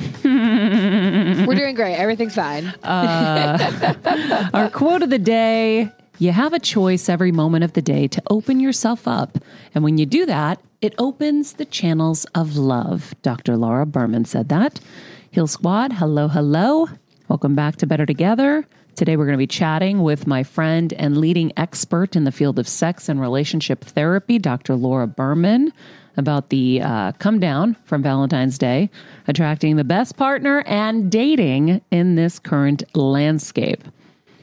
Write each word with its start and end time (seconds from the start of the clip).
We're 0.24 1.54
doing 1.54 1.74
great. 1.74 1.96
Everything's 1.96 2.34
fine. 2.34 2.66
Uh, 2.82 4.48
our 4.54 4.70
quote 4.70 5.02
of 5.02 5.10
the 5.10 5.18
day 5.18 5.90
you 6.20 6.32
have 6.32 6.52
a 6.52 6.58
choice 6.58 7.08
every 7.08 7.32
moment 7.32 7.64
of 7.64 7.72
the 7.72 7.80
day 7.80 8.06
to 8.06 8.22
open 8.28 8.60
yourself 8.60 9.08
up. 9.08 9.38
And 9.74 9.82
when 9.82 9.96
you 9.96 10.04
do 10.04 10.26
that, 10.26 10.60
it 10.82 10.94
opens 10.98 11.54
the 11.54 11.64
channels 11.64 12.26
of 12.34 12.58
love. 12.58 13.14
Dr. 13.22 13.56
Laura 13.56 13.86
Berman 13.86 14.26
said 14.26 14.50
that. 14.50 14.80
Heal 15.30 15.46
Squad, 15.46 15.94
hello, 15.94 16.28
hello. 16.28 16.90
Welcome 17.28 17.54
back 17.54 17.76
to 17.76 17.86
Better 17.86 18.04
Together. 18.04 18.66
Today 18.96 19.16
we're 19.16 19.24
going 19.24 19.38
to 19.38 19.38
be 19.38 19.46
chatting 19.46 20.02
with 20.02 20.26
my 20.26 20.42
friend 20.42 20.92
and 20.92 21.16
leading 21.16 21.52
expert 21.56 22.14
in 22.14 22.24
the 22.24 22.32
field 22.32 22.58
of 22.58 22.68
sex 22.68 23.08
and 23.08 23.18
relationship 23.18 23.82
therapy, 23.82 24.38
Dr. 24.38 24.74
Laura 24.74 25.06
Berman 25.06 25.72
about 26.16 26.50
the 26.50 26.82
uh, 26.82 27.12
come 27.12 27.40
down 27.40 27.76
from 27.84 28.02
Valentine's 28.02 28.58
Day, 28.58 28.90
attracting 29.28 29.76
the 29.76 29.84
best 29.84 30.16
partner 30.16 30.62
and 30.66 31.10
dating 31.10 31.80
in 31.90 32.14
this 32.14 32.38
current 32.38 32.82
landscape. 32.96 33.82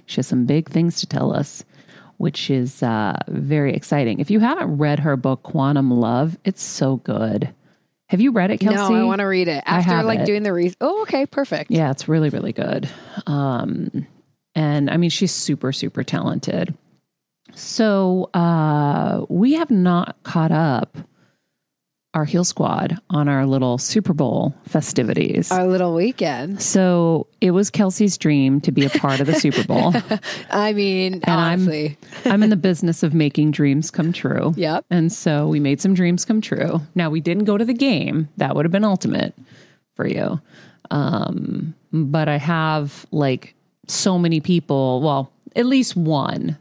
She 0.05 0.17
has 0.17 0.27
some 0.27 0.45
big 0.45 0.69
things 0.69 0.99
to 1.01 1.05
tell 1.07 1.33
us, 1.33 1.63
which 2.17 2.49
is 2.49 2.81
uh, 2.81 3.17
very 3.27 3.73
exciting. 3.73 4.19
If 4.19 4.31
you 4.31 4.39
haven't 4.39 4.77
read 4.77 4.99
her 4.99 5.17
book, 5.17 5.43
Quantum 5.43 5.91
Love, 5.91 6.37
it's 6.45 6.63
so 6.63 6.97
good. 6.97 7.53
Have 8.09 8.21
you 8.21 8.31
read 8.31 8.51
it, 8.51 8.59
Kelsey? 8.59 8.93
No, 8.93 9.01
I 9.01 9.03
want 9.03 9.19
to 9.19 9.25
read 9.25 9.49
it 9.49 9.61
after 9.65 10.01
like 10.03 10.19
it. 10.19 10.25
doing 10.25 10.43
the 10.43 10.53
read. 10.53 10.75
Oh, 10.79 11.01
okay, 11.01 11.25
perfect. 11.25 11.71
Yeah, 11.71 11.91
it's 11.91 12.07
really, 12.07 12.29
really 12.29 12.53
good. 12.53 12.89
Um, 13.25 14.07
and 14.55 14.89
I 14.89 14.95
mean, 14.95 15.09
she's 15.09 15.33
super, 15.33 15.73
super 15.73 16.03
talented. 16.05 16.73
So 17.53 18.29
uh, 18.33 19.25
we 19.29 19.53
have 19.53 19.71
not 19.71 20.15
caught 20.23 20.51
up 20.51 20.97
our 22.17 22.25
Heal 22.25 22.43
Squad 22.43 22.97
on 23.11 23.29
our 23.29 23.45
little 23.45 23.77
Super 23.77 24.11
Bowl 24.11 24.55
festivities. 24.67 25.51
Our 25.51 25.67
little 25.67 25.93
weekend. 25.93 26.63
So 26.63 27.27
it 27.41 27.51
was 27.51 27.69
Kelsey's 27.69 28.17
dream 28.17 28.59
to 28.61 28.71
be 28.71 28.85
a 28.85 28.89
part 28.89 29.19
of 29.19 29.27
the 29.27 29.35
Super 29.35 29.63
Bowl. 29.63 29.93
I 30.49 30.73
mean, 30.73 31.13
and 31.13 31.25
honestly. 31.27 31.95
I'm, 32.25 32.31
I'm 32.31 32.43
in 32.43 32.49
the 32.49 32.55
business 32.55 33.03
of 33.03 33.13
making 33.13 33.51
dreams 33.51 33.91
come 33.91 34.11
true. 34.11 34.55
Yep. 34.57 34.85
And 34.89 35.13
so 35.13 35.47
we 35.47 35.59
made 35.59 35.79
some 35.79 35.93
dreams 35.93 36.25
come 36.25 36.41
true. 36.41 36.81
Now 36.95 37.11
we 37.11 37.21
didn't 37.21 37.45
go 37.45 37.55
to 37.55 37.63
the 37.63 37.73
game. 37.73 38.29
That 38.37 38.55
would 38.55 38.65
have 38.65 38.71
been 38.71 38.83
ultimate 38.83 39.35
for 39.95 40.07
you. 40.07 40.41
Um, 40.89 41.75
but 41.93 42.27
I 42.27 42.37
have 42.37 43.05
like 43.11 43.53
so 43.87 44.17
many 44.17 44.39
people, 44.39 45.01
well, 45.01 45.31
at 45.55 45.67
least 45.67 45.95
one 45.95 46.57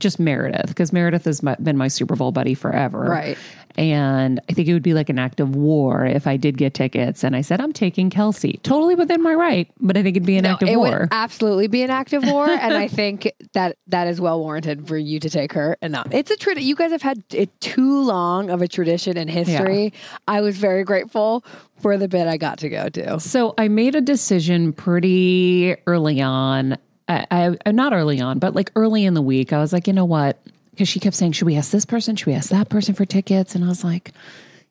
just 0.00 0.18
Meredith 0.18 0.68
because 0.68 0.92
Meredith 0.92 1.24
has 1.24 1.40
been 1.40 1.76
my 1.76 1.88
Super 1.88 2.16
Bowl 2.16 2.32
buddy 2.32 2.54
forever. 2.54 3.00
Right. 3.00 3.38
And 3.76 4.40
I 4.48 4.52
think 4.52 4.68
it 4.68 4.72
would 4.72 4.82
be 4.82 4.94
like 4.94 5.08
an 5.08 5.18
act 5.18 5.40
of 5.40 5.54
war 5.54 6.04
if 6.04 6.26
I 6.26 6.36
did 6.36 6.58
get 6.58 6.74
tickets 6.74 7.22
and 7.22 7.36
I 7.36 7.40
said, 7.40 7.60
I'm 7.60 7.72
taking 7.72 8.10
Kelsey. 8.10 8.58
Totally 8.62 8.94
within 8.94 9.22
my 9.22 9.34
right, 9.34 9.70
but 9.80 9.96
I 9.96 10.02
think 10.02 10.16
it'd 10.16 10.26
be 10.26 10.36
an 10.36 10.44
no, 10.44 10.50
act 10.50 10.62
of 10.62 10.68
war. 10.68 10.74
it 10.74 10.78
war. 10.78 11.00
Would 11.00 11.08
absolutely 11.12 11.68
be 11.68 11.82
an 11.82 11.90
act 11.90 12.12
of 12.12 12.24
war. 12.26 12.48
and 12.50 12.74
I 12.74 12.88
think 12.88 13.32
that 13.52 13.76
that 13.86 14.08
is 14.08 14.20
well 14.20 14.40
warranted 14.40 14.88
for 14.88 14.98
you 14.98 15.20
to 15.20 15.30
take 15.30 15.52
her. 15.52 15.76
And 15.80 15.92
not, 15.92 16.12
it's 16.12 16.30
a 16.30 16.36
tradition. 16.36 16.66
You 16.66 16.74
guys 16.74 16.90
have 16.90 17.02
had 17.02 17.22
it 17.32 17.58
too 17.60 18.02
long 18.02 18.50
of 18.50 18.60
a 18.60 18.68
tradition 18.68 19.16
in 19.16 19.28
history. 19.28 19.84
Yeah. 19.84 20.18
I 20.26 20.40
was 20.40 20.56
very 20.58 20.84
grateful 20.84 21.44
for 21.80 21.96
the 21.96 22.08
bit 22.08 22.26
I 22.26 22.36
got 22.36 22.58
to 22.58 22.68
go 22.68 22.88
to. 22.88 23.20
So 23.20 23.54
I 23.56 23.68
made 23.68 23.94
a 23.94 24.00
decision 24.00 24.72
pretty 24.72 25.76
early 25.86 26.20
on. 26.20 26.76
I, 27.10 27.56
I 27.66 27.72
not 27.72 27.92
early 27.92 28.20
on, 28.20 28.38
but 28.38 28.54
like 28.54 28.70
early 28.76 29.04
in 29.04 29.14
the 29.14 29.22
week, 29.22 29.52
I 29.52 29.58
was 29.58 29.72
like, 29.72 29.86
you 29.86 29.92
know 29.92 30.04
what? 30.04 30.40
because 30.80 30.88
she 30.88 30.98
kept 30.98 31.14
saying, 31.14 31.32
Should 31.32 31.44
we 31.44 31.56
ask 31.56 31.70
this 31.70 31.84
person? 31.84 32.16
Should 32.16 32.26
we 32.26 32.32
ask 32.32 32.48
that 32.48 32.70
person 32.70 32.94
for 32.94 33.04
tickets? 33.04 33.54
And 33.54 33.62
I 33.62 33.68
was 33.68 33.84
like, 33.84 34.12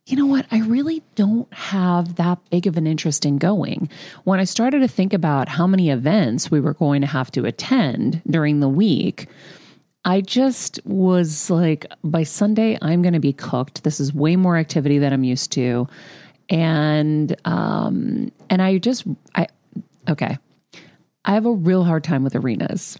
you 0.07 0.17
know 0.17 0.25
what? 0.25 0.47
I 0.51 0.61
really 0.61 1.03
don't 1.13 1.53
have 1.53 2.15
that 2.15 2.39
big 2.49 2.65
of 2.65 2.77
an 2.77 2.87
interest 2.87 3.25
in 3.25 3.37
going. 3.37 3.89
When 4.23 4.39
I 4.39 4.45
started 4.45 4.79
to 4.79 4.87
think 4.87 5.13
about 5.13 5.47
how 5.47 5.67
many 5.67 5.91
events 5.91 6.49
we 6.49 6.61
were 6.61 6.73
going 6.73 7.01
to 7.01 7.07
have 7.07 7.29
to 7.33 7.45
attend 7.45 8.23
during 8.27 8.59
the 8.59 8.67
week, 8.67 9.27
I 10.03 10.21
just 10.21 10.79
was 10.83 11.51
like, 11.51 11.85
by 12.03 12.23
Sunday, 12.23 12.75
I'm 12.81 13.03
going 13.03 13.13
to 13.13 13.19
be 13.19 13.33
cooked. 13.33 13.83
This 13.83 13.99
is 13.99 14.11
way 14.11 14.35
more 14.35 14.57
activity 14.57 14.97
than 14.97 15.13
I'm 15.13 15.23
used 15.23 15.51
to. 15.51 15.87
And, 16.49 17.35
um, 17.45 18.31
and 18.49 18.63
I 18.63 18.79
just, 18.79 19.05
I, 19.35 19.45
okay. 20.09 20.39
I 21.25 21.33
have 21.33 21.45
a 21.45 21.51
real 21.51 21.83
hard 21.83 22.03
time 22.03 22.23
with 22.23 22.35
arenas. 22.35 22.97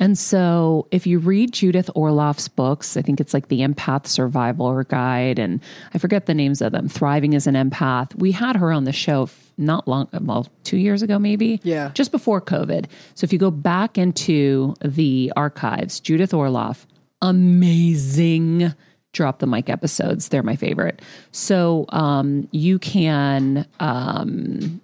And 0.00 0.18
so, 0.18 0.88
if 0.90 1.06
you 1.06 1.18
read 1.18 1.52
Judith 1.52 1.90
Orloff's 1.94 2.48
books, 2.48 2.96
I 2.96 3.02
think 3.02 3.20
it's 3.20 3.34
like 3.34 3.48
the 3.48 3.60
Empath 3.60 4.06
Survival 4.06 4.82
Guide, 4.84 5.38
and 5.38 5.60
I 5.92 5.98
forget 5.98 6.26
the 6.26 6.34
names 6.34 6.60
of 6.60 6.72
them, 6.72 6.88
Thriving 6.88 7.34
as 7.34 7.46
an 7.46 7.54
Empath. 7.54 8.14
We 8.16 8.32
had 8.32 8.56
her 8.56 8.72
on 8.72 8.84
the 8.84 8.92
show 8.92 9.28
not 9.56 9.86
long, 9.86 10.08
well, 10.22 10.48
two 10.64 10.78
years 10.78 11.02
ago, 11.02 11.18
maybe. 11.18 11.60
Yeah. 11.62 11.90
Just 11.94 12.10
before 12.10 12.40
COVID. 12.40 12.86
So, 13.14 13.24
if 13.24 13.32
you 13.32 13.38
go 13.38 13.50
back 13.50 13.96
into 13.98 14.74
the 14.82 15.32
archives, 15.36 16.00
Judith 16.00 16.32
Orloff, 16.32 16.86
amazing 17.22 18.74
drop 19.12 19.38
the 19.38 19.46
mic 19.46 19.70
episodes. 19.70 20.28
They're 20.28 20.42
my 20.42 20.56
favorite. 20.56 21.00
So, 21.30 21.86
um, 21.90 22.48
you 22.50 22.80
can, 22.80 23.66
um, 23.78 24.80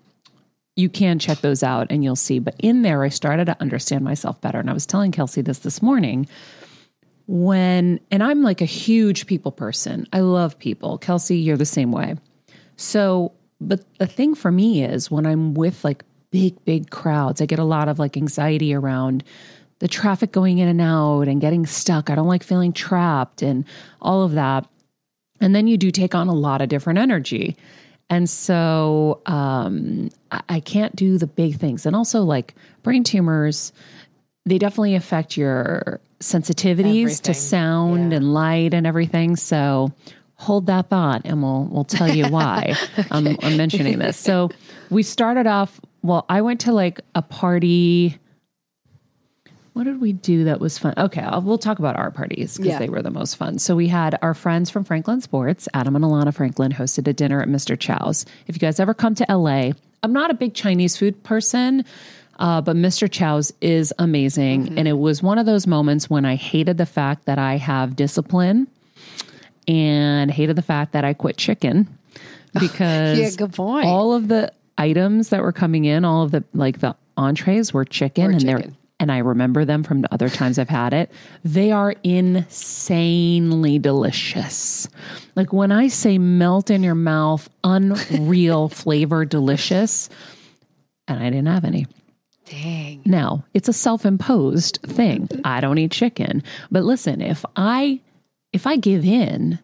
you 0.81 0.89
can 0.89 1.19
check 1.19 1.39
those 1.39 1.63
out 1.63 1.89
and 1.91 2.03
you'll 2.03 2.17
see. 2.17 2.39
But 2.39 2.57
in 2.59 2.83
there, 2.83 3.03
I 3.05 3.09
started 3.09 3.45
to 3.47 3.61
understand 3.61 4.05
myself 4.05 4.41
better. 4.41 4.59
And 4.59 4.71
I 4.71 4.73
was 4.73 4.87
telling 4.87 5.13
Kelsey 5.13 5.43
this 5.43 5.61
this 5.61 5.83
morning 5.83 6.27
when, 7.27 8.01
and 8.11 8.23
I'm 8.23 8.43
like 8.43 8.61
a 8.61 8.67
huge 8.67 9.27
people 9.27 9.53
person. 9.53 10.07
I 10.13 10.21
love 10.21 10.59
people. 10.59 10.99
Kelsey, 10.99 11.39
you're 11.39 11.57
the 11.57 11.65
same 11.65 11.93
way. 11.93 12.17
So, 12.77 13.33
but 13.61 13.85
the 13.99 14.07
thing 14.07 14.35
for 14.35 14.51
me 14.51 14.83
is 14.83 15.11
when 15.11 15.27
I'm 15.27 15.55
with 15.55 15.85
like 15.85 16.05
big, 16.31 16.65
big 16.65 16.91
crowds, 16.91 17.41
I 17.41 17.47
get 17.47 17.59
a 17.59 17.65
lot 17.65 17.89
of 17.89 17.99
like 17.99 18.17
anxiety 18.17 18.75
around 18.75 19.23
the 19.81 19.89
traffic 19.89 20.33
going 20.33 20.59
in 20.59 20.69
and 20.69 20.81
out 20.81 21.23
and 21.23 21.41
getting 21.41 21.67
stuck. 21.67 22.11
I 22.11 22.15
don't 22.15 22.29
like 22.29 22.43
feeling 22.43 22.73
trapped 22.73 23.43
and 23.43 23.65
all 24.01 24.23
of 24.23 24.33
that. 24.33 24.67
And 25.41 25.55
then 25.55 25.67
you 25.67 25.77
do 25.77 25.91
take 25.91 26.15
on 26.15 26.29
a 26.29 26.35
lot 26.35 26.61
of 26.61 26.69
different 26.69 26.99
energy. 26.99 27.57
And 28.11 28.29
so 28.29 29.23
um, 29.27 30.11
I, 30.31 30.43
I 30.49 30.61
can't 30.61 30.95
do 30.97 31.17
the 31.17 31.27
big 31.29 31.57
things. 31.59 31.87
And 31.87 31.95
also, 31.97 32.23
like 32.23 32.55
brain 32.83 33.05
tumors, 33.05 33.73
they 34.45 34.59
definitely 34.59 34.97
affect 34.97 35.37
your 35.37 36.01
sensitivities 36.19 37.23
to 37.23 37.35
sound 37.35 38.11
Yeah. 38.11 38.19
and 38.19 38.35
light 38.35 38.75
and 38.75 38.87
everything. 38.87 39.37
So 39.37 39.93
hold 40.35 40.67
that 40.67 40.89
thought 40.89 41.23
and 41.25 41.43
we'll 41.43 41.65
we'll 41.71 41.85
tell 41.85 42.09
you 42.09 42.27
why 42.29 42.75
I'm, 43.11 43.37
I'm 43.43 43.57
mentioning 43.57 43.99
this. 43.99 44.17
So 44.17 44.51
we 44.91 45.03
started 45.03 45.47
off 45.47 45.81
well, 46.03 46.25
I 46.29 46.41
went 46.41 46.61
to 46.61 46.73
like 46.73 47.01
a 47.15 47.23
party. 47.23 48.19
What 49.73 49.85
did 49.85 50.01
we 50.01 50.13
do 50.13 50.45
that 50.45 50.61
was 50.61 50.79
fun? 50.79 50.95
Okay, 50.97 51.21
I'll, 51.21 51.43
we'll 51.43 51.57
talk 51.59 51.79
about 51.79 51.97
our 51.97 52.11
parties 52.11 52.57
because 52.57 52.73
Yeah. 52.73 52.79
they 52.81 52.89
were 52.89 53.03
the 53.03 53.11
most 53.11 53.37
fun. 53.37 53.59
So 53.59 53.77
we 53.77 53.87
had 53.89 54.19
our 54.21 54.35
friends 54.35 54.69
from 54.69 54.85
Franklin 54.85 55.21
Sports, 55.21 55.69
Adam 55.75 55.95
and 55.97 56.05
Alana 56.05 56.35
Franklin, 56.35 56.73
hosted 56.73 57.07
a 57.07 57.13
dinner 57.13 57.41
at 57.41 57.49
Mr. 57.49 57.79
Chow's. 57.79 58.27
If 58.47 58.57
you 58.57 58.61
guys 58.61 58.81
ever 58.81 58.95
come 58.95 59.15
to 59.15 59.27
LA, 59.29 59.71
I'm 60.03 60.13
not 60.13 60.31
a 60.31 60.35
big 60.35 60.55
Chinese 60.55 60.97
food 60.97 61.23
person, 61.23 61.85
uh, 62.39 62.61
but 62.63 62.75
Mr. 62.75 63.09
Chow's 63.11 63.53
is 63.61 63.93
amazing. 63.99 64.77
And 64.79 64.89
it 64.89 64.95
was 64.99 65.23
one 65.23 65.39
of 65.39 65.47
those 65.47 65.67
moments 65.67 66.11
when 66.11 66.25
I 66.25 66.35
hated 66.35 66.77
the 66.77 66.87
fact 66.87 67.27
that 67.27 67.39
I 67.39 67.57
have 67.57 67.95
discipline 67.97 68.67
and 69.69 70.31
hated 70.31 70.57
the 70.57 70.63
fact 70.63 70.93
that 70.93 71.05
I 71.05 71.15
quit 71.15 71.37
chicken 71.37 71.87
because 72.59 73.19
Yeah, 73.19 73.31
good 73.37 73.53
point. 73.53 73.87
all 73.87 74.15
of 74.15 74.29
the 74.29 74.53
items 74.79 75.29
that 75.29 75.43
were 75.43 75.53
coming 75.53 75.85
in, 75.85 76.05
all 76.05 76.23
of 76.23 76.31
the 76.33 76.43
like 76.55 76.81
the 76.81 76.97
entrees 77.17 77.73
were 77.73 77.85
chicken 77.85 78.25
Were 78.25 78.31
and 78.33 78.41
they're 78.41 78.57
chicken. 78.59 78.77
And 79.01 79.11
I 79.11 79.19
remember 79.19 79.65
them 79.65 79.83
from 79.83 80.03
the 80.03 80.13
other 80.13 80.29
times 80.29 80.59
I've 80.59 80.69
had 80.69 80.93
it. 80.93 81.11
They 81.43 81.73
are 81.73 81.95
insanely 82.05 83.79
delicious. 83.79 84.87
Like 85.35 85.55
when 85.55 85.73
I 85.73 85.89
say 85.89 86.19
melt 86.19 86.71
in 86.71 86.83
your 86.83 86.95
mouth, 86.95 87.49
unreal 87.65 88.69
flavor 88.69 89.25
delicious. 89.25 90.11
And 91.09 91.19
I 91.19 91.31
didn't 91.31 91.47
have 91.47 91.65
any. 91.65 91.87
Dang. 92.45 93.01
Now, 93.07 93.45
it's 93.55 93.69
a 93.69 93.73
self-imposed 93.73 94.81
thing. 94.83 95.29
I 95.45 95.61
don't 95.63 95.79
eat 95.79 95.93
chicken. 95.93 96.43
But 96.71 96.85
listen, 96.85 97.23
if 97.23 97.45
I 97.57 98.01
if 98.53 98.67
I 98.67 98.77
give 98.77 99.05
in, 99.05 99.59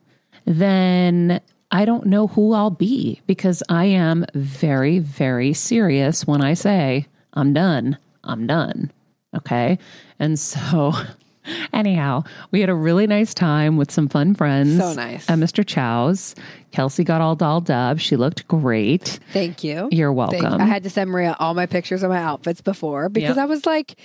then 0.46 1.40
I 1.70 1.84
don't 1.84 2.06
know 2.06 2.28
who 2.28 2.54
I'll 2.54 2.70
be 2.70 3.20
because 3.26 3.62
I 3.68 3.86
am 3.86 4.24
very 4.34 4.98
very 4.98 5.52
serious 5.52 6.26
when 6.26 6.40
I 6.40 6.54
say 6.54 7.06
I'm 7.34 7.52
done. 7.52 7.98
I'm 8.24 8.46
done. 8.46 8.92
Okay? 9.34 9.78
And 10.18 10.38
so 10.38 10.92
anyhow, 11.72 12.22
we 12.50 12.60
had 12.60 12.68
a 12.68 12.74
really 12.74 13.06
nice 13.06 13.34
time 13.34 13.76
with 13.76 13.90
some 13.90 14.08
fun 14.08 14.34
friends. 14.34 14.78
So 14.78 14.92
nice. 14.94 15.28
At 15.28 15.38
Mr. 15.38 15.64
Chow's. 15.66 16.34
Kelsey 16.72 17.04
got 17.04 17.20
all 17.20 17.34
dolled 17.36 17.70
up. 17.70 17.98
She 17.98 18.16
looked 18.16 18.46
great. 18.48 19.18
Thank 19.32 19.64
you. 19.64 19.88
You're 19.90 20.14
Thank- 20.14 20.42
welcome. 20.42 20.60
I 20.60 20.66
had 20.66 20.82
to 20.84 20.90
send 20.90 21.10
Maria 21.10 21.36
all 21.38 21.54
my 21.54 21.66
pictures 21.66 22.02
of 22.02 22.10
my 22.10 22.18
outfits 22.18 22.60
before 22.60 23.08
because 23.08 23.36
Yep. 23.36 23.38
I 23.38 23.46
was 23.46 23.64
like, 23.66 23.96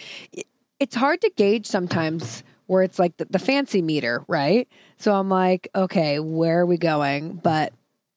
it's 0.79 0.95
hard 0.95 1.21
to 1.21 1.31
gauge 1.35 1.65
sometimes 1.65 2.43
where 2.67 2.83
it's 2.83 2.97
like 2.97 3.17
the, 3.17 3.25
the 3.25 3.39
fancy 3.39 3.81
meter, 3.81 4.23
right? 4.29 4.67
So 4.97 5.13
I'm 5.13 5.27
like, 5.29 5.67
okay, 5.75 6.19
where 6.19 6.59
are 6.61 6.65
we 6.65 6.77
going? 6.77 7.33
But 7.33 7.73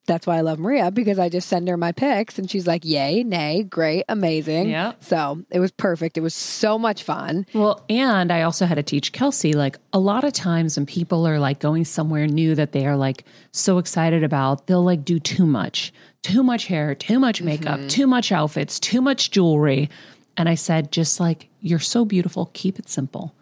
that's 0.07 0.27
why 0.27 0.37
I 0.37 0.41
love 0.43 0.59
Maria 0.59 0.91
because 0.91 1.19
I 1.19 1.29
just 1.29 1.49
send 1.49 1.69
her 1.69 1.77
my 1.77 1.93
pics 1.93 2.39
and 2.39 2.51
she's 2.51 2.67
like, 2.67 2.85
yay, 2.85 3.23
nay, 3.23 3.63
great, 3.63 4.05
amazing. 4.09 4.69
Yeah. 4.69 4.93
So 5.01 5.43
it 5.51 5.61
was 5.61 5.71
perfect. 5.71 6.19
It 6.19 6.21
was 6.21 6.35
so 6.35 6.79
much 6.79 7.03
fun. 7.03 7.47
Well, 7.55 7.85
and 7.89 8.31
I 8.33 8.43
also 8.43 8.67
had 8.67 8.77
to 8.77 8.83
teach 8.83 9.13
Kelsey 9.13 9.53
like 9.53 9.79
a 9.93 9.99
lot 9.99 10.25
of 10.25 10.33
times 10.33 10.77
when 10.77 10.87
people 10.87 11.27
are 11.27 11.39
like 11.39 11.59
going 11.59 11.85
somewhere 11.85 12.27
new 12.27 12.55
that 12.55 12.73
they 12.73 12.87
are 12.87 12.97
like 12.97 13.25
so 13.53 13.79
excited 13.79 14.23
about, 14.25 14.67
they'll 14.67 14.85
like 14.85 15.05
do 15.05 15.19
too 15.19 15.47
much, 15.47 15.93
too 16.23 16.43
much 16.43 16.67
hair, 16.67 16.95
too 16.95 17.19
much 17.19 17.43
makeup, 17.43 17.79
mm-hmm. 17.79 17.89
too 17.89 18.07
much 18.07 18.33
outfits, 18.33 18.79
too 18.79 19.01
much 19.01 19.31
jewelry. 19.31 19.89
And 20.37 20.49
I 20.49 20.55
said, 20.55 20.91
just 20.91 21.21
like, 21.21 21.49
you're 21.61 21.79
so 21.79 22.05
beautiful, 22.05 22.51
keep 22.53 22.79
it 22.79 22.89
simple. 22.89 23.35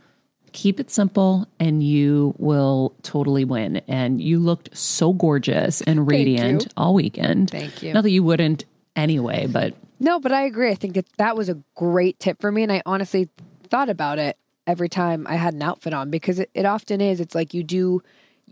Keep 0.52 0.80
it 0.80 0.90
simple 0.90 1.46
and 1.58 1.82
you 1.82 2.34
will 2.38 2.94
totally 3.02 3.44
win. 3.44 3.78
And 3.88 4.20
you 4.20 4.38
looked 4.38 4.76
so 4.76 5.12
gorgeous 5.12 5.80
and 5.82 6.06
radiant 6.10 6.68
all 6.76 6.94
weekend. 6.94 7.50
Thank 7.50 7.82
you. 7.82 7.92
Not 7.94 8.02
that 8.02 8.10
you 8.10 8.22
wouldn't 8.22 8.64
anyway, 8.94 9.46
but 9.46 9.74
No, 9.98 10.20
but 10.20 10.32
I 10.32 10.42
agree. 10.42 10.70
I 10.70 10.74
think 10.74 10.96
it, 10.96 11.06
that 11.16 11.36
was 11.36 11.48
a 11.48 11.58
great 11.74 12.18
tip 12.18 12.40
for 12.40 12.52
me. 12.52 12.62
And 12.62 12.70
I 12.72 12.82
honestly 12.84 13.28
thought 13.70 13.88
about 13.88 14.18
it 14.18 14.36
every 14.66 14.88
time 14.88 15.26
I 15.28 15.36
had 15.36 15.54
an 15.54 15.62
outfit 15.62 15.94
on 15.94 16.10
because 16.10 16.38
it, 16.38 16.50
it 16.54 16.66
often 16.66 17.00
is. 17.00 17.20
It's 17.20 17.34
like 17.34 17.54
you 17.54 17.62
do, 17.64 18.02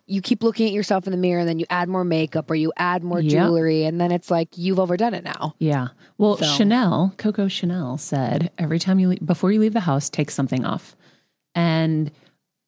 you 0.06 0.22
keep 0.22 0.42
looking 0.42 0.66
at 0.66 0.72
yourself 0.72 1.06
in 1.06 1.10
the 1.12 1.16
mirror 1.18 1.40
and 1.40 1.48
then 1.48 1.58
you 1.58 1.66
add 1.70 1.88
more 1.88 2.04
makeup 2.04 2.50
or 2.50 2.54
you 2.54 2.72
add 2.78 3.04
more 3.04 3.20
Yep. 3.20 3.30
jewelry. 3.30 3.84
And 3.84 4.00
then 4.00 4.10
it's 4.10 4.30
like 4.30 4.56
you've 4.56 4.78
overdone 4.80 5.12
it 5.14 5.22
now. 5.22 5.54
Yeah. 5.58 5.88
Well, 6.18 6.38
So- 6.38 6.46
Chanel, 6.46 7.14
Coco 7.18 7.46
Chanel 7.48 7.98
said 7.98 8.50
every 8.58 8.78
time 8.78 8.98
you 8.98 9.08
leave, 9.10 9.24
before 9.24 9.52
you 9.52 9.60
leave 9.60 9.74
the 9.74 9.80
house, 9.80 10.08
take 10.08 10.30
something 10.30 10.64
off. 10.64 10.96
And 11.54 12.10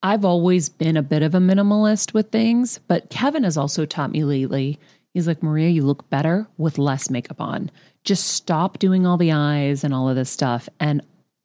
I've 0.01 0.25
always 0.25 0.67
been 0.69 0.97
a 0.97 1.03
bit 1.03 1.23
of 1.23 1.33
a 1.33 1.39
minimalist 1.39 2.13
with 2.13 2.29
things, 2.29 2.79
but 2.87 3.09
Kevin 3.09 3.43
has 3.43 3.57
also 3.57 3.85
taught 3.85 4.11
me 4.11 4.23
lately. 4.23 4.77
He's 5.13 5.27
like, 5.27 5.41
Maria, 5.43 5.69
you 5.69 5.83
look 5.83 6.09
better 6.09 6.47
with 6.57 6.77
less 6.77 7.09
makeup 7.09 7.39
on. 7.39 7.71
Just 8.03 8.27
stop 8.27 8.79
doing 8.79 9.05
all 9.05 9.17
the 9.17 9.31
eyes 9.31 9.83
and 9.83 9.93
all 9.93 10.09
of 10.09 10.15
this 10.15 10.29
stuff. 10.29 10.67
And 10.79 11.01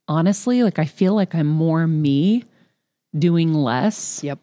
honestly, 0.07 0.63
like 0.63 0.79
I 0.79 0.85
feel 0.85 1.13
like 1.13 1.35
I'm 1.35 1.47
more 1.47 1.87
me 1.87 2.43
doing 3.17 3.53
less 3.53 4.23
Yep. 4.23 4.39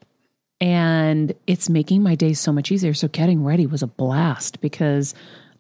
and 0.60 1.34
it's 1.46 1.68
making 1.68 2.02
my 2.02 2.14
day 2.14 2.32
so 2.32 2.52
much 2.52 2.72
easier. 2.72 2.94
So 2.94 3.08
getting 3.08 3.44
ready 3.44 3.66
was 3.66 3.82
a 3.82 3.86
blast 3.86 4.60
because 4.60 5.14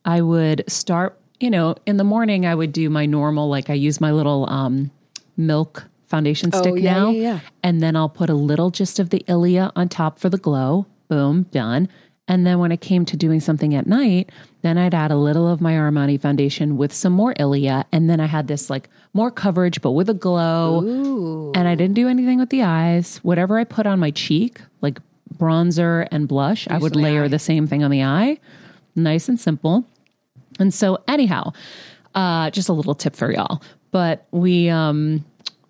I 0.04 0.22
would 0.22 0.64
start, 0.68 1.20
you 1.40 1.50
know, 1.50 1.74
in 1.86 1.98
the 1.98 2.04
morning 2.04 2.46
I 2.46 2.54
would 2.54 2.72
do 2.72 2.88
my 2.88 3.04
normal 3.04 3.48
like 3.48 3.68
I 3.68 3.74
use 3.74 4.00
my 4.00 4.12
little 4.12 4.48
um 4.48 4.90
milk 5.36 5.84
foundation 6.06 6.52
stick 6.52 6.72
Oh, 6.72 6.76
yeah, 6.76 6.94
now 6.94 7.10
yeah, 7.10 7.20
yeah. 7.22 7.40
and 7.62 7.82
then 7.82 7.96
I'll 7.96 8.08
put 8.08 8.30
a 8.30 8.34
little 8.34 8.70
just 8.70 8.98
of 8.98 9.10
the 9.10 9.24
Ilia 9.28 9.72
on 9.76 9.88
top 9.88 10.18
for 10.18 10.28
the 10.28 10.38
glow. 10.38 10.86
Boom, 11.08 11.44
done. 11.52 11.88
And 12.28 12.44
then 12.44 12.58
when 12.58 12.72
it 12.72 12.80
came 12.80 13.04
to 13.04 13.16
doing 13.16 13.38
something 13.38 13.72
at 13.74 13.86
night, 13.86 14.30
then 14.62 14.78
I'd 14.78 14.94
add 14.94 15.12
a 15.12 15.16
little 15.16 15.46
of 15.48 15.60
my 15.60 15.74
Armani 15.74 16.20
foundation 16.20 16.76
with 16.76 16.92
some 16.92 17.12
more 17.12 17.34
Ilia 17.38 17.86
and 17.92 18.10
then 18.10 18.18
I 18.18 18.26
had 18.26 18.48
this 18.48 18.68
like 18.68 18.88
more 19.12 19.30
coverage 19.30 19.80
but 19.80 19.92
with 19.92 20.08
a 20.10 20.14
glow 20.14 20.82
Ooh. 20.82 21.52
and 21.54 21.68
I 21.68 21.76
didn't 21.76 21.94
do 21.94 22.08
anything 22.08 22.38
with 22.38 22.50
the 22.50 22.62
eyes. 22.64 23.18
Whatever 23.18 23.58
I 23.58 23.64
put 23.64 23.86
on 23.86 24.00
my 24.00 24.10
cheek, 24.10 24.60
like 24.80 24.98
bronzer 25.38 26.08
and 26.10 26.26
blush, 26.26 26.66
I 26.68 26.78
would 26.78 26.96
layer 26.96 27.24
eye. 27.24 27.28
the 27.28 27.38
same 27.38 27.66
thing 27.68 27.84
on 27.84 27.90
the 27.92 28.02
eye. 28.02 28.38
Nice 28.96 29.28
and 29.28 29.38
simple. 29.38 29.84
And 30.58 30.74
so 30.74 30.98
anyhow, 31.06 31.52
uh 32.16 32.50
just 32.50 32.68
a 32.68 32.72
little 32.72 32.94
tip 32.96 33.14
for 33.14 33.30
y'all. 33.32 33.62
But 33.92 34.26
we 34.32 34.68
um 34.68 35.24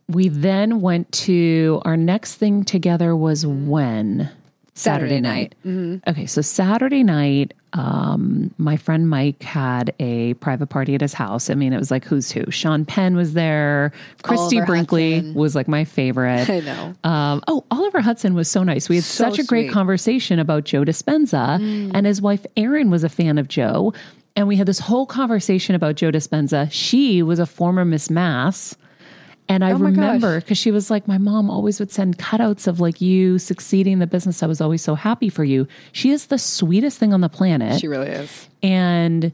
we 0.09 0.29
then 0.29 0.81
went 0.81 1.11
to 1.13 1.81
our 1.85 1.97
next 1.97 2.37
thing 2.37 2.65
together 2.65 3.17
was 3.17 3.45
when 3.47 4.31
Saturday 4.75 5.21
night. 5.21 5.55
Okay, 5.67 6.27
so 6.27 6.43
Saturday 6.43 7.03
night, 7.03 7.55
um, 7.73 8.55
my 8.59 8.77
friend 8.77 9.09
Mike 9.09 9.43
had 9.43 9.95
a 9.99 10.35
private 10.35 10.67
party 10.69 10.95
at 10.95 11.01
his 11.01 11.13
house. 11.15 11.49
I 11.51 11.55
mean, 11.55 11.73
it 11.73 11.79
was 11.79 11.91
like 11.91 12.05
who's 12.05 12.31
who. 12.31 12.51
Sean 12.51 12.85
Penn 12.85 13.17
was 13.17 13.33
there. 13.33 13.93
Christy 14.23 14.57
Oliver 14.59 14.67
Brinkley 14.67 15.15
Hudson. 15.17 15.35
was 15.35 15.55
like 15.55 15.67
my 15.67 15.85
favorite. 15.85 16.49
I 16.51 16.61
know. 16.61 16.95
Um, 17.05 17.43
oh, 17.49 17.65
Oliver 17.71 18.01
Hudson 18.01 18.35
was 18.35 18.51
so 18.51 18.63
nice. 18.63 18.89
We 18.89 18.97
had 18.97 19.05
So 19.05 19.25
such 19.25 19.39
a 19.39 19.45
great 19.45 19.65
sweet. 19.67 19.71
Mm. 19.71 19.75
conversation 19.75 20.39
about 20.39 20.65
Joe 20.65 20.85
Dispenza, 20.85 21.59
and 21.95 22.07
his 22.07 22.21
wife 22.21 22.45
Erinn 22.57 22.91
was 22.91 23.03
a 23.03 23.09
fan 23.09 23.39
of 23.39 23.49
Joe. 23.49 23.93
And 24.37 24.47
we 24.47 24.57
had 24.57 24.67
this 24.67 24.79
whole 24.79 25.07
conversation 25.07 25.75
about 25.75 25.95
Joe 25.95 26.11
Dispenza. 26.13 26.69
She 26.71 27.23
was 27.23 27.39
a 27.39 27.47
former 27.47 27.85
Miss 27.87 28.11
Mass. 28.11 28.77
And 29.49 29.65
I 29.65 29.73
Oh 29.73 29.77
remember 29.77 30.41
because 30.41 30.59
she 30.59 30.71
was 30.71 30.91
like, 30.91 31.07
my 31.07 31.19
mom 31.19 31.51
always 31.51 31.79
would 31.79 31.91
send 31.91 32.19
cutouts 32.19 32.67
of 32.67 32.81
like 32.81 33.01
you 33.01 33.39
succeeding 33.39 33.95
in 33.95 33.99
the 34.01 34.07
business. 34.07 34.43
I 34.43 34.47
was 34.47 34.61
always 34.61 34.83
so 34.83 34.95
happy 34.95 35.29
for 35.29 35.45
you. 35.45 35.69
She 35.93 36.11
is 36.11 36.27
the 36.27 36.39
sweetest 36.39 36.99
thing 36.99 37.13
on 37.13 37.21
the 37.21 37.29
planet. 37.29 37.81
She 37.81 37.89
really 37.89 38.09
is. 38.09 38.49
And 38.63 39.33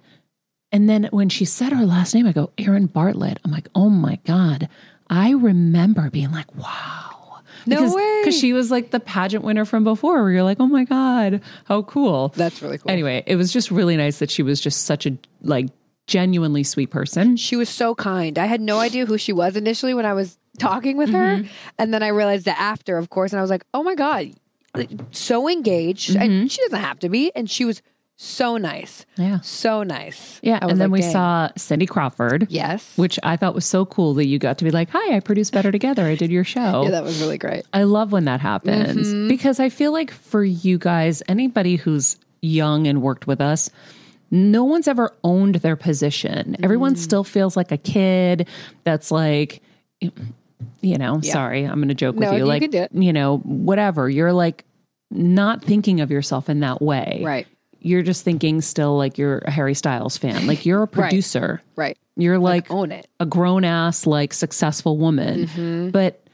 and 0.71 0.89
then 0.89 1.09
when 1.11 1.29
she 1.29 1.45
said 1.45 1.73
her 1.73 1.85
last 1.85 2.15
name, 2.15 2.27
I 2.27 2.33
go, 2.33 2.51
Erinn 2.59 2.93
Bartlett. 2.93 3.39
I'm 3.45 3.51
like, 3.51 3.69
oh 3.75 3.91
my 3.91 4.19
God. 4.25 4.69
I 5.09 5.33
remember 5.33 6.09
being 6.11 6.33
like, 6.33 6.55
wow. 6.57 7.41
No 7.67 7.77
because, 7.77 7.95
way. 7.95 8.21
Because 8.23 8.39
she 8.39 8.53
was 8.53 8.71
like 8.71 8.91
the 8.91 9.01
pageant 9.01 9.45
winner 9.45 9.65
from 9.65 9.85
before, 9.85 10.23
where 10.23 10.33
you're 10.33 10.43
like, 10.43 10.59
oh 10.61 10.67
my 10.67 10.85
God, 10.85 11.41
how 11.67 11.83
cool. 11.83 12.29
That's 12.37 12.63
really 12.63 12.79
cool. 12.79 12.91
Anyway, 12.91 13.23
it 13.27 13.37
was 13.37 13.53
just 13.53 13.71
really 13.71 13.97
nice 13.97 14.19
that 14.19 14.31
she 14.31 14.43
was 14.43 14.61
just 14.61 14.85
such 14.85 15.07
a 15.07 15.17
like 15.43 15.69
genuinely 16.07 16.63
sweet 16.65 16.91
person. 16.91 17.37
She 17.37 17.57
was 17.57 17.69
so 17.69 17.95
kind. 17.95 18.39
I 18.39 18.47
had 18.47 18.61
no 18.61 18.79
idea 18.81 19.07
who 19.07 19.17
she 19.19 19.33
was 19.33 19.57
initially 19.57 19.95
when 19.95 20.07
I 20.07 20.13
was 20.15 20.39
talking 20.59 20.97
with 20.97 21.11
Mm-hmm. 21.11 21.45
her. 21.45 21.51
And 21.79 21.95
then 21.95 22.03
I 22.03 22.09
realized 22.09 22.45
that 22.47 22.59
after, 22.61 22.99
of 22.99 23.11
course, 23.11 23.33
and 23.33 23.39
I 23.39 23.43
was 23.43 23.51
like, 23.51 23.65
oh 23.73 23.83
my 23.83 23.95
God, 23.95 24.33
so 25.11 25.49
engaged. 25.49 26.11
Mm-hmm. 26.11 26.23
And 26.23 26.53
she 26.53 26.61
doesn't 26.63 26.81
have 26.81 26.99
to 27.01 27.09
be. 27.09 27.31
And 27.35 27.49
she 27.51 27.65
was 27.65 27.83
so 28.17 28.57
nice. 28.57 29.05
Yeah. 29.17 29.41
So 29.41 29.83
nice. 29.83 30.39
Yeah. 30.43 30.59
And 30.63 30.73
then 30.81 30.91
like, 30.91 30.99
we 30.99 31.01
dang. 31.01 31.13
saw 31.13 31.49
Cindy 31.57 31.87
Crawford. 31.87 32.47
Yes. 32.51 32.97
Which 32.97 33.19
I 33.23 33.37
thought 33.37 33.55
was 33.55 33.65
so 33.65 33.85
cool 33.85 34.15
that 34.15 34.27
you 34.27 34.39
got 34.39 34.59
to 34.59 34.65
be 34.65 34.71
like, 34.71 34.91
hi, 34.91 35.17
I 35.17 35.21
produced 35.21 35.53
Better 35.53 35.73
Together. 35.73 36.05
I 36.05 36.15
did 36.15 36.31
your 36.31 36.45
show. 36.57 36.85
yeah, 36.85 36.91
that 36.91 37.03
was 37.05 37.21
really 37.21 37.39
great. 37.39 37.65
I 37.73 37.83
love 37.85 38.13
when 38.13 38.25
that 38.27 38.41
happens 38.41 39.09
Mm-hmm. 39.09 39.29
because 39.29 39.59
I 39.61 39.69
feel 39.71 39.93
like 39.93 40.11
for 40.11 40.45
you 40.45 40.79
guys, 40.79 41.23
anybody 41.29 41.77
who's 41.77 42.17
young 42.43 42.87
and 42.87 43.03
worked 43.03 43.27
with 43.27 43.41
us, 43.41 43.71
no 44.33 44.65
one's 44.65 44.89
ever 44.89 45.13
owned 45.23 45.57
their 45.57 45.77
position. 45.77 46.57
Everyone 46.65 46.97
still 46.97 47.23
feels 47.23 47.57
like 47.57 47.71
a 47.71 47.77
kid 47.77 48.49
that's 48.83 49.11
like, 49.11 49.63
you 50.81 50.97
know, 50.99 51.21
sorry, 51.21 51.65
I'm 51.65 51.77
going 51.77 51.89
to 51.89 51.95
joke 51.95 52.17
No, 52.17 52.31
with 52.31 52.33
you. 52.33 52.39
you 52.39 52.47
like, 52.47 52.91
you 52.93 53.13
know, 53.13 53.39
whatever. 53.39 54.09
You're 54.09 54.33
like 54.33 54.65
not 55.11 55.63
thinking 55.63 56.01
of 56.01 56.11
yourself 56.11 56.49
in 56.49 56.61
that 56.61 56.81
way. 56.81 57.21
Right. 57.23 57.47
You're 57.81 58.03
just 58.03 58.25
thinking 58.25 58.63
still 58.63 58.97
like 58.97 59.19
you're 59.19 59.39
a 59.39 59.51
Harry 59.51 59.75
Styles 59.75 60.17
fan. 60.17 60.47
Like 60.47 60.65
you're 60.65 60.83
a 60.83 60.89
producer. 60.89 61.61
Right. 61.77 61.99
You're 62.17 62.39
like, 62.39 62.71
Own 62.71 62.91
it. 62.91 63.07
a 63.21 63.27
grown 63.27 63.65
ass, 63.65 64.07
like 64.07 64.33
successful 64.33 64.97
woman. 64.97 65.47
Mm-hmm. 65.47 65.91
But 65.91 66.25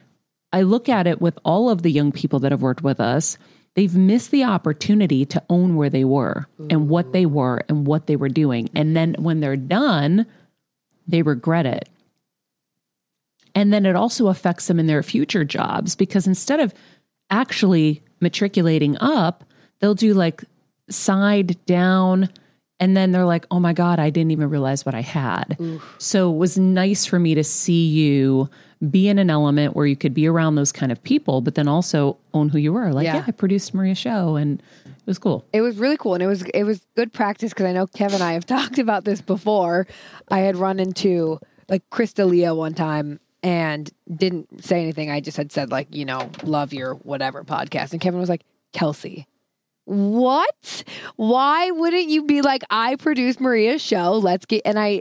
I 0.53 0.63
look 0.63 0.89
at 0.89 1.07
it 1.09 1.21
with 1.21 1.39
all 1.45 1.69
of 1.69 1.83
the 1.83 1.91
young 1.91 2.13
people 2.13 2.39
that 2.41 2.53
have 2.53 2.63
worked 2.63 2.83
with 2.83 3.01
us. 3.01 3.39
They've 3.75 3.95
missed 3.95 4.31
the 4.33 4.45
opportunity 4.45 5.25
to 5.27 5.43
own 5.49 5.77
where 5.77 5.91
they 5.91 6.05
were 6.05 6.49
and 6.69 6.89
what 6.89 7.13
they 7.13 7.27
were 7.27 7.63
and 7.69 7.87
what 7.87 8.07
they 8.07 8.17
were 8.17 8.29
doing. 8.29 8.69
And 8.75 8.97
then 8.97 9.15
when 9.19 9.41
they're 9.41 9.57
done, 9.57 10.27
they 11.07 11.23
regret 11.23 11.65
it. 11.67 11.89
And 13.55 13.73
then 13.73 13.87
it 13.87 13.97
also 13.97 14.29
affects 14.29 14.67
them 14.67 14.79
in 14.81 14.87
their 14.87 15.03
future 15.03 15.45
jobs 15.45 15.95
because 15.97 16.27
instead 16.27 16.61
of 16.61 16.75
actually 17.31 18.03
matriculating 18.21 18.97
up, 19.01 19.45
they'll 19.81 19.95
do 19.95 20.13
like 20.13 20.43
side 20.91 21.57
down. 21.67 22.29
And 22.81 22.97
then 22.97 23.13
they're 23.13 23.25
like, 23.25 23.47
oh 23.51 23.61
my 23.61 23.73
God, 23.73 23.99
I 23.99 24.11
didn't 24.11 24.31
even 24.31 24.51
realize 24.51 24.85
what 24.87 24.95
I 24.95 25.03
had. 25.03 25.57
So 25.99 26.33
it 26.33 26.37
was 26.37 26.59
nice 26.59 27.05
for 27.07 27.19
me 27.19 27.35
to 27.35 27.45
see 27.45 27.87
you 27.87 28.49
be 28.91 29.09
in 29.09 29.19
an 29.19 29.31
element 29.31 29.75
where 29.75 29.87
you 29.87 29.97
could 29.97 30.15
be 30.15 30.27
around 30.27 30.55
those 30.55 30.71
kind 30.73 30.93
of 30.93 31.03
people, 31.03 31.41
but 31.41 31.55
then 31.57 31.67
also 31.69 32.17
own 32.35 32.49
who 32.49 32.59
you 32.59 32.73
were. 32.73 32.93
Like, 32.93 33.05
Yeah. 33.05 33.17
yeah, 33.17 33.25
I 33.27 33.33
produced 33.33 33.75
Maria's 33.75 33.99
show 33.99 34.37
and 34.37 34.63
it 34.87 35.07
was 35.07 35.19
cool. 35.19 35.45
It 35.53 35.63
was 35.63 35.79
really 35.79 35.97
cool, 35.97 36.15
and 36.15 36.23
it 36.23 36.27
was 36.27 36.43
it 36.43 36.65
was 36.65 36.87
good 36.95 37.13
practice 37.13 37.53
because 37.53 37.67
I 37.67 37.73
know 37.73 37.87
Kevin 37.87 38.17
and 38.17 38.23
I 38.23 38.33
have 38.35 38.47
talked 38.57 38.79
about 38.79 39.05
this 39.05 39.21
before. 39.21 39.87
I 40.31 40.41
had 40.41 40.57
run 40.57 40.79
into 40.79 41.41
like 41.69 41.83
Krista 41.91 42.29
Leah 42.29 42.55
one 42.55 42.75
time 42.75 43.19
and 43.43 43.91
didn't 44.15 44.63
say 44.65 44.81
anything. 44.83 45.11
I 45.11 45.21
just 45.21 45.37
had 45.39 45.51
said 45.51 45.71
like 45.71 45.95
you 45.95 46.05
know 46.05 46.31
love 46.43 46.73
your 46.75 46.95
whatever 46.95 47.43
podcast, 47.43 47.93
and 47.93 48.01
Kevin 48.01 48.21
was 48.21 48.29
like 48.29 48.43
Kelsey. 48.73 49.27
What? 49.87 50.85
Why 51.17 51.71
wouldn't 51.71 52.09
you 52.09 52.25
be 52.25 52.43
like 52.43 52.63
I 52.69 52.97
produced 52.97 53.41
Maria's 53.41 53.81
show? 53.81 54.13
Let's 54.13 54.45
get 54.45 54.61
and 54.67 54.79
I, 54.79 55.01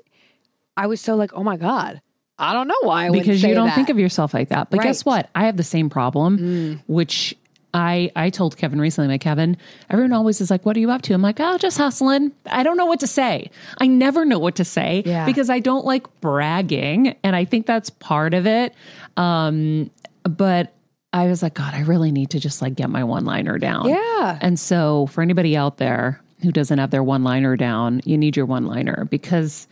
I 0.77 0.87
was 0.87 1.01
so 1.01 1.15
like 1.15 1.31
oh 1.33 1.43
my 1.43 1.57
god. 1.57 2.01
I 2.39 2.53
don't 2.53 2.67
know 2.67 2.75
why 2.81 3.07
I 3.07 3.09
because 3.09 3.41
you 3.43 3.53
don't 3.55 3.67
that. 3.67 3.75
think 3.75 3.89
of 3.89 3.97
yourself 3.99 4.33
like 4.33 4.49
that. 4.49 4.69
But 4.69 4.81
guess 4.81 5.05
Right. 5.05 5.11
Mm. 5.11 5.17
what? 5.17 5.29
I 5.35 5.45
have 5.45 5.57
the 5.57 5.63
same 5.63 5.89
problem, 5.89 6.81
which 6.87 7.35
I 7.73 8.11
I 8.15 8.29
told 8.29 8.57
Kevin 8.57 8.79
recently. 8.79 9.07
My 9.07 9.17
Kevin, 9.17 9.57
everyone 9.89 10.13
always 10.13 10.39
is 10.39 10.49
like, 10.49 10.65
"What 10.65 10.77
are 10.77 10.79
you 10.79 10.89
up 10.91 11.01
to?" 11.03 11.13
I'm 11.13 11.21
like, 11.21 11.39
"Oh, 11.39 11.57
just 11.57 11.77
hustling." 11.77 12.31
I 12.49 12.63
don't 12.63 12.77
know 12.77 12.85
what 12.85 12.99
to 13.01 13.07
say. 13.07 13.49
I 13.79 13.87
never 13.87 14.23
know 14.23 14.39
what 14.39 14.55
to 14.55 14.63
say 14.65 15.03
Yeah. 15.05 15.25
because 15.25 15.49
I 15.49 15.59
don't 15.59 15.85
like 15.85 16.05
bragging, 16.21 17.15
and 17.23 17.35
I 17.35 17.43
think 17.45 17.65
that's 17.65 17.89
part 17.89 18.33
of 18.33 18.47
it. 18.47 18.73
Um, 19.17 19.89
but 20.23 20.73
I 21.13 21.27
was 21.27 21.41
like, 21.41 21.55
God, 21.55 21.73
I 21.73 21.81
really 21.81 22.11
need 22.11 22.29
to 22.31 22.39
just 22.39 22.61
like 22.61 22.75
get 22.75 22.89
my 22.89 23.03
one 23.03 23.25
liner 23.25 23.57
down. 23.57 23.89
Yeah. 23.89 24.37
And 24.41 24.59
so, 24.59 25.07
for 25.07 25.21
anybody 25.21 25.57
out 25.57 25.77
there 25.77 26.21
who 26.43 26.51
doesn't 26.51 26.77
have 26.77 26.91
their 26.91 27.03
one 27.03 27.23
liner 27.23 27.55
down, 27.57 28.01
you 28.05 28.17
need 28.17 28.37
your 28.37 28.45
one 28.45 28.65
liner 28.67 29.05
because 29.09 29.67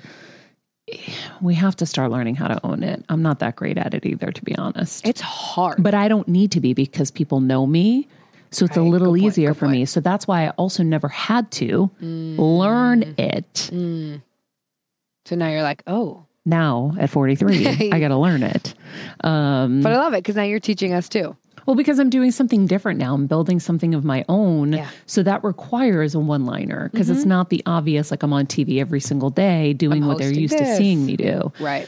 we 1.42 1.56
have 1.56 1.76
to 1.78 1.86
start 1.86 2.12
learning 2.12 2.36
how 2.36 2.48
to 2.48 2.60
own 2.66 2.84
it. 2.84 3.04
I'm 3.10 3.22
not 3.22 3.40
that 3.40 3.56
great 3.56 3.78
at 3.78 3.94
it 3.94 4.06
either, 4.06 4.32
to 4.32 4.44
be 4.44 4.56
honest. 4.58 5.06
It's 5.08 5.22
hard. 5.22 5.82
But 5.82 5.94
I 5.94 6.08
don't 6.08 6.28
need 6.28 6.52
to 6.52 6.62
be 6.62 6.74
because 6.74 7.12
people 7.12 7.40
know 7.40 7.66
me. 7.66 8.08
So 8.52 8.66
it's 8.66 8.78
a 8.78 8.82
little 8.82 9.12
point. 9.12 9.24
easier 9.24 9.54
for 9.54 9.68
me. 9.68 9.86
So 9.86 10.00
that's 10.00 10.28
why 10.28 10.46
I 10.46 10.50
also 10.52 10.82
never 10.84 11.10
had 11.10 11.52
to 11.52 11.90
learn 12.00 13.16
it. 13.18 13.58
so 15.26 15.36
now 15.36 15.50
you're 15.50 15.64
like 15.64 15.84
oh, 15.88 16.26
Now 16.46 16.94
at 17.00 17.10
43, 17.10 17.92
I 17.92 18.00
got 18.00 18.10
to 18.10 18.18
learn 18.18 18.44
it. 18.44 18.74
Um, 19.24 19.82
but 19.82 19.92
I 19.92 19.98
love 19.98 20.14
it 20.14 20.18
because 20.18 20.36
now 20.36 20.44
you're 20.44 20.60
teaching 20.60 20.94
us 20.94 21.10
too. 21.10 21.36
Well, 21.66 21.76
because 21.76 22.00
I'm 22.00 22.10
doing 22.10 22.32
something 22.32 22.66
different 22.66 23.00
now. 23.00 23.14
I'm 23.14 23.28
building 23.28 23.60
something 23.60 23.94
of 23.96 24.04
my 24.04 24.24
own. 24.30 24.74
Yeah. 24.74 24.86
Mm-hmm. 24.86 24.96
So 25.06 25.24
that 25.24 25.44
requires 25.44 26.16
a 26.16 26.20
one 26.20 26.46
liner 26.46 26.90
because 26.92 27.10
it's 27.10 27.26
not 27.26 27.50
the 27.50 27.64
obvious, 27.66 28.12
like 28.12 28.24
I'm 28.24 28.34
on 28.34 28.46
TV 28.46 28.80
every 28.80 29.00
single 29.00 29.30
day 29.30 29.74
doing 29.74 30.04
I'm 30.04 30.08
what 30.08 30.18
they're 30.18 30.32
used 30.32 30.58
to 30.58 30.76
seeing 30.76 31.06
me 31.06 31.16
do. 31.16 31.52
Right. 31.60 31.88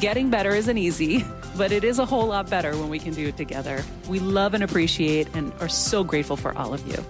Getting 0.00 0.28
better 0.28 0.50
isn't 0.50 0.76
easy, 0.76 1.24
but 1.56 1.70
it 1.70 1.84
is 1.84 1.98
a 1.98 2.06
whole 2.06 2.26
lot 2.26 2.50
better 2.50 2.72
when 2.76 2.88
we 2.88 2.98
can 2.98 3.14
do 3.14 3.28
it 3.28 3.36
together. 3.36 3.82
We 4.08 4.18
love 4.18 4.54
and 4.54 4.64
appreciate 4.64 5.28
and 5.34 5.52
are 5.60 5.68
so 5.68 6.02
grateful 6.02 6.36
for 6.36 6.56
all 6.58 6.74
of 6.74 6.86
you. 6.86 7.04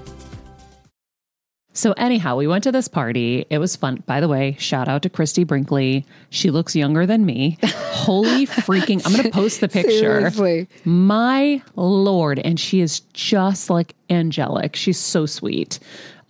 So 1.76 1.92
anyhow, 1.96 2.36
we 2.36 2.46
went 2.46 2.62
to 2.64 2.72
this 2.72 2.86
party. 2.86 3.46
It 3.50 3.58
was 3.58 3.74
fun. 3.74 4.04
By 4.06 4.20
the 4.20 4.28
way, 4.28 4.56
shout 4.60 4.86
out 4.86 5.02
to 5.02 5.10
Christy 5.10 5.42
Brinkley. 5.42 6.06
She 6.30 6.50
looks 6.52 6.76
younger 6.76 7.04
than 7.04 7.26
me. 7.26 7.58
Holy 7.64 8.46
freaking! 8.46 9.04
I'm 9.04 9.12
going 9.12 9.24
to 9.24 9.30
post 9.30 9.60
the 9.60 9.68
picture. 9.68 9.90
Seriously. 9.90 10.68
My 10.84 11.60
lord, 11.74 12.38
and 12.38 12.60
she 12.60 12.80
is 12.80 13.00
just 13.12 13.70
like 13.70 13.96
angelic. 14.08 14.76
She's 14.76 15.00
so 15.00 15.26
sweet. 15.26 15.80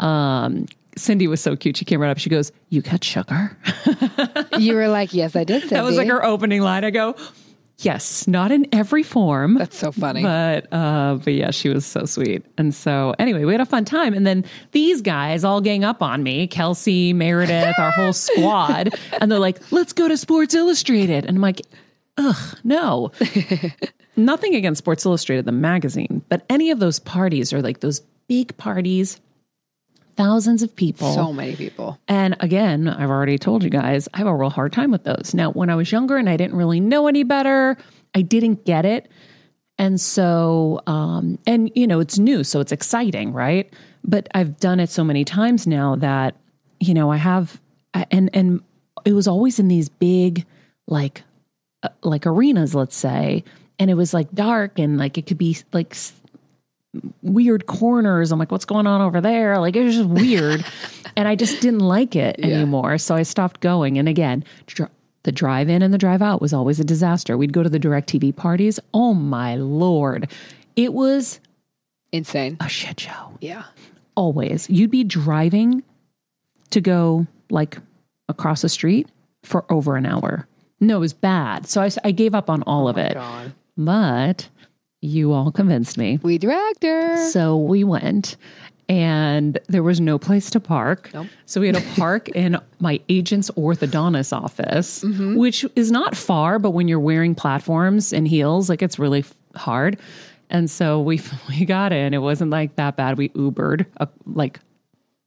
Um, 0.01 0.67
Cindy 0.97 1.27
was 1.27 1.41
so 1.41 1.57
cute. 1.57 1.77
She 1.77 1.85
came 1.85 2.01
right 2.01 2.11
up. 2.11 2.19
She 2.19 2.31
goes, 2.31 2.53
"You 2.69 2.83
got 2.83 3.03
sugar." 3.05 3.57
You 4.59 4.75
were 4.75 4.89
like, 4.89 5.13
yes, 5.13 5.35
I 5.37 5.45
did. 5.45 5.61
Cindy. 5.63 5.75
that 5.75 5.85
was 5.85 5.97
like 5.97 6.09
her 6.09 6.25
opening 6.25 6.61
line. 6.61 6.85
I 6.85 6.91
go, 6.91 7.17
"Yes, 7.79 8.29
not 8.29 8.53
in 8.53 8.67
every 8.73 9.03
form." 9.03 9.55
That's 9.55 9.77
so 9.77 9.93
funny. 9.93 10.23
But 10.23 10.73
uh, 10.73 11.19
but 11.23 11.33
yeah, 11.35 11.51
she 11.51 11.69
was 11.69 11.85
so 11.85 12.05
sweet. 12.05 12.45
And 12.57 12.75
so 12.75 13.15
anyway, 13.19 13.45
we 13.45 13.53
had 13.53 13.61
a 13.61 13.67
fun 13.67 13.85
time. 13.85 14.15
And 14.15 14.27
then 14.27 14.45
these 14.73 15.01
guys 15.01 15.45
all 15.45 15.61
gang 15.61 15.85
up 15.85 16.03
on 16.03 16.23
me, 16.23 16.47
Kelsey, 16.47 17.13
Meredith, 17.13 17.79
our 17.79 17.91
whole 17.91 18.13
squad, 18.15 18.95
and 19.21 19.31
they're 19.31 19.39
like, 19.39 19.61
"Let's 19.73 19.93
go 19.93 20.09
to 20.09 20.17
Sports 20.17 20.55
Illustrated." 20.55 21.25
And 21.25 21.37
I'm 21.37 21.43
like, 21.43 21.63
"Ugh, 22.17 22.59
no." 22.63 23.11
Nothing 24.17 24.55
against 24.55 24.79
Sports 24.79 25.05
Illustrated, 25.05 25.45
the 25.45 25.51
magazine, 25.51 26.23
but 26.29 26.45
any 26.49 26.71
of 26.71 26.79
those 26.79 27.01
parties 27.01 27.53
are 27.53 27.61
like 27.61 27.81
those 27.81 28.01
big 28.29 28.57
parties, 28.57 29.21
thousands 30.17 30.63
of 30.63 30.75
people. 30.75 31.13
so 31.13 31.33
many 31.33 31.57
people. 31.57 31.99
And 32.09 32.37
again, 32.41 32.89
I've 32.89 33.11
already 33.11 33.39
told 33.39 33.63
you 33.63 33.71
guys, 33.71 34.09
I 34.15 34.19
have 34.19 34.27
a 34.27 34.35
real 34.35 34.51
hard 34.51 34.73
time 34.73 34.91
with 34.91 35.05
those. 35.05 35.35
Now, 35.35 35.51
when 35.51 35.71
I 35.71 35.75
was 35.75 35.91
younger 35.91 36.17
and 36.17 36.29
I 36.29 36.37
didn't 36.37 36.57
really 36.57 36.81
know 36.81 37.07
any 37.07 37.23
better, 37.23 37.77
I 38.15 38.23
didn't 38.23 38.65
get 38.65 38.85
it. 38.85 39.11
And 39.77 40.01
so, 40.01 40.81
um, 40.87 41.39
and 41.47 41.71
you 41.75 41.87
know, 41.87 42.01
it's 42.01 42.19
new, 42.19 42.45
so 42.45 42.61
it's 42.61 42.73
exciting, 42.73 43.33
right? 43.33 43.73
But 44.05 44.29
I've 44.35 44.59
done 44.59 44.81
it 44.81 44.91
so 44.91 45.03
many 45.03 45.25
times 45.25 45.67
now 45.67 45.97
that, 45.97 46.37
you 46.79 46.95
know, 46.95 47.11
I 47.11 47.17
have, 47.17 47.61
and, 47.93 48.31
and 48.33 48.63
it 49.05 49.13
was 49.13 49.27
always 49.27 49.59
in 49.59 49.69
these 49.69 49.89
big, 49.89 50.47
like, 50.87 51.23
uh, 51.83 51.89
like 52.03 52.27
arenas, 52.27 52.75
let's 52.75 52.97
say. 52.97 53.45
And 53.79 53.91
it 53.91 53.95
was 53.95 54.15
like 54.15 54.31
dark 54.33 54.79
and 54.79 54.99
like 54.99 55.19
it 55.19 55.27
could 55.27 55.39
be 55.39 55.57
like 55.73 55.97
weird 57.23 57.67
corners. 57.67 58.33
I'm 58.33 58.39
like, 58.39 58.53
what's 58.53 58.65
going 58.65 58.87
on 58.87 59.01
over 59.01 59.21
there? 59.21 59.59
Like 59.59 59.77
it 59.77 59.85
was 59.85 59.97
just 59.97 60.09
weird. 60.09 60.65
and 61.17 61.29
I 61.29 61.35
just 61.35 61.61
didn't 61.61 61.81
like 61.81 62.17
it 62.17 62.37
anymore. 62.41 62.99
So 62.99 63.15
I 63.15 63.23
stopped 63.23 63.61
going. 63.61 63.99
And 63.99 64.09
again, 64.09 64.45
dr- 64.67 64.91
the 65.25 65.33
drive 65.33 65.69
in 65.69 65.83
and 65.83 65.93
the 65.93 65.99
drive 65.99 66.23
out 66.23 66.41
was 66.41 66.53
always 66.53 66.79
a 66.81 66.85
disaster. 66.85 67.37
We'd 67.37 67.53
go 67.53 67.63
to 67.63 67.69
the 67.69 67.81
DirecTV 67.81 68.37
parties. 68.37 68.79
Oh 68.93 69.15
my 69.15 69.57
Lord. 69.57 70.31
It 70.77 70.93
was 70.93 71.41
Insane. 72.13 72.57
a 72.61 72.69
shit 72.69 73.01
show. 73.01 73.37
Yeah. 73.41 73.65
Always. 74.17 74.69
You'd 74.71 74.91
be 74.91 75.05
driving 75.05 75.83
to 76.71 76.81
go 76.81 77.27
like 77.51 77.79
across 78.29 78.63
the 78.63 78.69
street 78.69 79.09
for 79.43 79.65
over 79.71 79.97
an 79.97 80.07
hour. 80.07 80.47
No, 80.81 80.97
it 80.97 81.01
was 81.01 81.13
bad. 81.13 81.67
So 81.67 81.83
I, 81.83 81.91
I 82.05 82.11
gave 82.11 82.35
up 82.35 82.51
on 82.51 82.63
all 82.63 82.87
oh 82.87 82.91
of 82.91 82.99
it. 82.99 83.15
God. 83.15 83.53
But 83.77 84.49
you 85.05 85.33
all 85.33 85.53
convinced 85.53 85.99
me. 85.99 86.19
We 86.23 86.39
dragged 86.39 86.83
her. 86.83 87.31
So 87.31 87.57
we 87.57 87.85
went 87.85 88.37
and 88.89 89.59
there 89.69 89.83
was 89.83 90.01
no 90.01 90.19
place 90.19 90.51
to 90.51 90.61
park. 90.61 91.11
Nope. 91.15 91.27
So 91.47 91.61
we 91.61 91.69
had 91.69 91.77
to 91.77 91.83
park 91.97 92.29
in 92.31 92.59
my 92.81 93.01
agent's 93.09 93.51
orthodontist 93.53 94.33
office, 94.33 95.05
which 95.05 95.65
is 95.77 95.91
not 95.91 96.17
far, 96.17 96.59
but 96.59 96.71
when 96.71 96.89
you're 96.89 97.01
wearing 97.01 97.35
platforms 97.35 98.13
and 98.13 98.27
heels, 98.27 98.69
like 98.69 98.83
it's 98.83 98.99
really 98.99 99.25
hard. 99.55 99.99
And 100.51 100.71
so 100.71 101.01
we 101.01 101.21
we 101.49 101.65
got 101.65 101.93
in. 101.93 102.15
It 102.15 102.19
wasn't 102.19 102.51
like 102.51 102.77
that 102.77 102.97
bad. 102.97 103.19
We 103.19 103.29
Ubered 103.31 103.87
uh, 103.99 104.07
like 104.27 104.61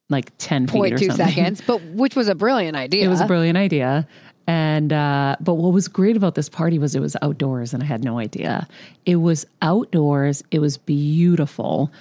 like 0.09 0.31
10 0.37 0.67
feet 0.67 0.93
or 0.93 0.97
0.2 0.97 1.07
something. 1.07 1.27
seconds, 1.27 1.61
but 1.67 1.83
which 1.83 2.15
was 2.15 2.29
a 2.29 2.35
brilliant 2.35 2.77
idea. 2.77 3.03
It 3.03 3.09
was 3.09 3.19
a 3.19 3.25
brilliant 3.25 3.57
idea. 3.57 4.07
And 4.47 4.93
uh, 4.93 5.35
but 5.41 5.55
what 5.55 5.73
was 5.73 5.89
great 5.89 6.15
about 6.15 6.35
this 6.35 6.47
party 6.47 6.79
was 6.79 6.95
it 6.95 7.01
was 7.01 7.17
outdoors, 7.21 7.73
and 7.73 7.83
I 7.83 7.85
had 7.85 8.01
no 8.03 8.17
idea. 8.17 8.65
It 9.05 9.17
was 9.17 9.45
outdoors. 9.61 10.41
It 10.51 10.59
was 10.59 10.77
beautiful, 10.77 11.91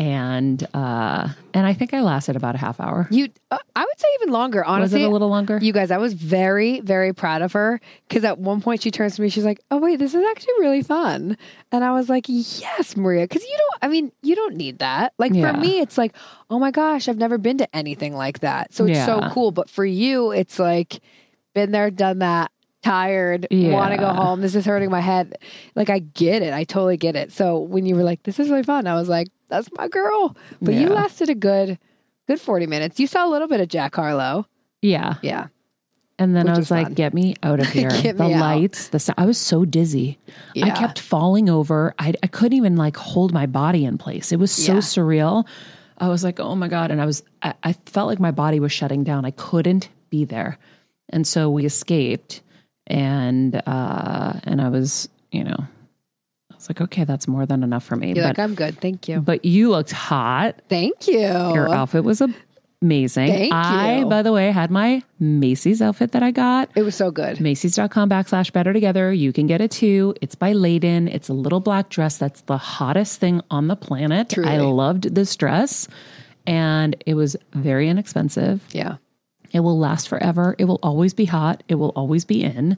and 0.00 0.66
uh, 0.74 1.28
and 1.54 1.64
I 1.64 1.74
think 1.74 1.94
I 1.94 2.00
lasted 2.00 2.34
about 2.34 2.56
a 2.56 2.58
half 2.58 2.80
hour. 2.80 3.06
You, 3.12 3.28
uh, 3.52 3.58
I 3.76 3.84
would 3.84 4.00
say 4.00 4.08
even 4.20 4.32
longer. 4.32 4.64
Honestly, 4.64 5.04
a 5.04 5.08
little 5.08 5.28
longer? 5.28 5.60
You 5.62 5.72
guys, 5.72 5.92
I 5.92 5.98
was 5.98 6.12
very, 6.14 6.80
very 6.80 7.12
proud 7.12 7.40
of 7.40 7.52
her 7.52 7.80
because 8.08 8.24
at 8.24 8.36
one 8.38 8.60
point 8.60 8.82
she 8.82 8.90
turns 8.90 9.14
to 9.16 9.22
me, 9.22 9.28
she's 9.28 9.44
like, 9.44 9.60
"Oh 9.70 9.78
wait, 9.78 10.00
this 10.00 10.12
is 10.12 10.24
actually 10.28 10.54
really 10.58 10.82
fun," 10.82 11.36
and 11.70 11.84
I 11.84 11.92
was 11.92 12.08
like, 12.08 12.24
"Yes, 12.26 12.96
Maria," 12.96 13.28
because 13.28 13.44
you 13.44 13.56
don't. 13.56 13.78
I 13.84 13.86
mean, 13.88 14.10
you 14.22 14.34
don't 14.34 14.56
need 14.56 14.80
that. 14.80 15.12
Like 15.18 15.34
Yeah. 15.34 15.52
for 15.52 15.56
me, 15.58 15.78
it's 15.78 15.96
like, 15.96 16.14
"Oh 16.50 16.58
my 16.58 16.72
gosh, 16.72 17.08
I've 17.08 17.18
never 17.18 17.38
been 17.38 17.58
to 17.58 17.76
anything 17.76 18.16
like 18.16 18.40
that," 18.40 18.74
so 18.74 18.86
it's 18.86 19.04
so 19.04 19.20
cool. 19.30 19.52
But 19.52 19.70
for 19.70 19.84
you, 19.84 20.32
it's 20.32 20.58
like, 20.58 21.00
been 21.54 21.70
there, 21.72 21.90
done 21.90 22.18
that. 22.20 22.50
Tired, 22.82 23.46
want 23.52 23.92
to 23.92 23.96
go 23.96 24.08
home. 24.08 24.40
This 24.40 24.56
is 24.56 24.64
hurting 24.66 24.90
my 24.90 24.98
head. 24.98 25.36
Like 25.76 25.88
I 25.88 26.00
get 26.00 26.42
it, 26.42 26.52
I 26.52 26.64
totally 26.64 26.96
get 26.96 27.14
it. 27.14 27.30
So 27.30 27.60
when 27.60 27.86
you 27.86 27.94
were 27.94 28.02
like, 28.02 28.24
"This 28.24 28.40
is 28.40 28.50
really 28.50 28.64
fun," 28.64 28.88
I 28.88 28.94
was 28.94 29.08
like, 29.08 29.28
"That's 29.48 29.68
my 29.78 29.86
girl." 29.86 30.36
But 30.60 30.74
you 30.74 30.88
lasted 30.88 31.28
a 31.30 31.36
good, 31.36 31.78
good 32.26 32.40
forty 32.40 32.66
minutes. 32.66 32.98
You 32.98 33.06
saw 33.06 33.24
a 33.24 33.30
little 33.30 33.46
bit 33.46 33.60
of 33.60 33.68
Jack 33.68 33.94
Harlow. 33.94 34.48
Yeah, 34.80 35.14
Yeah. 35.22 35.46
and 36.18 36.34
then 36.34 36.46
Which 36.46 36.54
I 36.56 36.58
was 36.58 36.70
like, 36.72 36.86
fun. 36.88 36.94
"Get 36.94 37.14
me 37.14 37.36
out 37.44 37.60
of 37.60 37.68
here!" 37.72 37.88
The 37.90 38.20
out. 38.20 38.30
lights, 38.32 38.88
the 38.88 38.98
sou- 38.98 39.12
I 39.16 39.26
was 39.26 39.38
so 39.38 39.64
dizzy. 39.64 40.18
I 40.60 40.70
kept 40.70 40.98
falling 40.98 41.48
over. 41.48 41.94
I 42.00 42.14
I 42.20 42.26
couldn't 42.26 42.58
even 42.58 42.74
like 42.74 42.96
hold 42.96 43.32
my 43.32 43.46
body 43.46 43.84
in 43.84 43.96
place. 43.96 44.32
It 44.32 44.40
was 44.40 44.50
so 44.50 44.72
Yeah. 44.72 44.78
surreal. 44.80 45.46
I 45.98 46.08
was 46.08 46.24
like, 46.24 46.40
"Oh 46.40 46.56
my 46.56 46.66
god!" 46.66 46.90
And 46.90 47.00
I 47.00 47.06
was 47.06 47.22
I, 47.42 47.54
I 47.62 47.74
felt 47.86 48.08
like 48.08 48.18
my 48.18 48.32
body 48.32 48.58
was 48.58 48.72
shutting 48.72 49.04
down. 49.04 49.24
I 49.24 49.30
couldn't 49.30 49.88
be 50.10 50.24
there, 50.24 50.58
and 51.12 51.26
so 51.26 51.50
we 51.50 51.64
escaped. 51.64 52.42
And 52.88 53.62
uh, 53.66 54.32
and 54.44 54.60
I 54.60 54.68
was, 54.68 55.08
you 55.30 55.44
know, 55.44 55.56
I 56.50 56.54
was 56.54 56.68
like, 56.68 56.80
"Okay, 56.80 57.04
that's 57.04 57.28
more 57.28 57.46
than 57.46 57.62
enough 57.62 57.84
for 57.84 57.94
me." 57.94 58.08
You're 58.08 58.24
but 58.24 58.38
like, 58.38 58.38
I'm 58.40 58.54
good. 58.54 58.80
Thank 58.80 59.08
you. 59.08 59.20
but 59.20 59.44
you 59.44 59.70
looked 59.70 59.92
hot. 59.92 60.60
Thank 60.68 61.06
you. 61.06 61.20
Your 61.20 61.72
outfit 61.72 62.02
was 62.02 62.20
amazing. 62.82 63.28
Thank 63.28 63.54
I, 63.54 63.98
you. 63.98 64.06
by 64.06 64.22
the 64.22 64.32
way, 64.32 64.50
had 64.50 64.70
my 64.70 65.02
Macy's 65.20 65.80
outfit 65.80 66.12
that 66.12 66.22
I 66.24 66.32
got. 66.32 66.70
It 66.74 66.82
was 66.82 66.96
so 66.96 67.12
good. 67.12 67.40
Macy's.com 67.40 68.10
backslash 68.10 68.52
better 68.52 68.72
together. 68.72 69.12
You 69.12 69.32
can 69.32 69.46
get 69.46 69.60
it 69.60 69.70
too. 69.70 70.14
It's 70.20 70.34
by 70.34 70.52
Layden. 70.52 71.12
It's 71.12 71.28
a 71.28 71.34
little 71.34 71.60
black 71.60 71.88
dress 71.88 72.18
that's 72.18 72.40
the 72.42 72.58
hottest 72.58 73.20
thing 73.20 73.40
on 73.50 73.68
the 73.68 73.76
planet. 73.76 74.30
Truly. 74.30 74.50
I 74.50 74.58
loved 74.58 75.14
this 75.14 75.36
dress 75.36 75.86
and 76.46 76.96
it 77.06 77.14
was 77.14 77.36
very 77.54 77.88
inexpensive. 77.88 78.60
Yeah. 78.72 78.96
It 79.52 79.60
will 79.60 79.78
last 79.78 80.08
forever. 80.08 80.54
It 80.58 80.64
will 80.64 80.80
always 80.82 81.14
be 81.14 81.24
hot. 81.24 81.62
It 81.68 81.76
will 81.76 81.92
always 81.94 82.24
be 82.24 82.42
in. 82.42 82.76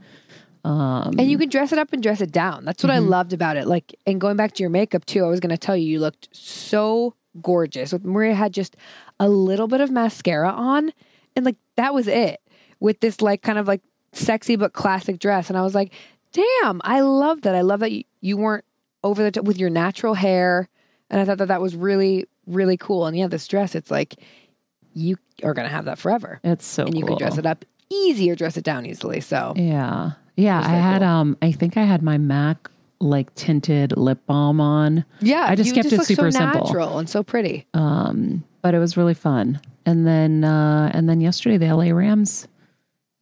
Um, 0.64 1.14
and 1.18 1.30
you 1.30 1.36
can 1.36 1.50
dress 1.50 1.72
it 1.72 1.78
up 1.78 1.92
and 1.92 2.02
dress 2.02 2.20
it 2.20 2.32
down. 2.32 2.64
That's 2.64 2.82
what 2.82 2.90
I 2.90 2.96
mm-hmm. 2.96 3.10
loved 3.10 3.32
about 3.32 3.56
it. 3.56 3.66
Like, 3.66 3.94
and 4.06 4.20
going 4.20 4.36
back 4.36 4.52
to 4.54 4.62
your 4.62 4.70
makeup 4.70 5.04
too, 5.04 5.24
I 5.24 5.28
was 5.28 5.40
going 5.40 5.50
to 5.50 5.58
tell 5.58 5.76
you, 5.76 5.86
you 5.86 6.00
looked 6.00 6.28
so 6.32 7.14
gorgeous. 7.42 7.92
With 7.92 8.04
Maria 8.04 8.34
had 8.34 8.52
just 8.52 8.76
a 9.20 9.28
little 9.28 9.68
bit 9.68 9.80
of 9.80 9.90
mascara 9.90 10.50
on, 10.50 10.92
and 11.36 11.44
like 11.44 11.56
that 11.76 11.92
was 11.92 12.08
it. 12.08 12.40
With 12.80 13.00
this 13.00 13.20
like 13.20 13.42
kind 13.42 13.58
of 13.58 13.68
like 13.68 13.82
sexy 14.12 14.56
but 14.56 14.72
classic 14.72 15.18
dress, 15.18 15.48
and 15.48 15.58
I 15.58 15.62
was 15.62 15.74
like, 15.74 15.92
damn, 16.32 16.80
I 16.82 17.00
love 17.00 17.42
that. 17.42 17.54
I 17.54 17.60
love 17.60 17.80
that 17.80 17.92
you, 17.92 18.04
you 18.20 18.36
weren't 18.36 18.64
over 19.02 19.22
the 19.22 19.30
top 19.30 19.44
with 19.44 19.58
your 19.58 19.70
natural 19.70 20.14
hair, 20.14 20.68
and 21.10 21.20
I 21.20 21.26
thought 21.26 21.38
that 21.38 21.48
that 21.48 21.60
was 21.60 21.76
really 21.76 22.26
really 22.46 22.76
cool. 22.76 23.06
And 23.06 23.16
yeah, 23.16 23.26
this 23.26 23.48
dress, 23.48 23.74
it's 23.74 23.90
like 23.90 24.16
you 24.94 25.16
are 25.42 25.52
going 25.54 25.66
to 25.68 25.72
have 25.74 25.84
that 25.86 25.98
forever, 25.98 26.40
It's 26.44 26.66
so 26.66 26.84
and 26.84 26.94
you 26.94 27.02
cool. 27.04 27.16
can 27.16 27.26
dress 27.26 27.38
it 27.38 27.46
up 27.46 27.64
easy 27.90 28.30
or 28.30 28.34
dress 28.36 28.56
it 28.56 28.64
down 28.64 28.86
easily. 28.86 29.20
So 29.20 29.52
Yeah. 29.56 30.12
Yeah. 30.36 30.60
I 30.60 30.68
had 30.70 31.00
cool. 31.00 31.08
um 31.08 31.36
I 31.42 31.52
think 31.52 31.76
I 31.76 31.82
had 31.84 32.02
my 32.02 32.16
MAC 32.18 32.70
like 33.00 33.34
tinted 33.34 33.96
lip 33.96 34.20
balm 34.26 34.60
on. 34.60 35.04
Yeah, 35.20 35.44
I 35.48 35.54
just 35.56 35.74
kept 35.74 35.92
it 35.92 35.98
look 35.98 36.06
super 36.06 36.30
so 36.30 36.38
simple. 36.38 36.64
natural 36.64 36.98
and 36.98 37.08
so 37.08 37.22
pretty. 37.22 37.66
Um, 37.74 38.42
but 38.62 38.74
it 38.74 38.78
was 38.78 38.96
really 38.96 39.14
fun. 39.14 39.60
And 39.84 40.06
then 40.06 40.44
uh 40.44 40.90
and 40.94 41.08
then 41.08 41.20
yesterday 41.20 41.58
the 41.58 41.74
LA 41.74 41.90
Rams, 41.92 42.48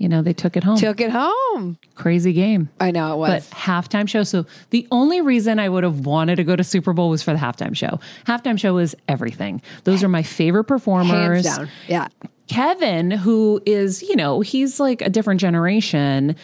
you 0.02 0.08
know, 0.08 0.20
they 0.20 0.32
took 0.32 0.56
it 0.56 0.64
home. 0.64 0.76
Took 0.76 1.00
it 1.00 1.10
home. 1.12 1.78
Crazy 1.94 2.32
game. 2.32 2.68
I 2.80 2.90
know 2.90 3.12
it 3.12 3.16
was. 3.18 3.48
But 3.48 3.56
halftime 3.56 4.08
show. 4.08 4.24
So 4.24 4.46
the 4.70 4.88
only 4.90 5.20
reason 5.20 5.60
I 5.60 5.68
would 5.68 5.84
have 5.84 6.04
wanted 6.04 6.36
to 6.36 6.44
go 6.44 6.56
to 6.56 6.64
Super 6.64 6.92
Bowl 6.92 7.08
was 7.08 7.22
for 7.22 7.32
the 7.32 7.38
halftime 7.38 7.76
show. 7.76 8.00
Halftime 8.26 8.58
show 8.58 8.78
is 8.78 8.96
everything. 9.06 9.62
Those 9.84 10.02
are 10.02 10.08
my 10.08 10.24
favorite 10.24 10.68
Hands 10.68 10.82
performers. 10.82 11.44
down. 11.44 11.68
Yeah. 11.86 12.08
Kevin, 12.48 13.12
who 13.12 13.62
is, 13.64 14.02
you 14.02 14.16
know, 14.16 14.40
he's 14.40 14.80
like 14.80 15.02
a 15.02 15.08
different 15.08 15.40
generation. 15.40 16.34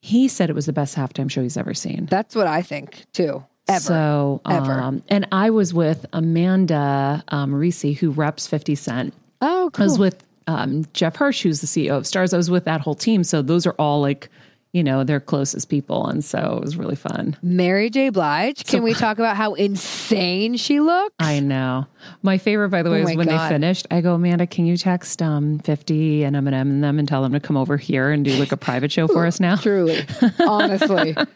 He 0.00 0.28
said 0.28 0.48
it 0.48 0.54
was 0.54 0.66
the 0.66 0.72
best 0.72 0.96
halftime 0.96 1.28
show 1.28 1.42
he's 1.42 1.56
ever 1.56 1.74
seen. 1.74 2.06
That's 2.08 2.36
what 2.36 2.46
I 2.46 2.62
think 2.62 3.04
too. 3.12 3.44
Ever. 3.66 3.80
So, 3.80 4.40
Ever. 4.48 4.72
Um, 4.72 5.02
and 5.08 5.26
I 5.32 5.50
was 5.50 5.74
with 5.74 6.06
Amanda 6.12 7.24
um, 7.28 7.52
Reese, 7.52 7.82
who 7.98 8.12
reps 8.12 8.46
50 8.46 8.76
Cent. 8.76 9.14
oh, 9.40 9.70
cool. 9.72 9.82
I 9.82 9.86
was 9.86 9.98
with 9.98 10.22
um, 10.46 10.84
Jeff 10.92 11.16
Hirsch, 11.16 11.42
who's 11.42 11.60
the 11.60 11.66
CEO 11.66 11.96
of 11.96 12.04
Starz. 12.04 12.34
I 12.34 12.36
was 12.36 12.50
with 12.50 12.64
that 12.64 12.80
whole 12.80 12.94
team. 12.94 13.24
So 13.24 13.42
those 13.42 13.66
are 13.66 13.74
all 13.78 14.00
like, 14.00 14.28
you 14.72 14.84
know, 14.84 15.02
their 15.02 15.18
closest 15.20 15.68
people. 15.68 16.06
And 16.06 16.24
so 16.24 16.56
it 16.58 16.64
was 16.64 16.76
really 16.76 16.94
fun. 16.94 17.36
Mary 17.42 17.90
J. 17.90 18.10
Blige. 18.10 18.64
Can 18.64 18.82
we 18.84 18.94
talk 18.94 19.18
about 19.18 19.36
how 19.36 19.54
insane 19.54 20.56
she 20.56 20.78
looks? 20.80 21.14
I 21.18 21.40
know. 21.40 21.86
My 22.22 22.38
favorite, 22.38 22.68
by 22.70 22.82
the 22.82 22.90
way, 22.90 23.02
Oh 23.04 23.08
is 23.08 23.16
when 23.16 23.26
God. 23.26 23.48
they 23.50 23.54
finished. 23.54 23.86
I 23.90 24.00
go, 24.00 24.14
Amanda, 24.14 24.46
can 24.46 24.66
you 24.66 24.76
text 24.76 25.20
um, 25.20 25.58
50 25.58 26.22
and 26.22 26.36
Eminem 26.36 26.62
and 26.62 26.84
them 26.84 26.98
and 26.98 27.08
tell 27.08 27.22
them 27.22 27.32
to 27.32 27.40
come 27.40 27.56
over 27.56 27.76
here 27.76 28.10
and 28.10 28.24
do 28.24 28.32
like 28.38 28.52
a 28.52 28.56
private 28.56 28.92
show 28.92 29.08
for 29.08 29.26
us 29.26 29.40
now? 29.40 29.56
Truly. 29.60 29.98
Honestly. 30.46 31.16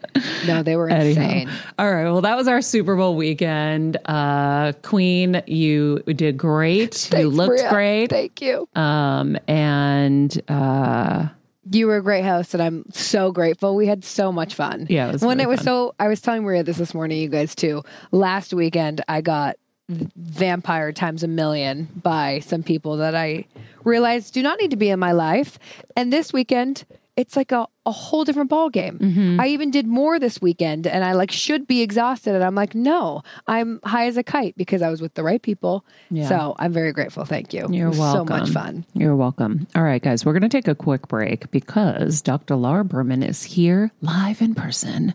No, 0.47 0.62
they 0.62 0.77
were 0.77 0.88
Anyhow. 0.88 1.23
insane. 1.23 1.51
All 1.79 1.90
right. 1.92 2.05
Well, 2.05 2.20
that 2.20 2.37
was 2.37 2.47
our 2.47 2.62
Super 2.62 2.94
Bowl 2.94 3.16
weekend. 3.16 3.97
Uh, 4.05 4.73
Queen, 4.83 5.42
you 5.47 6.01
did 6.07 6.37
great. 6.37 7.11
you 7.12 7.29
looked 7.31 7.49
Maria. 7.59 7.68
great. 7.70 8.07
Thank 8.11 8.40
you. 8.40 8.68
Um, 8.77 9.37
and 9.49 10.40
uh, 10.49 11.27
You 11.70 11.87
were 11.87 11.96
a 11.96 12.03
great 12.03 12.24
host, 12.24 12.55
and 12.55 12.62
I'm 12.62 12.85
so 12.92 13.33
grateful. 13.33 13.74
We 13.74 13.87
had 13.87 14.05
so 14.05 14.31
much 14.31 14.55
fun. 14.55 14.87
Yeah, 14.88 15.09
it 15.09 15.12
was 15.12 15.22
when 15.22 15.38
really 15.38 15.44
it 15.44 15.48
was 15.48 15.59
fun. 15.61 15.64
so. 15.64 15.94
I 15.98 16.09
was 16.09 16.20
telling 16.20 16.42
Maria 16.42 16.62
this 16.62 16.77
this 16.79 16.94
morning, 16.94 17.20
you 17.20 17.29
guys 17.29 17.55
too. 17.55 17.83
Last 18.12 18.53
weekend, 18.53 19.03
I 19.09 19.20
got 19.20 19.57
vampire 19.88 20.92
times 20.92 21.22
a 21.22 21.29
million 21.29 21.88
by 22.03 22.40
some 22.40 22.62
people 22.62 22.96
that 22.98 23.14
I 23.14 23.46
realized 23.85 24.33
do 24.33 24.42
not 24.42 24.59
need 24.59 24.70
to 24.70 24.77
be 24.77 24.88
in 24.88 24.98
my 24.98 25.12
life. 25.12 25.59
And 25.96 26.12
this 26.12 26.33
weekend, 26.33 26.85
it's 27.16 27.37
like 27.37 27.53
a, 27.53 27.66
a 27.87 27.92
whole 27.92 28.24
different 28.24 28.50
ball 28.50 28.70
game. 28.70 28.98
Mm-hmm. 28.98 29.40
I 29.40 29.48
even 29.48 29.70
did 29.70 29.87
more 29.87 30.18
this 30.18 30.40
weekend, 30.42 30.87
and 30.87 31.05
I 31.05 31.12
like 31.12 31.31
should 31.31 31.66
be 31.66 31.83
exhausted, 31.83 32.35
and 32.35 32.42
I'm 32.42 32.55
like, 32.55 32.74
no, 32.74 33.22
I'm 33.46 33.81
high 33.85 34.07
as 34.07 34.16
a 34.16 34.22
kite 34.22 34.57
because 34.57 34.83
I 34.83 34.90
was 34.90 35.00
with 35.00 35.14
the 35.14 35.22
right 35.22 35.40
people. 35.40 35.85
Yeah. 36.11 36.29
So 36.29 36.55
I'm 36.59 36.72
very 36.72 36.92
grateful. 36.92 37.24
Thank 37.24 37.53
you. 37.53 37.66
you're 37.70 37.90
welcome. 37.90 38.27
So 38.27 38.38
much 38.38 38.50
fun. 38.50 38.85
You're 38.94 39.16
welcome. 39.16 39.66
All 39.74 39.83
right, 39.83 40.03
guys, 40.03 40.24
we're 40.24 40.33
going 40.33 40.42
to 40.42 40.48
take 40.48 40.68
a 40.68 40.74
quick 40.74 41.09
break 41.09 41.50
because 41.50 42.22
Dr. 42.22 42.57
Laura 42.57 42.85
Berman 42.85 43.22
is 43.22 43.42
here 43.42 43.92
live 44.00 44.42
in 44.42 44.55
person. 44.55 45.14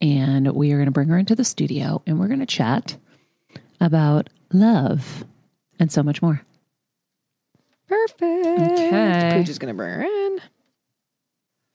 And 0.00 0.52
we 0.52 0.72
are 0.72 0.76
going 0.76 0.86
to 0.86 0.92
bring 0.92 1.08
her 1.08 1.16
into 1.16 1.34
the 1.34 1.44
studio 1.44 2.02
and 2.06 2.20
we're 2.20 2.28
going 2.28 2.40
to 2.40 2.46
chat 2.46 2.96
about 3.80 4.28
love 4.52 5.24
and 5.78 5.90
so 5.90 6.02
much 6.02 6.20
more. 6.20 6.42
Perfect. 7.88 8.22
Okay. 8.22 9.30
Pooch 9.34 9.48
is 9.48 9.58
gonna 9.58 9.74
bring 9.74 9.90
her 9.90 10.02
in. 10.02 10.38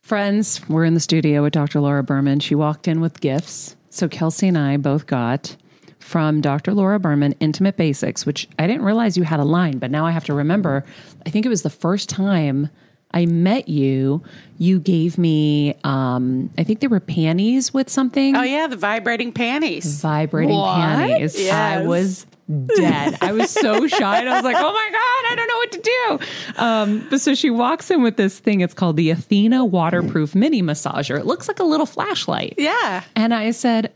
Friends, 0.10 0.68
we're 0.68 0.86
in 0.86 0.96
the 0.96 1.00
studio 1.00 1.44
with 1.44 1.54
Dr. 1.54 1.80
Laura 1.80 2.02
Berman. 2.02 2.40
She 2.40 2.56
walked 2.56 2.88
in 2.88 3.00
with 3.00 3.22
gifts. 3.22 3.76
So 3.92 4.08
Kelsey 4.08 4.48
and 4.48 4.58
I 4.58 4.76
both 4.76 5.06
got 5.06 5.56
from 6.00 6.42
Dr. 6.42 6.74
Laura 6.74 7.00
Berman 7.00 7.36
Intimate 7.40 7.78
Basics, 7.78 8.26
which 8.26 8.50
I 8.58 8.66
didn't 8.66 8.82
realize 8.82 9.18
you 9.18 9.22
had 9.22 9.40
a 9.40 9.44
line, 9.44 9.78
but 9.78 9.92
now 9.92 10.08
I 10.08 10.10
have 10.10 10.24
to 10.24 10.34
remember. 10.34 10.84
I 11.28 11.30
think 11.30 11.46
it 11.46 11.50
was 11.50 11.62
the 11.62 11.70
first 11.70 12.10
time 12.10 12.72
I 13.12 13.28
met 13.28 13.70
you, 13.70 14.24
you 14.58 14.80
gave 14.80 15.20
me, 15.20 15.76
um, 15.84 16.50
I 16.58 16.64
think 16.64 16.80
they 16.80 16.88
were 16.88 17.00
panties 17.00 17.72
with 17.72 17.88
something. 17.88 18.36
Oh 18.36 18.42
yeah, 18.42 18.66
the 18.66 18.78
vibrating 18.78 19.32
panties. 19.32 20.02
Vibrating 20.02 20.56
What? 20.56 20.74
panties. 20.74 21.48
I 21.52 21.84
was 21.84 22.26
dead. 22.76 23.18
I 23.22 23.32
was 23.32 23.50
so 23.50 23.88
shy. 23.88 24.20
And 24.20 24.30
I 24.30 24.36
was 24.36 24.44
like, 24.44 24.56
oh 24.58 24.74
my 24.74 24.90
God, 24.92 25.32
I 25.32 25.36
don't 25.36 25.48
know 25.48 25.58
what 25.58 25.72
to 25.72 25.82
do. 25.82 26.62
Um, 26.62 27.08
but 27.10 27.22
so 27.22 27.36
she 27.36 27.50
walks 27.50 27.92
in 27.92 28.02
with 28.02 28.18
this 28.18 28.40
thing. 28.40 28.62
It's 28.62 28.74
called 28.74 28.98
the 28.98 29.12
Athena 29.12 29.66
Waterproof 29.66 30.36
Mini 30.36 30.62
Massager. 30.62 31.20
It 31.20 31.26
looks 31.26 31.48
like 31.48 31.60
a 31.60 31.64
little 31.64 31.86
flashlight. 31.86 32.56
Yeah. 32.58 33.04
And 33.16 33.34
I 33.34 33.52
said, 33.52 33.94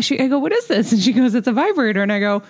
she, 0.00 0.18
I 0.18 0.26
go, 0.26 0.38
what 0.38 0.52
is 0.52 0.66
this? 0.66 0.92
And 0.92 1.00
she 1.00 1.12
goes, 1.12 1.34
it's 1.34 1.46
a 1.46 1.52
vibrator. 1.52 2.02
And 2.02 2.12
I 2.12 2.20
go, 2.20 2.42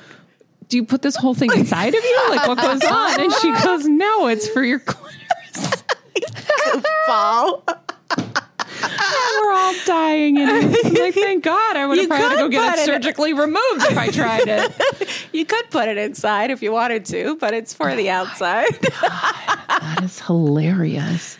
do 0.68 0.76
you 0.78 0.84
put 0.84 1.02
this 1.02 1.16
whole 1.16 1.34
thing 1.34 1.50
inside 1.54 1.94
of 1.94 2.02
you? 2.02 2.20
Like 2.30 2.48
what 2.48 2.58
goes 2.58 2.82
on? 2.82 3.20
And 3.20 3.32
she 3.34 3.52
goes, 3.62 3.86
no, 3.86 4.28
it's 4.28 4.48
for 4.48 4.64
your 4.64 4.78
clitoris. 4.78 5.84
Fall. 7.06 7.62
And 8.90 9.46
we're 9.46 9.52
all 9.52 9.74
dying. 9.86 10.38
And 10.38 10.50
I'm 10.50 10.72
like, 10.94 11.14
thank 11.14 11.44
God. 11.44 11.76
I 11.76 11.86
would 11.86 11.98
have 11.98 12.08
probably 12.08 12.28
had 12.28 12.34
to 12.36 12.42
go 12.42 12.48
get 12.48 12.78
it 12.78 12.82
it- 12.82 12.86
surgically 12.86 13.32
removed 13.32 13.60
if 13.90 13.96
I 13.98 14.08
tried 14.08 14.48
it. 14.48 14.72
You 15.32 15.44
could 15.44 15.68
put 15.70 15.88
it 15.88 15.98
inside 15.98 16.52
if 16.52 16.62
you 16.62 16.70
wanted 16.70 17.04
to, 17.06 17.36
but 17.40 17.54
it's 17.54 17.74
for 17.74 17.96
the 17.96 18.08
oh 18.10 18.12
outside. 18.12 18.72
That 18.80 20.00
is 20.04 20.20
hilarious. 20.20 21.38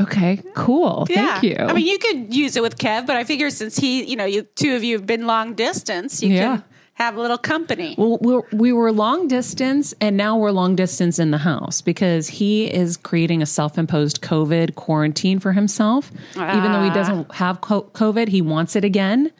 Okay, 0.00 0.42
cool. 0.54 1.04
Thank 1.06 1.42
you. 1.42 1.56
I 1.58 1.72
mean, 1.74 1.86
you 1.86 1.98
could 1.98 2.34
use 2.34 2.56
it 2.56 2.62
with 2.62 2.78
Kev, 2.78 3.06
but 3.06 3.16
I 3.16 3.24
figure 3.24 3.50
since 3.50 3.76
he, 3.76 4.02
you 4.04 4.16
know, 4.16 4.24
you 4.24 4.42
two 4.42 4.74
of 4.76 4.82
you 4.82 4.96
have 4.96 5.06
been 5.06 5.26
long 5.26 5.54
distance, 5.54 6.22
you 6.22 6.34
Yeah. 6.34 6.56
can 6.56 6.64
have 6.94 7.16
a 7.16 7.20
little 7.20 7.38
company. 7.38 7.94
Well, 7.98 8.18
we're, 8.20 8.42
we 8.52 8.72
were 8.72 8.92
long 8.92 9.26
distance, 9.28 9.94
and 10.00 10.16
now 10.16 10.36
we're 10.36 10.52
long 10.52 10.76
distance 10.76 11.18
in 11.18 11.30
the 11.32 11.38
house 11.38 11.80
because 11.80 12.28
he 12.28 12.66
is 12.72 12.96
creating 12.96 13.42
a 13.42 13.46
self 13.46 13.78
imposed 13.78 14.20
COVID 14.22 14.74
quarantine 14.76 15.38
for 15.40 15.52
himself. 15.52 16.10
Even 16.36 16.72
though 16.72 16.82
he 16.84 16.90
Ah. 16.90 16.94
doesn't 16.94 17.34
have 17.34 17.60
COVID, 17.60 18.28
he 18.28 18.40
wants 18.42 18.76
it 18.76 18.84
again 18.84 19.32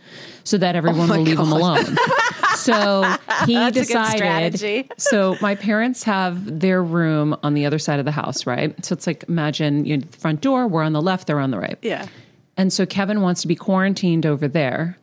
so 0.43 0.59
that 0.59 0.75
everyone 0.77 1.09
will 1.09 1.21
leave 1.21 1.39
him 1.39 1.53
alone. 1.53 1.97
So 2.57 3.03
he 3.47 3.55
That's 3.57 3.77
a 3.77 3.81
good 3.81 3.87
decided. 3.89 4.93
so 4.97 5.37
my 5.43 5.55
parents 5.55 6.03
have 6.05 6.61
their 6.61 6.83
room 6.83 7.37
on 7.43 7.53
the 7.53 7.67
other 7.67 7.79
side 7.79 7.99
of 7.99 8.07
the 8.07 8.13
house, 8.13 8.47
right? 8.47 8.73
So 8.83 8.95
it's 8.95 9.07
like 9.07 9.25
imagine 9.29 9.85
you 9.85 9.99
know, 9.99 10.05
the 10.11 10.17
front 10.17 10.41
door, 10.41 10.67
we're 10.67 10.83
on 10.83 10.93
the 10.95 11.03
left, 11.03 11.27
they're 11.27 11.41
on 11.41 11.51
the 11.51 11.59
right. 11.59 11.77
Yeah. 11.83 12.07
And 12.57 12.73
so 12.73 12.87
Kevin 12.87 13.21
wants 13.21 13.43
to 13.43 13.49
be 13.49 13.55
quarantined 13.57 14.25
over 14.25 14.49
there 14.49 14.97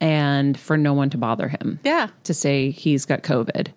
and 0.00 0.58
for 0.58 0.76
no 0.76 0.92
one 0.94 1.10
to 1.10 1.18
bother 1.18 1.48
him 1.48 1.80
Yeah. 1.84 2.08
to 2.24 2.34
say 2.34 2.70
he's 2.70 3.04
got 3.04 3.22
COVID. 3.22 3.68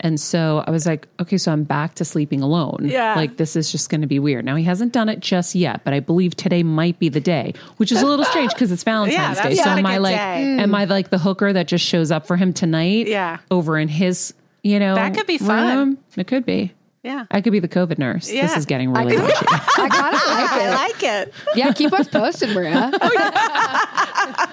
And 0.00 0.20
so 0.20 0.62
I 0.64 0.70
was 0.70 0.86
like, 0.86 1.08
okay, 1.18 1.38
so 1.38 1.50
I'm 1.50 1.64
back 1.64 1.96
to 1.96 2.04
sleeping 2.04 2.40
alone. 2.40 2.82
Yeah. 2.84 3.16
Like 3.16 3.36
this 3.36 3.56
is 3.56 3.72
just 3.72 3.90
going 3.90 4.00
to 4.02 4.06
be 4.06 4.20
weird. 4.20 4.44
Now 4.44 4.54
he 4.54 4.62
hasn't 4.62 4.92
done 4.92 5.08
it 5.08 5.18
just 5.18 5.56
yet, 5.56 5.82
but 5.82 5.92
I 5.92 5.98
believe 5.98 6.36
today 6.36 6.62
might 6.62 7.00
be 7.00 7.08
the 7.08 7.18
day, 7.20 7.52
which 7.78 7.90
is 7.90 8.00
a 8.00 8.06
little 8.06 8.24
strange 8.24 8.52
because 8.52 8.70
it's 8.70 8.82
Valentine's 8.84 9.38
that's 9.38 9.48
Day. 9.48 9.54
So 9.56 9.64
not 9.70 9.76
a 9.76 9.80
am 9.80 9.86
I 9.86 9.94
good 9.94 10.02
like, 10.02 10.16
day. 10.16 10.58
am 10.60 10.74
I 10.74 10.84
like 10.84 11.10
the 11.10 11.18
hooker 11.18 11.52
that 11.52 11.66
just 11.66 11.84
shows 11.84 12.12
up 12.12 12.28
for 12.28 12.36
him 12.36 12.52
tonight? 12.52 13.08
Yeah. 13.08 13.38
Over 13.50 13.76
in 13.76 13.88
his, 13.88 14.34
you 14.62 14.78
know, 14.78 14.94
That 14.94 15.14
could 15.14 15.26
be 15.26 15.36
fun. 15.38 15.76
room? 15.76 15.98
It 16.16 16.28
could 16.28 16.46
be. 16.46 16.72
Yeah. 17.02 17.26
I 17.32 17.40
could 17.40 17.52
be 17.52 17.58
the 17.60 17.68
COVID 17.68 17.98
nurse. 17.98 18.28
This 18.28 18.56
is 18.56 18.66
getting 18.66 18.92
really 18.92 19.16
mushy. 19.16 19.32
I 19.48 19.88
kind 19.88 20.14
of 20.14 20.22
like 20.28 20.52
it. 20.52 20.62
I 20.62 20.66
it. 20.66 20.74
like 20.74 21.02
it. 21.02 21.34
Yeah, 21.56 21.72
keep 21.72 21.92
us 21.92 22.06
posted, 22.08 22.50
Maria. 22.54 22.92
Oh, 23.00 24.52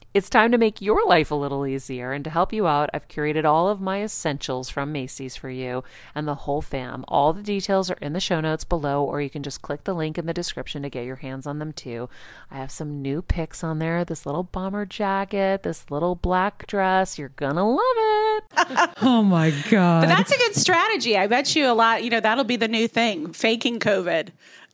it's 0.13 0.29
time 0.29 0.51
to 0.51 0.57
make 0.57 0.81
your 0.81 1.05
life 1.07 1.31
a 1.31 1.35
little 1.35 1.65
easier. 1.65 2.11
And 2.11 2.23
to 2.25 2.29
help 2.29 2.51
you 2.51 2.67
out, 2.67 2.89
I've 2.93 3.07
curated 3.07 3.45
all 3.45 3.69
of 3.69 3.79
my 3.79 4.01
essentials 4.03 4.69
from 4.69 4.91
Macy's 4.91 5.35
for 5.37 5.49
you 5.49 5.83
and 6.13 6.27
the 6.27 6.35
whole 6.35 6.61
fam. 6.61 7.05
All 7.07 7.31
the 7.31 7.41
details 7.41 7.89
are 7.89 7.97
in 8.01 8.11
the 8.13 8.19
show 8.19 8.41
notes 8.41 8.63
below, 8.65 9.03
or 9.03 9.21
you 9.21 9.29
can 9.29 9.41
just 9.41 9.61
click 9.61 9.85
the 9.85 9.93
link 9.93 10.17
in 10.17 10.25
the 10.25 10.33
description 10.33 10.81
to 10.83 10.89
get 10.89 11.05
your 11.05 11.15
hands 11.17 11.47
on 11.47 11.59
them 11.59 11.71
too. 11.71 12.09
I 12.49 12.57
have 12.57 12.71
some 12.71 13.01
new 13.01 13.21
picks 13.21 13.63
on 13.63 13.79
there 13.79 14.03
this 14.03 14.25
little 14.25 14.43
bomber 14.43 14.85
jacket, 14.85 15.63
this 15.63 15.89
little 15.89 16.15
black 16.15 16.67
dress. 16.67 17.17
You're 17.17 17.29
gonna 17.29 17.69
love 17.69 17.79
it. 17.79 18.89
oh 19.01 19.23
my 19.23 19.51
God. 19.69 20.01
But 20.01 20.07
that's 20.09 20.31
a 20.31 20.37
good 20.37 20.55
strategy. 20.55 21.17
I 21.17 21.27
bet 21.27 21.55
you 21.55 21.67
a 21.67 21.73
lot, 21.73 22.03
you 22.03 22.09
know, 22.09 22.19
that'll 22.19 22.43
be 22.43 22.57
the 22.57 22.67
new 22.67 22.87
thing, 22.87 23.31
faking 23.31 23.79
COVID, 23.79 24.29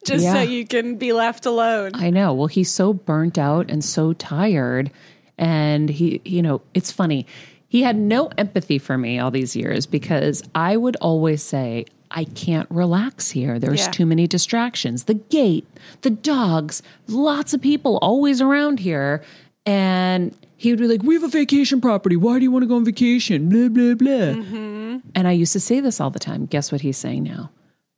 just 0.05 0.23
Yeah. 0.23 0.33
so 0.33 0.41
you 0.41 0.65
can 0.65 0.95
be 0.97 1.13
left 1.13 1.45
alone. 1.45 1.91
I 1.93 2.09
know. 2.09 2.33
Well, 2.33 2.47
he's 2.47 2.71
so 2.71 2.93
burnt 2.93 3.37
out 3.37 3.69
and 3.69 3.83
so 3.83 4.13
tired. 4.13 4.89
And 5.37 5.89
he, 5.89 6.21
you 6.25 6.41
know, 6.41 6.61
it's 6.73 6.91
funny. 6.91 7.25
He 7.67 7.81
had 7.83 7.95
no 7.97 8.27
empathy 8.37 8.79
for 8.79 8.97
me 8.97 9.19
all 9.19 9.29
these 9.31 9.55
years 9.55 9.85
because 9.85 10.41
I 10.55 10.77
would 10.77 10.95
always 10.97 11.43
say, 11.43 11.85
I 12.09 12.23
can't 12.23 12.67
relax 12.71 13.29
here. 13.29 13.59
There's 13.59 13.81
Yeah. 13.85 13.91
too 13.91 14.05
many 14.05 14.27
distractions. 14.27 15.03
The 15.03 15.15
gate, 15.15 15.67
the 16.01 16.09
dogs, 16.09 16.81
lots 17.07 17.53
of 17.53 17.61
people 17.61 17.97
always 18.01 18.41
around 18.41 18.79
here. 18.79 19.21
And 19.65 20.33
he 20.55 20.71
would 20.71 20.79
be 20.79 20.87
like, 20.87 21.03
We 21.03 21.15
have 21.15 21.23
a 21.23 21.27
vacation 21.27 21.81
property. 21.81 22.15
Why 22.15 22.39
do 22.39 22.43
you 22.43 22.51
want 22.51 22.63
to 22.63 22.67
go 22.67 22.77
on 22.77 22.85
vacation? 22.85 23.49
Blah, 23.49 23.67
blah, 23.67 23.95
blah. 23.95 24.41
Mm-hmm. 24.41 24.97
And 25.13 25.27
I 25.27 25.33
used 25.33 25.51
to 25.53 25.59
say 25.59 25.81
this 25.81 25.99
all 25.99 26.09
the 26.09 26.19
time. 26.19 26.45
Guess 26.45 26.71
what 26.71 26.81
he's 26.81 26.97
saying 26.97 27.23
now? 27.23 27.51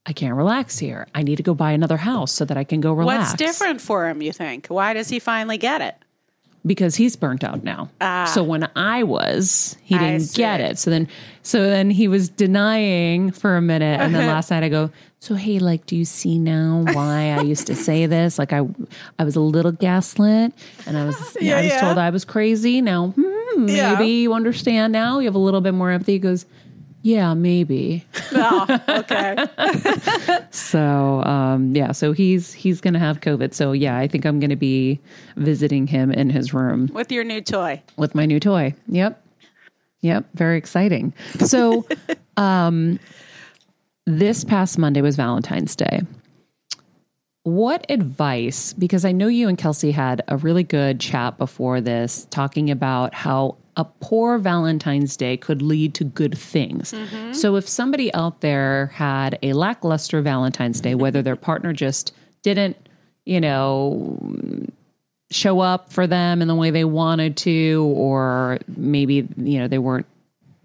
I 0.08 0.14
can't 0.14 0.34
relax 0.34 0.80
here. 0.80 1.08
I 1.14 1.22
need 1.22 1.36
to 1.36 1.44
go 1.44 1.54
buy 1.54 1.72
another 1.72 1.98
house 1.98 2.32
so 2.34 2.44
that 2.46 2.58
I 2.58 2.64
can 2.64 2.82
go 2.82 2.92
relax 2.94 3.30
What's 3.32 3.34
different 3.34 3.80
for 3.80 4.10
him, 4.10 4.24
you 4.24 4.32
think? 4.34 4.66
Why 4.68 4.94
does 4.94 5.10
he 5.10 5.20
finally 5.20 5.60
get 5.60 5.82
it? 5.82 5.96
Because 6.66 6.96
he's 6.96 7.16
burnt 7.16 7.44
out 7.44 7.64
now. 7.64 7.90
so 8.34 8.44
when 8.44 8.70
I 8.76 9.04
was, 9.04 9.78
he 9.84 9.96
Ah. 9.96 10.00
Didn't 10.00 10.34
get 10.34 10.60
it. 10.62 10.78
So 10.78 10.90
then, 10.90 11.08
so 11.42 11.64
then 11.70 11.90
he 11.90 12.08
was 12.08 12.30
denying 12.30 13.32
for 13.32 13.56
a 13.56 13.62
minute, 13.62 14.00
and 14.00 14.14
then 14.14 14.28
last 14.36 14.52
night 14.52 14.64
I 14.64 14.70
go, 14.70 14.92
so 15.22 15.36
hey, 15.36 15.60
like, 15.60 15.86
do 15.86 15.96
you 15.96 16.06
see 16.06 16.38
now 16.40 16.84
why 16.94 17.32
I 17.32 17.42
used 17.42 17.68
to 17.68 17.76
say 17.76 18.06
this? 18.06 18.38
Like, 18.40 18.54
I, 18.54 18.62
I 19.18 19.24
was 19.24 19.36
a 19.36 19.42
little 19.42 19.72
gaslit, 19.72 20.54
and 20.86 20.98
I 20.98 21.06
was, 21.06 21.38
yeah, 21.42 21.58
I 21.58 21.62
was 21.64 21.72
yeah. 21.72 21.82
told 21.82 21.98
I 21.98 22.10
was 22.10 22.24
crazy. 22.26 22.82
Now, 22.82 23.08
hmm, 23.10 23.66
maybe 23.66 23.74
Yeah. 23.78 24.02
you 24.02 24.34
understand 24.34 24.94
now. 24.94 25.20
You 25.20 25.26
have 25.26 25.36
a 25.36 25.40
little 25.40 25.62
bit 25.62 25.74
more 25.74 25.92
empathy. 25.92 26.14
He 26.14 26.20
goes, 26.20 26.46
yeah, 27.02 27.34
maybe. 27.34 28.06
Oh, 28.34 28.80
okay. 28.90 29.36
So 30.52 31.24
um, 31.24 31.76
yeah, 31.76 31.92
so 31.92 32.12
he's 32.12 32.54
he's 32.54 32.82
gonna 32.82 33.00
have 33.00 33.22
COVID. 33.22 33.54
So 33.54 33.72
yeah, 33.72 33.98
I 33.98 34.08
think 34.08 34.26
I'm 34.26 34.40
gonna 34.40 34.56
be 34.56 35.00
visiting 35.36 35.88
him 35.88 36.12
in 36.12 36.30
his 36.30 36.54
room 36.54 36.90
With 36.94 37.12
your 37.12 37.24
new 37.24 37.42
toy. 37.42 37.82
with 37.98 38.16
my 38.16 38.26
new 38.26 38.40
toy. 38.40 38.74
Yep. 38.88 39.24
Yep. 40.02 40.26
Very 40.34 40.58
exciting. 40.58 41.14
So 41.46 41.86
um 42.38 43.00
this 44.06 44.44
past 44.44 44.78
Monday 44.78 45.02
was 45.02 45.16
Valentine's 45.16 45.76
Day. 45.76 46.02
What 47.44 47.86
advice, 47.90 48.74
because 48.74 49.06
I 49.06 49.12
know 49.12 49.28
you 49.28 49.48
and 49.48 49.58
Kelsey 49.58 49.92
had 49.92 50.22
a 50.28 50.38
really 50.38 50.64
good 50.64 51.00
chat 51.00 51.38
before 51.38 51.80
this 51.80 52.28
talking 52.30 52.70
about 52.70 53.14
how 53.14 53.56
a 53.80 53.86
poor 54.02 54.38
Valentine's 54.38 55.16
Day 55.16 55.38
could 55.38 55.62
lead 55.62 55.94
to 55.94 56.04
good 56.04 56.38
things. 56.38 56.92
Mm-hmm. 56.92 57.32
So 57.32 57.56
if 57.56 57.66
somebody 57.66 58.14
out 58.14 58.42
there 58.42 58.88
had 58.88 59.40
a 59.42 59.54
lackluster 59.54 60.22
Valentine's 60.22 60.82
Day, 60.82 60.96
whether 60.96 61.22
their 61.22 61.38
partner 61.38 61.72
just 61.72 62.14
didn't, 62.42 62.76
you 63.26 63.40
know, 63.40 64.20
show 65.32 65.62
up 65.62 65.94
for 65.94 66.08
them 66.08 66.42
in 66.42 66.50
the 66.50 66.56
way 66.56 66.72
they 66.72 66.84
wanted 66.84 67.38
to, 67.38 67.94
or 67.96 68.60
maybe, 68.68 69.26
you 69.38 69.60
know, 69.60 69.70
they 69.70 69.78
weren't 69.78 70.08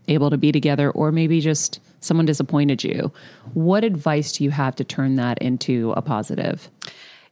able 0.09 0.31
to 0.31 0.37
be 0.37 0.51
together, 0.51 0.91
or 0.91 1.13
maybe 1.13 1.41
just 1.41 1.79
someone 2.01 2.27
disappointed 2.27 2.83
you. 2.83 3.13
What 3.53 3.85
advice 3.85 4.33
do 4.33 4.43
you 4.43 4.51
have 4.51 4.75
to 4.77 4.85
turn 4.85 5.15
that 5.15 5.39
into 5.39 5.93
a 5.93 6.03
positive? 6.03 6.69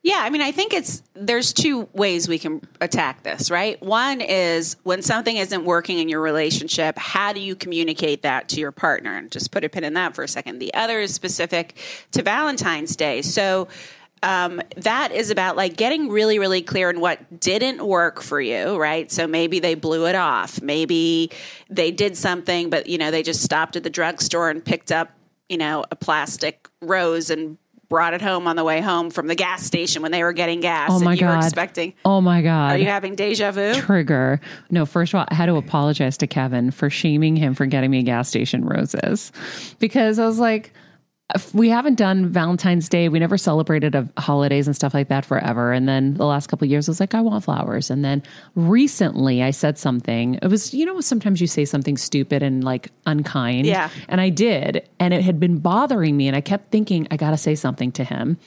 Yeah, 0.05 0.19
I 0.19 0.31
mean, 0.31 0.43
I 0.43 0.51
think 0.51 0.73
it's 0.73 1.01
there's 1.15 1.53
two 1.53 1.89
ways 1.93 2.29
we 2.29 2.39
can 2.39 2.61
attack 2.81 3.23
this, 3.23 3.53
right? 3.53 3.81
One 3.81 4.21
is 4.21 4.77
when 4.83 5.01
something 5.01 5.37
isn't 5.37 5.65
working 5.65 6.01
in 6.01 6.09
your 6.09 6.21
relationship, 6.21 6.99
how 6.99 7.33
do 7.33 7.39
you 7.39 7.55
communicate 7.55 8.23
that 8.23 8.49
to 8.51 8.61
your 8.61 8.73
partner? 8.73 9.17
And 9.17 9.31
just 9.31 9.53
put 9.53 9.63
a 9.63 9.69
pin 9.69 9.85
in 9.85 9.95
that 9.95 10.17
for 10.17 10.25
a 10.25 10.29
second. 10.29 10.59
The 10.59 10.75
other 10.75 10.99
is 10.99 11.15
specific 11.15 11.77
to 12.11 12.23
Valentine's 12.23 12.97
Day. 12.97 13.23
So, 13.23 13.69
um, 14.25 14.61
that 14.77 15.11
is 15.13 15.31
about 15.31 15.57
like 15.57 15.77
getting 15.77 16.09
really, 16.09 16.39
really 16.39 16.63
clear 16.63 16.89
on 16.89 17.01
what 17.01 17.41
didn't 17.41 17.85
work 17.85 18.23
for 18.23 18.41
you, 18.41 18.77
right? 18.77 19.11
So 19.11 19.27
maybe 19.27 19.59
they 19.59 19.75
blew 19.75 20.07
it 20.07 20.15
off. 20.15 20.63
Maybe 20.63 21.31
they 21.69 21.91
did 21.91 22.17
something, 22.17 22.71
but 22.71 22.87
you 22.87 22.99
know, 22.99 23.11
they 23.11 23.23
just 23.25 23.43
stopped 23.43 23.75
at 23.75 23.83
the 23.83 23.91
drugstore 23.91 24.49
and 24.49 24.65
picked 24.65 24.93
up, 24.93 25.11
you 25.49 25.59
know, 25.59 25.85
a 25.91 25.97
plastic 25.97 26.69
rose 26.81 27.31
and 27.31 27.59
brought 27.93 28.15
it 28.15 28.23
home 28.23 28.47
on 28.47 28.57
the 28.57 28.65
way 28.65 28.81
home 28.81 29.11
from 29.11 29.27
the 29.27 29.35
gas 29.35 29.63
station 29.63 30.01
when 30.01 30.13
they 30.13 30.23
were 30.23 30.33
getting 30.33 30.61
gas. 30.61 30.89
Oh 30.91 30.99
my 30.99 31.11
and 31.11 31.21
you 31.21 31.27
god! 31.27 31.37
Were 31.37 31.45
expecting. 31.45 31.93
Oh 32.07 32.23
my 32.23 32.41
god! 32.41 32.73
Are 32.73 32.79
you 32.79 32.87
having 32.87 33.15
deja 33.15 33.51
vu? 33.51 33.75
Trigger. 33.75 34.41
No, 34.71 34.87
first 34.87 35.13
of 35.13 35.19
all, 35.19 35.27
I 35.29 35.35
had 35.35 35.47
to 35.47 35.57
apologize 35.57 36.17
to 36.17 36.27
Kevin 36.27 36.71
for 36.71 36.89
shaming 36.89 37.37
him 37.37 37.53
for 37.55 37.67
getting 37.67 37.91
me 37.91 38.03
gas 38.03 38.31
station 38.31 38.65
roses 38.65 39.31
because 39.79 40.19
I 40.19 40.25
was 40.25 40.39
like, 40.39 40.73
we 41.53 41.69
haven't 41.69 41.97
done 41.97 42.27
Valentine's 42.27 42.89
Day. 42.89 43.09
We 43.09 43.19
never 43.19 43.39
celebrated 43.39 43.95
a 43.95 44.09
holidays 44.19 44.67
and 44.67 44.77
stuff 44.77 44.95
like 44.95 45.09
that 45.09 45.25
forever. 45.25 45.73
And 45.73 45.89
then 45.89 46.15
the 46.15 46.27
last 46.27 46.49
couple 46.49 46.67
years, 46.67 46.89
I 46.89 46.93
was 46.93 47.01
like, 47.01 47.15
I 47.15 47.21
want 47.21 47.45
flowers. 47.45 47.91
And 47.91 48.05
then 48.05 48.23
recently, 48.55 49.43
I 49.43 49.51
said 49.51 49.79
something. 49.79 50.39
It 50.43 50.49
was, 50.49 50.75
you 50.75 50.85
know, 50.85 51.01
sometimes 51.01 51.41
you 51.41 51.47
say 51.47 51.65
something 51.65 51.97
stupid 51.97 52.43
and 52.43 52.63
like 52.63 52.91
unkind. 53.07 53.67
Yeah. 53.67 53.91
And 54.09 54.21
I 54.21 54.29
did, 54.29 54.89
and 54.99 55.15
it 55.15 55.23
had 55.23 55.41
been 55.41 55.59
bothering 55.59 56.17
me, 56.17 56.27
and 56.29 56.37
I 56.37 56.41
kept 56.41 56.71
thinking 56.71 57.09
I 57.11 57.17
got 57.17 57.31
to 57.31 57.37
say 57.37 57.55
something 57.55 57.93
to 57.93 58.05
him 58.05 58.39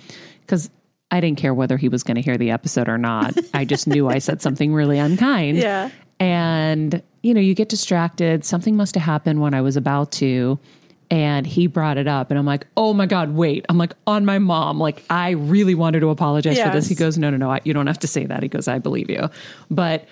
because. 0.42 0.70
I 1.12 1.22
didn't 1.22 1.38
care 1.38 1.54
whether 1.54 1.78
he 1.78 1.88
was 1.88 2.02
going 2.02 2.16
to 2.16 2.22
hear 2.22 2.36
the 2.36 2.50
episode 2.50 2.90
or 2.90 2.98
not. 2.98 3.38
I 3.54 3.64
just 3.64 3.86
knew 3.86 4.10
I 4.10 4.18
said 4.18 4.42
something 4.42 4.74
really 4.74 4.98
unkind. 4.98 5.56
Yeah. 5.60 5.92
And, 6.20 7.02
you 7.22 7.36
know, 7.36 7.40
you 7.40 7.54
get 7.54 7.70
distracted. 7.70 8.44
Something 8.44 8.76
must 8.76 8.96
have 8.96 9.04
happened 9.04 9.40
when 9.40 9.54
I 9.54 9.62
was 9.62 9.78
about 9.78 10.12
to 10.14 10.60
and 11.12 11.46
he 11.46 11.68
brought 11.68 11.98
it 11.98 12.08
up 12.08 12.32
and 12.32 12.40
i'm 12.40 12.46
like 12.46 12.68
oh 12.78 12.94
my 12.94 13.06
god 13.06 13.34
wait. 13.36 13.66
I'm 13.70 13.78
like 13.78 13.94
on 14.08 14.26
my 14.26 14.40
mom. 14.40 14.80
Like 14.80 15.04
i 15.10 15.32
really 15.32 15.76
wanted 15.76 16.00
to 16.02 16.10
apologize 16.10 16.60
for 16.60 16.70
this. 16.70 16.88
He 16.88 16.96
goes 16.96 17.18
no 17.18 17.30
no 17.30 17.38
no 17.38 17.52
I, 17.52 17.62
you 17.64 17.74
don't 17.74 17.88
have 17.88 18.00
to 18.00 18.08
say 18.08 18.26
that. 18.26 18.44
He 18.44 18.50
goes 18.50 18.68
i 18.68 18.80
believe 18.80 19.10
you. 19.10 19.30
But 19.70 20.06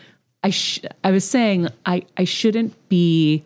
i 0.44 0.50
sh- 0.50 0.82
i 1.04 1.12
was 1.12 1.28
saying 1.28 1.68
i 1.86 2.04
i 2.18 2.24
shouldn't 2.24 2.74
be 2.90 3.46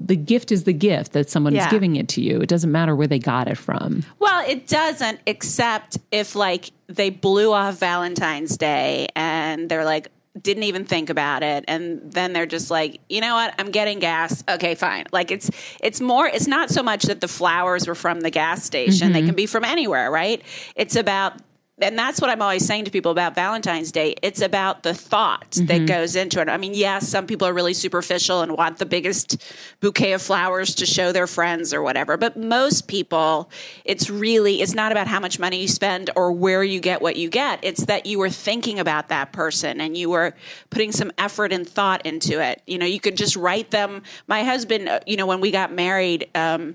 the 0.00 0.16
gift 0.16 0.52
is 0.52 0.64
the 0.64 0.72
gift 0.72 1.12
that 1.12 1.28
someone 1.28 1.56
is 1.56 1.66
giving 1.66 1.96
it 1.96 2.06
to 2.10 2.20
you. 2.22 2.40
It 2.40 2.48
doesn't 2.48 2.70
matter 2.70 2.94
where 2.94 3.08
they 3.08 3.18
got 3.18 3.48
it 3.48 3.58
from. 3.58 4.04
Well, 4.20 4.48
it 4.48 4.68
doesn't, 4.68 5.18
except 5.26 5.98
if 6.12 6.36
like 6.36 6.70
they 6.86 7.10
blew 7.10 7.52
off 7.52 7.80
Valentine's 7.80 8.56
Day 8.56 9.08
and 9.16 9.68
they're 9.68 9.84
like, 9.84 10.08
didn't 10.42 10.64
even 10.64 10.84
think 10.84 11.10
about 11.10 11.42
it. 11.42 11.64
And 11.68 12.12
then 12.12 12.32
they're 12.32 12.46
just 12.46 12.70
like 12.70 13.00
you 13.08 13.20
know 13.20 13.34
what? 13.34 13.54
I'm 13.58 13.70
getting 13.70 13.98
gas. 13.98 14.42
Okay 14.48 14.74
fine. 14.74 15.06
Like 15.12 15.30
it's 15.30 15.50
it's 15.80 16.00
more 16.00 16.26
it's 16.26 16.46
not 16.46 16.70
so 16.70 16.82
much 16.82 17.04
that 17.04 17.20
the 17.20 17.28
flowers 17.28 17.86
were 17.86 17.94
from 17.94 18.20
the 18.20 18.30
gas 18.30 18.64
station. 18.64 19.12
They 19.12 19.20
mm-hmm. 19.20 19.28
can 19.28 19.34
be 19.36 19.46
from 19.46 19.64
anywhere 19.64 20.10
right? 20.10 20.42
It's 20.76 20.96
about 20.96 21.34
and 21.80 21.98
that's 21.98 22.20
what 22.20 22.30
I'm 22.30 22.42
always 22.42 22.66
saying 22.66 22.84
to 22.86 22.90
people 22.90 23.12
about 23.12 23.34
Valentine's 23.34 23.92
Day. 23.92 24.14
It's 24.22 24.40
about 24.40 24.82
the 24.82 24.94
thought 24.94 25.52
that 25.62 25.86
goes 25.86 26.16
into 26.16 26.40
it. 26.40 26.48
I 26.48 26.56
mean, 26.56 26.74
yes, 26.74 27.08
some 27.08 27.26
people 27.26 27.46
are 27.46 27.52
really 27.52 27.74
superficial 27.74 28.42
and 28.42 28.56
want 28.56 28.78
the 28.78 28.86
biggest 28.86 29.42
bouquet 29.80 30.12
of 30.12 30.22
flowers 30.22 30.74
to 30.76 30.86
show 30.86 31.12
their 31.12 31.26
friends 31.26 31.72
or 31.72 31.82
whatever. 31.82 32.16
But 32.16 32.36
most 32.36 32.88
people, 32.88 33.50
it's 33.84 34.10
really, 34.10 34.60
it's 34.60 34.74
not 34.74 34.92
about 34.92 35.06
how 35.06 35.20
much 35.20 35.38
money 35.38 35.60
you 35.60 35.68
spend 35.68 36.10
or 36.16 36.32
where 36.32 36.64
you 36.64 36.80
get 36.80 37.00
what 37.00 37.16
you 37.16 37.28
get. 37.28 37.60
It's 37.62 37.84
that 37.86 38.06
you 38.06 38.18
were 38.18 38.30
thinking 38.30 38.78
about 38.78 39.08
that 39.08 39.32
person 39.32 39.80
and 39.80 39.96
you 39.96 40.10
were 40.10 40.34
putting 40.70 40.92
some 40.92 41.12
effort 41.18 41.52
and 41.52 41.68
thought 41.68 42.04
into 42.04 42.42
it. 42.42 42.62
You 42.66 42.78
know, 42.78 42.86
you 42.86 43.00
could 43.00 43.16
just 43.16 43.36
write 43.36 43.70
them. 43.70 44.02
My 44.26 44.42
husband, 44.42 44.88
uh, 44.88 45.00
you 45.06 45.16
know, 45.16 45.26
when 45.26 45.40
we 45.40 45.50
got 45.50 45.72
married, 45.72 46.28
um, 46.34 46.74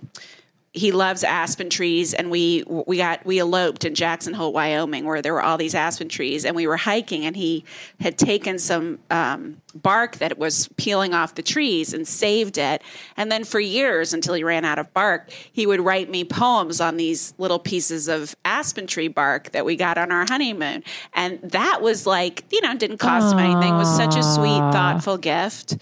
he 0.73 0.91
loves 0.91 1.23
aspen 1.23 1.69
trees 1.69 2.15
and 2.15 2.31
we 2.31 2.63
we 2.67 2.97
got 2.97 3.23
we 3.25 3.39
eloped 3.39 3.86
in 3.86 3.93
Jackson 3.93 4.33
Hole, 4.33 4.51
Wyoming, 4.51 5.05
where 5.05 5.21
there 5.21 5.33
were 5.33 5.41
all 5.41 5.57
these 5.57 5.75
aspen 5.75 6.09
trees, 6.09 6.45
and 6.45 6.55
we 6.55 6.65
were 6.65 6.77
hiking, 6.77 7.25
and 7.25 7.36
he 7.36 7.63
had 7.99 8.17
taken 8.17 8.57
some 8.57 8.97
um, 9.12 9.62
bark 9.75 10.17
that 10.17 10.39
was 10.39 10.67
peeling 10.75 11.13
off 11.13 11.36
the 11.36 11.43
trees 11.43 11.93
and 11.93 12.07
saved 12.07 12.57
it, 12.57 12.81
and 13.15 13.31
then 13.31 13.43
for 13.43 13.59
years 13.59 14.13
until 14.15 14.33
he 14.33 14.43
ran 14.43 14.65
out 14.65 14.79
of 14.79 14.91
bark, 14.95 15.29
he 15.51 15.67
would 15.67 15.79
write 15.79 16.09
me 16.09 16.23
poems 16.23 16.81
on 16.81 16.97
these 16.97 17.36
little 17.38 17.59
pieces 17.59 18.07
of 18.07 18.36
aspen 18.43 18.88
tree 18.88 19.07
bark 19.07 19.51
that 19.51 19.65
we 19.65 19.75
got 19.75 19.99
on 19.99 20.12
our 20.12 20.25
honeymoon, 20.27 20.83
and 21.13 21.39
that 21.43 21.83
was 21.83 22.07
like 22.07 22.45
you 22.51 22.62
know 22.62 22.75
didn't 22.75 22.97
cost 22.97 23.31
him 23.31 23.39
anything, 23.39 23.75
was 23.75 23.95
such 23.95 24.15
a 24.15 24.23
sweet, 24.23 24.71
thoughtful 24.71 25.19
gift. 25.19 25.77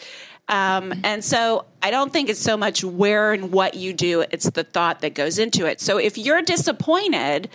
Um, 0.52 0.94
and 1.06 1.24
so 1.24 1.66
I 1.82 1.92
don't 1.92 2.12
think 2.12 2.30
it's 2.30 2.42
so 2.42 2.58
much 2.58 2.84
where 2.84 3.32
and 3.32 3.52
what 3.54 3.74
you 3.74 3.94
do, 3.94 4.26
it's 4.32 4.50
the 4.50 4.66
thought 4.66 5.00
that 5.00 5.16
goes 5.16 5.40
into 5.40 5.66
it. 5.66 5.80
So 5.80 5.98
if 5.98 6.18
you're 6.18 6.42
disappointed, 6.42 7.50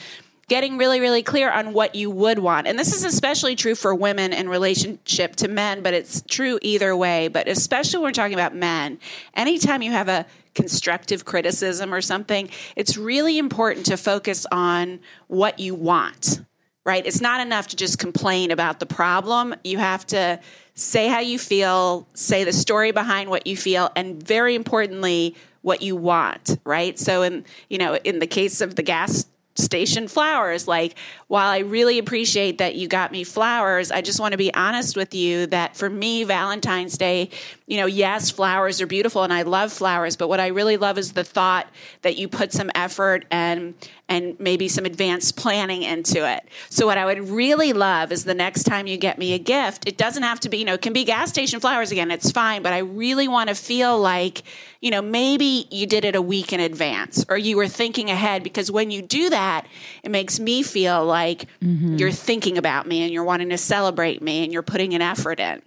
getting 0.48 0.78
really, 0.78 1.00
really 1.00 1.22
clear 1.22 1.50
on 1.50 1.74
what 1.74 1.94
you 1.94 2.10
would 2.10 2.38
want. 2.38 2.66
And 2.66 2.78
this 2.78 2.94
is 2.94 3.04
especially 3.04 3.54
true 3.54 3.74
for 3.74 3.94
women 3.94 4.32
in 4.32 4.48
relationship 4.48 5.36
to 5.36 5.48
men, 5.48 5.82
but 5.82 5.92
it's 5.92 6.22
true 6.22 6.58
either 6.62 6.96
way. 6.96 7.28
But 7.28 7.48
especially 7.48 7.98
when 7.98 8.08
we're 8.08 8.12
talking 8.12 8.34
about 8.34 8.54
men, 8.54 8.98
anytime 9.34 9.82
you 9.82 9.92
have 9.92 10.08
a 10.08 10.24
constructive 10.54 11.26
criticism 11.26 11.92
or 11.92 12.00
something, 12.00 12.48
it's 12.76 12.96
really 12.96 13.36
important 13.36 13.86
to 13.86 13.98
focus 13.98 14.46
on 14.50 15.00
what 15.28 15.58
you 15.58 15.74
want 15.74 16.40
right? 16.86 17.04
It's 17.04 17.20
not 17.20 17.40
enough 17.40 17.66
to 17.68 17.76
just 17.76 17.98
complain 17.98 18.52
about 18.52 18.78
the 18.78 18.86
problem. 18.86 19.56
You 19.64 19.78
have 19.78 20.06
to 20.06 20.38
say 20.76 21.08
how 21.08 21.18
you 21.18 21.38
feel, 21.38 22.06
say 22.14 22.44
the 22.44 22.52
story 22.52 22.92
behind 22.92 23.28
what 23.28 23.46
you 23.46 23.56
feel, 23.56 23.90
and 23.96 24.22
very 24.22 24.54
importantly, 24.54 25.34
what 25.62 25.82
you 25.82 25.96
want, 25.96 26.58
right? 26.64 26.96
So 26.96 27.22
in 27.22 27.44
you 27.68 27.78
know, 27.78 27.96
in 27.96 28.20
the 28.20 28.26
case 28.28 28.60
of 28.60 28.76
the 28.76 28.84
gas 28.84 29.26
station 29.58 30.08
flowers, 30.08 30.68
like 30.68 30.94
while 31.28 31.48
I 31.48 31.58
really 31.58 31.98
appreciate 31.98 32.58
that 32.58 32.76
you 32.76 32.88
got 32.88 33.12
me 33.12 33.24
flowers, 33.24 33.90
I 33.90 34.00
just 34.00 34.20
want 34.20 34.32
to 34.32 34.38
be 34.38 34.52
honest 34.54 34.96
with 34.96 35.14
you 35.14 35.46
that 35.46 35.76
for 35.76 35.90
me, 35.90 36.24
Valentine's 36.24 36.96
Day, 36.96 37.30
you 37.66 37.78
know, 37.78 37.86
yes, 37.86 38.30
flowers 38.30 38.80
are 38.80 38.86
beautiful 38.86 39.22
and 39.24 39.32
I 39.32 39.42
love 39.42 39.72
flowers, 39.72 40.16
but 40.16 40.28
what 40.28 40.38
I 40.38 40.48
really 40.48 40.76
love 40.76 40.98
is 40.98 41.12
the 41.12 41.24
thought 41.24 41.66
that 42.02 42.16
you 42.16 42.28
put 42.28 42.52
some 42.52 42.70
effort 42.74 43.24
and 43.30 43.74
and 44.08 44.38
maybe 44.38 44.68
some 44.68 44.84
advanced 44.84 45.36
planning 45.36 45.82
into 45.82 46.30
it. 46.30 46.44
So 46.70 46.86
what 46.86 46.96
I 46.96 47.04
would 47.04 47.28
really 47.28 47.72
love 47.72 48.12
is 48.12 48.24
the 48.24 48.34
next 48.34 48.62
time 48.62 48.86
you 48.86 48.96
get 48.96 49.18
me 49.18 49.34
a 49.34 49.38
gift, 49.38 49.88
it 49.88 49.96
doesn't 49.98 50.22
have 50.22 50.38
to 50.40 50.48
be, 50.48 50.58
you 50.58 50.64
know, 50.64 50.74
it 50.74 50.82
can 50.82 50.92
be 50.92 51.02
gas 51.02 51.28
station 51.28 51.58
flowers 51.58 51.90
again, 51.90 52.12
it's 52.12 52.30
fine, 52.30 52.62
but 52.62 52.72
I 52.72 52.78
really 52.78 53.26
want 53.26 53.48
to 53.48 53.56
feel 53.56 53.98
like, 53.98 54.44
you 54.86 54.92
know, 54.92 55.02
maybe 55.02 55.66
you 55.72 55.84
did 55.84 56.04
it 56.04 56.14
a 56.14 56.22
week 56.22 56.52
in 56.52 56.60
advance 56.60 57.26
or 57.28 57.36
you 57.36 57.56
were 57.56 57.66
thinking 57.66 58.08
ahead 58.08 58.44
because 58.44 58.70
when 58.70 58.92
you 58.92 59.02
do 59.02 59.30
that, 59.30 59.66
it 60.04 60.12
makes 60.12 60.38
me 60.38 60.62
feel 60.62 61.04
like 61.04 61.46
mm-hmm. 61.60 61.96
you're 61.96 62.12
thinking 62.12 62.56
about 62.56 62.86
me 62.86 63.02
and 63.02 63.12
you're 63.12 63.24
wanting 63.24 63.48
to 63.48 63.58
celebrate 63.58 64.22
me 64.22 64.44
and 64.44 64.52
you're 64.52 64.62
putting 64.62 64.94
an 64.94 65.02
effort 65.02 65.40
in. 65.40 65.60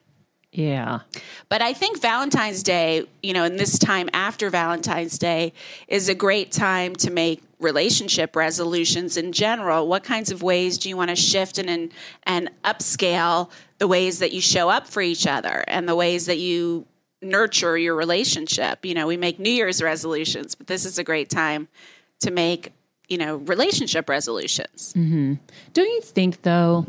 yeah 0.53 1.01
But 1.49 1.61
I 1.61 1.73
think 1.73 1.99
Valentine's 1.99 2.63
Day, 2.63 3.09
you 3.21 3.33
know, 3.33 3.43
and 3.43 3.59
this 3.59 3.77
time 3.77 4.09
after 4.13 4.49
Valentine's 4.49 5.19
Day 5.19 5.51
is 5.89 6.07
a 6.07 6.15
great 6.15 6.53
time 6.53 6.95
to 6.95 7.11
make 7.11 7.43
relationship 7.59 8.37
resolutions 8.37 9.17
in 9.17 9.33
general. 9.33 9.85
What 9.89 10.05
kinds 10.05 10.31
of 10.31 10.41
ways 10.41 10.77
do 10.77 10.87
you 10.87 10.95
want 10.95 11.09
to 11.09 11.17
shift 11.17 11.57
and 11.57 11.69
and, 11.69 11.91
and 12.23 12.49
upscale 12.63 13.49
the 13.79 13.87
ways 13.89 14.19
that 14.19 14.31
you 14.31 14.39
show 14.39 14.69
up 14.69 14.87
for 14.87 15.01
each 15.01 15.27
other 15.27 15.65
and 15.67 15.89
the 15.89 15.95
ways 15.95 16.27
that 16.27 16.37
you 16.37 16.85
nurture 17.21 17.77
your 17.77 17.95
relationship? 17.95 18.85
You 18.85 18.93
know, 18.93 19.07
we 19.07 19.17
make 19.17 19.39
New 19.39 19.49
Year's 19.51 19.81
resolutions, 19.81 20.55
but 20.55 20.67
this 20.67 20.85
is 20.85 20.97
a 20.97 21.03
great 21.03 21.29
time 21.29 21.67
to 22.21 22.31
make, 22.31 22.71
you 23.07 23.17
know, 23.17 23.37
relationship 23.37 24.09
resolutions. 24.09 24.93
Don't 24.93 25.39
you 25.75 26.01
think 26.01 26.41
though, 26.43 26.85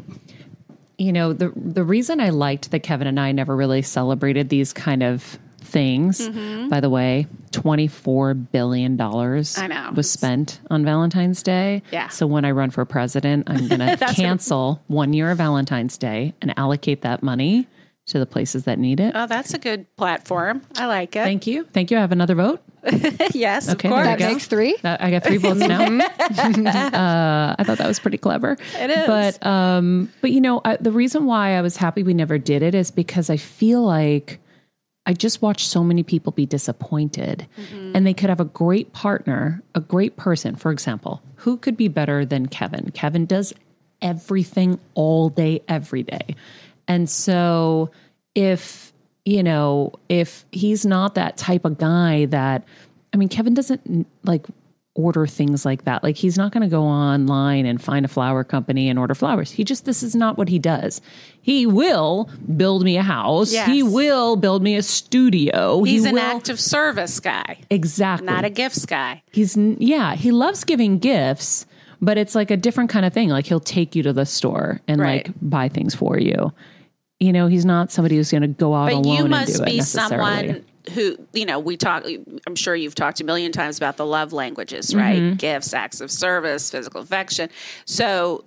you 0.99 1.13
know, 1.13 1.33
the 1.33 1.53
the 1.57 1.85
reason 1.85 2.21
I 2.21 2.31
liked 2.31 2.71
that 2.73 2.81
Kevin 2.81 3.07
and 3.07 3.19
I 3.19 3.33
never 3.33 3.57
really 3.57 3.83
celebrated 3.83 4.49
these 4.49 4.73
kind 4.73 5.03
of 5.03 5.39
things, 5.63 6.21
Mm-hmm. 6.29 6.69
by 6.69 6.81
the 6.81 6.91
way, 6.91 7.27
twenty 7.53 7.87
four 7.87 8.35
billion 8.35 8.97
dollars 8.97 9.57
I 9.57 9.67
know. 9.69 9.93
was 9.95 10.11
spent 10.11 10.61
on 10.69 10.85
Valentine's 10.85 11.43
Day. 11.43 11.83
Yeah. 11.93 12.09
So 12.09 12.27
when 12.27 12.45
I 12.45 12.51
run 12.51 12.71
for 12.71 12.85
president, 12.85 13.49
I'm 13.49 13.69
gonna 13.69 13.97
cancel 14.15 14.83
one 14.89 15.13
year 15.13 15.31
of 15.31 15.39
Valentine's 15.39 15.97
Day 15.97 16.35
and 16.43 16.53
allocate 16.59 17.03
that 17.03 17.23
money 17.23 17.67
to 18.11 18.19
the 18.19 18.27
places 18.27 18.65
that 18.65 18.79
need 18.79 19.01
it. 19.01 19.13
Oh, 19.15 19.27
that's 19.27 19.55
a 19.55 19.59
good 19.59 19.87
platform. 19.97 20.63
I 20.77 20.87
like 20.87 21.17
it. 21.17 21.25
Thank 21.25 21.47
you. 21.47 21.65
Thank 21.65 21.91
you. 21.91 21.97
I 21.97 22.01
have 22.01 22.13
another 22.13 22.35
vote. 22.35 22.61
yes, 23.33 23.69
Okay, 23.69 23.89
of 23.89 23.93
course. 23.93 24.07
That 24.07 24.21
makes 24.21 24.47
three. 24.47 24.75
That- 24.83 25.03
I 25.03 25.11
got 25.11 25.23
three 25.25 25.37
votes 25.37 25.61
now. 25.61 25.85
uh, 25.85 27.55
I 27.59 27.65
thought 27.65 27.79
that 27.79 27.87
was 27.87 27.99
pretty 27.99 28.19
clever. 28.19 28.57
It 28.79 28.91
is. 28.91 29.07
but 29.07 29.47
um, 29.47 30.13
but 30.21 30.31
you 30.31 30.41
know, 30.41 30.61
I, 30.65 30.77
the 30.77 30.93
reason 30.93 31.27
why 31.27 31.57
I 31.57 31.63
was 31.63 31.77
happy 31.77 32.03
we 32.03 32.15
never 32.15 32.39
did 32.39 32.63
it 32.63 32.75
is 32.75 32.91
because 32.91 33.31
I 33.31 33.37
feel 33.37 33.83
like 33.83 34.41
I 35.07 35.13
just 35.13 35.43
watched 35.43 35.67
so 35.69 35.83
many 35.83 36.03
people 36.03 36.33
be 36.33 36.47
disappointed, 36.47 37.47
and 37.95 38.07
they 38.07 38.15
could 38.15 38.29
have 38.31 38.41
a 38.41 38.45
great 38.45 38.93
partner, 38.93 39.63
a 39.75 39.81
great 39.81 40.17
person. 40.17 40.57
For 40.57 40.71
example, 40.71 41.23
who 41.37 41.57
could 41.57 41.77
be 41.77 41.89
better 41.89 42.25
than 42.25 42.47
Kevin? 42.47 42.91
Kevin 42.93 43.27
does 43.27 43.53
everything 44.03 44.79
all 44.95 45.29
day, 45.29 45.63
every 45.69 46.03
day, 46.03 46.35
and 46.91 47.09
so 47.09 47.91
if 48.35 48.93
you 49.25 49.43
know 49.43 49.93
if 50.09 50.45
he's 50.53 50.85
not 50.85 51.15
that 51.15 51.37
type 51.37 51.65
of 51.65 51.79
guy 51.79 52.27
that 52.27 52.65
I 53.13 53.17
mean, 53.17 53.29
Kevin 53.29 53.55
doesn't 53.55 54.07
like 54.25 54.47
order 54.95 55.27
things 55.27 55.65
like 55.65 55.85
that. 55.85 56.03
Like 56.03 56.17
he's 56.17 56.37
not 56.37 56.53
going 56.53 56.63
to 56.63 56.69
go 56.69 56.83
online 56.83 57.65
and 57.65 57.81
find 57.83 58.05
a 58.05 58.09
flower 58.09 58.45
company 58.45 58.89
and 58.89 58.99
order 58.99 59.15
flowers. 59.15 59.51
He 59.51 59.65
just 59.65 59.85
this 59.85 60.03
is 60.03 60.15
not 60.15 60.37
what 60.39 60.49
he 60.49 60.59
does. 60.59 61.01
He 61.41 61.67
will 61.67 62.29
build 62.57 62.83
me 62.85 62.97
a 62.97 63.03
house. 63.03 63.53
Yes. 63.53 63.67
He 63.69 63.83
will 63.83 64.37
build 64.37 64.63
me 64.63 64.77
a 64.77 64.83
studio. 64.83 65.83
He's 65.85 66.03
he 66.05 66.09
an 66.09 66.15
will, 66.17 66.23
act 66.23 66.49
of 66.49 66.61
service 66.61 67.19
guy, 67.21 67.59
exactly 67.71 68.27
not 68.27 68.45
a 68.45 68.51
gifts 68.51 68.85
guy. 68.87 69.23
He's 69.33 69.57
yeah, 69.57 70.15
he 70.15 70.31
loves 70.33 70.65
giving 70.65 70.99
gifts, 70.99 71.67
but 72.01 72.19
it's 72.19 72.35
like 72.35 72.51
a 72.51 72.57
different 72.57 72.91
kind 72.91 73.05
of 73.07 73.13
thing. 73.13 73.29
Like 73.29 73.47
he'll 73.47 73.61
take 73.61 73.95
you 73.97 74.03
to 74.05 74.13
the 74.13 74.27
store 74.27 74.81
and 74.87 75.01
Right. 75.01 75.27
like 75.27 75.35
buy 75.41 75.69
things 75.69 75.95
for 75.95 76.19
you. 76.19 76.53
You 77.21 77.33
know, 77.33 77.47
he's 77.47 77.67
not 77.67 77.93
somebody 77.93 78.17
who's 78.17 78.31
going 78.31 78.43
to 78.43 78.49
go 78.49 78.75
out 78.75 78.87
But 78.87 78.95
alone 78.95 79.05
you 79.05 79.25
and 79.25 79.25
do 79.27 79.31
must 79.31 79.61
it 79.61 79.65
be 79.67 79.81
someone 79.83 80.65
who, 80.95 81.17
you 81.35 81.45
know, 81.45 81.59
we 81.59 81.77
talk, 81.77 82.07
I'm 82.47 82.55
sure 82.55 82.75
you've 82.75 82.95
talked 82.95 83.21
a 83.21 83.25
million 83.25 83.53
times 83.53 83.77
about 83.77 83.99
the 83.99 84.07
love 84.07 84.33
languages, 84.33 84.95
right? 84.95 85.21
Mm-hmm. 85.21 85.37
Gifts, 85.37 85.75
acts 85.75 86.01
of 86.01 86.11
service, 86.11 86.71
physical 86.71 87.03
affection. 87.03 87.51
So, 87.85 88.45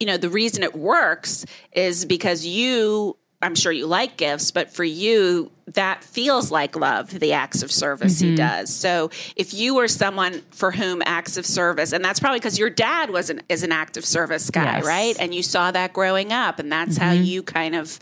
you 0.00 0.06
know, 0.06 0.16
the 0.16 0.30
reason 0.30 0.62
it 0.62 0.74
works 0.74 1.44
is 1.72 2.06
because 2.06 2.46
you, 2.46 3.16
I'm 3.44 3.54
sure 3.54 3.70
you 3.72 3.86
like 3.86 4.16
gifts, 4.16 4.50
but 4.50 4.70
for 4.70 4.84
you, 4.84 5.50
that 5.68 6.04
feels 6.04 6.50
like 6.50 6.76
love, 6.76 7.08
the 7.10 7.32
acts 7.32 7.62
of 7.62 7.70
service 7.72 8.20
Mm-hmm. 8.20 8.30
he 8.30 8.36
does. 8.36 8.74
So 8.74 9.10
if 9.36 9.54
you 9.54 9.74
were 9.74 9.88
someone 9.88 10.42
for 10.50 10.70
whom 10.72 11.02
acts 11.06 11.36
of 11.36 11.46
service, 11.46 11.92
and 11.92 12.04
that's 12.04 12.20
probably 12.20 12.38
because 12.38 12.58
your 12.58 12.68
dad 12.70 13.10
was 13.10 13.30
an, 13.30 13.40
is 13.48 13.62
an 13.62 13.72
act 13.72 13.96
of 13.96 14.04
service 14.04 14.50
guy, 14.50 14.64
Yes. 14.64 14.74
Mm-hmm. 14.78 14.86
right? 14.88 15.16
And 15.20 15.34
you 15.34 15.42
saw 15.42 15.70
that 15.70 15.92
growing 15.92 16.32
up, 16.32 16.58
and 16.58 16.70
that's 16.70 16.96
how 16.96 17.12
you 17.12 17.42
kind 17.42 17.74
of 17.74 17.98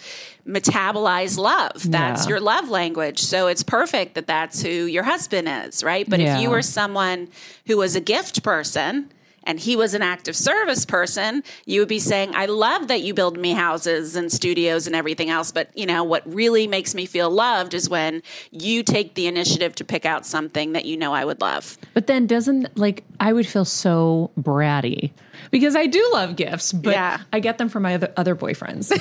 metabolize 0.47 1.39
love. 1.39 1.91
That's 1.91 2.25
Yeah. 2.25 2.31
your 2.31 2.41
love 2.41 2.69
language. 2.69 3.21
So 3.21 3.47
it's 3.47 3.63
perfect 3.63 4.15
that 4.15 4.27
that's 4.27 4.63
who 4.63 4.69
your 4.87 5.03
husband 5.05 5.49
is, 5.49 5.83
right? 5.85 6.09
But 6.09 6.21
Yeah. 6.21 6.37
if 6.37 6.43
you 6.43 6.51
were 6.51 6.63
someone 6.63 7.29
who 7.67 7.77
was 7.77 7.95
a 7.97 8.01
gift 8.01 8.43
person 8.43 9.11
and 9.45 9.59
he 9.59 9.77
was 9.77 9.95
an 9.95 10.03
active 10.03 10.37
service 10.37 10.85
person, 10.85 11.43
you 11.67 11.81
would 11.81 11.89
be 11.89 11.99
saying, 11.99 12.35
I 12.35 12.47
love 12.47 12.89
that 12.89 13.03
you 13.03 13.15
build 13.15 13.37
me 13.39 13.53
houses 13.53 14.17
and 14.17 14.31
studios 14.33 14.87
and 14.87 14.95
everything 14.97 15.31
else. 15.31 15.53
But, 15.53 15.71
you 15.77 15.87
know, 15.87 16.05
what 16.05 16.23
really 16.33 16.67
makes 16.67 16.95
me 16.95 17.07
feel 17.07 17.31
loved 17.31 17.75
is 17.75 17.89
when 17.89 18.23
you 18.51 18.83
take 18.83 19.15
the 19.15 19.27
initiative 19.27 19.75
to 19.77 19.85
pick 19.85 20.05
out 20.07 20.25
something 20.27 20.73
that 20.73 20.85
you 20.85 20.97
know 20.97 21.13
I 21.13 21.25
would 21.25 21.41
love. 21.41 21.79
But 21.95 22.07
then 22.07 22.27
doesn't 22.27 22.77
like 22.79 23.05
I 23.21 23.33
would 23.33 23.47
feel 23.47 23.65
so 23.65 24.31
bratty 24.41 25.11
because 25.51 25.77
I 25.77 25.87
do 25.87 26.09
love 26.13 26.37
gifts, 26.37 26.73
but 26.73 26.93
Yeah. 26.93 27.19
I 27.33 27.41
get 27.41 27.59
them 27.59 27.69
from 27.69 27.83
my 27.83 27.95
other, 27.95 28.13
other 28.17 28.35
boyfriends. 28.37 28.93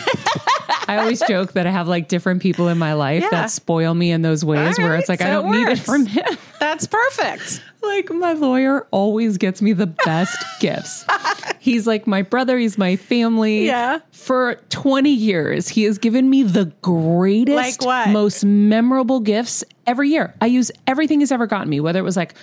I 0.87 0.97
always 0.97 1.21
joke 1.27 1.53
that 1.53 1.67
I 1.67 1.71
have 1.71 1.87
like 1.87 2.07
different 2.07 2.41
people 2.41 2.67
in 2.67 2.77
my 2.77 2.93
life 2.93 3.23
Yeah. 3.23 3.29
that 3.31 3.51
spoil 3.51 3.93
me 3.93 4.11
in 4.11 4.21
those 4.21 4.43
ways 4.43 4.77
All 4.79 4.85
where 4.85 4.95
it's 4.95 5.07
like 5.09 5.21
I 5.21 5.25
so 5.25 5.29
it 5.29 5.33
don't 5.43 5.51
need 5.51 5.67
it 5.69 5.79
from 5.79 6.05
him. 6.05 6.25
That's 6.71 6.87
perfect. 6.87 7.61
like 7.83 8.09
my 8.11 8.31
lawyer 8.33 8.87
always 8.91 9.37
gets 9.37 9.61
me 9.61 9.73
the 9.73 9.87
best 9.87 10.37
gifts. 10.61 11.05
He's 11.59 11.85
like 11.85 12.07
my 12.07 12.21
brother, 12.21 12.57
he's 12.57 12.77
my 12.77 12.95
family. 12.95 13.65
Yeah. 13.65 13.99
For 14.11 14.55
20 14.69 15.09
years, 15.09 15.67
he 15.67 15.83
has 15.83 15.97
given 15.97 16.29
me 16.29 16.43
the 16.43 16.65
greatest, 16.81 17.55
Like 17.81 17.85
what? 17.85 18.09
most 18.13 18.45
memorable 18.45 19.19
gifts 19.19 19.63
every 19.85 20.09
year. 20.09 20.33
I 20.39 20.45
use 20.45 20.71
everything 20.87 21.19
he's 21.19 21.31
ever 21.31 21.45
gotten 21.45 21.69
me, 21.69 21.79
whether 21.81 21.99
it 21.99 22.03
was 22.03 22.15
like 22.15 22.35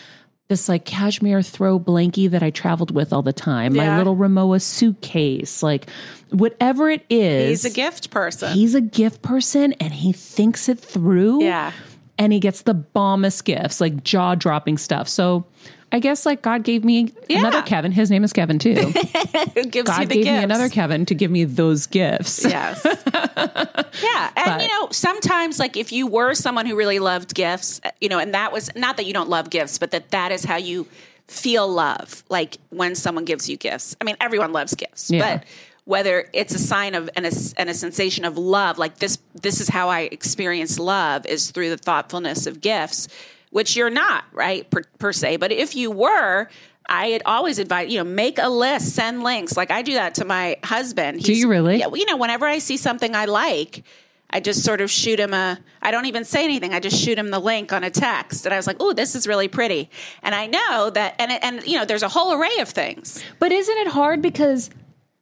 this 0.49 0.69
like 0.69 0.85
cashmere 0.85 1.43
throw 1.43 1.79
blankie 1.79 2.31
that 2.31 2.43
I 2.43 2.51
traveled 2.51 2.91
with 2.91 3.13
all 3.13 3.23
the 3.23 3.33
time, 3.33 3.75
my 3.77 3.97
little 3.99 4.17
Rimowa 4.17 4.61
suitcase, 4.61 5.63
like 5.63 5.89
whatever 6.31 6.91
it 6.91 7.05
is. 7.11 7.63
He's 7.63 7.73
a 7.73 7.75
gift 7.75 8.11
person. 8.11 8.53
He's 8.53 8.75
a 8.75 8.81
gift 8.81 9.23
person 9.23 9.73
and 9.75 9.93
he 9.93 10.13
thinks 10.13 10.69
it 10.69 10.79
through. 10.79 11.43
Yeah. 11.45 11.73
And 12.19 12.33
he 12.33 12.41
gets 12.41 12.63
the 12.63 12.75
bombest 12.75 13.45
gifts, 13.45 13.81
like 13.81 14.03
jaw 14.03 14.35
dropping 14.35 14.77
stuff. 14.79 15.09
So 15.09 15.47
I 15.93 16.01
guess 16.01 16.27
like 16.27 16.43
God 16.43 16.65
gave 16.65 16.85
me 16.85 17.13
another 17.31 17.63
Kevin. 17.63 17.93
His 17.93 18.11
name 18.11 18.25
is 18.25 18.33
Kevin 18.33 18.59
too. 18.59 18.75
Who 19.55 19.65
gives 19.65 19.89
God 19.89 20.01
gave 20.09 20.25
gifts. 20.25 20.27
me 20.27 20.37
another 20.37 20.69
Kevin 20.69 21.07
to 21.07 21.15
give 21.15 21.31
me 21.31 21.45
those 21.45 21.87
gifts. 21.87 22.45
Yes. 22.45 22.85
yeah. 22.85 24.31
And, 24.37 24.45
But- 24.45 24.63
you 24.63 24.69
know, 24.69 24.89
sometimes, 24.91 25.59
like, 25.59 25.77
if 25.77 25.93
you 25.93 26.07
were 26.07 26.35
someone 26.35 26.67
who 26.67 26.77
really 26.77 26.99
loved 26.99 27.35
gifts, 27.35 27.81
uh, 27.85 27.91
you 28.01 28.09
know, 28.09 28.19
and 28.19 28.35
that 28.35 28.53
was 28.53 28.71
not 28.77 28.97
that 28.97 29.07
you 29.07 29.13
don't 29.13 29.29
love 29.29 29.51
gifts, 29.51 29.79
but 29.79 29.91
that 29.93 30.11
that 30.11 30.33
is 30.33 30.45
how 30.45 30.57
you 30.57 30.87
feel 31.27 31.69
love, 31.69 32.25
like 32.29 32.57
when 32.71 32.95
someone 32.95 33.25
gives 33.25 33.49
you 33.49 33.57
gifts. 33.57 33.95
I 34.01 34.05
mean, 34.05 34.17
everyone 34.21 34.53
loves 34.53 34.75
gifts, 34.75 35.11
Yeah. 35.11 35.37
but 35.39 35.45
whether 35.89 36.29
it's 36.35 36.55
a 36.55 36.59
sign 36.59 36.95
of 36.95 37.09
and 37.17 37.25
a, 37.25 37.33
and 37.57 37.71
a 37.71 37.73
sensation 37.73 38.27
of 38.27 38.37
love, 38.37 38.77
like 38.77 38.99
this, 38.99 39.17
this 39.41 39.59
is 39.59 39.71
how 39.71 39.89
I 39.89 40.01
experience 40.01 40.79
love 40.79 41.25
is 41.25 41.51
through 41.51 41.71
the 41.71 41.79
thoughtfulness 41.79 42.47
of 42.47 42.61
gifts, 42.61 43.09
which 43.53 43.75
you're 43.75 43.89
not, 43.89 44.25
right, 44.35 44.69
per, 44.69 44.83
per 44.99 45.15
se. 45.15 45.39
But 45.39 45.51
if 45.51 45.75
you 45.75 45.91
were, 45.91 46.51
I 46.91 47.07
had 47.07 47.23
always 47.25 47.59
advise 47.59 47.91
you 47.91 47.97
know 47.97 48.05
make 48.05 48.39
a 48.39 48.51
list, 48.51 48.95
send 48.95 49.23
links. 49.23 49.57
Like 49.57 49.71
I 49.71 49.81
do 49.81 49.95
that 49.95 50.17
to 50.17 50.27
my 50.27 50.59
husband. 50.63 51.23
Do 51.23 51.33
you 51.33 51.49
really? 51.49 51.79
Yeah, 51.79 51.89
you 51.95 52.05
know, 52.05 52.19
whenever 52.19 52.45
I 52.45 52.59
see 52.59 52.77
something 52.77 53.15
I 53.15 53.25
like, 53.25 53.83
I 54.29 54.41
just 54.41 54.65
sort 54.65 54.83
of 54.83 54.91
shoot 54.91 55.19
him 55.19 55.33
a. 55.33 55.59
I 55.81 55.91
don't 55.91 56.05
even 56.05 56.27
say 56.27 56.45
anything. 56.45 56.75
I 56.75 56.81
just 56.81 57.03
shoot 57.03 57.19
him 57.19 57.31
the 57.31 57.39
link 57.39 57.73
on 57.73 57.83
a 57.83 57.91
text, 57.91 58.45
and 58.45 58.53
I 58.53 58.59
was 58.59 58.67
like, 58.67 58.77
"Oh, 58.79 58.93
this 58.93 59.15
is 59.15 59.27
really 59.27 59.49
pretty." 59.49 59.89
And 60.23 60.35
I 60.35 60.49
know 60.49 60.91
that, 60.91 61.15
and 61.19 61.33
and 61.33 61.67
you 61.67 61.79
know, 61.79 61.87
there's 61.87 62.03
a 62.03 62.09
whole 62.09 62.35
array 62.35 62.59
of 62.61 62.69
things. 62.69 63.25
But 63.39 63.53
isn't 63.53 63.79
it 63.79 63.89
hard 63.89 64.21
because 64.21 64.69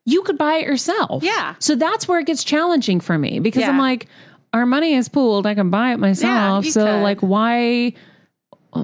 you 0.07 0.23
could 0.23 0.39
buy 0.39 0.55
it 0.55 0.67
yourself? 0.67 1.23
Yeah. 1.23 1.57
So 1.59 1.75
that's 1.75 2.09
where 2.09 2.19
it 2.21 2.27
gets 2.27 2.43
challenging 2.45 3.01
for 3.01 3.19
me 3.19 3.41
because 3.41 3.65
I'm 3.65 3.77
like, 3.79 4.07
our 4.55 4.65
money 4.65 4.95
is 4.95 5.09
pooled. 5.11 5.47
I 5.47 5.55
can 5.55 5.69
buy 5.69 5.93
it 5.93 5.99
myself. 5.99 6.65
you 6.65 6.71
so 6.71 6.85
could. 6.87 7.03
like, 7.03 7.21
why, 7.21 7.93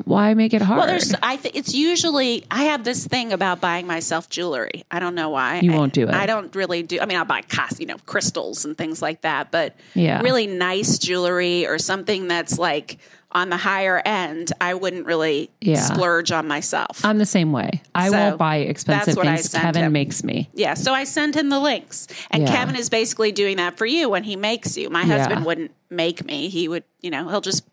why 0.04 0.34
make 0.34 0.52
it 0.52 0.62
hard? 0.62 0.78
Well, 0.78 0.86
there's. 0.88 1.14
I 1.22 1.36
think 1.36 1.54
it's 1.54 1.72
usually. 1.74 2.44
I 2.50 2.64
have 2.64 2.82
this 2.82 3.06
thing 3.06 3.32
about 3.32 3.60
buying 3.60 3.86
myself 3.86 4.28
jewelry. 4.28 4.84
I 4.90 4.98
don't 4.98 5.14
know 5.14 5.28
why. 5.30 5.60
You 5.60 5.72
I- 5.72 5.76
won't 5.76 5.92
do 5.92 6.08
it. 6.08 6.14
I 6.14 6.26
don't 6.26 6.54
really 6.56 6.82
do. 6.82 6.98
I 7.00 7.06
mean, 7.06 7.16
I'll 7.18 7.24
buy 7.24 7.42
cost, 7.42 7.78
you 7.80 7.86
know, 7.86 7.96
crystals 8.06 8.64
and 8.64 8.76
things 8.76 9.00
like 9.02 9.20
that. 9.22 9.50
But 9.50 9.76
Yeah. 9.94 10.20
really 10.22 10.46
nice 10.46 10.98
jewelry 10.98 11.66
or 11.66 11.78
something 11.78 12.26
that's 12.28 12.58
like 12.58 12.98
on 13.34 13.48
the 13.50 13.56
higher 13.56 14.00
end, 14.04 14.52
I 14.60 14.74
wouldn't 14.74 15.06
really 15.06 15.50
Yeah. 15.60 15.76
splurge 15.80 16.30
on 16.32 16.46
myself. 16.48 17.04
I'm 17.04 17.18
the 17.18 17.26
same 17.26 17.52
way. 17.52 17.82
I 17.94 18.08
So, 18.10 18.18
won't 18.18 18.38
buy 18.38 18.56
expensive 18.56 19.06
that's 19.06 19.16
what 19.16 19.26
I 19.26 19.36
things. 19.36 19.48
Kevin 19.52 19.84
him. 19.84 19.92
makes 19.92 20.22
me. 20.22 20.48
Yeah, 20.54 20.74
so 20.74 20.92
I 20.92 21.04
send 21.04 21.34
him 21.34 21.48
the 21.48 21.60
links. 21.60 22.06
And 22.30 22.44
Yeah. 22.44 22.52
Kevin 22.54 22.76
is 22.76 22.88
basically 22.88 23.32
doing 23.32 23.56
that 23.56 23.76
for 23.76 23.86
you 23.86 24.08
when 24.08 24.22
he 24.24 24.36
makes 24.36 24.76
you. 24.76 24.90
My 24.90 25.02
Yeah. 25.02 25.18
husband 25.18 25.44
wouldn't 25.44 25.72
make 25.90 26.24
me. 26.24 26.48
He 26.48 26.68
would, 26.68 26.84
you 27.00 27.10
know, 27.10 27.28
he'll 27.28 27.40
just 27.40 27.64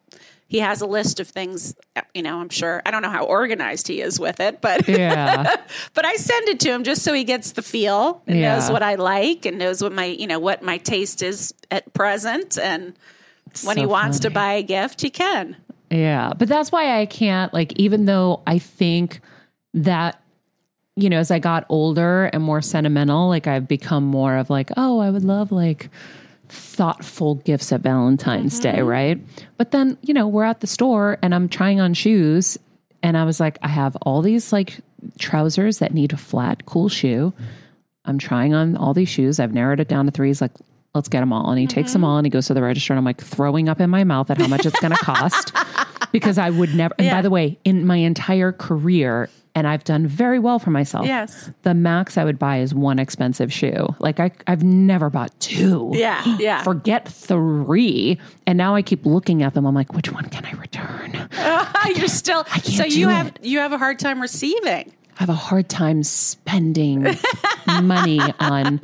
he 0.51 0.61
has 0.61 0.81
a 0.81 0.87
list 0.87 1.19
of 1.19 1.27
things, 1.27 1.75
you 2.15 2.23
know, 2.23 2.39
I'm 2.39 2.49
sure. 2.49 2.81
I 2.83 2.89
don't 2.89 3.03
know 3.03 3.11
how 3.11 3.25
organized 3.25 3.87
he 3.87 4.01
is 4.01 4.19
with 4.19 4.39
it, 4.39 4.61
but 4.61 4.87
Yeah. 4.87 5.55
but 5.93 6.05
I 6.05 6.15
send 6.15 6.49
it 6.49 6.59
to 6.61 6.69
him 6.71 6.83
just 6.83 7.03
so 7.03 7.13
he 7.13 7.23
gets 7.23 7.51
the 7.51 7.61
feel 7.61 8.23
and 8.25 8.39
Yeah. 8.39 8.55
knows 8.57 8.71
what 8.71 8.81
I 8.81 8.95
like 8.95 9.45
and 9.45 9.59
knows 9.59 9.83
what 9.83 9.91
my, 9.91 10.05
you 10.05 10.25
know, 10.25 10.39
what 10.39 10.63
my 10.63 10.77
taste 10.79 11.21
is 11.21 11.53
at 11.69 11.93
present 11.93 12.57
and 12.57 12.93
when 13.63 13.77
he 13.77 13.83
So 13.83 13.89
wants 13.89 14.19
to 14.19 14.29
buy 14.29 14.53
a 14.53 14.63
gift, 14.63 15.01
he 15.01 15.09
can. 15.09 15.55
Yeah. 15.89 16.33
But 16.37 16.47
that's 16.47 16.71
why 16.71 16.99
I 16.99 17.05
can't, 17.05 17.53
like, 17.53 17.73
even 17.79 18.05
though 18.05 18.41
I 18.45 18.59
think 18.59 19.21
that, 19.73 20.21
you 20.95 21.09
know, 21.09 21.19
as 21.19 21.31
I 21.31 21.39
got 21.39 21.65
older 21.69 22.25
and 22.25 22.43
more 22.43 22.61
sentimental, 22.61 23.27
like, 23.27 23.47
I've 23.47 23.67
become 23.67 24.03
more 24.03 24.37
of 24.37 24.49
like, 24.49 24.71
oh, 24.77 24.99
I 24.99 25.09
would 25.09 25.23
love 25.23 25.51
like 25.51 25.89
thoughtful 26.49 27.35
gifts 27.35 27.71
at 27.71 27.81
Valentine's 27.81 28.59
Day, 28.59 28.77
mm-hmm. 28.77 28.87
right? 28.87 29.21
But 29.57 29.71
then, 29.71 29.97
you 30.01 30.13
know, 30.13 30.27
we're 30.27 30.43
at 30.43 30.61
the 30.61 30.67
store 30.67 31.17
and 31.21 31.33
I'm 31.33 31.47
trying 31.47 31.79
on 31.79 31.93
shoes 31.93 32.57
and 33.03 33.17
I 33.17 33.23
was 33.23 33.39
like, 33.39 33.57
I 33.61 33.67
have 33.67 33.95
all 34.01 34.21
these 34.21 34.51
like 34.51 34.79
trousers 35.17 35.79
that 35.79 35.93
need 35.93 36.11
a 36.11 36.17
flat, 36.17 36.65
cool 36.65 36.89
shoe. 36.89 37.33
I'm 38.05 38.17
trying 38.17 38.53
on 38.53 38.75
all 38.75 38.93
these 38.93 39.09
shoes. 39.09 39.39
I've 39.39 39.53
narrowed 39.53 39.79
it 39.79 39.87
down 39.87 40.05
to 40.05 40.11
threes. 40.11 40.41
Like, 40.41 40.51
let's 40.93 41.07
get 41.07 41.19
them 41.19 41.33
all. 41.33 41.49
And 41.49 41.59
he 41.59 41.67
takes 41.67 41.93
them 41.93 42.01
mm-hmm. 42.01 42.09
all 42.09 42.17
and 42.17 42.25
he 42.25 42.29
goes 42.29 42.47
to 42.47 42.53
the 42.53 42.61
register 42.61 42.93
and 42.93 42.97
I'm 42.97 43.05
like 43.05 43.21
throwing 43.21 43.69
up 43.69 43.79
in 43.79 43.89
my 43.89 44.03
mouth 44.03 44.29
at 44.29 44.37
how 44.37 44.47
much 44.47 44.65
it's 44.65 44.79
going 44.79 44.91
to 44.91 44.97
cost 44.97 45.53
because 46.11 46.37
I 46.37 46.49
would 46.49 46.73
never. 46.75 46.93
And 46.97 47.09
by 47.09 47.21
the 47.21 47.29
way, 47.29 47.59
in 47.63 47.85
my 47.85 47.97
entire 47.97 48.51
career, 48.51 49.29
and 49.55 49.67
I've 49.67 49.83
done 49.83 50.07
very 50.07 50.39
well 50.39 50.59
for 50.59 50.69
myself. 50.69 51.05
Yes. 51.05 51.51
The 51.63 51.73
max 51.73 52.17
I 52.17 52.23
would 52.23 52.39
buy 52.39 52.59
is 52.59 52.73
one 52.73 52.99
expensive 52.99 53.51
shoe. 53.51 53.93
Like 53.99 54.19
I, 54.19 54.31
I've 54.47 54.63
never 54.63 55.09
bought 55.09 55.37
two. 55.39 55.91
Yeah, 55.93 56.23
yeah. 56.37 56.63
Forget 56.63 57.07
three. 57.07 58.19
And 58.47 58.57
now 58.57 58.75
I 58.75 58.81
keep 58.81 59.05
looking 59.05 59.43
at 59.43 59.55
them. 59.55 59.65
I'm 59.65 59.75
like, 59.75 59.93
which 59.93 60.11
one 60.11 60.25
can 60.29 60.45
I 60.45 60.51
return? 60.51 61.29
You're 61.95 62.07
still 62.07 62.45
so 62.45 62.83
do 62.83 62.99
you 62.99 63.09
have 63.09 63.33
you 63.41 63.59
have 63.59 63.73
a 63.73 63.77
hard 63.77 63.99
time 63.99 64.21
receiving. 64.21 64.93
I 65.19 65.23
have 65.23 65.29
a 65.29 65.33
hard 65.33 65.67
time 65.67 66.01
spending 66.03 67.05
money 67.67 68.21
on 68.39 68.79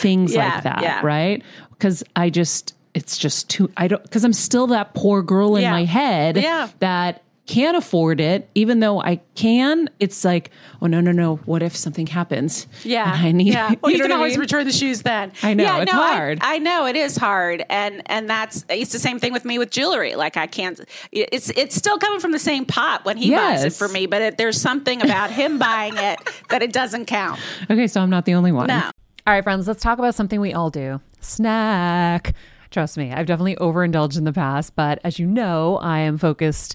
things 0.00 0.34
Yeah, 0.34 0.54
like 0.54 0.62
that, 0.64 0.82
yeah. 0.82 1.00
right? 1.04 1.42
Because 1.70 2.02
I 2.16 2.30
just, 2.30 2.74
it's 2.94 3.18
just 3.18 3.50
too, 3.50 3.70
I 3.76 3.88
don't, 3.88 4.02
because 4.02 4.24
I'm 4.24 4.32
still 4.32 4.68
that 4.68 4.94
poor 4.94 5.22
girl 5.22 5.56
in 5.56 5.62
Yeah. 5.62 5.72
my 5.72 5.84
head 5.84 6.36
that 6.80 7.22
can't 7.46 7.76
afford 7.76 8.20
it, 8.20 8.48
even 8.54 8.80
though 8.80 9.00
I 9.02 9.16
can, 9.34 9.90
it's 10.00 10.24
like, 10.24 10.50
oh 10.80 10.86
no, 10.86 11.00
no, 11.00 11.12
no. 11.12 11.36
What 11.36 11.62
if 11.62 11.76
something 11.76 12.06
happens? 12.06 12.66
Yeah, 12.84 13.04
I 13.14 13.32
need. 13.32 13.52
Yeah, 13.52 13.74
well, 13.82 13.92
you, 13.92 13.98
know 13.98 14.04
can 14.04 14.10
what 14.10 14.16
I 14.16 14.18
always 14.18 14.32
mean? 14.34 14.40
return 14.40 14.64
the 14.66 14.72
shoes 14.72 15.02
then. 15.02 15.32
I 15.42 15.52
know, 15.52 15.64
Yeah, 15.64 15.82
it's 15.82 15.92
no, 15.92 15.98
hard. 15.98 16.38
I, 16.40 16.58
know 16.58 16.86
it 16.86 16.96
is 16.96 17.16
hard, 17.16 17.64
and 17.68 18.02
and 18.06 18.30
that's 18.30 18.64
it's 18.70 18.92
the 18.92 18.98
same 18.98 19.18
thing 19.18 19.32
with 19.32 19.44
me 19.44 19.58
with 19.58 19.70
jewelry. 19.70 20.14
Like 20.14 20.36
I 20.38 20.46
can't. 20.46 20.80
It's 21.12 21.50
it's 21.50 21.74
still 21.74 21.98
coming 21.98 22.20
from 22.20 22.32
the 22.32 22.38
same 22.38 22.64
pot 22.64 23.04
when 23.04 23.16
he 23.18 23.30
buys 23.30 23.64
it 23.64 23.74
for 23.74 23.88
me, 23.88 24.06
but 24.06 24.22
it, 24.22 24.38
there's 24.38 24.60
something 24.60 25.02
about 25.02 25.30
him 25.30 25.58
buying 25.58 25.96
it 25.96 26.18
that 26.48 26.62
it 26.62 26.72
doesn't 26.72 27.04
count. 27.06 27.38
Okay, 27.70 27.86
so 27.86 28.00
I'm 28.00 28.10
not 28.10 28.24
the 28.24 28.34
only 28.34 28.52
one. 28.52 28.68
No. 28.68 28.90
All 29.26 29.32
right, 29.34 29.44
friends, 29.44 29.68
let's 29.68 29.82
talk 29.82 29.98
about 29.98 30.14
something 30.14 30.40
we 30.40 30.52
all 30.54 30.70
do 30.70 31.00
snack. 31.20 32.34
Trust 32.70 32.96
me, 32.98 33.12
I've 33.12 33.26
definitely 33.26 33.56
overindulged 33.58 34.16
in 34.16 34.24
the 34.24 34.32
past, 34.32 34.74
but 34.74 34.98
as 35.04 35.18
you 35.18 35.26
know, 35.26 35.76
I 35.76 36.00
am 36.00 36.18
focused 36.18 36.74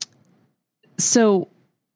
so 1.01 1.47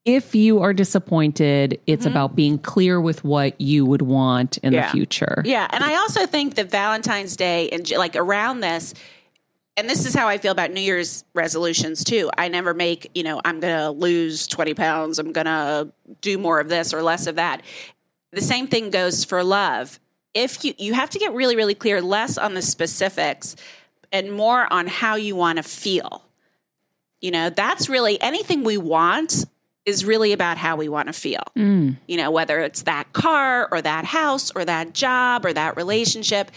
if 0.05 0.35
you 0.35 0.61
are 0.61 0.71
disappointed, 0.71 1.81
it's 1.87 2.05
mm-hmm. 2.05 2.11
about 2.11 2.35
being 2.35 2.59
clear 2.59 3.01
with 3.01 3.23
what 3.23 3.59
you 3.59 3.85
would 3.85 4.03
want 4.03 4.57
in 4.59 4.71
Yeah. 4.71 4.85
the 4.85 4.91
future. 4.91 5.41
Yeah, 5.43 5.67
and 5.71 5.83
I 5.83 5.95
also 5.95 6.27
think 6.27 6.55
that 6.55 6.69
Valentine's 6.69 7.35
Day 7.35 7.69
and 7.69 7.89
like 7.91 8.15
around 8.15 8.59
this, 8.59 8.93
and 9.75 9.89
this 9.89 10.05
is 10.05 10.13
how 10.13 10.27
I 10.27 10.37
feel 10.37 10.51
about 10.51 10.71
New 10.71 10.79
Year's 10.79 11.25
resolutions 11.33 12.03
too. 12.03 12.29
I 12.37 12.47
never 12.47 12.73
make, 12.73 13.09
you 13.15 13.23
know, 13.23 13.41
I'm 13.43 13.59
going 13.59 13.75
to 13.77 13.89
lose 13.89 14.47
20 14.47 14.73
pounds, 14.75 15.19
I'm 15.19 15.33
going 15.33 15.45
to 15.45 15.91
do 16.21 16.37
more 16.37 16.59
of 16.59 16.69
this 16.69 16.93
or 16.93 17.01
less 17.01 17.25
of 17.25 17.35
that. 17.35 17.63
The 18.31 18.41
same 18.41 18.67
thing 18.67 18.91
goes 18.91 19.25
for 19.25 19.43
love. 19.43 19.99
If 20.33 20.63
you 20.63 20.73
you 20.77 20.93
have 20.93 21.09
to 21.11 21.19
get 21.19 21.33
really 21.33 21.55
really 21.55 21.75
clear 21.75 22.01
less 22.01 22.37
on 22.37 22.53
the 22.53 22.61
specifics 22.61 23.55
and 24.11 24.31
more 24.31 24.71
on 24.71 24.87
how 24.87 25.15
you 25.15 25.35
want 25.35 25.57
to 25.57 25.63
feel. 25.63 26.24
You 27.26 27.32
know, 27.32 27.49
that's 27.49 27.89
really 27.89 28.21
anything 28.21 28.63
we 28.63 28.78
want 28.78 29.45
is 29.84 30.05
really 30.05 30.32
about 30.32 30.57
how 30.57 30.76
we 30.76 30.88
want 30.89 31.07
to 31.07 31.13
feel 31.13 31.41
mm. 31.55 31.97
you 32.07 32.17
know, 32.17 32.30
whether 32.30 32.59
it's 32.59 32.84
that 32.84 33.13
car 33.13 33.67
or 33.71 33.82
that 33.82 34.05
house 34.05 34.51
or 34.55 34.63
that 34.63 34.93
job 34.93 35.43
or 35.43 35.51
that 35.51 35.76
relationship, 35.76 36.51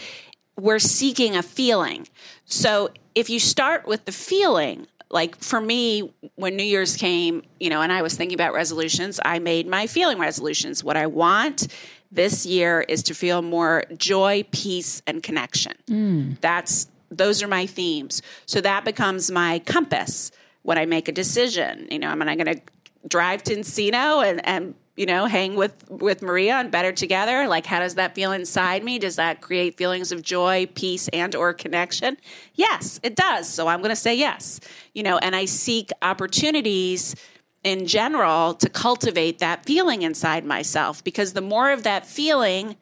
we're 0.59 0.77
seeking 0.77 1.35
a 1.35 1.41
feeling. 1.41 2.07
So 2.45 2.89
if 3.15 3.31
you 3.31 3.39
start 3.39 3.87
with 3.87 4.05
the 4.05 4.11
feeling, 4.11 4.85
like 5.09 5.35
for 5.37 5.59
me, 5.59 6.13
when 6.35 6.55
New 6.55 6.63
Year's 6.63 6.95
came, 6.95 7.41
you 7.59 7.71
know, 7.71 7.81
and 7.81 7.91
I 7.91 8.03
was 8.03 8.15
thinking 8.15 8.35
about 8.35 8.53
resolutions, 8.53 9.19
I 9.25 9.39
made 9.39 9.65
my 9.65 9.87
feeling 9.87 10.19
resolutions. 10.19 10.83
What 10.83 10.97
I 10.97 11.07
want 11.07 11.67
this 12.11 12.45
year 12.45 12.81
is 12.81 13.01
to 13.03 13.15
feel 13.15 13.41
more 13.41 13.85
joy, 13.97 14.43
peace, 14.51 15.01
and 15.07 15.23
connection. 15.23 15.73
Mm. 15.87 16.39
That's 16.41 16.87
those 17.09 17.41
are 17.41 17.47
my 17.47 17.65
themes. 17.65 18.21
So 18.45 18.61
that 18.61 18.85
becomes 18.85 19.31
my 19.31 19.59
compass 19.65 20.31
when 20.63 20.77
I 20.77 20.85
make 20.85 21.07
a 21.07 21.11
decision. 21.11 21.87
You 21.89 21.99
know, 21.99 22.09
am 22.09 22.21
I 22.21 22.35
going 22.35 22.57
to 22.57 22.61
drive 23.07 23.43
to 23.43 23.55
Encino 23.55 24.27
and, 24.27 24.45
and 24.45 24.75
you 24.95 25.05
know 25.05 25.25
hang 25.25 25.55
with 25.55 25.89
with 25.89 26.21
Maria 26.21 26.55
and 26.55 26.71
better 26.71 26.91
together? 26.91 27.47
Like, 27.47 27.65
how 27.65 27.79
does 27.79 27.95
that 27.95 28.15
feel 28.15 28.31
inside 28.31 28.83
me? 28.83 28.99
Does 28.99 29.15
that 29.15 29.41
create 29.41 29.77
feelings 29.77 30.11
of 30.11 30.21
joy, 30.21 30.67
peace, 30.75 31.07
and 31.09 31.35
or 31.35 31.53
connection? 31.53 32.17
Yes, 32.55 32.99
it 33.03 33.15
does. 33.15 33.47
So 33.47 33.67
I'm 33.67 33.79
going 33.79 33.89
to 33.89 33.95
say 33.95 34.15
yes. 34.15 34.59
You 34.93 35.03
know, 35.03 35.17
and 35.17 35.35
I 35.35 35.45
seek 35.45 35.91
opportunities 36.01 37.15
in 37.63 37.85
general 37.85 38.53
to 38.53 38.69
cultivate 38.69 39.39
that 39.39 39.65
feeling 39.65 40.01
inside 40.01 40.45
myself 40.45 41.03
because 41.03 41.33
the 41.33 41.41
more 41.41 41.71
of 41.71 41.83
that 41.83 42.05
feeling 42.05 42.77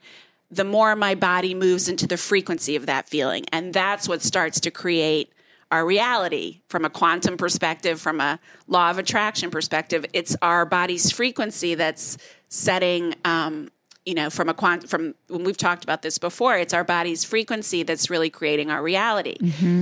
the 0.50 0.64
more 0.64 0.96
my 0.96 1.16
body 1.16 1.54
moves 1.54 1.90
into 1.90 2.08
the 2.08 2.18
frequency 2.18 2.76
of 2.76 2.86
that 2.86 3.10
feeling. 3.10 3.46
And 3.52 3.74
that's 3.74 4.08
what 4.08 4.22
starts 4.22 4.60
to 4.62 4.72
create 4.72 5.32
our 5.72 5.86
reality 5.86 6.62
from 6.70 6.86
a 6.86 6.90
quantum 6.90 7.38
perspective, 7.38 8.00
from 8.00 8.22
a 8.22 8.40
law 8.68 8.90
of 8.90 8.98
attraction 8.98 9.52
perspective. 9.52 10.06
It's 10.14 10.36
our 10.42 10.66
body's 10.66 11.12
frequency 11.12 11.76
that's 11.76 12.18
setting, 12.50 13.14
um, 13.26 13.70
you 14.06 14.14
know, 14.14 14.30
from 14.30 14.48
a 14.48 14.54
quant 14.54 14.90
from 14.90 15.14
when 15.28 15.44
we've 15.44 15.58
talked 15.58 15.84
about 15.84 16.02
this 16.02 16.18
before, 16.18 16.58
it's 16.58 16.74
our 16.74 16.86
body's 16.86 17.26
frequency 17.26 17.84
that's 17.84 18.10
really 18.10 18.30
creating 18.30 18.72
our 18.72 18.82
reality. 18.82 19.36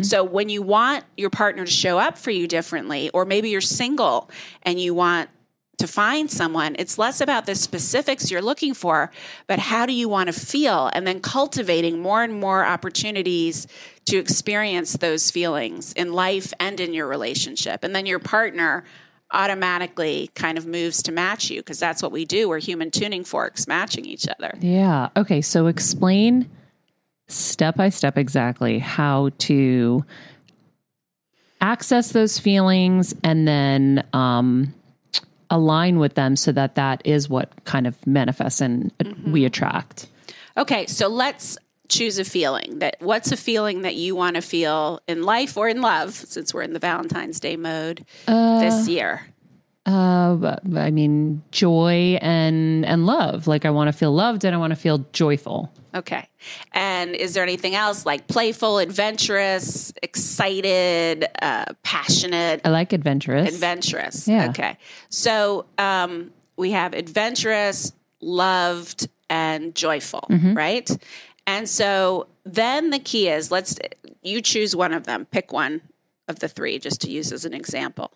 So 0.03 0.23
when 0.23 0.49
you 0.49 0.63
want 0.63 1.03
your 1.15 1.29
partner 1.29 1.65
to 1.65 1.71
show 1.71 1.99
up 1.99 2.17
for 2.17 2.31
you 2.31 2.47
differently, 2.47 3.11
or 3.11 3.25
maybe 3.25 3.51
you're 3.51 3.61
single 3.61 4.31
and 4.63 4.79
you 4.79 4.95
want 4.95 5.29
to 5.77 5.87
find 5.87 6.29
someone, 6.29 6.75
it's 6.79 6.97
less 6.97 7.21
about 7.21 7.45
the 7.45 7.55
specifics 7.55 8.31
you're 8.31 8.41
looking 8.41 8.73
for, 8.73 9.11
but 9.47 9.59
how 9.59 9.85
do 9.85 9.93
you 9.93 10.09
want 10.09 10.27
to 10.27 10.33
feel? 10.33 10.89
And 10.93 11.05
then 11.05 11.19
cultivating 11.19 11.99
more 11.99 12.23
and 12.23 12.39
more 12.39 12.65
opportunities 12.65 13.67
to 14.05 14.17
experience 14.17 14.93
those 14.93 15.31
feelings 15.31 15.93
in 15.93 16.13
life 16.13 16.53
and 16.59 16.79
in 16.79 16.93
your 16.93 17.07
relationship. 17.07 17.83
And 17.83 17.95
then 17.95 18.05
your 18.05 18.19
partner 18.19 18.83
automatically 19.31 20.29
kind 20.35 20.57
of 20.57 20.65
moves 20.65 21.03
to 21.03 21.11
match 21.11 21.49
you 21.49 21.59
because 21.59 21.79
that's 21.79 22.01
what 22.01 22.11
we 22.11 22.25
do. 22.25 22.47
We're 22.47 22.59
human 22.59 22.91
tuning 22.91 23.23
forks 23.23 23.67
matching 23.67 24.05
each 24.05 24.27
other. 24.27 24.57
Yeah. 24.61 25.09
Okay. 25.17 25.41
So 25.41 25.67
explain 25.67 26.49
step 27.27 27.75
by 27.75 27.89
step 27.89 28.17
exactly 28.17 28.79
how 28.79 29.29
to 29.39 30.05
access 31.59 32.11
those 32.11 32.37
feelings 32.37 33.15
and 33.23 33.47
then 33.47 34.05
um, 34.13 34.73
align 35.49 35.99
with 35.99 36.15
them 36.15 36.35
so 36.35 36.51
that 36.51 36.75
that 36.75 37.01
is 37.05 37.29
what 37.29 37.51
kind 37.65 37.87
of 37.87 38.05
manifests 38.07 38.61
and 38.61 38.91
uh, 39.03 39.09
we 39.27 39.45
attract. 39.45 40.07
Okay, 40.57 40.85
so 40.85 41.07
let's 41.07 41.57
choose 41.87 42.17
a 42.17 42.25
feeling 42.25 42.79
that 42.79 42.95
what's 42.99 43.31
a 43.31 43.37
feeling 43.37 43.83
that 43.83 43.95
you 43.95 44.15
want 44.15 44.35
to 44.35 44.41
feel 44.41 44.99
in 45.07 45.23
life 45.23 45.55
or 45.55 45.69
in 45.69 45.81
love 45.81 46.13
since 46.13 46.53
we're 46.53 46.63
in 46.63 46.73
the 46.73 46.79
Valentine's 46.79 47.39
Day 47.39 47.57
mode 47.57 48.05
this 48.25 48.87
year. 48.87 49.27
Uh, 49.85 50.57
I 50.75 50.89
mean, 50.91 51.43
joy 51.51 52.17
and 52.21 52.85
and 52.85 53.05
love. 53.05 53.45
Like 53.47 53.65
I 53.65 53.69
want 53.69 53.87
to 53.87 53.93
feel 53.93 54.11
loved 54.13 54.43
and 54.43 54.55
I 54.55 54.57
want 54.57 54.71
to 54.71 54.75
feel 54.75 55.05
joyful. 55.13 55.71
Okay. 55.93 56.27
And 56.73 57.15
is 57.15 57.33
there 57.35 57.43
anything 57.43 57.75
else 57.75 58.05
like 58.05 58.27
playful, 58.27 58.79
adventurous, 58.79 59.93
excited, 60.03 61.25
uh, 61.41 61.65
passionate? 61.83 62.61
I 62.65 62.69
like 62.69 62.93
adventurous. 62.93 63.53
Adventurous. 63.53 64.27
Yeah. 64.27 64.49
Okay. 64.49 64.77
So 65.09 65.65
um, 65.77 66.31
we 66.57 66.71
have 66.71 66.93
adventurous, 66.93 67.93
loved, 68.21 69.07
and 69.29 69.73
joyful, 69.75 70.25
Mm-hmm. 70.29 70.53
right? 70.55 70.89
And 71.47 71.69
so 71.69 72.27
then 72.43 72.89
the 72.89 72.99
key 72.99 73.29
is 73.29 73.51
let's 73.51 73.77
you 74.23 74.41
choose 74.41 74.75
one 74.75 74.93
of 74.93 75.03
them. 75.05 75.25
Pick 75.25 75.53
one 75.53 75.81
of 76.27 76.39
the 76.39 76.47
three, 76.49 76.79
just 76.79 77.01
to 77.01 77.11
use 77.11 77.31
as 77.31 77.45
an 77.45 77.53
example. 77.53 78.11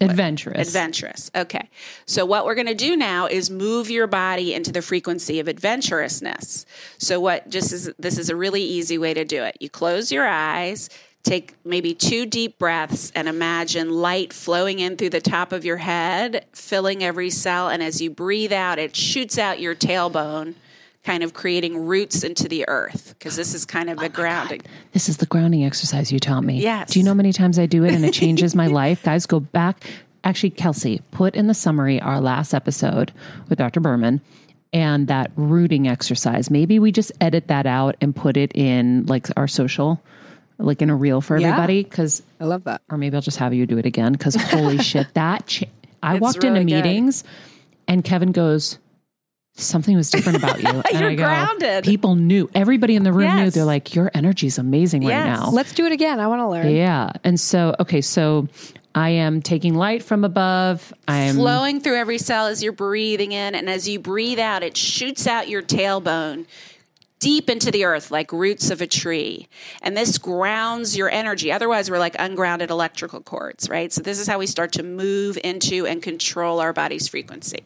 Adventurous. 0.00 0.68
Adventurous. 0.68 1.30
Okay. 1.34 1.68
So 2.06 2.26
what 2.26 2.44
we're 2.44 2.54
going 2.54 2.66
to 2.66 2.74
do 2.74 2.96
now 2.96 3.26
is 3.26 3.50
move 3.50 3.90
your 3.90 4.06
body 4.06 4.54
into 4.54 4.72
the 4.72 4.82
frequency 4.82 5.40
of 5.40 5.46
adventurousness. 5.46 6.66
So 6.98 7.20
what 7.20 7.48
just 7.48 7.72
is 7.72 7.90
this 7.98 8.18
is 8.18 8.28
a 8.28 8.36
really 8.36 8.62
easy 8.62 8.98
way 8.98 9.14
to 9.14 9.24
do 9.24 9.42
it. 9.42 9.56
You 9.60 9.70
close 9.70 10.12
your 10.12 10.26
eyes, 10.26 10.90
take 11.22 11.54
maybe 11.64 11.94
two 11.94 12.26
deep 12.26 12.58
breaths 12.58 13.10
and 13.14 13.28
imagine 13.28 13.90
light 13.90 14.32
flowing 14.32 14.78
in 14.78 14.96
through 14.96 15.10
the 15.10 15.20
top 15.20 15.52
of 15.52 15.64
your 15.64 15.78
head, 15.78 16.44
filling 16.52 17.02
every 17.02 17.30
cell 17.30 17.68
and 17.68 17.82
as 17.82 18.00
you 18.00 18.10
breathe 18.10 18.52
out 18.52 18.78
it 18.78 18.94
shoots 18.94 19.38
out 19.38 19.60
your 19.60 19.74
tailbone. 19.74 20.54
Kind 21.06 21.22
of 21.22 21.32
creating 21.34 21.86
roots 21.86 22.24
into 22.24 22.48
the 22.48 22.64
earth 22.68 23.14
because 23.18 23.36
this 23.36 23.54
is 23.54 23.64
kind 23.64 23.88
of 23.88 23.98
oh 24.00 24.04
a 24.04 24.08
grounding. 24.08 24.60
This 24.92 25.08
is 25.08 25.18
the 25.18 25.26
grounding 25.26 25.64
exercise 25.64 26.10
you 26.10 26.18
taught 26.18 26.42
me. 26.42 26.60
Yes. 26.60 26.90
Do 26.90 26.98
you 26.98 27.04
know 27.04 27.12
how 27.12 27.14
many 27.14 27.32
times 27.32 27.58
I 27.58 27.66
do 27.66 27.84
it 27.84 27.94
and 27.94 28.04
it 28.04 28.12
changes 28.12 28.54
my 28.56 28.66
life? 28.66 29.04
Guys, 29.04 29.24
go 29.24 29.38
back. 29.40 29.84
Actually, 30.24 30.50
Kelsey, 30.50 31.00
put 31.12 31.36
in 31.36 31.46
the 31.46 31.54
summary 31.54 32.00
our 32.00 32.20
last 32.20 32.52
episode 32.52 33.12
with 33.48 33.58
Dr. 33.58 33.78
Berman 33.78 34.20
and 34.72 35.06
that 35.06 35.30
rooting 35.36 35.86
exercise. 35.86 36.50
Maybe 36.50 36.80
we 36.80 36.90
just 36.90 37.12
edit 37.20 37.46
that 37.46 37.66
out 37.66 37.94
and 38.00 38.14
put 38.14 38.36
it 38.36 38.50
in 38.56 39.06
like 39.06 39.28
our 39.36 39.46
social, 39.46 40.02
like 40.58 40.82
in 40.82 40.90
a 40.90 40.96
reel 40.96 41.20
for 41.20 41.38
Yeah. 41.38 41.50
everybody. 41.52 41.84
Because, 41.84 42.20
I 42.40 42.44
love 42.46 42.64
that. 42.64 42.82
or 42.90 42.98
maybe 42.98 43.14
I'll 43.14 43.22
just 43.22 43.38
have 43.38 43.54
you 43.54 43.64
do 43.66 43.78
it 43.78 43.86
again. 43.86 44.10
Because 44.10 44.34
holy 44.34 44.78
shit, 44.82 45.06
that 45.14 45.46
cha- 45.46 45.66
I 46.02 46.14
It's 46.14 46.20
walked 46.20 46.42
really 46.42 46.62
into 46.62 46.74
good. 46.74 46.84
meetings 46.84 47.22
and 47.86 48.02
Kevin 48.02 48.32
goes, 48.32 48.78
Something 49.58 49.96
was 49.96 50.10
different 50.10 50.38
about 50.38 50.62
you. 50.62 50.68
And 50.92 51.00
You're 51.00 51.10
I 51.10 51.14
go, 51.14 51.24
grounded. 51.24 51.84
People 51.84 52.14
knew. 52.14 52.48
Everybody 52.54 52.94
in 52.94 53.02
the 53.02 53.12
room 53.12 53.34
knew. 53.36 53.50
They're 53.50 53.64
like, 53.64 53.94
"Your 53.94 54.10
energy's 54.14 54.58
amazing 54.58 55.04
right 55.04 55.24
now." 55.24 55.50
Let's 55.50 55.72
do 55.72 55.86
it 55.86 55.92
again. 55.92 56.20
I 56.20 56.26
want 56.26 56.40
to 56.40 56.48
learn. 56.48 56.74
Yeah. 56.74 57.10
And 57.24 57.40
so, 57.40 57.74
okay, 57.80 58.00
so 58.02 58.48
I 58.94 59.10
am 59.10 59.42
taking 59.42 59.74
light 59.74 60.02
from 60.02 60.24
above. 60.24 60.92
I'm 61.06 61.34
flowing 61.34 61.80
through 61.80 61.96
every 61.96 62.18
cell 62.18 62.46
as 62.46 62.62
you're 62.62 62.72
breathing 62.72 63.32
in 63.32 63.54
and 63.54 63.68
as 63.68 63.86
you 63.86 63.98
breathe 63.98 64.38
out 64.38 64.62
it 64.62 64.76
shoots 64.76 65.26
out 65.26 65.48
your 65.48 65.62
tailbone 65.62 66.46
deep 67.18 67.48
into 67.48 67.70
the 67.70 67.84
earth 67.84 68.10
like 68.10 68.30
roots 68.32 68.70
of 68.70 68.80
a 68.80 68.86
tree 68.86 69.48
and 69.82 69.96
this 69.96 70.18
grounds 70.18 70.96
your 70.96 71.10
energy 71.10 71.50
otherwise 71.50 71.90
we're 71.90 71.98
like 71.98 72.14
ungrounded 72.18 72.70
electrical 72.70 73.20
cords 73.20 73.68
right 73.68 73.92
so 73.92 74.02
this 74.02 74.18
is 74.18 74.26
how 74.26 74.38
we 74.38 74.46
start 74.46 74.72
to 74.72 74.82
move 74.82 75.38
into 75.42 75.86
and 75.86 76.02
control 76.02 76.60
our 76.60 76.72
body's 76.72 77.08
frequency 77.08 77.64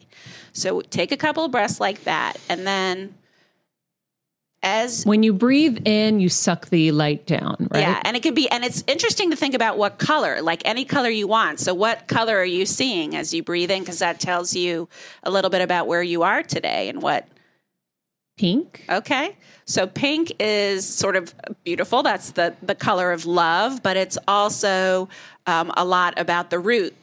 so 0.53 0.81
take 0.81 1.11
a 1.11 1.17
couple 1.17 1.43
of 1.43 1.51
breaths 1.51 1.79
like 1.79 2.03
that 2.05 2.39
and 2.49 2.65
then 2.65 3.13
as 4.63 5.03
when 5.05 5.23
you 5.23 5.33
breathe 5.33 5.79
in, 5.85 6.19
you 6.19 6.29
suck 6.29 6.69
the 6.69 6.91
light 6.91 7.25
down, 7.25 7.67
right? 7.71 7.81
Yeah, 7.81 8.01
and 8.03 8.15
it 8.15 8.21
can 8.21 8.33
be, 8.33 8.49
and 8.49 8.63
it's 8.63 8.83
interesting 8.85 9.31
to 9.31 9.35
think 9.35 9.55
about 9.55 9.77
what 9.77 9.97
color, 9.97 10.41
like 10.41 10.61
any 10.65 10.85
color 10.85 11.09
you 11.09 11.27
want. 11.27 11.59
So, 11.59 11.73
what 11.73 12.07
color 12.07 12.37
are 12.37 12.45
you 12.45 12.65
seeing 12.65 13.15
as 13.15 13.33
you 13.33 13.41
breathe 13.41 13.71
in? 13.71 13.79
Because 13.79 13.99
that 13.99 14.19
tells 14.19 14.55
you 14.55 14.87
a 15.23 15.31
little 15.31 15.49
bit 15.49 15.61
about 15.61 15.87
where 15.87 16.03
you 16.03 16.23
are 16.23 16.43
today 16.43 16.89
and 16.89 17.01
what. 17.01 17.27
Pink. 18.37 18.85
Okay, 18.89 19.37
so 19.65 19.85
pink 19.85 20.31
is 20.39 20.87
sort 20.87 21.15
of 21.15 21.35
beautiful. 21.63 22.01
That's 22.01 22.31
the 22.31 22.55
the 22.63 22.75
color 22.75 23.11
of 23.11 23.25
love, 23.25 23.83
but 23.83 23.97
it's 23.97 24.17
also 24.27 25.09
um, 25.45 25.71
a 25.77 25.85
lot 25.85 26.17
about 26.17 26.49
the 26.49 26.57
root 26.57 26.95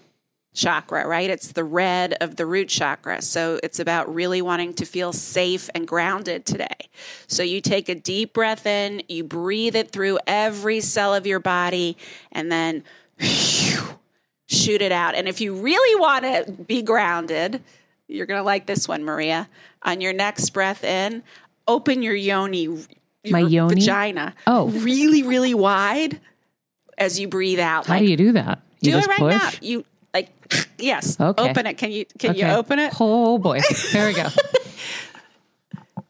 chakra, 0.54 1.06
right? 1.06 1.30
It's 1.30 1.52
the 1.52 1.64
red 1.64 2.14
of 2.20 2.36
the 2.36 2.44
root 2.44 2.68
chakra. 2.68 3.22
So 3.22 3.60
it's 3.62 3.78
about 3.78 4.12
really 4.12 4.42
wanting 4.42 4.74
to 4.74 4.84
feel 4.84 5.12
safe 5.12 5.70
and 5.74 5.86
grounded 5.86 6.44
today. 6.44 6.88
So 7.28 7.42
you 7.42 7.60
take 7.60 7.88
a 7.88 7.94
deep 7.94 8.32
breath 8.32 8.66
in, 8.66 9.02
you 9.08 9.24
breathe 9.24 9.76
it 9.76 9.92
through 9.92 10.18
every 10.26 10.80
cell 10.80 11.14
of 11.14 11.26
your 11.26 11.40
body, 11.40 11.96
and 12.32 12.50
then 12.50 12.82
shoot 13.20 14.82
it 14.82 14.92
out. 14.92 15.14
And 15.14 15.28
if 15.28 15.40
you 15.40 15.54
really 15.54 16.00
want 16.00 16.24
to 16.24 16.52
be 16.64 16.82
grounded, 16.82 17.62
you're 18.08 18.26
going 18.26 18.38
to 18.40 18.44
like 18.44 18.66
this 18.66 18.88
one, 18.88 19.04
Maria. 19.04 19.48
On 19.82 20.00
your 20.00 20.12
next 20.12 20.50
breath 20.50 20.82
in, 20.82 21.22
open 21.66 22.02
your 22.02 22.14
yoni, 22.14 22.62
your 22.62 22.78
My 23.30 23.40
yoni? 23.40 23.74
vagina, 23.76 24.34
Oh. 24.46 24.68
really, 24.68 25.22
really 25.22 25.54
wide 25.54 26.18
as 26.96 27.20
you 27.20 27.28
breathe 27.28 27.60
out. 27.60 27.86
How 27.86 27.94
like, 27.94 28.02
do 28.02 28.10
you 28.10 28.16
do 28.16 28.32
that? 28.32 28.60
You 28.80 28.92
do 28.92 28.98
it 28.98 29.06
right 29.06 29.18
push? 29.18 29.32
now. 29.34 29.50
You 29.60 29.84
like 30.14 30.30
yes. 30.78 31.20
Okay. 31.20 31.50
Open 31.50 31.66
it. 31.66 31.74
Can 31.78 31.92
you 31.92 32.06
can 32.18 32.34
you 32.34 32.46
open 32.46 32.78
it? 32.78 32.94
Oh 33.00 33.38
boy. 33.38 33.60
Here 33.92 34.06
we 34.06 34.14
go. 34.14 34.26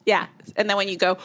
Yeah. 0.06 0.26
And 0.56 0.70
then 0.70 0.78
when 0.78 0.88
you 0.88 0.96
go 0.96 1.18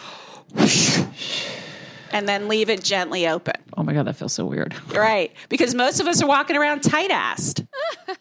and 2.13 2.27
then 2.29 2.47
leave 2.47 2.69
it 2.69 2.83
gently 2.83 3.27
open. 3.27 3.55
Oh 3.75 3.83
my 3.83 3.93
god, 3.93 4.05
that 4.07 4.15
feels 4.15 4.33
so 4.33 4.45
weird. 4.45 4.73
Right. 4.93 5.31
Because 5.49 5.73
most 5.75 5.99
of 5.99 6.07
us 6.07 6.21
are 6.21 6.27
walking 6.27 6.55
around 6.55 6.81
tight 6.81 7.09
assed. 7.09 7.65
Oh 8.07 8.15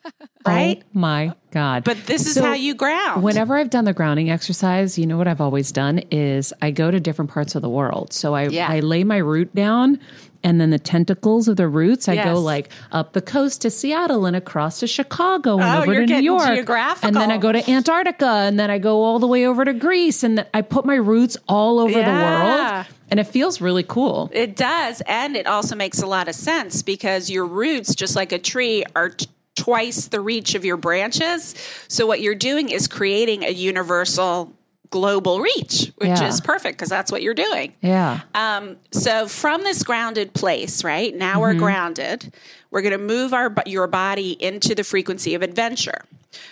right? 0.46 0.82
Oh 0.82 0.98
my 0.98 1.34
god. 1.52 1.84
But 1.84 2.06
this 2.06 2.26
is 2.26 2.34
So 2.34 2.42
how 2.42 2.54
you 2.54 2.74
ground. 2.74 3.22
Whenever 3.22 3.56
I've 3.56 3.70
done 3.70 3.84
the 3.84 3.92
grounding 3.92 4.30
exercise, 4.30 4.98
you 4.98 5.06
know 5.06 5.16
what 5.18 5.28
I've 5.28 5.40
always 5.40 5.70
done 5.70 5.98
is 6.10 6.52
I 6.62 6.70
go 6.72 6.90
to 6.90 6.98
different 6.98 7.30
parts 7.30 7.54
of 7.54 7.62
the 7.62 7.68
world. 7.68 8.12
So 8.12 8.34
I, 8.34 8.48
Yeah. 8.48 8.66
I 8.68 8.80
lay 8.80 9.04
my 9.04 9.18
root 9.18 9.54
down 9.54 10.00
and 10.44 10.60
then 10.60 10.70
the 10.70 10.78
tentacles 10.78 11.48
of 11.48 11.56
the 11.56 11.68
roots, 11.68 12.08
I 12.08 12.14
Yes. 12.14 12.26
go 12.26 12.40
like 12.40 12.68
up 12.90 13.12
the 13.12 13.22
coast 13.22 13.62
to 13.62 13.70
Seattle 13.70 14.26
and 14.26 14.34
across 14.36 14.80
to 14.80 14.86
Chicago 14.86 15.58
and 15.58 15.62
Oh, 15.62 15.82
over 15.82 15.94
to 15.94 16.06
New 16.06 16.22
York. 16.22 16.68
And 17.02 17.14
then 17.16 17.30
I 17.30 17.38
go 17.38 17.52
to 17.52 17.70
Antarctica 17.70 18.26
and 18.26 18.58
then 18.58 18.70
I 18.70 18.78
go 18.78 19.02
all 19.02 19.18
the 19.18 19.26
way 19.26 19.46
over 19.46 19.64
to 19.64 19.72
Greece 19.72 20.22
and 20.22 20.44
I 20.54 20.62
put 20.62 20.84
my 20.84 20.94
roots 20.96 21.36
all 21.48 21.78
over 21.78 21.92
the 21.92 21.98
world. 22.10 22.86
And 23.10 23.20
it 23.20 23.24
feels 23.24 23.60
really 23.60 23.82
cool. 23.82 24.30
It 24.32 24.56
does. 24.56 25.02
And 25.06 25.36
it 25.36 25.46
also 25.46 25.76
makes 25.76 26.00
a 26.00 26.06
lot 26.06 26.28
of 26.28 26.34
sense 26.34 26.82
because 26.82 27.28
your 27.28 27.44
roots, 27.44 27.94
just 27.94 28.16
like 28.16 28.32
a 28.32 28.38
tree, 28.38 28.84
are 28.96 29.10
t- 29.10 29.26
twice 29.54 30.06
the 30.06 30.18
reach 30.18 30.54
of 30.54 30.64
your 30.64 30.78
branches. 30.78 31.54
So 31.88 32.06
what 32.06 32.22
you're 32.22 32.34
doing 32.34 32.70
is 32.70 32.88
creating 32.88 33.44
a 33.44 33.50
universal 33.50 34.50
global 34.92 35.40
reach, 35.40 35.90
which 35.96 36.08
Yeah. 36.08 36.28
is 36.28 36.40
perfect 36.40 36.78
because 36.78 36.88
that's 36.90 37.10
what 37.10 37.22
you're 37.22 37.34
doing. 37.34 37.72
Yeah. 37.80 38.20
Um, 38.34 38.76
so 38.92 39.26
from 39.26 39.62
this 39.64 39.82
grounded 39.82 40.32
place, 40.34 40.84
right 40.84 41.12
now 41.14 41.40
we're 41.40 41.54
grounded. 41.54 42.32
We're 42.70 42.82
going 42.82 42.92
to 42.92 42.98
move 42.98 43.34
our 43.34 43.52
your 43.66 43.86
body 43.88 44.30
into 44.40 44.74
the 44.76 44.84
frequency 44.84 45.34
of 45.34 45.42
adventure. 45.42 46.02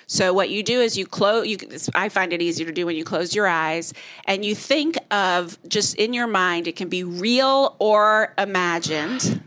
So 0.07 0.33
what 0.35 0.51
you 0.51 0.63
do 0.63 0.81
is 0.81 0.99
you 0.99 1.07
close. 1.07 1.47
You, 1.47 1.57
I 1.95 2.09
find 2.09 2.33
it 2.33 2.43
easier 2.43 2.67
to 2.67 2.73
do 2.73 2.85
when 2.87 2.97
you 2.97 3.05
close 3.05 3.35
your 3.35 3.47
eyes 3.47 3.95
and 4.27 4.45
you 4.45 4.55
think 4.55 4.99
of 5.11 5.57
just 5.69 5.95
in 5.97 6.13
your 6.13 6.27
mind. 6.27 6.67
It 6.67 6.77
can 6.77 6.89
be 6.89 7.05
real 7.05 7.77
or 7.79 8.35
imagined, 8.37 9.41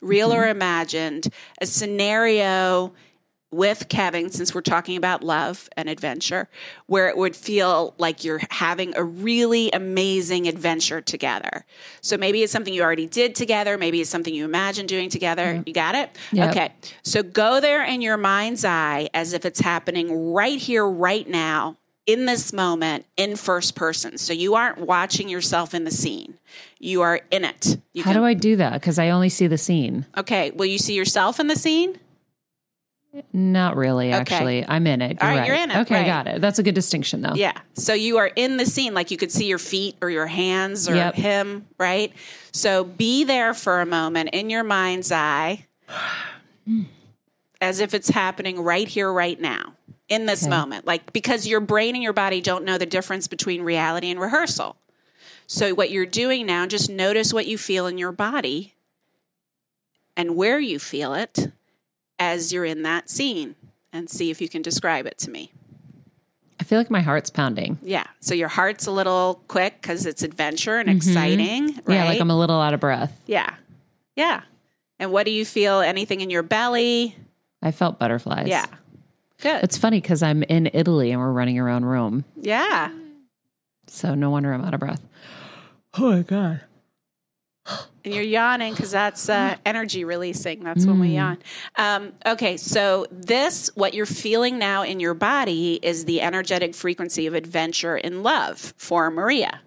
real 0.00 0.32
or 0.32 0.46
imagined, 0.48 1.28
a 1.60 1.66
scenario 1.66 2.92
with 3.52 3.88
Kevin, 3.88 4.30
since 4.30 4.54
we're 4.54 4.60
talking 4.60 4.96
about 4.96 5.24
love 5.24 5.68
and 5.76 5.88
adventure, 5.88 6.48
where 6.86 7.08
it 7.08 7.16
would 7.16 7.34
feel 7.34 7.94
like 7.98 8.22
you're 8.22 8.40
having 8.50 8.96
a 8.96 9.02
really 9.02 9.70
amazing 9.72 10.46
adventure 10.46 11.00
together. 11.00 11.64
So 12.00 12.16
maybe 12.16 12.42
it's 12.42 12.52
something 12.52 12.72
you 12.72 12.82
already 12.82 13.06
did 13.06 13.34
together. 13.34 13.76
Maybe 13.76 14.00
it's 14.00 14.10
something 14.10 14.32
you 14.32 14.44
imagine 14.44 14.86
doing 14.86 15.10
together. 15.10 15.62
You 15.66 15.72
got 15.72 15.94
it? 15.94 16.16
Yep. 16.32 16.50
Okay. 16.50 16.72
So 17.02 17.22
go 17.22 17.60
there 17.60 17.84
in 17.84 18.02
your 18.02 18.16
mind's 18.16 18.64
eye 18.64 19.08
as 19.14 19.32
if 19.32 19.44
it's 19.44 19.60
happening 19.60 20.32
right 20.32 20.58
here, 20.58 20.86
right 20.86 21.28
now, 21.28 21.76
in 22.06 22.26
this 22.26 22.52
moment, 22.52 23.04
in 23.16 23.36
first 23.36 23.74
person. 23.74 24.18
So 24.18 24.32
you 24.32 24.54
aren't 24.54 24.78
watching 24.78 25.28
yourself 25.28 25.74
in 25.74 25.84
the 25.84 25.90
scene, 25.90 26.34
you 26.78 27.02
are 27.02 27.20
in 27.30 27.44
it. 27.44 27.78
You 27.92 28.02
How 28.02 28.12
do 28.12 28.24
I 28.24 28.34
do 28.34 28.56
that? 28.56 28.74
Because 28.74 28.98
I 28.98 29.10
only 29.10 29.28
see 29.28 29.46
the 29.46 29.58
scene. 29.58 30.06
Okay. 30.16 30.50
Will 30.52 30.66
you 30.66 30.78
see 30.78 30.94
yourself 30.94 31.38
in 31.40 31.46
the 31.46 31.56
scene? 31.56 31.98
Not 33.32 33.76
really, 33.76 34.12
actually. 34.12 34.64
I'm 34.66 34.86
in 34.86 35.02
it. 35.02 35.18
All 35.20 35.28
You're 35.28 35.38
right, 35.38 35.46
you're 35.46 35.56
in 35.56 35.70
it, 35.70 35.76
Okay, 35.78 35.96
right. 35.96 36.06
got 36.06 36.26
it. 36.28 36.40
That's 36.40 36.58
a 36.58 36.62
good 36.62 36.74
distinction, 36.74 37.22
though. 37.22 37.34
Yeah. 37.34 37.58
So 37.74 37.92
you 37.92 38.18
are 38.18 38.30
in 38.36 38.56
the 38.56 38.66
scene, 38.66 38.94
like 38.94 39.10
you 39.10 39.16
could 39.16 39.32
see 39.32 39.46
your 39.46 39.58
feet 39.58 39.96
or 40.00 40.10
your 40.10 40.26
hands 40.26 40.88
or 40.88 40.94
Yep. 40.94 41.14
him, 41.16 41.66
right? 41.78 42.12
So 42.52 42.84
be 42.84 43.24
there 43.24 43.52
for 43.54 43.80
a 43.80 43.86
moment 43.86 44.30
in 44.32 44.48
your 44.50 44.62
mind's 44.62 45.10
eye 45.10 45.66
as 47.60 47.80
if 47.80 47.94
it's 47.94 48.08
happening 48.10 48.60
right 48.62 48.86
here, 48.88 49.12
right 49.12 49.40
now, 49.40 49.74
in 50.08 50.26
this 50.26 50.46
moment. 50.46 50.86
Like 50.86 51.12
because 51.12 51.46
your 51.46 51.60
brain 51.60 51.94
and 51.94 52.02
your 52.02 52.12
body 52.12 52.40
don't 52.40 52.64
know 52.64 52.78
the 52.78 52.86
difference 52.86 53.26
between 53.26 53.62
reality 53.62 54.10
and 54.10 54.20
rehearsal. 54.20 54.76
So 55.46 55.74
what 55.74 55.90
you're 55.90 56.06
doing 56.06 56.46
now, 56.46 56.66
just 56.66 56.88
notice 56.88 57.32
what 57.34 57.46
you 57.46 57.58
feel 57.58 57.86
in 57.88 57.98
your 57.98 58.12
body 58.12 58.74
and 60.16 60.36
where 60.36 60.60
you 60.60 60.78
feel 60.78 61.12
it 61.14 61.50
as 62.20 62.52
you're 62.52 62.64
in 62.64 62.82
that 62.82 63.10
scene. 63.10 63.56
and 63.92 64.08
see 64.08 64.30
if 64.30 64.40
you 64.40 64.48
can 64.48 64.62
describe 64.62 65.04
it 65.06 65.18
to 65.18 65.28
me. 65.32 65.50
I 66.60 66.62
feel 66.62 66.78
like 66.78 66.90
my 66.90 67.00
heart's 67.00 67.28
pounding. 67.28 67.76
Yeah. 67.82 68.06
So 68.20 68.34
your 68.34 68.46
heart's 68.46 68.86
a 68.86 68.92
little 68.92 69.42
quick 69.48 69.82
because 69.82 70.06
it's 70.06 70.22
adventure 70.22 70.76
and 70.78 70.88
exciting, 70.88 71.64
right? 71.64 71.74
Mm-hmm. 71.74 71.90
Yeah, 71.90 72.04
like 72.04 72.20
I'm 72.20 72.30
a 72.30 72.38
little 72.38 72.60
out 72.60 72.72
of 72.72 72.78
breath. 72.78 73.20
Yeah. 73.26 73.52
Yeah. 74.14 74.42
And 75.00 75.10
what 75.10 75.26
do 75.26 75.32
you 75.32 75.44
feel? 75.44 75.80
Anything 75.80 76.20
in 76.20 76.30
your 76.30 76.44
belly? 76.44 77.16
I 77.62 77.72
felt 77.72 77.98
butterflies. 77.98 78.46
Yeah. 78.46 78.66
Good. 79.40 79.64
It's 79.64 79.76
funny 79.76 80.00
because 80.00 80.22
I'm 80.22 80.44
in 80.44 80.70
Italy 80.72 81.10
and 81.10 81.20
we're 81.20 81.32
running 81.32 81.58
around 81.58 81.86
Rome. 81.86 82.24
yeah. 82.40 82.92
So 83.88 84.14
no 84.14 84.30
wonder 84.30 84.52
I'm 84.52 84.64
out 84.64 84.72
of 84.74 84.78
breath. 84.78 85.02
Oh 85.98 86.12
my 86.12 86.22
God. 86.22 86.60
And 88.04 88.14
you're 88.14 88.24
yawning 88.24 88.72
because 88.72 88.90
that's 88.90 89.28
uh, 89.28 89.56
energy 89.66 90.04
releasing. 90.04 90.64
That's 90.64 90.86
when 90.86 91.00
we 91.00 91.08
yawn. 91.08 91.38
Um, 91.76 92.12
okay, 92.24 92.56
so 92.56 93.06
this, 93.10 93.70
what 93.74 93.92
you're 93.92 94.06
feeling 94.06 94.58
now 94.58 94.82
in 94.82 95.00
your 95.00 95.14
body, 95.14 95.78
is 95.82 96.06
the 96.06 96.20
energetic 96.20 96.74
frequency 96.74 97.26
of 97.26 97.34
adventure 97.34 97.96
in 97.96 98.22
love 98.22 98.72
for 98.76 99.10
Maria, 99.10 99.60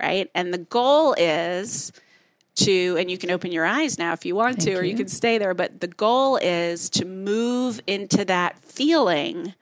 right? 0.00 0.30
And 0.34 0.52
the 0.52 0.58
goal 0.58 1.14
is 1.18 1.92
to, 2.56 2.96
and 2.98 3.10
you 3.10 3.18
can 3.18 3.30
open 3.30 3.52
your 3.52 3.66
eyes 3.66 3.98
now 3.98 4.14
if 4.14 4.24
you 4.24 4.34
want 4.34 4.60
to, 4.62 4.74
or 4.74 4.82
you 4.82 4.92
you. 4.92 4.96
can 4.96 5.08
stay 5.08 5.36
there, 5.36 5.52
but 5.52 5.80
the 5.80 5.88
goal 5.88 6.36
is 6.38 6.88
to 6.90 7.04
move 7.04 7.80
into 7.86 8.24
that 8.24 8.58
feeling 8.60 9.54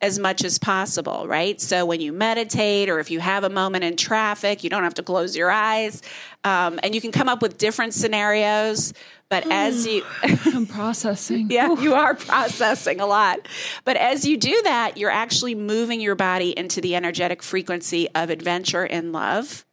as 0.00 0.18
much 0.18 0.44
as 0.44 0.58
possible, 0.58 1.26
right? 1.26 1.60
So 1.60 1.84
when 1.84 2.00
you 2.00 2.12
meditate 2.12 2.88
or 2.88 3.00
if 3.00 3.10
you 3.10 3.18
have 3.18 3.42
a 3.42 3.50
moment 3.50 3.84
in 3.84 3.96
traffic, 3.96 4.62
you 4.62 4.70
don't 4.70 4.84
have 4.84 4.94
to 4.94 5.02
close 5.02 5.36
your 5.36 5.50
eyes. 5.50 6.02
Um, 6.44 6.78
and 6.82 6.94
you 6.94 7.00
can 7.00 7.10
come 7.10 7.28
up 7.28 7.42
with 7.42 7.58
different 7.58 7.94
scenarios. 7.94 8.94
But 9.28 9.50
as 9.50 9.86
you, 9.86 10.04
I'm 10.22 10.66
processing. 10.66 11.48
yeah, 11.50 11.74
you 11.80 11.94
are 11.94 12.14
processing 12.14 13.00
a 13.00 13.06
lot. 13.06 13.48
But 13.84 13.96
as 13.96 14.24
you 14.24 14.36
do 14.36 14.62
that, 14.62 14.96
you're 14.96 15.10
actually 15.10 15.54
moving 15.54 16.00
your 16.00 16.14
body 16.14 16.56
into 16.56 16.80
the 16.80 16.94
energetic 16.94 17.42
frequency 17.42 18.08
of 18.14 18.30
adventure 18.30 18.84
and 18.84 19.12
love. 19.12 19.64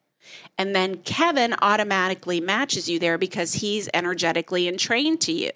And 0.57 0.73
then 0.73 0.97
Kevin 0.99 1.53
automatically 1.61 2.39
matches 2.39 2.89
you 2.89 2.97
there 2.97 3.17
because 3.17 3.53
he's 3.53 3.89
energetically 3.93 4.67
entrained 4.69 5.19
to 5.21 5.33
you. 5.33 5.51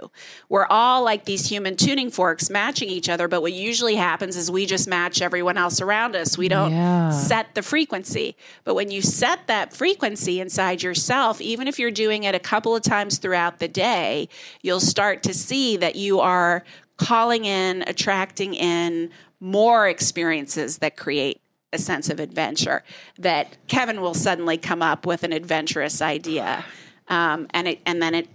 We're 0.50 0.66
all 0.66 1.04
like 1.04 1.24
these 1.24 1.48
human 1.48 1.78
tuning 1.78 2.12
forks 2.12 2.50
matching 2.50 2.90
each 2.90 3.08
other, 3.08 3.30
but 3.30 3.42
what 3.42 3.54
usually 3.54 3.96
happens 3.96 4.36
is 4.36 4.52
we 4.52 4.66
just 4.66 4.90
match 4.90 5.22
everyone 5.22 5.58
else 5.58 5.80
around 5.80 6.18
us. 6.18 6.38
We 6.38 6.50
don't 6.50 6.72
Yeah. 6.74 7.12
set 7.12 7.56
the 7.56 7.62
frequency. 7.62 8.36
But 8.66 8.74
when 8.76 8.92
you 8.92 9.02
set 9.02 9.48
that 9.48 9.74
frequency 9.74 10.42
inside 10.42 10.84
yourself, 10.84 11.40
even 11.40 11.68
if 11.70 11.80
you're 11.80 11.92
doing 11.92 12.24
it 12.24 12.36
a 12.36 12.40
couple 12.40 12.76
of 12.76 12.82
times 12.82 13.20
throughout 13.20 13.60
the 13.60 13.70
day, 13.70 14.28
you'll 14.62 14.82
start 14.82 15.24
to 15.24 15.34
see 15.34 15.78
that 15.78 15.96
you 15.96 16.20
are 16.20 16.66
calling 16.98 17.46
in, 17.46 17.84
attracting 17.88 18.54
in 18.54 19.10
more 19.40 19.88
experiences 19.88 20.80
that 20.80 20.98
create 20.98 21.40
a 21.72 21.78
sense 21.78 22.10
of 22.10 22.20
adventure. 22.20 22.84
That 23.18 23.58
Kevin 23.68 24.02
will 24.02 24.14
suddenly 24.14 24.58
come 24.58 24.82
up 24.82 25.06
with 25.06 25.24
an 25.24 25.34
adventurous 25.34 26.02
idea, 26.02 26.66
um, 27.08 27.48
and 27.52 27.68
it 27.68 27.80
and 27.86 28.02
then 28.02 28.16
it 28.16 28.28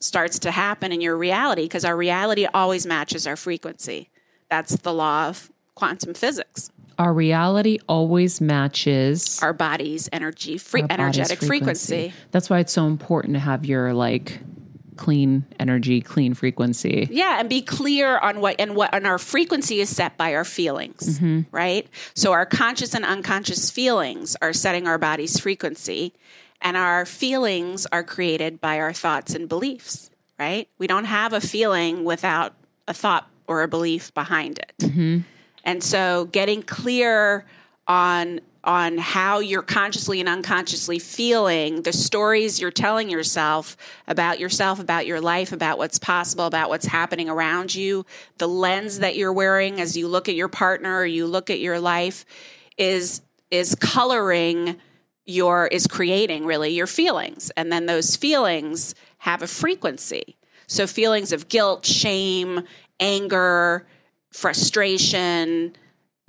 starts 0.00 0.38
to 0.40 0.50
happen 0.50 0.92
in 0.92 1.00
your 1.00 1.16
reality 1.16 1.62
because 1.62 1.84
our 1.84 1.96
reality 1.96 2.46
always 2.54 2.86
matches 2.86 3.26
our 3.26 3.36
frequency. 3.36 4.08
That's 4.48 4.76
the 4.76 4.92
law 4.92 5.28
of 5.28 5.50
quantum 5.74 6.14
physics. 6.14 6.70
Our 6.98 7.14
reality 7.14 7.78
always 7.88 8.40
matches 8.42 9.42
Our 9.42 9.54
body's 9.54 10.08
energy, 10.12 10.58
free, 10.58 10.82
our 10.82 10.88
body's 10.88 11.16
energetic 11.16 11.38
frequency. 11.38 12.12
That's 12.30 12.50
why 12.50 12.58
it's 12.58 12.72
so 12.72 12.86
important 12.86 13.34
to 13.34 13.40
have 13.40 13.64
your 13.64 13.94
like 13.94 14.40
clean 15.00 15.46
energy, 15.58 16.02
clean 16.02 16.34
frequency. 16.34 17.08
Yeah, 17.10 17.40
and 17.40 17.48
be 17.48 17.62
clear 17.62 18.18
on 18.18 18.42
what 18.42 18.56
and 18.58 18.76
what 18.76 18.94
and 18.94 19.06
our 19.06 19.18
frequency 19.18 19.80
is 19.80 19.88
set 19.88 20.18
by 20.18 20.34
our 20.34 20.44
feelings, 20.44 21.18
mm-hmm. 21.18 21.40
right? 21.50 21.88
So 22.14 22.32
our 22.32 22.44
conscious 22.44 22.94
and 22.94 23.04
unconscious 23.04 23.70
feelings 23.70 24.36
are 24.42 24.52
setting 24.52 24.86
our 24.86 24.98
body's 24.98 25.40
frequency, 25.40 26.12
and 26.60 26.76
our 26.76 27.06
feelings 27.06 27.86
are 27.86 28.04
created 28.04 28.60
by 28.60 28.78
our 28.78 28.92
thoughts 28.92 29.34
and 29.34 29.48
beliefs, 29.48 30.10
right? 30.38 30.68
We 30.76 30.86
don't 30.86 31.06
have 31.06 31.32
a 31.32 31.40
feeling 31.40 32.04
without 32.04 32.54
a 32.86 32.92
thought 32.92 33.26
or 33.46 33.62
a 33.62 33.68
belief 33.68 34.12
behind 34.12 34.58
it. 34.58 34.74
Mm-hmm. 34.80 35.20
And 35.64 35.82
so 35.82 36.26
getting 36.26 36.62
clear 36.62 37.46
on 37.88 38.40
on 38.62 38.98
how 38.98 39.38
you're 39.38 39.62
consciously 39.62 40.20
and 40.20 40.28
unconsciously 40.28 40.98
feeling 40.98 41.82
the 41.82 41.92
stories 41.92 42.60
you're 42.60 42.70
telling 42.70 43.08
yourself 43.08 43.76
about 44.06 44.38
yourself, 44.38 44.78
about 44.78 45.06
your 45.06 45.20
life, 45.20 45.52
about 45.52 45.78
what's 45.78 45.98
possible, 45.98 46.44
about 46.44 46.68
what's 46.68 46.86
happening 46.86 47.28
around 47.28 47.74
you, 47.74 48.04
the 48.38 48.48
lens 48.48 48.98
that 48.98 49.16
you're 49.16 49.32
wearing 49.32 49.80
as 49.80 49.96
you 49.96 50.06
look 50.08 50.28
at 50.28 50.34
your 50.34 50.48
partner 50.48 50.98
or 50.98 51.06
you 51.06 51.26
look 51.26 51.48
at 51.48 51.60
your 51.60 51.80
life 51.80 52.26
is 52.76 53.22
is 53.50 53.74
coloring 53.74 54.76
your 55.24 55.66
is 55.68 55.86
creating 55.86 56.44
really 56.44 56.70
your 56.70 56.86
feelings. 56.86 57.50
And 57.56 57.72
then 57.72 57.86
those 57.86 58.16
feelings 58.16 58.94
have 59.18 59.42
a 59.42 59.46
frequency. 59.46 60.36
So 60.66 60.86
feelings 60.86 61.32
of 61.32 61.48
guilt, 61.48 61.84
shame, 61.84 62.62
anger, 63.00 63.86
frustration, 64.30 65.74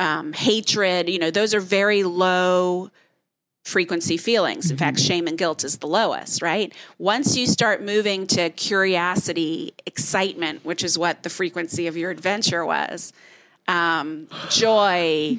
um, 0.01 0.33
hatred, 0.33 1.09
you 1.09 1.19
know, 1.19 1.29
those 1.29 1.53
are 1.53 1.59
very 1.59 2.01
low 2.03 2.89
frequency 3.63 4.17
feelings. 4.17 4.71
In 4.71 4.77
fact, 4.77 4.99
shame 4.99 5.27
and 5.27 5.37
guilt 5.37 5.63
is 5.63 5.77
the 5.77 5.85
lowest, 5.85 6.41
right? 6.41 6.73
Once 6.97 7.37
you 7.37 7.45
start 7.45 7.83
moving 7.83 8.25
to 8.27 8.49
curiosity, 8.49 9.75
excitement, 9.85 10.65
which 10.65 10.83
is 10.83 10.97
what 10.97 11.21
the 11.21 11.29
frequency 11.29 11.85
of 11.85 11.95
your 11.95 12.09
adventure 12.09 12.65
was, 12.65 13.13
um, 13.67 14.27
joy, 14.49 15.37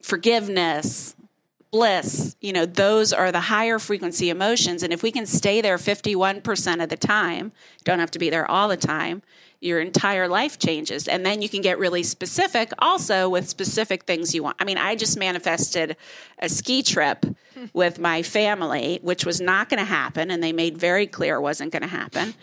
forgiveness, 0.00 1.16
bliss, 1.74 2.36
you 2.40 2.52
know, 2.52 2.64
those 2.64 3.12
are 3.12 3.32
the 3.32 3.40
higher 3.40 3.80
frequency 3.80 4.30
emotions. 4.30 4.84
And 4.84 4.92
if 4.92 5.02
we 5.02 5.10
can 5.10 5.26
stay 5.26 5.60
there 5.60 5.76
51% 5.76 6.80
of 6.80 6.88
the 6.88 6.96
time, 6.96 7.50
don't 7.82 7.98
have 7.98 8.12
to 8.12 8.18
be 8.20 8.30
there 8.30 8.48
all 8.48 8.68
the 8.68 8.76
time, 8.76 9.22
your 9.60 9.80
entire 9.80 10.28
life 10.28 10.56
changes. 10.56 11.08
And 11.08 11.26
then 11.26 11.42
you 11.42 11.48
can 11.48 11.62
get 11.62 11.80
really 11.80 12.04
specific 12.04 12.70
also 12.78 13.28
with 13.28 13.48
specific 13.48 14.04
things 14.04 14.36
you 14.36 14.44
want. 14.44 14.56
I 14.60 14.64
mean, 14.64 14.78
I 14.78 14.94
just 14.94 15.18
manifested 15.18 15.96
a 16.38 16.48
ski 16.48 16.84
trip 16.84 17.26
hmm. 17.54 17.64
with 17.72 17.98
my 17.98 18.22
family, 18.22 19.00
which 19.02 19.26
was 19.26 19.40
not 19.40 19.68
going 19.68 19.80
to 19.80 19.84
happen. 19.84 20.30
And 20.30 20.40
they 20.40 20.52
made 20.52 20.78
very 20.78 21.08
clear 21.08 21.34
it 21.38 21.40
wasn't 21.40 21.72
going 21.72 21.82
to 21.82 21.88
happen. 21.88 22.34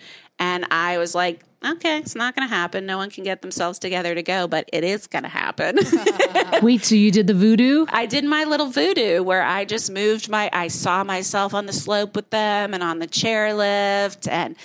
And 0.41 0.65
I 0.71 0.97
was 0.97 1.13
like, 1.13 1.43
okay, 1.63 1.99
it's 1.99 2.15
not 2.15 2.35
going 2.35 2.49
to 2.49 2.53
happen. 2.53 2.87
No 2.87 2.97
one 2.97 3.11
can 3.11 3.23
get 3.23 3.43
themselves 3.43 3.77
together 3.77 4.15
to 4.15 4.23
go, 4.23 4.47
but 4.47 4.67
it 4.73 4.83
is 4.83 5.05
going 5.05 5.21
to 5.21 5.29
happen. 5.29 5.77
Wait, 6.63 6.83
so 6.83 6.95
you 6.95 7.11
did 7.11 7.27
the 7.27 7.35
voodoo? 7.35 7.85
I 7.89 8.07
did 8.07 8.25
my 8.25 8.45
little 8.45 8.65
voodoo 8.65 9.21
where 9.21 9.43
I 9.43 9.65
just 9.65 9.91
moved 9.91 10.29
my, 10.29 10.49
I 10.51 10.67
saw 10.69 11.03
myself 11.03 11.53
on 11.53 11.67
the 11.67 11.73
slope 11.73 12.15
with 12.15 12.31
them 12.31 12.73
and 12.73 12.81
on 12.81 12.97
the 12.97 13.05
chairlift 13.05 14.27
and, 14.27 14.55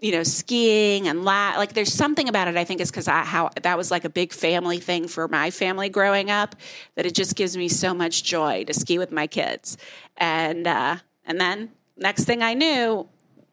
you 0.00 0.10
know, 0.10 0.24
skiing 0.24 1.06
and 1.06 1.24
la- 1.24 1.54
like 1.56 1.74
there's 1.74 1.94
something 1.94 2.28
about 2.28 2.48
it. 2.48 2.56
I 2.56 2.64
think 2.64 2.80
is 2.80 2.90
because 2.90 3.06
I, 3.06 3.22
how 3.22 3.50
that 3.62 3.78
was 3.78 3.92
like 3.92 4.04
a 4.04 4.10
big 4.10 4.32
family 4.32 4.80
thing 4.80 5.06
for 5.06 5.28
my 5.28 5.52
family 5.52 5.90
growing 5.90 6.28
up 6.28 6.56
that 6.96 7.06
it 7.06 7.14
just 7.14 7.36
gives 7.36 7.56
me 7.56 7.68
so 7.68 7.94
much 7.94 8.24
joy 8.24 8.64
to 8.64 8.74
ski 8.74 8.98
with 8.98 9.12
my 9.12 9.28
kids. 9.28 9.78
And, 10.16 10.66
uh, 10.66 10.96
and 11.24 11.40
then 11.40 11.70
next 11.96 12.24
thing 12.24 12.42
I 12.42 12.54
knew, 12.54 13.08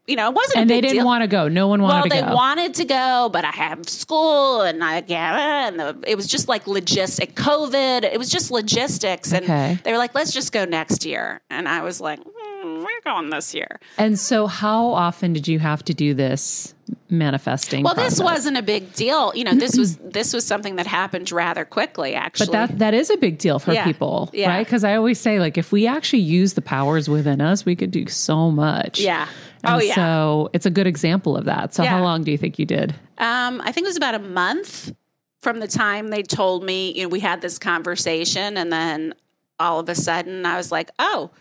you 0.08 0.16
know, 0.16 0.30
it 0.30 0.36
wasn't 0.36 0.58
And 0.60 0.70
they 0.70 0.80
didn't 0.82 0.96
deal. 0.98 1.06
want 1.06 1.22
to 1.24 1.28
go. 1.28 1.48
No 1.50 1.68
one 1.68 1.82
wanted 1.82 2.06
they 2.12 2.16
to 2.16 2.16
go. 2.16 2.22
Well, 2.22 2.30
they 2.30 2.36
wanted 2.36 2.74
to 2.76 2.86
go, 2.86 3.30
but 3.32 3.44
I 3.46 3.52
have 3.52 3.88
school, 3.90 4.62
and 4.62 4.84
I 4.84 5.04
yeah, 5.06 5.68
and 5.68 5.80
the, 5.80 5.98
it 6.08 6.16
was 6.16 6.28
just 6.28 6.48
like 6.48 6.66
logistic 6.66 7.34
COVID. 7.34 8.04
It 8.04 8.18
was 8.18 8.30
just 8.30 8.50
logistics, 8.50 9.34
and 9.34 9.44
Okay. 9.44 9.78
they 9.84 9.92
were 9.92 9.98
like, 9.98 10.16
"Let's 10.16 10.32
just 10.32 10.52
go 10.54 10.66
next 10.66 11.06
year," 11.06 11.42
and 11.50 11.68
I 11.68 11.82
was 11.82 12.00
like, 12.02 12.20
hmm. 12.24 12.30
"Hmm, 13.04 13.10
"We're 13.10 13.14
going 13.14 13.30
this 13.30 13.54
year." 13.54 13.80
and 13.98 14.18
so, 14.20 14.48
how 14.48 14.88
often 14.88 15.34
did 15.34 15.48
you 15.48 15.60
have 15.60 15.84
to 15.86 15.94
do 15.94 16.14
this 16.14 16.74
manifesting? 17.10 17.84
Well, 17.84 17.96
this 17.96 18.20
wasn't 18.20 18.58
a 18.58 18.62
big 18.62 18.94
deal, 18.94 19.32
you 19.36 19.44
know. 19.44 19.54
This 19.54 19.78
was 19.78 19.98
this 20.04 20.34
was 20.34 20.46
something 20.46 20.76
that 20.78 20.88
happened 20.88 21.32
rather 21.32 21.66
quickly, 21.66 22.16
actually. 22.16 22.48
But 22.48 22.52
that 22.70 22.80
that 22.80 22.94
is 22.94 23.10
a 23.10 23.18
big 23.18 23.38
deal 23.38 23.60
for 23.60 23.74
Yeah. 23.74 23.84
people, 23.86 24.30
Yeah. 24.34 24.50
right? 24.50 24.66
Because 24.66 24.84
I 24.84 24.96
always 24.96 25.20
say, 25.20 25.40
like, 25.40 25.58
if 25.58 25.72
we 25.72 25.88
actually 25.88 26.20
use 26.24 26.54
the 26.54 26.62
powers 26.62 27.10
within 27.10 27.42
us, 27.42 27.66
we 27.66 27.76
could 27.76 27.92
do 27.92 28.08
so 28.08 28.52
much. 28.52 29.00
yeah. 29.00 29.28
And 29.64 29.76
oh 29.76 29.80
yeah. 29.80 29.96
So 29.96 30.50
it's 30.54 30.66
a 30.66 30.70
good 30.70 30.86
example 30.88 31.36
of 31.36 31.46
that. 31.46 31.74
So 31.74 31.84
Yeah. 31.84 31.90
how 31.90 32.04
long 32.04 32.24
do 32.24 32.32
you 32.32 32.38
think 32.38 32.60
you 32.60 32.66
did? 32.66 32.94
Um, 33.18 33.60
I 33.64 33.72
think 33.72 33.86
it 33.86 33.90
was 33.90 33.98
about 33.98 34.14
a 34.16 34.20
month 34.20 34.94
from 35.42 35.60
the 35.60 35.68
time 35.68 36.10
they 36.10 36.22
told 36.24 36.64
me, 36.64 36.92
you 36.94 37.04
know, 37.04 37.10
we 37.10 37.20
had 37.20 37.42
this 37.42 37.58
conversation, 37.58 38.56
and 38.58 38.72
then 38.72 39.14
all 39.60 39.80
of 39.80 39.90
a 39.90 39.96
sudden 39.96 40.46
I 40.46 40.58
was 40.58 40.72
like, 40.72 40.92
oh, 41.00 41.32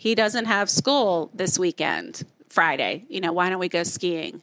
he 0.00 0.14
doesn't 0.14 0.46
have 0.46 0.70
school 0.70 1.30
this 1.34 1.58
weekend, 1.58 2.22
Friday. 2.48 3.04
You 3.10 3.20
know, 3.20 3.34
why 3.34 3.50
don't 3.50 3.58
we 3.58 3.68
go 3.68 3.82
skiing? 3.82 4.40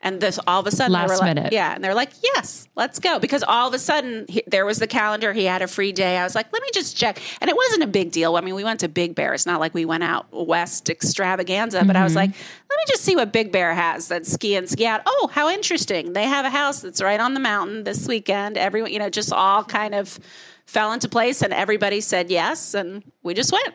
And 0.00 0.20
this 0.20 0.38
all 0.46 0.60
of 0.60 0.68
a 0.68 0.70
sudden, 0.70 0.92
Last 0.92 1.08
were 1.08 1.16
like, 1.16 1.34
minute. 1.34 1.52
yeah, 1.52 1.74
and 1.74 1.82
they're 1.82 1.96
like, 1.96 2.12
yes, 2.22 2.68
let's 2.76 3.00
go. 3.00 3.18
Because 3.18 3.42
all 3.42 3.66
of 3.66 3.74
a 3.74 3.78
sudden, 3.80 4.26
he, 4.28 4.44
there 4.46 4.64
was 4.64 4.78
the 4.78 4.86
calendar. 4.86 5.32
He 5.32 5.46
had 5.46 5.62
a 5.62 5.66
free 5.66 5.90
day. 5.90 6.16
I 6.16 6.22
was 6.22 6.36
like, 6.36 6.52
let 6.52 6.62
me 6.62 6.68
just 6.72 6.96
check. 6.96 7.20
And 7.40 7.50
it 7.50 7.56
wasn't 7.56 7.82
a 7.82 7.88
big 7.88 8.12
deal. 8.12 8.36
I 8.36 8.40
mean, 8.40 8.54
we 8.54 8.62
went 8.62 8.78
to 8.80 8.88
Big 8.88 9.16
Bear. 9.16 9.34
It's 9.34 9.46
not 9.46 9.58
like 9.58 9.74
we 9.74 9.84
went 9.84 10.04
out 10.04 10.28
west 10.30 10.88
extravaganza, 10.88 11.84
but 11.84 11.96
I 11.96 12.04
was 12.04 12.12
mm-hmm. 12.12 12.18
like, 12.18 12.30
let 12.30 12.76
me 12.76 12.84
just 12.86 13.02
see 13.02 13.16
what 13.16 13.32
Big 13.32 13.50
Bear 13.50 13.74
has 13.74 14.06
that's 14.06 14.30
ski 14.30 14.54
and 14.54 14.70
ski 14.70 14.86
out. 14.86 15.00
Oh, 15.06 15.28
how 15.32 15.48
interesting. 15.50 16.12
They 16.12 16.26
have 16.26 16.46
a 16.46 16.50
house 16.50 16.82
that's 16.82 17.02
right 17.02 17.18
on 17.18 17.34
the 17.34 17.40
mountain 17.40 17.82
this 17.82 18.06
weekend. 18.06 18.56
Everyone, 18.56 18.92
you 18.92 19.00
know, 19.00 19.10
just 19.10 19.32
all 19.32 19.64
kind 19.64 19.96
of 19.96 20.20
fell 20.66 20.92
into 20.92 21.08
place 21.08 21.42
and 21.42 21.52
everybody 21.52 22.00
said 22.00 22.30
yes. 22.30 22.74
And 22.74 23.02
we 23.24 23.34
just 23.34 23.50
went. 23.50 23.74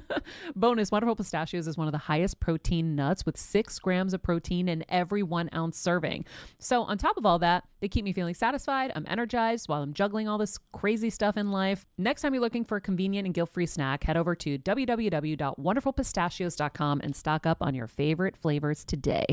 Bonus 0.56 0.90
Wonderful 0.90 1.16
Pistachios 1.16 1.66
is 1.66 1.76
one 1.76 1.88
of 1.88 1.92
the 1.92 1.98
highest 1.98 2.40
protein 2.40 2.94
nuts 2.94 3.26
with 3.26 3.36
six 3.36 3.78
grams 3.78 4.14
of 4.14 4.22
protein 4.22 4.68
in 4.68 4.84
every 4.88 5.22
one 5.22 5.48
ounce 5.54 5.78
serving. 5.78 6.24
So, 6.58 6.82
on 6.82 6.98
top 6.98 7.16
of 7.16 7.26
all 7.26 7.38
that, 7.40 7.64
they 7.80 7.88
keep 7.88 8.04
me 8.04 8.12
feeling 8.12 8.34
satisfied. 8.34 8.92
I'm 8.94 9.04
energized 9.08 9.68
while 9.68 9.82
I'm 9.82 9.92
juggling 9.92 10.28
all 10.28 10.38
this 10.38 10.58
crazy 10.72 11.10
stuff 11.10 11.36
in 11.36 11.50
life. 11.50 11.84
Next 11.98 12.22
time 12.22 12.32
you're 12.34 12.40
looking 12.40 12.64
for 12.64 12.76
a 12.76 12.80
convenient 12.80 13.26
and 13.26 13.34
guilt 13.34 13.50
free 13.52 13.66
snack, 13.66 14.04
head 14.04 14.16
over 14.16 14.34
to 14.36 14.58
www.wonderfulpistachios.com 14.58 17.00
and 17.02 17.16
stock 17.16 17.46
up 17.46 17.58
on 17.60 17.74
your 17.74 17.86
favorite 17.86 18.36
flavors 18.36 18.84
today, 18.84 19.24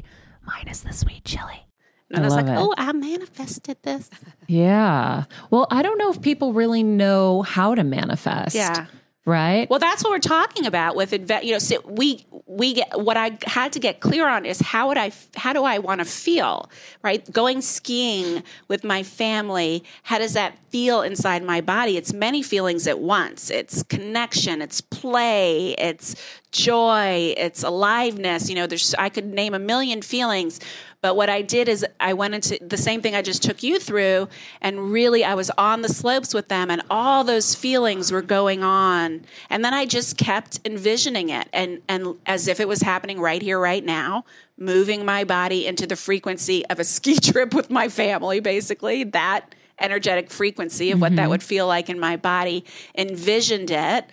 minus 0.46 0.82
the 0.82 0.94
sweet 0.94 1.24
chili. 1.26 1.68
And 2.10 2.20
I 2.20 2.22
I, 2.22 2.26
was 2.26 2.36
like, 2.36 2.46
it. 2.46 2.56
oh, 2.58 2.74
I 2.78 2.92
manifested 2.94 3.78
this. 3.84 4.10
Yeah. 4.48 5.24
Well, 5.52 5.68
I 5.72 5.82
don't 5.82 5.98
know 5.98 6.12
if 6.12 6.22
people 6.22 6.54
really 6.54 6.84
know 6.84 7.42
how 7.44 7.76
to 7.76 7.84
manifest. 7.84 8.56
Yeah. 8.56 8.86
Right? 9.26 9.70
Well, 9.70 9.80
that's 9.80 10.04
what 10.04 10.12
we're 10.12 10.20
talking 10.20 10.66
about 10.66 10.98
with 10.98 11.14
you 11.14 11.54
know. 11.54 11.60
So 11.60 11.78
we 11.86 12.26
we 12.46 12.74
get 12.74 13.00
what 13.00 13.16
I 13.16 13.38
had 13.46 13.72
to 13.74 13.80
get 13.80 14.02
clear 14.02 14.28
on 14.28 14.46
is 14.46 14.60
how 14.60 14.90
would 14.90 14.98
I 14.98 15.12
how 15.36 15.54
do 15.54 15.64
I 15.64 15.80
want 15.80 16.00
to 16.00 16.06
feel 16.06 16.70
right? 17.04 17.30
Going 17.32 17.62
skiing 17.62 18.44
with 18.68 18.84
my 18.84 19.04
family, 19.04 19.84
how 20.04 20.18
does 20.18 20.34
that 20.34 20.58
feel 20.70 21.02
inside 21.02 21.44
my 21.44 21.62
body? 21.62 21.98
It's 21.98 22.14
many 22.14 22.42
feelings 22.42 22.88
at 22.88 23.00
once. 23.00 23.50
It's 23.50 23.84
connection, 23.84 24.62
it's 24.62 24.82
play, 24.82 25.76
it's 25.78 26.16
joy, 26.52 27.34
it's 27.38 27.64
aliveness. 27.64 28.50
You 28.50 28.56
know, 28.56 28.68
there's 28.68 28.94
I 28.96 29.10
could 29.10 29.26
name 29.26 29.54
a 29.54 29.60
million 29.60 30.02
feelings. 30.02 30.60
But 31.04 31.18
what 31.18 31.30
I 31.30 31.42
did 31.42 31.68
is 31.68 31.86
I 32.00 32.14
went 32.14 32.34
into 32.34 32.58
the 32.66 32.78
same 32.78 33.02
thing 33.02 33.14
I 33.14 33.22
just 33.22 33.44
took 33.44 33.62
you 33.62 33.78
through, 33.78 34.30
and 34.62 34.90
really 34.90 35.26
I 35.26 35.36
was 35.36 35.52
on 35.58 35.82
the 35.82 35.90
slopes 35.90 36.34
with 36.34 36.48
them, 36.48 36.72
and 36.72 36.82
all 36.90 37.26
those 37.26 37.56
feelings 37.56 38.10
were 38.10 38.22
going 38.22 38.64
on. 38.64 39.26
And 39.50 39.66
then 39.66 39.74
I 39.74 39.86
just 39.86 40.16
kept 40.18 40.62
envisioning 40.64 41.28
it, 41.28 41.50
and 41.52 41.82
and 41.90 42.16
as 42.26 42.48
if 42.48 42.62
it 42.62 42.70
was 42.70 42.82
happening 42.82 43.20
right 43.20 43.42
here, 43.42 43.60
right 43.60 43.84
now, 43.84 44.24
moving 44.58 45.04
my 45.04 45.26
body 45.26 45.68
into 45.68 45.86
the 45.86 45.98
frequency 45.98 46.66
of 46.68 46.80
a 46.80 46.84
ski 46.96 47.16
trip 47.16 47.54
with 47.54 47.70
my 47.70 47.90
family, 47.90 48.40
basically 48.40 49.04
that 49.04 49.54
energetic 49.80 50.30
frequency 50.32 50.92
of 50.92 51.02
what 51.02 51.14
that 51.18 51.30
would 51.30 51.44
feel 51.44 51.68
like 51.68 51.90
in 51.90 52.00
my 52.00 52.16
body. 52.16 52.64
Envisioned 52.98 53.72
it, 53.72 54.06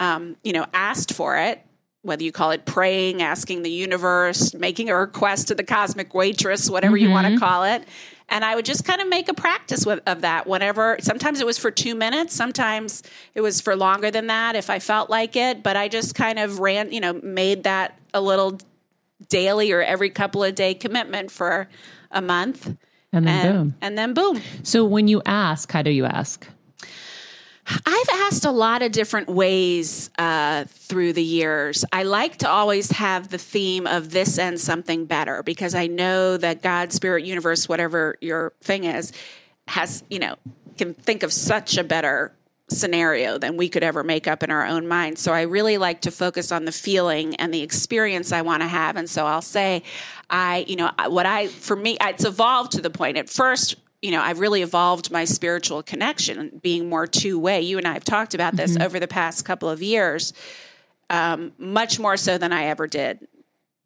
um, 0.00 0.36
you 0.42 0.52
know, 0.52 0.66
asked 0.74 1.12
for 1.12 1.38
it, 1.38 1.64
whether 2.06 2.22
you 2.22 2.32
call 2.32 2.52
it 2.52 2.64
praying, 2.64 3.20
asking 3.20 3.62
the 3.62 3.70
universe, 3.70 4.54
making 4.54 4.88
a 4.90 4.96
request 4.96 5.48
to 5.48 5.54
the 5.54 5.64
cosmic 5.64 6.14
waitress, 6.14 6.70
whatever 6.70 6.96
you 6.96 7.10
want 7.10 7.26
to 7.26 7.32
mm-hmm. 7.32 7.40
call 7.40 7.64
it. 7.64 7.84
And 8.28 8.44
I 8.44 8.56
would 8.56 8.64
just 8.64 8.84
kind 8.84 9.00
of 9.00 9.08
make 9.08 9.28
a 9.28 9.34
practice 9.34 9.86
of 9.86 10.20
that 10.22 10.46
whenever, 10.46 10.96
sometimes 11.00 11.40
it 11.40 11.46
was 11.46 11.58
for 11.58 11.70
two 11.70 11.94
minutes, 11.94 12.34
sometimes 12.34 13.02
it 13.34 13.40
was 13.40 13.60
for 13.60 13.76
longer 13.76 14.10
than 14.10 14.26
that 14.28 14.56
if 14.56 14.68
I 14.68 14.80
felt 14.80 15.10
like 15.10 15.36
it. 15.36 15.62
But 15.62 15.76
I 15.76 15.88
just 15.88 16.14
kind 16.14 16.38
of 16.38 16.58
ran, 16.58 16.92
you 16.92 17.00
know, 17.00 17.12
made 17.12 17.64
that 17.64 17.98
a 18.12 18.20
little 18.20 18.58
daily 19.28 19.72
or 19.72 19.80
every 19.80 20.10
couple 20.10 20.42
of 20.42 20.54
day 20.54 20.74
commitment 20.74 21.30
for 21.30 21.68
a 22.10 22.20
month. 22.20 22.66
and 23.12 23.26
then 23.26 23.46
And, 23.46 23.58
boom. 23.58 23.74
and 23.80 23.98
then 23.98 24.14
boom. 24.14 24.42
So 24.62 24.84
when 24.84 25.06
you 25.08 25.22
ask, 25.24 25.70
how 25.70 25.82
do 25.82 25.90
you 25.90 26.04
ask? 26.04 26.46
I've 27.68 28.08
asked 28.12 28.44
a 28.44 28.50
lot 28.50 28.82
of 28.82 28.92
different 28.92 29.28
ways 29.28 30.10
uh, 30.18 30.64
through 30.68 31.14
the 31.14 31.22
years. 31.22 31.84
I 31.92 32.04
like 32.04 32.36
to 32.38 32.48
always 32.48 32.90
have 32.92 33.28
the 33.28 33.38
theme 33.38 33.86
of 33.86 34.10
this 34.10 34.38
and 34.38 34.60
something 34.60 35.04
better 35.04 35.42
because 35.42 35.74
I 35.74 35.88
know 35.88 36.36
that 36.36 36.62
God, 36.62 36.92
spirit, 36.92 37.24
universe, 37.24 37.68
whatever 37.68 38.16
your 38.20 38.52
thing 38.60 38.84
is, 38.84 39.12
has, 39.66 40.04
you 40.08 40.20
know, 40.20 40.36
can 40.78 40.94
think 40.94 41.22
of 41.22 41.32
such 41.32 41.76
a 41.76 41.82
better 41.82 42.32
scenario 42.68 43.38
than 43.38 43.56
we 43.56 43.68
could 43.68 43.82
ever 43.82 44.02
make 44.02 44.26
up 44.26 44.42
in 44.42 44.50
our 44.50 44.66
own 44.66 44.88
mind. 44.88 45.18
So 45.18 45.32
I 45.32 45.42
really 45.42 45.78
like 45.78 46.00
to 46.02 46.10
focus 46.10 46.50
on 46.50 46.64
the 46.64 46.72
feeling 46.72 47.36
and 47.36 47.54
the 47.54 47.62
experience 47.62 48.32
I 48.32 48.42
want 48.42 48.62
to 48.62 48.68
have. 48.68 48.96
And 48.96 49.08
so 49.08 49.24
I'll 49.24 49.42
say, 49.42 49.84
I, 50.30 50.64
you 50.66 50.76
know, 50.76 50.90
what 51.08 51.26
I, 51.26 51.46
for 51.46 51.76
me, 51.76 51.96
it's 52.00 52.24
evolved 52.24 52.72
to 52.72 52.80
the 52.80 52.90
point 52.90 53.16
at 53.18 53.28
first, 53.28 53.76
you 54.02 54.10
know, 54.10 54.20
I've 54.20 54.40
really 54.40 54.62
evolved 54.62 55.10
my 55.10 55.24
spiritual 55.24 55.82
connection, 55.82 56.60
being 56.62 56.88
more 56.88 57.06
two 57.06 57.38
way. 57.38 57.62
You 57.62 57.78
and 57.78 57.86
I 57.86 57.94
have 57.94 58.04
talked 58.04 58.34
about 58.34 58.56
this 58.56 58.76
over 58.80 59.00
the 59.00 59.08
past 59.08 59.44
couple 59.44 59.68
of 59.68 59.82
years, 59.82 60.32
um, 61.10 61.52
much 61.58 61.98
more 61.98 62.16
so 62.16 62.38
than 62.38 62.52
I 62.52 62.64
ever 62.64 62.86
did 62.86 63.26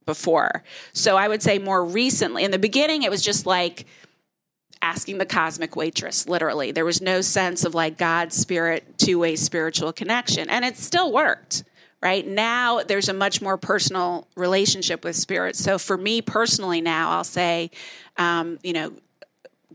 before. 0.06 0.64
So 0.92 1.16
I 1.16 1.28
would 1.28 1.42
say 1.42 1.58
more 1.58 1.84
recently, 1.84 2.44
in 2.44 2.50
the 2.50 2.58
beginning, 2.58 3.02
it 3.02 3.10
was 3.10 3.22
just 3.22 3.46
like, 3.46 3.86
asking 4.82 5.18
the 5.18 5.26
cosmic 5.26 5.76
waitress 5.76 6.26
literally 6.26 6.72
there 6.72 6.86
was 6.86 7.02
no 7.02 7.20
sense 7.20 7.66
of 7.66 7.74
like 7.74 7.98
god 7.98 8.32
spirit 8.32 8.96
two-way 8.96 9.36
spiritual 9.36 9.92
connection 9.92 10.48
and 10.48 10.64
it 10.64 10.74
still 10.74 11.12
worked 11.12 11.64
right 12.02 12.26
now 12.26 12.82
there's 12.82 13.10
a 13.10 13.12
much 13.12 13.42
more 13.42 13.58
personal 13.58 14.26
relationship 14.36 15.04
with 15.04 15.14
spirit 15.14 15.54
so 15.54 15.76
for 15.76 15.98
me 15.98 16.22
personally 16.22 16.80
now 16.80 17.10
i'll 17.10 17.24
say 17.24 17.70
um, 18.16 18.58
you 18.62 18.72
know 18.72 18.90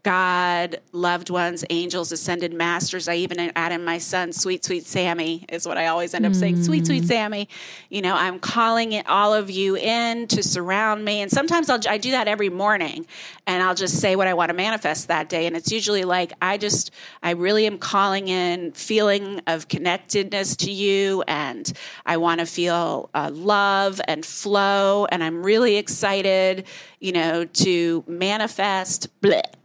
God, 0.06 0.82
loved 0.92 1.32
ones, 1.32 1.66
angels, 1.72 2.12
ascended 2.12 2.54
masters. 2.54 3.08
I 3.08 3.16
even 3.16 3.40
add 3.56 3.72
in 3.72 3.84
my 3.84 3.98
son, 3.98 4.34
sweet, 4.34 4.64
sweet 4.64 4.86
Sammy, 4.86 5.46
is 5.50 5.68
what 5.68 5.80
I 5.80 5.88
always 5.88 6.14
end 6.14 6.28
up 6.28 6.36
saying. 6.36 6.62
Sweet, 6.62 6.86
sweet 6.86 7.02
mm. 7.02 7.08
Sammy. 7.08 7.50
You 7.90 8.04
know, 8.04 8.14
I'm 8.14 8.38
calling 8.38 8.92
it, 8.92 9.08
all 9.08 9.34
of 9.34 9.50
you 9.50 9.76
in 9.76 10.28
to 10.28 10.44
surround 10.44 11.04
me. 11.04 11.22
And 11.22 11.32
sometimes 11.32 11.72
I'll, 11.72 11.80
I 11.90 11.98
do 11.98 12.12
that 12.12 12.28
every 12.28 12.50
morning 12.50 13.08
and 13.48 13.62
I'll 13.62 13.76
just 13.76 14.00
say 14.00 14.16
what 14.16 14.28
I 14.28 14.34
want 14.34 14.50
to 14.50 14.56
manifest 14.56 15.08
that 15.08 15.30
day. 15.30 15.46
And 15.46 15.56
it's 15.56 15.72
usually 15.72 16.04
like, 16.04 16.34
I 16.42 16.58
just, 16.58 16.92
I 17.22 17.32
really 17.32 17.68
am 17.68 17.78
calling 17.78 18.28
in 18.28 18.72
feeling 18.72 19.42
of 19.46 19.68
connectedness 19.68 20.56
to 20.58 20.72
you. 20.72 21.24
And 21.28 21.72
I 22.06 22.18
want 22.18 22.40
to 22.40 22.48
feel 22.48 23.10
uh, 23.14 23.30
love 23.34 24.02
and 24.08 24.26
flow. 24.26 25.06
And 25.06 25.24
I'm 25.24 25.44
really 25.44 25.78
excited, 25.78 26.66
you 27.00 27.12
know, 27.12 27.46
to 27.46 28.04
manifest. 28.08 29.08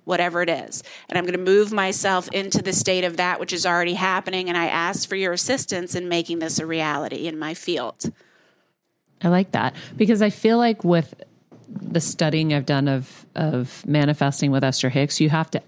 Whatever 0.04 0.42
it 0.42 0.48
is. 0.48 0.82
And 1.08 1.16
I'm 1.16 1.24
going 1.24 1.38
to 1.38 1.44
move 1.44 1.72
myself 1.72 2.28
into 2.32 2.62
the 2.62 2.72
state 2.72 3.04
of 3.04 3.18
that 3.18 3.38
which 3.38 3.52
is 3.52 3.64
already 3.64 3.94
happening. 3.94 4.48
And 4.48 4.58
I 4.58 4.66
ask 4.66 5.08
for 5.08 5.14
your 5.14 5.32
assistance 5.32 5.94
in 5.94 6.08
making 6.08 6.40
this 6.40 6.58
a 6.58 6.66
reality 6.66 7.28
in 7.28 7.38
my 7.38 7.54
field. 7.54 8.12
I 9.22 9.28
like 9.28 9.52
that 9.52 9.76
because 9.96 10.20
I 10.20 10.30
feel 10.30 10.58
like 10.58 10.82
with 10.82 11.14
the 11.80 12.00
studying 12.00 12.52
I've 12.54 12.66
done 12.66 12.88
of 12.88 13.26
of 13.34 13.84
manifesting 13.86 14.50
with 14.50 14.64
Esther 14.64 14.88
Hicks, 14.88 15.20
you 15.20 15.30
have 15.30 15.50
to 15.52 15.62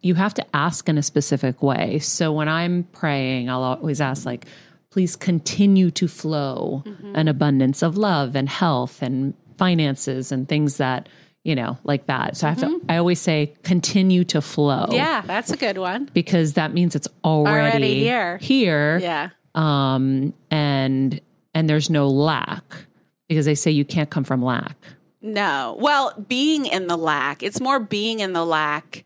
you 0.00 0.14
have 0.14 0.34
to 0.34 0.44
ask 0.54 0.88
in 0.88 0.98
a 0.98 1.02
specific 1.02 1.62
way. 1.62 1.98
So 2.00 2.32
when 2.32 2.48
I'm 2.48 2.84
praying, 2.92 3.48
I'll 3.48 3.62
always 3.62 4.00
ask 4.00 4.24
like 4.26 4.46
please 4.90 5.16
continue 5.16 5.90
to 5.90 6.06
flow 6.06 6.84
an 7.14 7.26
abundance 7.26 7.82
of 7.82 7.96
love 7.96 8.36
and 8.36 8.46
health 8.48 9.00
and 9.00 9.32
finances 9.56 10.32
and 10.32 10.46
things 10.48 10.76
that 10.78 11.08
you 11.44 11.54
know 11.54 11.78
like 11.84 12.06
that. 12.06 12.36
So 12.36 12.46
I 12.46 12.50
have 12.50 12.60
to 12.60 12.80
I 12.88 12.96
always 12.98 13.20
say 13.20 13.54
continue 13.62 14.24
to 14.24 14.40
flow. 14.42 14.88
Yeah, 14.90 15.22
that's 15.22 15.50
a 15.50 15.56
good 15.56 15.78
one. 15.78 16.10
Because 16.12 16.54
that 16.54 16.72
means 16.74 16.94
it's 16.94 17.08
already, 17.24 17.58
Already 17.76 18.00
here. 18.00 18.38
Here 18.38 18.98
Yeah. 18.98 19.30
um, 19.54 20.34
and 20.50 21.20
and 21.54 21.68
there's 21.70 21.88
no 21.90 22.08
lack 22.08 22.64
because 23.28 23.44
they 23.46 23.54
say 23.54 23.70
you 23.70 23.84
can't 23.84 24.10
come 24.10 24.24
from 24.24 24.42
lack. 24.42 24.76
No. 25.22 25.76
Well, 25.78 26.12
being 26.28 26.66
in 26.66 26.88
the 26.88 26.96
lack, 26.96 27.42
it's 27.42 27.60
more 27.60 27.78
being 27.78 28.20
in 28.20 28.32
the 28.32 28.44
lack. 28.44 29.04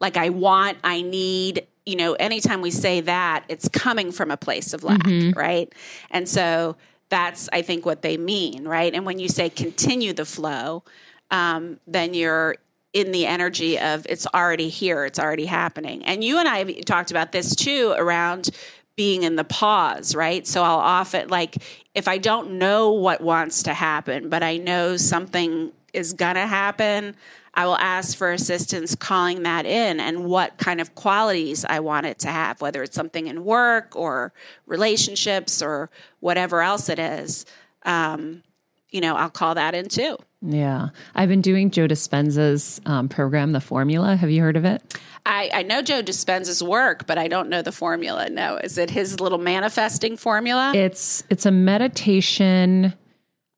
Like 0.00 0.16
I 0.16 0.30
want, 0.30 0.78
I 0.82 1.02
need, 1.02 1.66
you 1.84 1.96
know, 1.96 2.14
anytime 2.14 2.62
we 2.62 2.70
say 2.70 3.00
that, 3.02 3.44
it's 3.48 3.68
coming 3.68 4.10
from 4.10 4.30
a 4.30 4.36
place 4.36 4.72
of 4.72 4.82
lack, 4.84 5.06
right? 5.36 5.72
And 6.10 6.28
so 6.28 6.76
that's, 7.10 7.48
I 7.52 7.62
think, 7.62 7.84
what 7.84 8.02
they 8.02 8.16
mean, 8.16 8.66
right? 8.66 8.94
And 8.94 9.04
when 9.04 9.18
you 9.18 9.28
say 9.28 9.50
continue 9.50 10.12
the 10.12 10.24
flow, 10.24 10.84
um, 11.30 11.80
then 11.86 12.14
you're 12.14 12.56
in 12.92 13.12
the 13.12 13.26
energy 13.26 13.78
of 13.78 14.06
it's 14.08 14.26
already 14.28 14.68
here, 14.70 15.04
it's 15.04 15.18
already 15.18 15.46
happening. 15.46 16.04
And 16.04 16.24
you 16.24 16.38
and 16.38 16.48
I 16.48 16.58
have 16.58 16.84
talked 16.86 17.10
about 17.10 17.32
this 17.32 17.54
too 17.54 17.94
around 17.96 18.50
being 18.96 19.22
in 19.22 19.36
the 19.36 19.44
pause, 19.44 20.14
right? 20.14 20.46
So 20.46 20.62
I'll 20.62 20.78
often, 20.78 21.28
like, 21.28 21.56
if 21.98 22.06
I 22.06 22.18
don't 22.18 22.52
know 22.52 22.92
what 22.92 23.20
wants 23.20 23.64
to 23.64 23.74
happen, 23.74 24.28
but 24.28 24.44
I 24.44 24.56
know 24.56 24.96
something 24.96 25.72
is 25.92 26.12
going 26.12 26.36
to 26.36 26.46
happen, 26.46 27.16
I 27.54 27.66
will 27.66 27.76
ask 27.76 28.16
for 28.16 28.30
assistance 28.30 28.94
calling 28.94 29.42
that 29.42 29.66
in 29.66 29.98
and 29.98 30.24
what 30.24 30.58
kind 30.58 30.80
of 30.80 30.94
qualities 30.94 31.64
I 31.64 31.80
want 31.80 32.06
it 32.06 32.20
to 32.20 32.28
have, 32.28 32.60
whether 32.60 32.84
it's 32.84 32.94
something 32.94 33.26
in 33.26 33.44
work 33.44 33.96
or 33.96 34.32
relationships 34.66 35.60
or 35.60 35.90
whatever 36.20 36.62
else 36.62 36.88
it 36.88 37.00
is. 37.00 37.46
Um, 37.82 38.44
you 38.90 39.00
know, 39.00 39.16
I'll 39.16 39.28
call 39.28 39.56
that 39.56 39.74
in 39.74 39.88
too. 39.88 40.18
Yeah. 40.40 40.90
I've 41.14 41.28
been 41.28 41.42
doing 41.42 41.70
Joe 41.70 41.88
Dispenza's 41.88 42.80
um, 42.86 43.08
program, 43.08 43.52
The 43.52 43.60
Formula. 43.60 44.16
Have 44.16 44.30
you 44.30 44.40
heard 44.40 44.56
of 44.56 44.64
it? 44.64 44.98
I, 45.26 45.50
I 45.52 45.62
know 45.62 45.82
Joe 45.82 46.02
Dispenza's 46.02 46.62
work, 46.62 47.06
but 47.06 47.18
I 47.18 47.28
don't 47.28 47.48
know 47.48 47.60
the 47.60 47.72
formula. 47.72 48.30
No, 48.30 48.56
is 48.56 48.78
it 48.78 48.88
his 48.88 49.20
little 49.20 49.38
manifesting 49.38 50.16
formula? 50.16 50.72
It's 50.74 51.22
it's 51.28 51.44
a 51.44 51.50
meditation. 51.50 52.94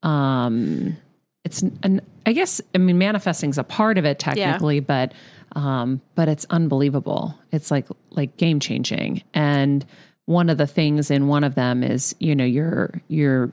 Um, 0.03 0.97
it's 1.45 1.62
an 1.62 2.01
I 2.26 2.33
guess 2.33 2.61
I 2.74 2.78
mean 2.78 2.99
manifesting's 2.99 3.57
a 3.57 3.62
part 3.62 3.99
of 3.99 4.05
it 4.05 4.18
technically, 4.18 4.81
but 4.81 5.12
um, 5.53 6.01
but 6.16 6.28
it's 6.28 6.45
unbelievable. 6.51 7.39
It's 7.53 7.70
like 7.70 7.87
like 8.11 8.37
game 8.37 8.59
changing. 8.59 9.22
And 9.33 9.87
one 10.24 10.51
of 10.51 10.59
the 10.59 10.66
things 10.66 11.11
in 11.11 11.28
one 11.28 11.45
of 11.45 11.55
them 11.55 11.85
is 11.85 12.16
you 12.18 12.35
know 12.35 12.45
you're 12.45 13.01
you're 13.07 13.53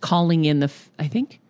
calling 0.00 0.44
in 0.44 0.60
the 0.60 0.72
I 0.98 1.08
think 1.08 1.40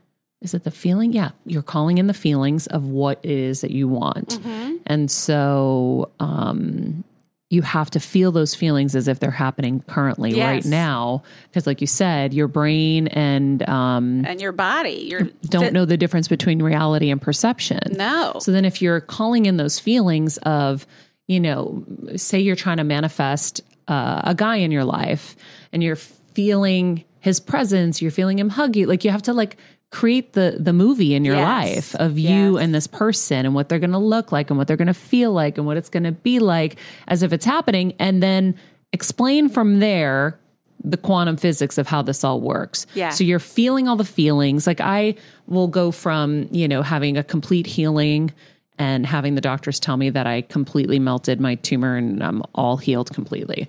is 0.40 0.54
it 0.54 0.64
the 0.64 0.70
feeling? 0.70 1.12
Yeah, 1.12 1.30
you're 1.46 1.62
calling 1.62 1.98
in 1.98 2.06
the 2.06 2.14
feelings 2.14 2.66
of 2.68 2.84
what 2.84 3.18
it 3.24 3.30
is 3.30 3.60
that 3.62 3.70
you 3.70 3.88
want, 3.88 4.38
and 4.86 5.10
so 5.10 6.10
um, 6.20 7.04
you 7.50 7.62
have 7.62 7.90
to 7.90 8.00
feel 8.00 8.30
those 8.30 8.54
feelings 8.54 8.94
as 8.94 9.08
if 9.08 9.20
they're 9.20 9.30
happening 9.30 9.80
currently 9.86 10.38
right 10.38 10.64
now. 10.64 11.22
Because, 11.44 11.66
like 11.66 11.80
you 11.80 11.86
said, 11.86 12.34
your 12.34 12.46
brain 12.46 13.08
and 13.08 13.66
um, 13.68 14.24
and 14.26 14.40
your 14.40 14.52
body. 14.52 15.32
Don't 15.44 15.72
know 15.72 15.84
the 15.84 15.96
difference 15.96 16.28
between 16.28 16.62
reality 16.62 17.10
and 17.10 17.20
perception. 17.20 17.80
No. 17.92 18.34
So 18.40 18.52
then, 18.52 18.64
if 18.64 18.82
you're 18.82 19.00
calling 19.00 19.46
in 19.46 19.56
those 19.56 19.78
feelings 19.78 20.36
of, 20.38 20.86
you 21.26 21.40
know, 21.40 21.84
say 22.16 22.38
you're 22.38 22.56
trying 22.56 22.76
to 22.76 22.84
manifest 22.84 23.62
uh, 23.88 24.20
a 24.24 24.34
guy 24.34 24.56
in 24.56 24.70
your 24.70 24.84
life 24.84 25.34
and 25.72 25.82
you're 25.82 25.96
feeling 25.96 27.04
his 27.20 27.40
presence, 27.40 28.02
you're 28.02 28.10
feeling 28.10 28.38
him 28.38 28.50
hug 28.50 28.76
you, 28.76 28.86
like 28.86 29.04
you 29.04 29.10
have 29.10 29.22
to 29.22 29.32
like 29.32 29.56
create 29.90 30.34
the 30.34 30.56
the 30.60 30.72
movie 30.72 31.14
in 31.14 31.24
your 31.24 31.36
Yes. 31.36 31.46
life 31.46 31.94
of 31.96 32.18
you 32.18 32.54
Yes. 32.56 32.62
and 32.64 32.74
this 32.74 32.86
person 32.86 33.46
and 33.46 33.54
what 33.54 33.68
they're 33.68 33.78
going 33.78 33.92
to 33.92 33.98
look 33.98 34.32
like 34.32 34.50
and 34.50 34.58
what 34.58 34.66
they're 34.68 34.76
going 34.76 34.86
to 34.88 34.94
feel 34.94 35.32
like 35.32 35.56
and 35.56 35.66
what 35.66 35.76
it's 35.78 35.88
going 35.88 36.02
to 36.04 36.12
be 36.12 36.38
like 36.40 36.76
as 37.06 37.22
if 37.22 37.32
it's 37.32 37.44
happening 37.46 37.94
and 37.98 38.22
then 38.22 38.54
explain 38.92 39.48
from 39.48 39.80
there 39.80 40.38
the 40.84 40.96
quantum 40.96 41.36
physics 41.36 41.76
of 41.78 41.86
how 41.88 42.02
this 42.02 42.22
all 42.22 42.40
works. 42.40 42.86
Yeah. 42.94 43.08
So 43.10 43.24
you're 43.24 43.40
feeling 43.40 43.88
all 43.88 43.96
the 43.96 44.04
feelings. 44.04 44.66
Like 44.66 44.80
I 44.80 45.16
will 45.46 45.66
go 45.68 45.90
from, 45.90 46.48
you 46.52 46.68
know, 46.68 46.82
having 46.82 47.16
a 47.16 47.24
complete 47.24 47.66
healing 47.66 48.30
and 48.78 49.04
having 49.04 49.34
the 49.34 49.40
doctors 49.40 49.80
tell 49.80 49.96
me 49.96 50.10
that 50.10 50.26
I 50.26 50.42
completely 50.42 50.98
melted 50.98 51.40
my 51.40 51.56
tumor 51.56 51.96
and 51.96 52.22
I'm 52.22 52.42
all 52.54 52.76
healed 52.76 53.12
completely. 53.12 53.66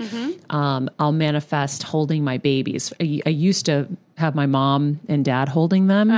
Um, 0.49 0.89
I'll 0.99 1.12
manifest 1.12 1.84
holding 1.84 2.24
my 2.24 2.38
babies. 2.38 2.93
I, 3.01 3.22
I 3.26 3.30
used 3.30 3.66
to 3.66 3.88
have 4.18 4.36
my 4.36 4.45
mom 4.45 4.99
and 5.07 5.26
dad 5.26 5.49
holding 5.49 5.88
them. 5.88 6.10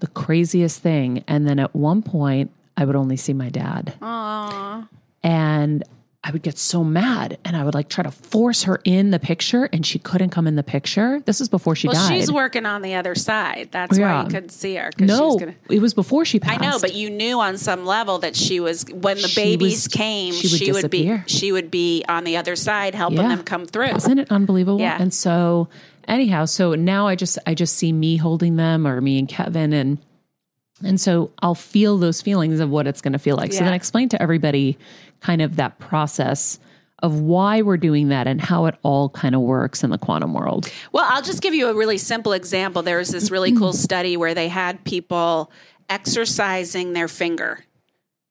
The 0.00 0.06
craziest 0.08 0.80
thing. 0.80 1.24
And 1.28 1.46
then 1.46 1.58
at 1.58 1.74
one 1.74 2.02
point, 2.02 2.50
I 2.76 2.84
would 2.84 2.96
only 2.96 3.16
see 3.16 3.32
my 3.32 3.48
dad. 3.48 3.94
Aww. 4.00 4.88
And 5.22 5.84
I 6.24 6.32
would 6.32 6.42
get 6.42 6.58
so 6.58 6.82
mad 6.82 7.38
and 7.44 7.56
I 7.56 7.62
would 7.62 7.74
like 7.74 7.88
try 7.88 8.02
to 8.02 8.10
force 8.10 8.64
her 8.64 8.80
in 8.84 9.12
the 9.12 9.20
picture 9.20 9.68
and 9.72 9.86
she 9.86 10.00
couldn't 10.00 10.30
come 10.30 10.48
in 10.48 10.56
the 10.56 10.64
picture. 10.64 11.20
This 11.24 11.40
is 11.40 11.48
before 11.48 11.76
she 11.76 11.86
well, 11.86 11.94
died. 11.96 12.12
she's 12.18 12.30
working 12.30 12.66
on 12.66 12.82
the 12.82 12.96
other 12.96 13.14
side. 13.14 13.68
That's 13.70 13.96
why 13.96 14.04
Yeah. 14.04 14.22
you 14.24 14.28
couldn't 14.28 14.48
see 14.50 14.74
her. 14.74 14.90
no, 14.98 15.38
gonna, 15.38 15.54
it 15.70 15.80
was 15.80 15.94
before 15.94 16.24
she 16.24 16.40
passed. 16.40 16.60
I 16.60 16.70
know, 16.70 16.78
but 16.80 16.94
you 16.94 17.08
knew 17.08 17.38
on 17.38 17.56
some 17.56 17.86
level 17.86 18.18
that 18.18 18.34
she 18.34 18.58
was 18.58 18.84
when 18.92 19.16
the 19.18 19.28
She 19.28 19.40
babies 19.40 19.84
was- 19.84 19.88
came, 19.88 20.34
she 20.34 20.48
she 20.48 20.72
would 20.72 20.82
would, 20.82 20.90
be 20.90 21.22
she 21.26 21.52
would 21.52 21.70
be 21.70 22.04
on 22.08 22.24
the 22.24 22.36
other 22.36 22.56
side 22.56 22.96
helping 22.96 23.18
Yeah. 23.20 23.28
them 23.36 23.44
come 23.44 23.64
through. 23.66 23.94
Isn't 23.94 24.18
it 24.18 24.30
unbelievable? 24.32 24.80
Yeah. 24.80 24.96
And 25.00 25.14
so 25.14 25.68
anyhow, 26.08 26.46
so 26.46 26.74
now 26.74 27.06
I 27.06 27.14
just 27.14 27.38
I 27.46 27.54
just 27.54 27.76
see 27.76 27.92
me 27.92 28.16
holding 28.16 28.56
them 28.56 28.88
or 28.88 29.00
me 29.00 29.20
and 29.20 29.28
Kevin 29.28 29.72
and 29.72 29.98
and 30.84 31.00
so 31.00 31.32
I'll 31.42 31.56
feel 31.56 31.98
those 31.98 32.22
feelings 32.22 32.60
of 32.60 32.70
what 32.70 32.86
it's 32.86 33.00
going 33.00 33.12
to 33.12 33.18
feel 33.18 33.36
like. 33.36 33.52
So 33.52 33.64
then 33.64 33.72
I 33.72 33.76
explain 33.76 34.08
to 34.10 34.22
everybody 34.22 34.78
kind 35.20 35.42
of 35.42 35.56
that 35.56 35.78
process 35.78 36.58
of 37.00 37.20
why 37.20 37.62
we're 37.62 37.76
doing 37.76 38.08
that 38.08 38.26
and 38.26 38.40
how 38.40 38.66
it 38.66 38.74
all 38.82 39.08
kind 39.10 39.34
of 39.34 39.40
works 39.40 39.84
in 39.84 39.90
the 39.90 39.98
quantum 39.98 40.34
world. 40.34 40.70
Well, 40.92 41.06
I'll 41.08 41.22
just 41.22 41.42
give 41.42 41.54
you 41.54 41.68
a 41.68 41.74
really 41.74 41.98
simple 41.98 42.32
example. 42.32 42.82
There 42.82 42.98
was 42.98 43.10
this 43.10 43.30
really 43.30 43.52
cool 43.52 43.72
study 43.72 44.16
where 44.16 44.34
they 44.34 44.48
had 44.48 44.82
people 44.84 45.52
exercising 45.88 46.92
their 46.92 47.08
finger 47.08 47.64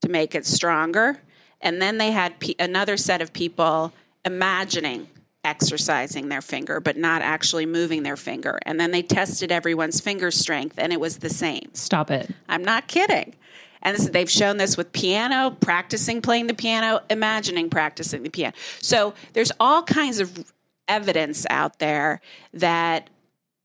to 0.02 0.10
make 0.10 0.36
it 0.36 0.46
stronger. 0.46 1.18
And 1.62 1.82
then 1.82 1.98
they 1.98 2.12
had 2.12 2.40
pe- 2.40 2.56
another 2.60 2.98
set 2.98 3.22
of 3.22 3.32
people 3.32 3.94
imagining 4.26 5.08
exercising 5.48 6.28
their 6.28 6.42
finger, 6.42 6.82
but 6.82 6.98
not 6.98 7.22
actually 7.22 7.66
moving 7.66 8.04
their 8.04 8.18
finger. 8.18 8.60
And 8.64 8.78
then 8.80 8.92
they 8.92 9.02
tested 9.02 9.50
everyone's 9.50 10.02
finger 10.02 10.30
strength, 10.30 10.76
and 10.78 10.92
it 10.92 11.00
was 11.00 11.20
the 11.20 11.30
same. 11.30 11.70
Stop 11.74 12.12
it. 12.12 12.30
I'm 12.50 12.64
not 12.64 12.88
kidding. 12.88 13.34
And 13.82 13.96
this, 13.96 14.10
they've 14.10 14.30
shown 14.30 14.58
this 14.58 14.78
with 14.78 14.92
piano, 14.92 15.52
practicing 15.60 16.22
playing 16.22 16.48
the 16.48 16.54
piano, 16.54 17.02
imagining 17.10 17.70
practicing 17.70 18.24
the 18.24 18.30
piano. 18.30 18.54
So 18.82 19.14
there's 19.34 19.52
all 19.60 19.84
kinds 19.84 20.20
of 20.20 20.52
evidence 20.88 21.46
out 21.50 21.80
there 21.80 22.22
that 22.54 23.10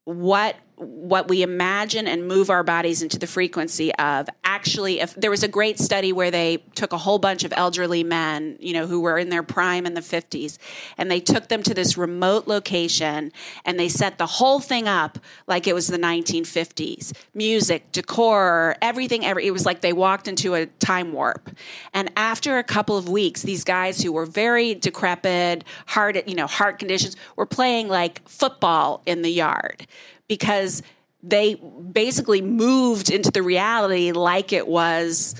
what 0.04 0.56
what 0.83 1.28
we 1.28 1.43
imagine 1.43 2.07
and 2.07 2.26
move 2.26 2.51
our 2.51 2.62
bodies 2.62 3.03
into 3.03 3.18
the 3.18 3.26
frequency 3.26 3.95
of. 3.97 4.28
Actually 4.45 5.01
if 5.01 5.14
there 5.14 5.30
was 5.30 5.43
a 5.43 5.49
great 5.49 5.78
study 5.78 6.12
where 6.12 6.30
they 6.30 6.59
took 6.74 6.93
a 6.93 6.99
whole 6.99 7.18
bunch 7.18 7.43
of 7.43 7.53
elderly 7.57 8.05
men 8.05 8.57
you 8.61 8.72
know 8.72 8.87
who 8.87 9.01
were 9.01 9.18
in 9.18 9.28
their 9.28 9.43
prime 9.43 9.87
in 9.87 9.95
the 9.95 10.01
50s 10.01 10.59
and 10.99 11.11
they 11.11 11.20
took 11.20 11.49
them 11.49 11.62
to 11.62 11.74
this 11.74 11.97
remote 11.97 12.47
location 12.47 13.33
and 13.64 13.80
they 13.80 13.89
set 13.89 14.18
the 14.18 14.26
whole 14.26 14.61
thing 14.61 14.87
up 14.87 15.18
like 15.47 15.66
it 15.66 15.74
was 15.74 15.89
the 15.89 15.99
1950s 15.99 17.12
music 17.35 17.91
decor 17.93 18.76
everything 18.83 19.24
every, 19.24 19.47
it 19.47 19.53
was 19.53 19.64
like 19.64 19.80
they 19.80 19.93
walked 19.93 20.28
into 20.28 20.55
a 20.55 20.66
time 20.66 21.12
warp. 21.12 21.51
And 21.95 22.12
after 22.16 22.59
a 22.59 22.64
couple 22.64 22.97
of 22.97 23.09
weeks 23.09 23.43
these 23.43 23.64
guys 23.64 24.03
who 24.03 24.12
were 24.12 24.26
very 24.26 24.74
decrepit 24.74 25.64
heart 25.87 26.28
you 26.28 26.35
know 26.35 26.47
heart 26.47 26.78
conditions 26.78 27.16
were 27.37 27.47
playing 27.47 27.89
like 27.89 28.26
football 28.28 29.03
in 29.07 29.22
the 29.22 29.30
yard 29.30 29.87
because 30.33 30.83
they 31.22 31.55
basically 31.55 32.41
moved 32.41 33.11
into 33.11 33.30
the 33.30 33.43
reality 33.43 34.12
like 34.12 34.53
it 34.53 34.66
was 34.66 35.35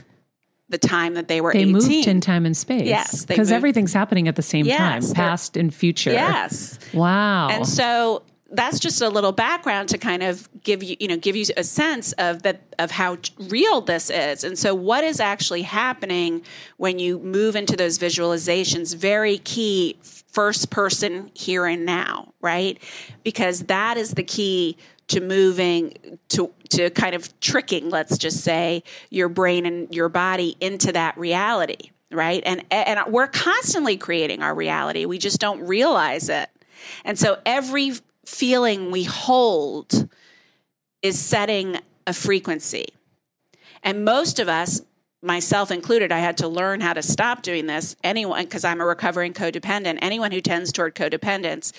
the 0.69 0.77
time 0.77 1.15
that 1.15 1.29
they 1.29 1.41
were 1.41 1.51
in. 1.51 1.73
They 1.73 1.79
18. 1.79 1.97
moved 1.97 2.09
in 2.09 2.21
time 2.21 2.45
and 2.45 2.55
space. 2.55 2.87
Yes, 2.87 3.25
Because 3.25 3.51
everything's 3.51 3.93
happening 3.95 4.29
at 4.29 4.37
the 4.37 4.43
same 4.43 4.67
Yes, 4.67 5.07
time, 5.07 5.15
past 5.15 5.57
and 5.57 5.73
future. 5.75 6.13
Yes. 6.13 6.79
Wow. 6.93 7.49
And 7.49 7.67
so 7.67 8.23
that's 8.53 8.79
just 8.79 9.01
a 9.01 9.09
little 9.09 9.33
background 9.33 9.89
to 9.89 9.99
kind 9.99 10.23
of 10.23 10.49
give 10.63 10.83
you, 10.83 10.97
you 11.01 11.09
know, 11.09 11.17
give 11.17 11.35
you 11.35 11.47
a 11.57 11.65
sense 11.65 12.13
of 12.13 12.43
that 12.43 12.61
of 12.79 12.91
how 12.91 13.17
real 13.39 13.81
this 13.81 14.11
is. 14.11 14.45
And 14.45 14.59
so 14.59 14.75
what 14.75 15.05
is 15.05 15.21
actually 15.21 15.63
happening 15.63 16.43
when 16.77 16.99
you 16.99 17.19
move 17.19 17.57
into 17.57 17.77
those 17.77 17.99
visualizations? 17.99 18.95
Very 18.95 19.39
key 19.39 19.97
first 20.03 20.71
person 20.71 21.31
here 21.35 21.67
and 21.67 21.85
now, 21.87 22.33
right? 22.41 22.79
Because 23.25 23.65
that 23.65 23.97
is 23.97 24.13
the 24.13 24.23
key 24.23 24.77
to 25.09 25.21
moving 25.21 26.19
to 26.29 26.53
to 26.71 26.91
kind 26.91 27.15
of 27.15 27.39
tricking, 27.41 27.91
let's 27.91 28.17
just 28.17 28.41
say, 28.43 28.83
your 29.11 29.29
brain 29.29 29.67
and 29.67 29.95
your 29.95 30.09
body 30.09 30.57
into 30.61 30.93
that 30.93 31.17
reality, 31.19 31.91
right? 32.11 32.43
And 32.45 32.65
and 32.71 33.01
we're 33.13 33.27
constantly 33.27 33.97
creating 33.97 34.43
our 34.43 34.55
reality. 34.55 35.07
We 35.07 35.19
just 35.19 35.41
don't 35.41 35.61
realize 35.67 36.29
it. 36.29 36.49
And 37.05 37.19
so 37.19 37.39
every 37.47 37.93
feeling 38.27 38.91
we 38.91 39.05
hold 39.05 40.09
is 41.03 41.19
setting 41.19 41.79
a 42.07 42.13
frequency. 42.13 42.87
And 43.83 44.05
most 44.05 44.39
of 44.39 44.49
us, 44.49 44.83
myself 45.23 45.71
included, 45.71 46.13
I 46.13 46.19
had 46.19 46.37
to 46.39 46.49
learn 46.49 46.81
how 46.81 46.93
to 46.93 47.03
stop 47.03 47.43
doing 47.43 47.67
this. 47.67 47.97
Anyone, 48.05 48.45
because 48.45 48.65
I'm 48.65 48.81
a 48.81 48.87
recovering 48.87 49.33
codependent, 49.33 49.99
anyone 50.03 50.33
who 50.33 50.41
tends 50.41 50.73
toward 50.73 50.95
codependence, 50.95 51.73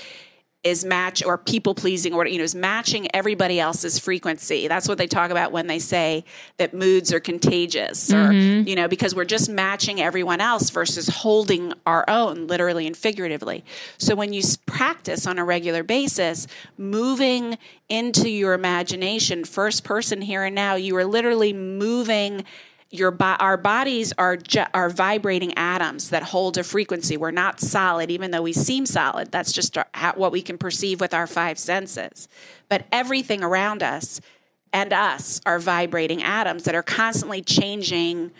is 0.63 0.85
match 0.85 1.23
or 1.23 1.37
people 1.37 1.75
pleasing 1.75 2.13
or 2.13 2.25
you 2.25 2.37
know 2.37 2.43
is 2.43 2.55
matching 2.55 3.13
everybody 3.13 3.59
else's 3.59 3.99
frequency. 3.99 4.67
That's 4.67 4.87
what 4.87 4.97
they 4.97 5.07
talk 5.07 5.29
about 5.29 5.51
when 5.51 5.67
they 5.67 5.79
say 5.79 6.23
that 6.57 6.73
moods 6.73 7.11
are 7.11 7.19
contagious 7.19 8.11
or 8.11 8.29
mm-hmm. 8.29 8.67
you 8.67 8.75
know 8.75 8.87
because 8.87 9.13
we're 9.13 9.25
just 9.25 9.49
matching 9.49 10.01
everyone 10.01 10.39
else 10.39 10.69
versus 10.69 11.07
holding 11.07 11.73
our 11.85 12.05
own 12.07 12.47
literally 12.47 12.87
and 12.87 12.95
figuratively. 12.95 13.65
So 13.97 14.15
when 14.15 14.31
you 14.31 14.41
practice 14.65 15.27
on 15.27 15.37
a 15.37 15.43
regular 15.43 15.83
basis 15.83 16.47
moving 16.77 17.57
into 17.89 18.29
your 18.29 18.53
imagination 18.53 19.43
first 19.43 19.83
person 19.83 20.21
here 20.21 20.43
and 20.43 20.55
now 20.55 20.75
you 20.75 20.95
are 20.95 21.05
literally 21.05 21.51
moving 21.51 22.45
your 22.93 23.09
bo- 23.09 23.35
our 23.39 23.57
bodies 23.57 24.13
are 24.17 24.37
ju- 24.37 24.65
are 24.73 24.89
vibrating 24.89 25.53
atoms 25.57 26.11
that 26.11 26.21
hold 26.21 26.57
a 26.57 26.63
frequency. 26.63 27.17
We're 27.17 27.31
not 27.31 27.59
solid, 27.59 28.11
even 28.11 28.31
though 28.31 28.43
we 28.43 28.53
seem 28.53 28.85
solid. 28.85 29.31
That's 29.31 29.51
just 29.51 29.77
our, 29.77 29.87
what 30.15 30.31
we 30.31 30.43
can 30.43 30.59
perceive 30.59 31.01
with 31.01 31.13
our 31.13 31.25
five 31.25 31.57
senses. 31.57 32.27
But 32.69 32.85
everything 32.91 33.43
around 33.43 33.81
us 33.81 34.21
and 34.71 34.93
us 34.93 35.41
are 35.45 35.57
vibrating 35.57 36.21
atoms 36.21 36.63
that 36.63 36.75
are 36.75 36.83
constantly 36.83 37.41
changing 37.41 38.31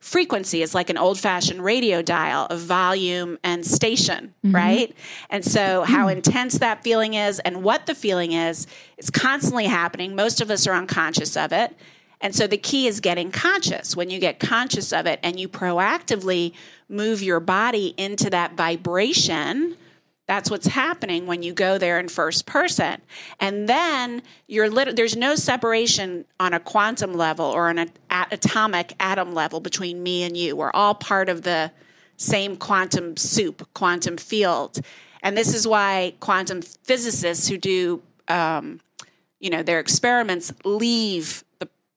frequency. 0.00 0.62
It's 0.62 0.74
like 0.74 0.90
an 0.90 0.98
old 0.98 1.18
fashioned 1.18 1.62
radio 1.62 2.02
dial 2.02 2.46
of 2.46 2.58
volume 2.58 3.38
and 3.44 3.64
station, 3.64 4.34
mm-hmm. 4.44 4.54
right? 4.54 4.96
And 5.28 5.44
so, 5.44 5.84
how 5.84 6.06
mm-hmm. 6.06 6.16
intense 6.16 6.58
that 6.58 6.82
feeling 6.82 7.14
is 7.14 7.38
and 7.40 7.62
what 7.62 7.86
the 7.86 7.94
feeling 7.94 8.32
is, 8.32 8.66
it's 8.98 9.10
constantly 9.10 9.66
happening. 9.66 10.16
Most 10.16 10.40
of 10.40 10.50
us 10.50 10.66
are 10.66 10.74
unconscious 10.74 11.36
of 11.36 11.52
it. 11.52 11.76
And 12.20 12.34
so 12.34 12.46
the 12.46 12.58
key 12.58 12.86
is 12.86 13.00
getting 13.00 13.30
conscious. 13.30 13.96
When 13.96 14.10
you 14.10 14.18
get 14.18 14.38
conscious 14.38 14.92
of 14.92 15.06
it 15.06 15.20
and 15.22 15.40
you 15.40 15.48
proactively 15.48 16.52
move 16.88 17.22
your 17.22 17.40
body 17.40 17.94
into 17.96 18.28
that 18.30 18.54
vibration, 18.54 19.76
that's 20.26 20.50
what's 20.50 20.66
happening 20.66 21.26
when 21.26 21.42
you 21.42 21.52
go 21.52 21.78
there 21.78 21.98
in 21.98 22.08
first 22.08 22.46
person. 22.46 23.00
And 23.40 23.68
then 23.68 24.22
you're 24.46 24.70
lit- 24.70 24.94
there's 24.96 25.16
no 25.16 25.34
separation 25.34 26.24
on 26.38 26.52
a 26.52 26.60
quantum 26.60 27.14
level 27.14 27.46
or 27.46 27.68
on 27.68 27.78
an 27.78 27.90
a- 28.10 28.26
atomic 28.30 28.92
atom 29.00 29.32
level 29.32 29.60
between 29.60 30.02
me 30.02 30.22
and 30.22 30.36
you. 30.36 30.54
We're 30.54 30.70
all 30.72 30.94
part 30.94 31.28
of 31.28 31.42
the 31.42 31.72
same 32.16 32.56
quantum 32.56 33.16
soup, 33.16 33.66
quantum 33.74 34.18
field. 34.18 34.80
And 35.22 35.36
this 35.36 35.54
is 35.54 35.66
why 35.66 36.14
quantum 36.20 36.62
physicists 36.62 37.48
who 37.48 37.58
do 37.58 38.02
um, 38.28 38.80
you 39.40 39.50
know 39.50 39.62
their 39.62 39.80
experiments 39.80 40.52
leave 40.64 41.42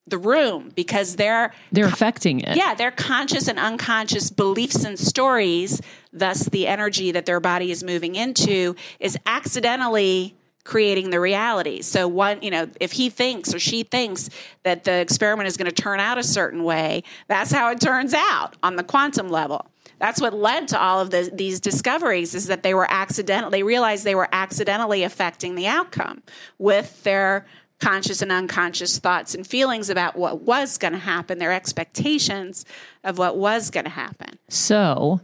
the 0.08 0.18
room 0.18 0.72
because 0.76 1.16
they're 1.16 1.54
They're 1.72 1.86
affecting 1.86 2.42
it. 2.42 2.58
yeah 2.58 2.74
their 2.74 2.92
conscious 2.92 3.48
and 3.48 3.58
unconscious 3.58 4.30
beliefs 4.30 4.84
and 4.84 5.00
stories. 5.00 5.82
Thus 6.12 6.46
the 6.50 6.68
energy 6.68 7.12
that 7.12 7.26
their 7.26 7.40
body 7.40 7.72
is 7.72 7.84
moving 7.84 8.16
into 8.16 8.76
is 9.00 9.18
accidentally 9.26 10.36
creating 10.66 11.10
the 11.10 11.20
reality. 11.20 11.82
So 11.82 12.08
one 12.08 12.42
you 12.42 12.52
know 12.52 12.70
if 12.80 12.94
he 12.94 13.10
thinks 13.10 13.54
or 13.54 13.60
she 13.60 13.84
thinks 13.84 14.30
that 14.64 14.84
the 14.84 15.00
experiment 15.00 15.48
is 15.48 15.58
going 15.58 15.70
to 15.70 15.82
turn 15.82 16.00
out 16.00 16.18
a 16.18 16.24
certain 16.24 16.64
way 16.64 17.04
that's 17.28 17.52
how 17.52 17.70
it 17.72 17.80
turns 17.80 18.14
out 18.14 18.56
on 18.64 18.76
the 18.76 18.84
quantum 18.84 19.30
level. 19.30 19.66
That's 20.00 20.20
what 20.20 20.34
led 20.34 20.68
to 20.70 20.82
all 20.82 21.00
of 21.00 21.12
the, 21.12 21.30
these 21.34 21.62
discoveries 21.62 22.36
is 22.36 22.48
that 22.48 22.62
they 22.62 22.74
were 22.74 22.88
accidental 22.92 23.50
they 23.50 23.64
realized 23.64 24.04
they 24.04 24.16
were 24.16 24.30
accidentally 24.34 25.04
affecting 25.04 25.56
the 25.56 25.68
outcome 25.68 26.24
with 26.58 27.04
their 27.04 27.46
conscious 27.84 28.22
and 28.22 28.32
unconscious 28.32 28.98
thoughts 29.00 29.36
and 29.36 29.46
feelings 29.46 29.90
about 29.90 30.16
what 30.16 30.42
was 30.42 30.78
going 30.78 30.94
to 30.94 31.00
happen 31.00 31.38
their 31.40 31.52
expectations 31.52 32.66
of 33.04 33.18
what 33.18 33.38
was 33.38 33.70
going 33.70 33.84
to 33.86 33.90
happen 33.90 34.38
So, 34.50 35.20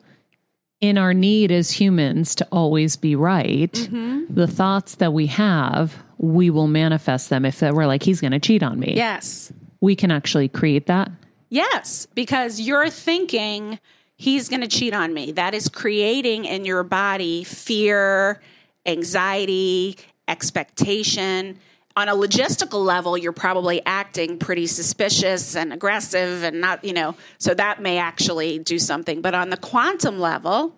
in 0.82 0.98
our 0.98 1.14
need 1.14 1.52
as 1.52 1.72
humans 1.72 2.36
to 2.36 2.48
always 2.52 2.96
be 2.98 3.16
right, 3.16 3.72
Mm-hmm. 3.74 4.34
the 4.34 4.48
thoughts 4.48 4.96
that 4.96 5.12
we 5.14 5.28
have, 5.28 5.94
we 6.18 6.50
will 6.50 6.68
manifest 6.68 7.30
them. 7.30 7.46
If 7.46 7.60
that 7.60 7.74
we're 7.74 7.86
like, 7.88 8.04
he's 8.04 8.22
going 8.22 8.32
to 8.32 8.40
cheat 8.40 8.64
on 8.64 8.80
me, 8.80 8.94
yes 8.96 9.52
we 9.82 9.96
can 9.96 10.12
actually 10.12 10.50
create 10.50 10.88
that. 10.88 11.10
Yes, 11.50 12.06
because 12.14 12.60
you're 12.60 12.90
thinking 12.90 13.80
he's 14.18 14.50
going 14.50 14.60
to 14.62 14.68
cheat 14.68 14.94
on 14.94 15.14
me. 15.14 15.32
That 15.32 15.54
is 15.54 15.70
creating 15.70 16.44
in 16.44 16.66
your 16.66 16.84
body 16.84 17.46
fear, 17.46 18.42
anxiety, 18.86 19.98
expectation. 20.28 21.58
On 21.96 22.08
a 22.08 22.14
logistical 22.14 22.86
level, 22.86 23.18
you're 23.18 23.32
probably 23.34 23.82
acting 23.86 24.38
pretty 24.38 24.68
suspicious 24.68 25.56
and 25.56 25.74
aggressive 25.74 26.44
and 26.44 26.62
not, 26.62 26.84
you 26.86 26.94
know, 26.94 27.16
so 27.40 27.54
that 27.54 27.82
may 27.82 27.98
actually 27.98 28.60
do 28.60 28.80
something. 28.80 29.22
But 29.22 29.34
on 29.34 29.50
the 29.50 29.58
quantum 29.58 30.20
level, 30.20 30.76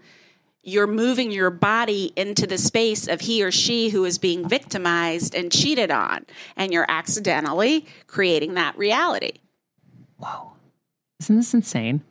you're 0.64 0.88
moving 0.88 1.32
your 1.32 1.50
body 1.50 2.14
into 2.16 2.48
the 2.48 2.58
space 2.58 3.08
of 3.08 3.22
he 3.22 3.44
or 3.44 3.52
she 3.52 3.90
who 3.90 4.06
is 4.06 4.18
being 4.18 4.48
victimized 4.48 5.36
and 5.36 5.52
cheated 5.52 5.92
on, 5.92 6.26
and 6.56 6.72
you're 6.72 6.86
accidentally 6.88 7.86
creating 8.08 8.54
that 8.56 8.78
reality. 8.78 9.34
Whoa. 10.18 10.54
Isn't 11.20 11.36
this 11.36 11.54
insane? 11.54 12.02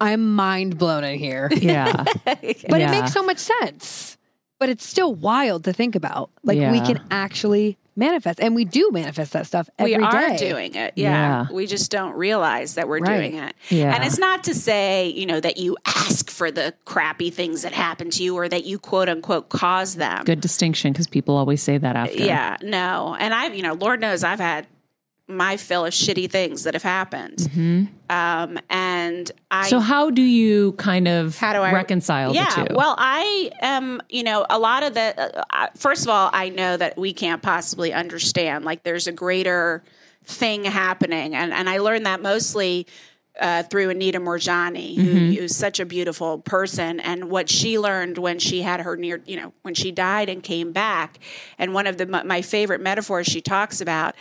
I'm 0.00 0.34
mind 0.34 0.78
blown 0.78 1.04
in 1.04 1.18
here. 1.18 1.50
Yeah. 1.60 2.04
But 2.24 2.80
it 2.80 2.90
makes 2.90 3.12
so 3.12 3.22
much 3.22 3.38
sense. 3.38 4.16
But 4.58 4.68
it's 4.68 4.86
still 4.86 5.14
wild 5.14 5.64
to 5.64 5.72
think 5.72 5.94
about. 5.94 6.30
Like 6.42 6.58
we 6.58 6.80
can 6.80 7.02
actually 7.10 7.76
manifest, 7.96 8.40
and 8.40 8.54
we 8.54 8.64
do 8.64 8.88
manifest 8.92 9.32
that 9.32 9.46
stuff 9.46 9.68
every 9.78 9.96
we 9.96 9.98
day. 9.98 10.06
are 10.06 10.36
doing 10.38 10.74
it 10.74 10.92
yeah. 10.96 11.46
Yeah. 11.48 11.52
we 11.52 11.66
just 11.66 11.90
don't 11.90 12.14
realize 12.14 12.74
that 12.74 12.88
we're 12.88 13.00
Right. 13.00 13.16
doing 13.30 13.34
it 13.42 13.54
Yeah. 13.68 13.94
and 13.94 14.04
it's 14.04 14.18
not 14.18 14.44
to 14.44 14.54
say 14.54 15.08
you 15.08 15.26
know 15.26 15.40
that 15.40 15.56
you 15.58 15.76
ask 15.86 16.30
for 16.30 16.50
the 16.50 16.72
crappy 16.84 17.30
things 17.30 17.62
that 17.62 17.72
happen 17.72 18.10
to 18.10 18.22
you 18.22 18.36
or 18.36 18.48
that 18.48 18.64
you 18.64 18.78
quote 18.78 19.08
unquote 19.08 19.48
cause 19.48 19.96
them 19.96 20.24
Good 20.24 20.40
distinction 20.40 20.92
because 20.92 21.06
people 21.08 21.36
always 21.36 21.62
say 21.62 21.78
that 21.78 21.96
after. 21.96 22.16
yeah 22.22 22.56
no 22.62 23.16
and 23.18 23.34
i've 23.34 23.54
you 23.54 23.62
know 23.62 23.74
lord 23.74 24.00
knows 24.00 24.22
i've 24.24 24.40
had 24.40 24.66
my 25.30 25.56
fill 25.56 25.86
of 25.86 25.92
shitty 25.92 26.30
things 26.30 26.64
that 26.64 26.74
have 26.74 26.82
happened 26.82 27.48
um, 28.10 28.58
and 28.68 29.30
i 29.50 29.60
Mm-hmm. 29.60 29.68
So, 29.70 29.80
how 29.80 30.10
do 30.10 30.22
you 30.22 30.72
kind 30.72 31.06
of 31.08 31.36
how 31.38 31.52
do 31.52 31.60
I 31.60 31.72
reconcile 31.72 32.34
yeah, 32.34 32.54
the 32.64 32.68
two? 32.68 32.74
Well, 32.74 32.94
I 32.98 33.50
am, 33.60 34.00
you 34.08 34.22
know, 34.22 34.46
a 34.50 34.58
lot 34.58 34.82
of 34.82 34.94
the. 34.94 35.44
Uh, 35.54 35.68
first 35.76 36.02
of 36.04 36.08
all, 36.10 36.30
I 36.32 36.48
know 36.48 36.76
that 36.76 36.96
we 36.98 37.12
can't 37.12 37.42
possibly 37.42 37.92
understand. 37.92 38.64
Like, 38.64 38.82
there's 38.82 39.06
a 39.06 39.12
greater 39.12 39.82
thing 40.24 40.64
happening, 40.64 41.34
and 41.34 41.52
and 41.52 41.68
I 41.68 41.78
learned 41.78 42.06
that 42.06 42.20
mostly. 42.22 42.86
Uh, 43.40 43.62
through 43.62 43.88
Anita 43.88 44.18
Moorjani, 44.18 44.96
who, 44.96 45.02
Mm-hmm. 45.02 45.32
who's 45.40 45.56
such 45.56 45.80
a 45.80 45.86
beautiful 45.86 46.40
person, 46.40 47.00
and 47.00 47.30
what 47.30 47.48
she 47.48 47.78
learned 47.78 48.18
when 48.18 48.38
she 48.38 48.60
had 48.60 48.80
her 48.80 48.96
near, 48.96 49.22
you 49.24 49.36
know, 49.36 49.52
when 49.62 49.72
she 49.72 49.92
died 49.92 50.28
and 50.28 50.42
came 50.42 50.72
back. 50.72 51.18
And 51.56 51.72
one 51.72 51.86
of 51.86 51.96
the 51.96 52.06
my 52.06 52.42
favorite 52.42 52.80
metaphors 52.82 53.26
she 53.28 53.40
talks 53.40 53.80
about 53.80 54.14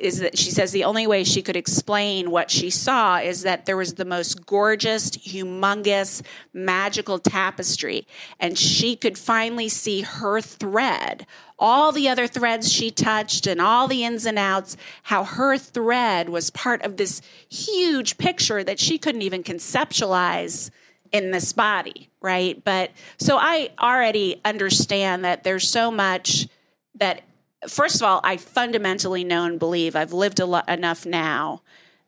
is 0.00 0.20
that 0.20 0.38
she 0.38 0.50
says 0.50 0.72
the 0.72 0.84
only 0.84 1.06
way 1.06 1.22
she 1.22 1.42
could 1.42 1.56
explain 1.56 2.30
what 2.30 2.50
she 2.50 2.70
saw 2.70 3.18
is 3.18 3.42
that 3.42 3.66
there 3.66 3.76
was 3.76 3.94
the 3.94 4.04
most 4.04 4.46
gorgeous, 4.46 5.10
humongous, 5.10 6.22
magical 6.52 7.18
tapestry, 7.18 8.06
and 8.40 8.58
she 8.58 8.96
could 8.96 9.18
finally 9.18 9.68
see 9.68 10.02
her 10.02 10.40
thread. 10.40 11.26
All 11.58 11.92
the 11.92 12.08
other 12.08 12.26
threads 12.26 12.72
she 12.72 12.90
touched 12.90 13.46
and 13.46 13.60
all 13.60 13.86
the 13.86 14.04
ins 14.04 14.26
and 14.26 14.38
outs, 14.38 14.76
how 15.04 15.24
her 15.24 15.58
thread 15.58 16.28
was 16.28 16.50
part 16.50 16.82
of 16.82 16.96
this 16.96 17.20
huge 17.48 18.18
picture 18.18 18.64
that 18.64 18.80
she 18.80 18.98
couldn't 18.98 19.22
even 19.22 19.42
conceptualize 19.42 20.70
in 21.12 21.30
this 21.30 21.52
body, 21.52 22.08
right? 22.20 22.62
But 22.64 22.90
so 23.18 23.36
I 23.38 23.70
already 23.78 24.40
understand 24.44 25.24
that 25.24 25.44
there's 25.44 25.68
so 25.68 25.90
much 25.90 26.48
that 26.96 27.22
first 27.68 27.96
of 27.96 28.02
all, 28.02 28.20
I 28.24 28.36
fundamentally 28.36 29.24
know 29.24 29.44
and 29.44 29.58
believe 29.58 29.96
I've 29.96 30.12
lived 30.12 30.40
a 30.40 30.46
lo- 30.46 30.62
enough 30.68 31.06
now 31.06 31.62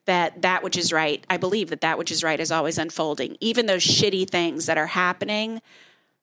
that 0.07 0.43
that 0.43 0.63
which 0.63 0.77
is 0.77 0.93
right, 0.93 1.25
I 1.31 1.37
believe 1.37 1.71
that 1.71 1.81
that 1.81 1.99
which 1.99 2.11
is 2.11 2.23
right 2.23 2.39
is 2.39 2.53
always 2.53 2.79
unfolding. 2.79 3.37
Even 3.41 3.67
those 3.67 3.85
shitty 3.85 4.29
things 4.29 4.67
that 4.67 4.77
are 4.77 4.87
happening 4.87 5.63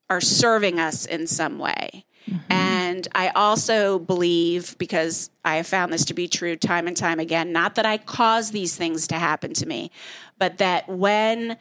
are 0.10 0.22
serving 0.22 0.80
us 0.80 1.06
in 1.06 1.26
some 1.26 1.58
way. 1.58 2.06
Mm-hmm. 2.30 2.52
And 2.52 3.08
I 3.16 3.30
also 3.30 3.98
believe, 3.98 4.78
because 4.78 5.32
I 5.44 5.56
have 5.56 5.66
found 5.66 5.92
this 5.92 6.06
to 6.06 6.14
be 6.14 6.28
true 6.28 6.56
time 6.56 6.88
and 6.88 6.96
time 6.96 7.20
again, 7.20 7.52
not 7.52 7.76
that 7.76 7.86
I 7.86 7.98
cause 7.98 8.52
these 8.52 8.76
things 8.76 9.08
to 9.08 9.16
happen 9.16 9.54
to 9.54 9.66
me, 9.66 9.90
but 10.38 10.60
that 10.60 10.88
when 10.88 11.58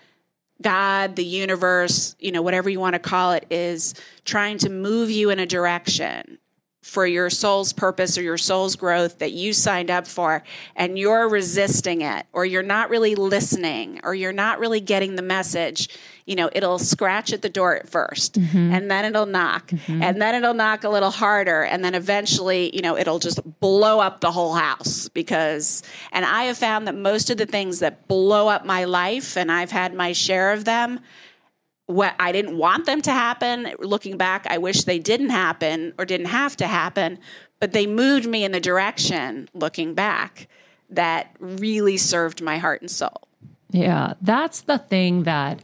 God, 0.60 1.16
the 1.16 1.24
universe, 1.24 2.16
you 2.18 2.32
know, 2.32 2.42
whatever 2.42 2.68
you 2.68 2.80
want 2.80 2.94
to 2.94 2.98
call 2.98 3.32
it, 3.32 3.46
is 3.50 3.94
trying 4.24 4.58
to 4.58 4.68
move 4.68 5.10
you 5.10 5.30
in 5.30 5.38
a 5.38 5.46
direction 5.46 6.39
for 6.82 7.06
your 7.06 7.28
soul's 7.28 7.74
purpose 7.74 8.16
or 8.16 8.22
your 8.22 8.38
soul's 8.38 8.74
growth 8.74 9.18
that 9.18 9.32
you 9.32 9.52
signed 9.52 9.90
up 9.90 10.06
for, 10.06 10.42
and 10.74 10.98
you're 10.98 11.28
resisting 11.28 12.00
it, 12.00 12.26
or 12.32 12.44
you're 12.44 12.62
not 12.62 12.88
really 12.88 13.14
listening, 13.14 14.00
or 14.02 14.14
you're 14.14 14.32
not 14.32 14.58
really 14.58 14.80
getting 14.80 15.14
the 15.14 15.22
message, 15.22 15.88
you 16.24 16.34
know, 16.34 16.48
it'll 16.52 16.78
scratch 16.78 17.32
at 17.32 17.42
the 17.42 17.48
door 17.50 17.76
at 17.76 17.90
1st 17.90 18.30
mm-hmm. 18.30 18.72
and 18.72 18.90
then 18.90 19.04
it'll 19.04 19.26
knock, 19.26 19.68
mm-hmm. 19.68 20.02
and 20.02 20.22
then 20.22 20.34
it'll 20.34 20.54
knock 20.54 20.84
a 20.84 20.88
little 20.88 21.10
harder, 21.10 21.62
and 21.64 21.84
then 21.84 21.94
eventually, 21.94 22.74
you 22.74 22.80
know, 22.80 22.96
it'll 22.96 23.18
just 23.18 23.40
blow 23.60 24.00
up 24.00 24.20
the 24.20 24.32
whole 24.32 24.54
house 24.54 25.08
because, 25.08 25.82
and 26.12 26.24
I 26.24 26.44
have 26.44 26.56
found 26.56 26.86
that 26.86 26.96
most 26.96 27.28
of 27.28 27.36
the 27.36 27.46
things 27.46 27.80
that 27.80 28.08
blow 28.08 28.48
up 28.48 28.64
my 28.64 28.84
life, 28.84 29.36
and 29.36 29.52
I've 29.52 29.70
had 29.70 29.92
my 29.92 30.12
share 30.12 30.52
of 30.52 30.64
them, 30.64 31.00
what 31.90 32.14
I 32.18 32.32
didn't 32.32 32.56
want 32.56 32.86
them 32.86 33.02
to 33.02 33.12
happen. 33.12 33.74
Looking 33.78 34.16
back, 34.16 34.46
I 34.48 34.58
wish 34.58 34.84
they 34.84 34.98
didn't 34.98 35.30
happen 35.30 35.92
or 35.98 36.04
didn't 36.04 36.26
have 36.26 36.56
to 36.58 36.66
happen, 36.66 37.18
but 37.58 37.72
they 37.72 37.86
moved 37.86 38.26
me 38.26 38.44
in 38.44 38.52
the 38.52 38.60
direction, 38.60 39.48
looking 39.54 39.94
back, 39.94 40.48
that 40.90 41.34
really 41.38 41.96
served 41.96 42.42
my 42.42 42.58
heart 42.58 42.80
and 42.80 42.90
soul. 42.90 43.28
Yeah, 43.70 44.14
that's 44.20 44.62
the 44.62 44.78
thing 44.78 45.24
that 45.24 45.60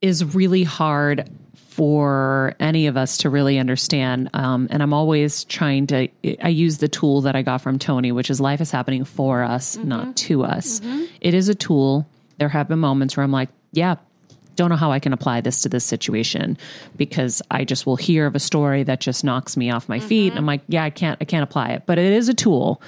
is 0.00 0.34
really 0.34 0.64
hard 0.64 1.30
for 1.54 2.54
any 2.58 2.86
of 2.86 2.96
us 2.96 3.18
to 3.18 3.28
really 3.28 3.58
understand. 3.58 4.30
Um, 4.32 4.66
and 4.70 4.82
I'm 4.82 4.94
always 4.94 5.44
trying 5.44 5.86
to, 5.88 6.08
I 6.42 6.48
use 6.48 6.78
the 6.78 6.88
tool 6.88 7.20
that 7.20 7.36
I 7.36 7.42
got 7.42 7.60
from 7.60 7.78
Tony, 7.78 8.12
which 8.12 8.30
is 8.30 8.40
life 8.40 8.62
is 8.62 8.70
happening 8.70 9.04
for 9.04 9.42
us, 9.42 9.76
not 9.76 10.16
to 10.16 10.42
us. 10.42 10.80
It 11.20 11.34
is 11.34 11.50
a 11.50 11.54
tool. 11.54 12.06
There 12.38 12.48
have 12.48 12.68
been 12.68 12.78
moments 12.78 13.16
where 13.16 13.24
I'm 13.24 13.30
like, 13.30 13.50
yeah, 13.72 13.96
don't 14.56 14.70
know 14.70 14.76
how 14.76 14.90
I 14.90 14.98
can 14.98 15.12
apply 15.12 15.40
this 15.40 15.62
to 15.62 15.68
this 15.68 15.84
situation 15.84 16.58
because 16.96 17.40
I 17.50 17.64
just 17.64 17.86
will 17.86 17.96
hear 17.96 18.26
of 18.26 18.34
a 18.34 18.40
story 18.40 18.82
that 18.82 19.00
just 19.00 19.22
knocks 19.22 19.56
me 19.56 19.70
off 19.70 19.88
my 19.88 20.00
feet. 20.00 20.30
And 20.32 20.38
I'm 20.38 20.46
like, 20.46 20.62
yeah, 20.68 20.82
I 20.84 20.90
can't, 20.90 21.16
I 21.20 21.24
can't 21.24 21.44
apply 21.44 21.68
it, 21.70 21.82
but 21.86 21.98
it 21.98 22.12
is 22.12 22.28
a 22.28 22.34
tool. 22.34 22.82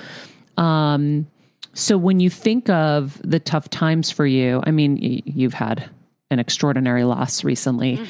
Um, 0.56 1.26
so 1.74 1.96
when 1.96 2.18
you 2.18 2.30
think 2.30 2.68
of 2.68 3.20
the 3.22 3.38
tough 3.38 3.70
times 3.70 4.10
for 4.10 4.26
you, 4.26 4.62
I 4.66 4.70
mean, 4.72 4.98
y- 5.00 5.22
you've 5.24 5.54
had 5.54 5.88
an 6.30 6.38
extraordinary 6.38 7.04
loss 7.04 7.44
recently. 7.44 8.00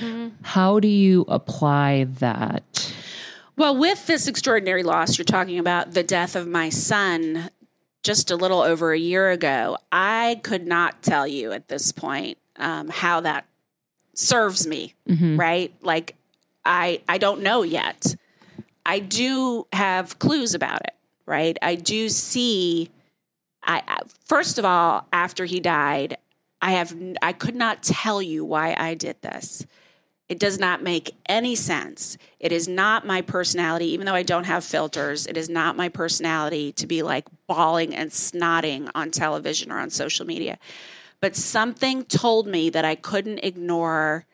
How 0.42 0.80
do 0.80 0.88
you 0.88 1.22
apply 1.28 2.04
that? 2.20 2.92
Well, 3.56 3.76
with 3.76 4.06
this 4.06 4.26
extraordinary 4.28 4.82
loss, 4.84 5.18
you're 5.18 5.24
talking 5.24 5.58
about 5.58 5.92
the 5.92 6.02
death 6.02 6.36
of 6.36 6.46
my 6.46 6.68
son 6.68 7.50
just 8.02 8.30
a 8.30 8.36
little 8.36 8.60
over 8.60 8.92
a 8.92 8.98
year 8.98 9.30
ago. 9.30 9.76
I 9.92 10.40
could 10.44 10.66
not 10.66 11.02
tell 11.02 11.26
you 11.26 11.52
at 11.52 11.68
this 11.68 11.92
point 11.92 12.38
um, 12.58 12.88
how 12.88 13.20
that 13.20 13.44
serves 14.14 14.66
me, 14.66 14.94
right? 15.38 15.72
Like, 15.82 16.14
I 16.64 17.00
I 17.08 17.18
don't 17.18 17.42
know 17.42 17.62
yet. 17.62 18.14
I 18.84 18.98
do 19.00 19.66
have 19.72 20.18
clues 20.18 20.54
about 20.54 20.82
it, 20.82 20.94
right? 21.26 21.56
I 21.62 21.74
do 21.76 22.08
see. 22.08 22.90
I 23.62 23.82
I- 23.86 24.00
first 24.26 24.58
of 24.58 24.64
all, 24.64 25.06
after 25.12 25.44
he 25.44 25.60
died, 25.60 26.16
I 26.60 26.72
have 26.72 26.94
I 27.22 27.32
could 27.32 27.54
not 27.54 27.82
tell 27.82 28.20
you 28.20 28.44
why 28.44 28.74
I 28.78 28.94
did 28.94 29.20
this. 29.22 29.64
It 30.28 30.38
does 30.38 30.58
not 30.58 30.82
make 30.82 31.14
any 31.26 31.54
sense. 31.54 32.18
It 32.38 32.52
is 32.52 32.68
not 32.68 33.06
my 33.06 33.22
personality, 33.22 33.86
even 33.92 34.04
though 34.04 34.14
I 34.14 34.22
don't 34.24 34.44
have 34.44 34.62
filters. 34.62 35.26
It 35.26 35.38
is 35.38 35.48
not 35.48 35.74
my 35.74 35.88
personality 35.88 36.70
to 36.72 36.86
be 36.86 37.02
like 37.02 37.24
bawling 37.46 37.94
and 37.94 38.10
snotting 38.10 38.90
on 38.94 39.10
television 39.10 39.72
or 39.72 39.78
on 39.78 39.88
social 39.88 40.26
media. 40.26 40.58
But 41.20 41.34
something 41.36 42.04
told 42.04 42.46
me 42.46 42.70
that 42.70 42.84
I 42.84 42.94
couldn't 42.94 43.38
ignore. 43.38 44.24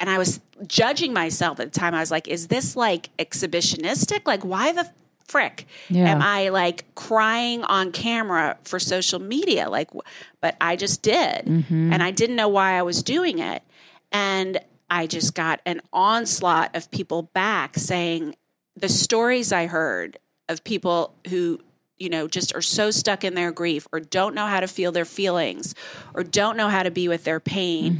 And 0.00 0.10
I 0.10 0.18
was 0.18 0.40
judging 0.66 1.12
myself 1.12 1.60
at 1.60 1.72
the 1.72 1.78
time. 1.78 1.94
I 1.94 2.00
was 2.00 2.10
like, 2.10 2.28
is 2.28 2.48
this 2.48 2.76
like 2.76 3.10
exhibitionistic? 3.18 4.26
Like, 4.26 4.44
why 4.44 4.72
the 4.72 4.90
frick 5.26 5.66
Yeah. 5.88 6.10
am 6.10 6.22
I 6.22 6.50
like 6.50 6.94
crying 6.94 7.64
on 7.64 7.92
camera 7.92 8.58
for 8.64 8.78
social 8.78 9.18
media? 9.18 9.68
Like, 9.70 9.90
but 10.40 10.56
I 10.60 10.76
just 10.76 11.02
did. 11.02 11.46
Mm-hmm. 11.46 11.92
And 11.92 12.02
I 12.02 12.10
didn't 12.10 12.36
know 12.36 12.48
why 12.48 12.72
I 12.74 12.82
was 12.82 13.02
doing 13.02 13.38
it. 13.38 13.62
And 14.12 14.60
I 14.88 15.06
just 15.06 15.34
got 15.34 15.60
an 15.66 15.80
onslaught 15.92 16.76
of 16.76 16.90
people 16.90 17.22
back 17.22 17.76
saying 17.76 18.36
the 18.76 18.88
stories 18.88 19.52
I 19.52 19.66
heard 19.66 20.18
of 20.48 20.62
people 20.62 21.14
who, 21.28 21.58
you 21.98 22.08
know, 22.08 22.28
just 22.28 22.54
are 22.54 22.62
so 22.62 22.90
stuck 22.90 23.24
in 23.24 23.34
their 23.34 23.52
grief 23.52 23.86
or 23.92 24.00
don't 24.00 24.34
know 24.34 24.46
how 24.46 24.60
to 24.60 24.68
feel 24.68 24.92
their 24.92 25.04
feelings 25.04 25.74
or 26.14 26.22
don't 26.22 26.56
know 26.56 26.68
how 26.68 26.82
to 26.82 26.90
be 26.90 27.08
with 27.08 27.24
their 27.24 27.40
pain. 27.40 27.96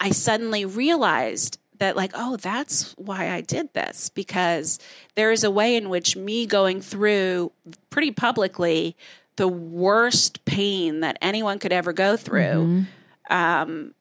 I 0.00 0.10
suddenly 0.10 0.64
realized 0.64 1.58
that, 1.78 1.96
like, 1.96 2.10
oh, 2.14 2.36
that's 2.36 2.92
why 2.96 3.30
I 3.30 3.40
did 3.40 3.72
this 3.72 4.10
because 4.10 4.78
there 5.14 5.30
is 5.32 5.44
a 5.44 5.50
way 5.50 5.76
in 5.76 5.88
which 5.88 6.16
me 6.16 6.44
going 6.46 6.80
through 6.80 7.52
pretty 7.90 8.10
publicly 8.10 8.96
the 9.36 9.48
worst 9.48 10.44
pain 10.44 11.00
that 11.00 11.16
anyone 11.22 11.58
could 11.60 11.72
ever 11.72 11.92
go 11.92 12.16
through 12.16 12.84
um, 13.30 13.94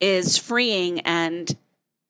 is 0.00 0.36
freeing 0.36 1.00
and 1.00 1.56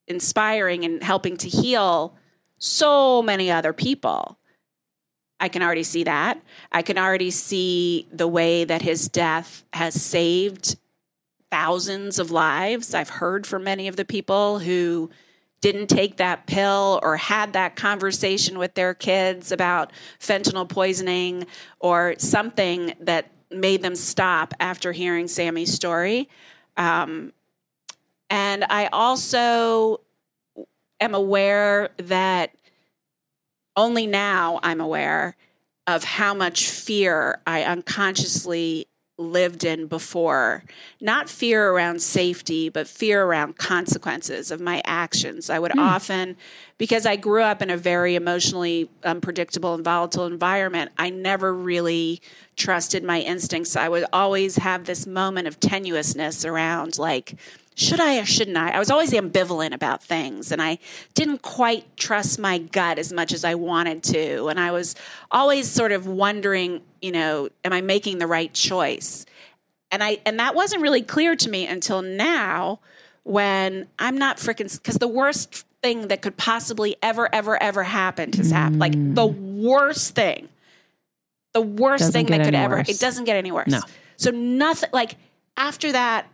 inspiring 0.07 0.83
and 0.83 1.03
helping 1.03 1.37
to 1.37 1.47
heal 1.47 2.15
so 2.57 3.21
many 3.21 3.51
other 3.51 3.73
people. 3.73 4.39
I 5.39 5.49
can 5.49 5.61
already 5.61 5.83
see 5.83 6.03
that. 6.03 6.41
I 6.71 6.81
can 6.81 6.97
already 6.97 7.31
see 7.31 8.07
the 8.11 8.27
way 8.27 8.63
that 8.63 8.81
his 8.81 9.07
death 9.07 9.63
has 9.73 10.01
saved 10.01 10.77
thousands 11.51 12.19
of 12.19 12.31
lives. 12.31 12.93
I've 12.93 13.09
heard 13.09 13.45
from 13.45 13.63
many 13.63 13.87
of 13.87 13.95
the 13.95 14.05
people 14.05 14.59
who 14.59 15.09
didn't 15.61 15.87
take 15.87 16.17
that 16.17 16.45
pill 16.47 16.99
or 17.03 17.17
had 17.17 17.53
that 17.53 17.75
conversation 17.75 18.57
with 18.59 18.73
their 18.75 18.93
kids 18.93 19.51
about 19.51 19.91
fentanyl 20.19 20.67
poisoning 20.67 21.45
or 21.79 22.15
something 22.17 22.93
that 22.99 23.31
made 23.49 23.81
them 23.81 23.95
stop 23.95 24.53
after 24.59 24.91
hearing 24.91 25.27
Sammy's 25.27 25.73
story. 25.73 26.29
Um, 26.75 27.33
and 28.29 28.65
I 28.69 28.87
also 28.87 30.01
am 30.99 31.15
aware 31.15 31.89
that 31.97 32.51
only 33.77 34.07
now 34.07 34.59
I'm 34.63 34.81
aware 34.81 35.37
of 35.85 36.03
how 36.03 36.33
much 36.33 36.69
fear 36.69 37.39
I 37.47 37.63
unconsciously 37.63 38.87
lived 39.19 39.63
in 39.63 39.87
before. 39.87 40.63
Not 41.01 41.29
fear 41.29 41.71
around 41.71 42.01
safety, 42.01 42.69
but 42.69 42.87
fear 42.87 43.23
around 43.23 43.57
consequences 43.57 44.51
of 44.51 44.61
my 44.61 44.81
actions. 44.85 45.49
I 45.49 45.57
would 45.59 45.71
hmm. 45.71 45.79
often, 45.79 46.37
because 46.77 47.05
I 47.05 47.15
grew 47.15 47.41
up 47.41 47.61
in 47.61 47.69
a 47.69 47.77
very 47.77 48.15
emotionally 48.15 48.89
unpredictable 49.03 49.73
and 49.73 49.83
volatile 49.83 50.25
environment, 50.25 50.91
I 50.97 51.09
never 51.09 51.53
really 51.53 52.21
trusted 52.55 53.03
my 53.03 53.21
instincts. 53.21 53.75
I 53.75 53.89
would 53.89 54.05
always 54.13 54.57
have 54.57 54.85
this 54.85 55.07
moment 55.07 55.47
of 55.47 55.59
tenuousness 55.59 56.47
around, 56.47 56.99
like, 56.99 57.35
should 57.77 57.99
I 57.99 58.17
or 58.17 58.25
shouldn't 58.25 58.57
I? 58.57 58.71
I 58.71 58.79
was 58.79 58.89
always 58.89 59.11
ambivalent 59.11 59.71
about 59.71 60.03
things 60.03 60.51
and 60.51 60.59
I 60.59 60.79
didn't 61.13 61.43
quite 61.43 61.95
trust 61.95 62.39
my 62.39 62.57
gut 62.57 62.97
as 62.97 63.13
much 63.13 63.31
as 63.31 63.45
I 63.45 63.53
wanted 63.53 64.01
to. 64.05 64.47
And 64.47 64.59
I 64.59 64.71
was 64.71 64.95
always 65.29 65.69
sort 65.69 65.91
of 65.91 66.07
wondering, 66.07 66.81
you 67.03 67.11
know, 67.11 67.49
am 67.63 67.73
I 67.73 67.81
making 67.81 68.17
the 68.17 68.25
right 68.25 68.51
choice? 68.51 69.27
And 69.91 70.03
I 70.03 70.17
and 70.25 70.39
that 70.39 70.55
wasn't 70.55 70.81
really 70.81 71.03
clear 71.03 71.35
to 71.35 71.49
me 71.49 71.67
until 71.67 72.01
now 72.01 72.79
when 73.21 73.87
I'm 73.99 74.17
not 74.17 74.37
freaking 74.37 74.75
because 74.75 74.95
the 74.95 75.07
worst 75.07 75.63
thing 75.83 76.07
that 76.07 76.23
could 76.23 76.35
possibly 76.35 76.95
ever, 77.03 77.33
ever, 77.33 77.61
ever 77.61 77.83
happen 77.83 78.33
has 78.33 78.49
happened. 78.49 78.79
Like 78.79 78.93
mm. 78.93 79.13
the 79.13 79.27
worst 79.27 80.15
thing. 80.15 80.49
The 81.53 81.61
worst 81.61 81.99
Doesn't 82.01 82.13
thing 82.13 82.25
that 82.37 82.43
could 82.43 82.55
ever 82.55 82.77
worse. 82.77 82.89
it 82.89 82.99
doesn't 82.99 83.25
get 83.25 83.35
any 83.35 83.51
worse. 83.51 83.67
No. 83.67 83.81
So 84.15 84.31
nothing 84.31 84.89
like 84.91 85.15
after 85.55 85.91
that 85.91 86.25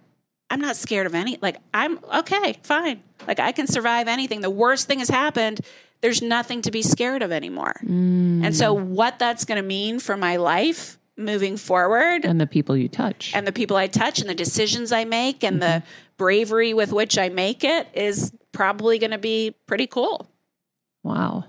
I'm 0.53 0.61
not 0.61 0.75
scared 0.75 1.07
of 1.07 1.15
any. 1.15 1.39
Like 1.41 1.57
I'm 1.73 1.97
okay, 2.19 2.59
fine. 2.61 3.01
Like 3.27 3.39
I 3.39 3.53
can 3.53 3.65
survive 3.65 4.07
anything. 4.07 4.41
The 4.41 4.51
worst 4.51 4.85
thing 4.85 4.99
has 4.99 5.09
happened. 5.09 5.61
There's 6.01 6.21
nothing 6.21 6.61
to 6.61 6.69
be 6.69 6.83
scared 6.83 7.23
of 7.23 7.31
anymore. 7.31 7.73
Mm. 7.83 8.45
And 8.45 8.55
so 8.55 8.71
what 8.71 9.17
that's 9.17 9.45
going 9.45 9.59
to 9.59 9.67
mean 9.67 9.99
for 9.99 10.15
my 10.15 10.35
life 10.35 10.99
moving 11.17 11.57
forward 11.57 12.23
And 12.23 12.39
the 12.39 12.45
people 12.45 12.77
you 12.77 12.87
touch. 12.87 13.31
and 13.33 13.47
the 13.47 13.51
people 13.51 13.77
I 13.77 13.87
touch 13.87 14.19
and 14.19 14.29
the 14.29 14.35
decisions 14.35 14.91
I 14.91 15.05
make 15.05 15.43
and 15.43 15.59
the 15.59 15.65
mm-hmm. 15.65 15.87
bravery 16.17 16.75
with 16.75 16.91
which 16.93 17.17
I 17.17 17.29
make 17.29 17.63
it 17.63 17.87
is 17.95 18.31
probably 18.51 18.99
going 18.99 19.11
to 19.11 19.17
be 19.17 19.55
pretty 19.65 19.87
cool. 19.87 20.29
wow. 21.01 21.45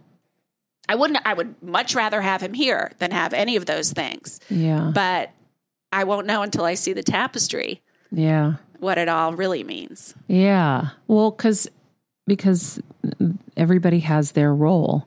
I 0.88 0.94
wouldn't 0.94 1.18
I 1.26 1.34
would 1.34 1.62
much 1.62 1.94
rather 1.94 2.22
have 2.22 2.42
him 2.42 2.54
here 2.54 2.92
than 2.98 3.10
have 3.10 3.34
any 3.34 3.56
of 3.56 3.66
those 3.66 3.92
things. 3.92 4.40
Yeah. 4.48 4.92
But 4.94 5.30
I 5.92 6.04
won't 6.04 6.26
know 6.26 6.40
until 6.40 6.64
I 6.64 6.74
see 6.74 6.94
the 6.94 7.02
tapestry 7.02 7.82
yeah. 8.14 8.54
What 8.80 8.98
it 8.98 9.08
all 9.08 9.32
really 9.34 9.64
means. 9.64 10.14
Yeah. 10.28 10.88
Well, 11.08 11.32
cuz 11.32 11.68
because 12.26 12.80
everybody 13.56 14.00
has 14.00 14.32
their 14.32 14.54
role 14.54 15.06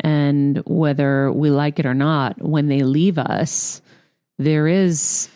and 0.00 0.58
whether 0.66 1.30
we 1.32 1.50
like 1.50 1.78
it 1.78 1.86
or 1.86 1.94
not 1.94 2.40
when 2.42 2.66
they 2.68 2.82
leave 2.82 3.18
us 3.18 3.80
there 4.38 4.66
is 4.68 5.28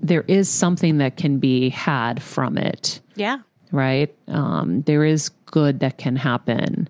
there 0.00 0.24
is 0.28 0.48
something 0.48 0.98
that 0.98 1.16
can 1.16 1.38
be 1.38 1.70
had 1.70 2.22
from 2.22 2.58
it, 2.58 3.00
Yeah. 3.14 3.38
right? 3.72 4.14
Um 4.28 4.82
there 4.82 5.04
is 5.04 5.30
good 5.46 5.80
that 5.80 5.96
can 5.98 6.16
happen. 6.16 6.88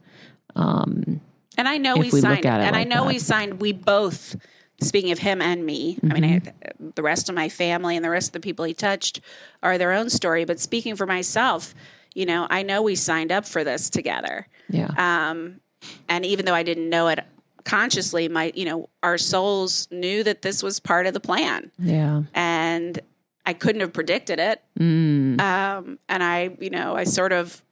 Um 0.56 1.20
And 1.58 1.68
I 1.68 1.78
know 1.78 1.96
we, 1.96 2.10
we 2.10 2.20
signed, 2.20 2.44
and 2.44 2.76
I 2.76 2.84
know 2.84 3.02
that. 3.04 3.06
we 3.06 3.18
signed. 3.18 3.60
We 3.60 3.72
both, 3.72 4.36
speaking 4.80 5.10
of 5.12 5.18
him 5.18 5.40
and 5.42 5.64
me, 5.64 5.98
I 6.02 6.06
mean, 6.06 6.24
I, 6.24 6.38
Mm-hmm. 6.38 6.90
the 6.94 7.02
rest 7.02 7.28
of 7.28 7.34
my 7.34 7.48
family 7.48 7.96
and 7.96 8.04
the 8.04 8.10
rest 8.10 8.28
of 8.28 8.32
the 8.32 8.40
people 8.40 8.64
he 8.64 8.74
touched 8.74 9.20
are 9.62 9.78
their 9.78 9.92
own 9.92 10.10
story. 10.10 10.44
But 10.44 10.60
speaking 10.60 10.96
for 10.96 11.06
myself, 11.06 11.74
you 12.14 12.26
know, 12.26 12.46
I 12.50 12.62
know 12.62 12.82
we 12.82 12.94
signed 12.94 13.32
up 13.32 13.46
for 13.46 13.64
this 13.64 13.88
together. 13.90 14.46
Yeah. 14.68 14.90
Um, 14.96 15.60
and 16.08 16.24
even 16.26 16.44
though 16.44 16.54
I 16.54 16.62
didn't 16.62 16.88
know 16.90 17.08
it 17.08 17.20
consciously, 17.64 18.28
my, 18.28 18.52
you 18.54 18.64
know, 18.64 18.88
our 19.02 19.18
souls 19.18 19.88
knew 19.90 20.22
that 20.24 20.42
this 20.42 20.62
was 20.62 20.78
part 20.80 21.06
of 21.06 21.14
the 21.14 21.20
plan. 21.20 21.70
yeah. 21.78 22.22
And 22.34 23.00
I 23.44 23.52
couldn't 23.52 23.80
have 23.80 23.92
predicted 23.92 24.38
it. 24.40 24.62
Mm. 24.78 25.40
Um, 25.40 25.98
and 26.08 26.22
I, 26.24 26.56
you 26.60 26.70
know, 26.70 26.96
I 26.96 27.04
sort 27.04 27.32
of 27.32 27.62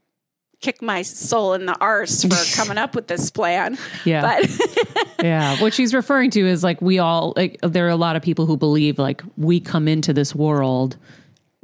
kicked 0.65 0.81
my 0.82 1.03
soul 1.03 1.53
in 1.53 1.66
the 1.66 1.78
arse 1.78 2.24
for 2.24 2.57
coming 2.57 2.78
up 2.78 2.95
with 2.95 3.07
this 3.07 3.31
plan. 3.31 3.77
Yeah. 4.05 4.23
But 4.23 5.19
yeah. 5.23 5.61
What 5.61 5.74
she's 5.74 5.93
referring 5.93 6.31
to 6.31 6.41
is 6.41 6.65
like 6.65 6.81
we 6.81 6.99
all 6.99 7.35
like 7.36 7.59
there 7.62 7.86
are 7.86 7.91
a 7.91 7.97
lot 7.97 8.16
of 8.16 8.23
people 8.23 8.47
who 8.47 8.57
believe 8.57 8.99
like 8.99 9.23
we 9.36 9.61
come 9.61 9.86
into 9.86 10.15
this 10.15 10.35
world 10.35 10.97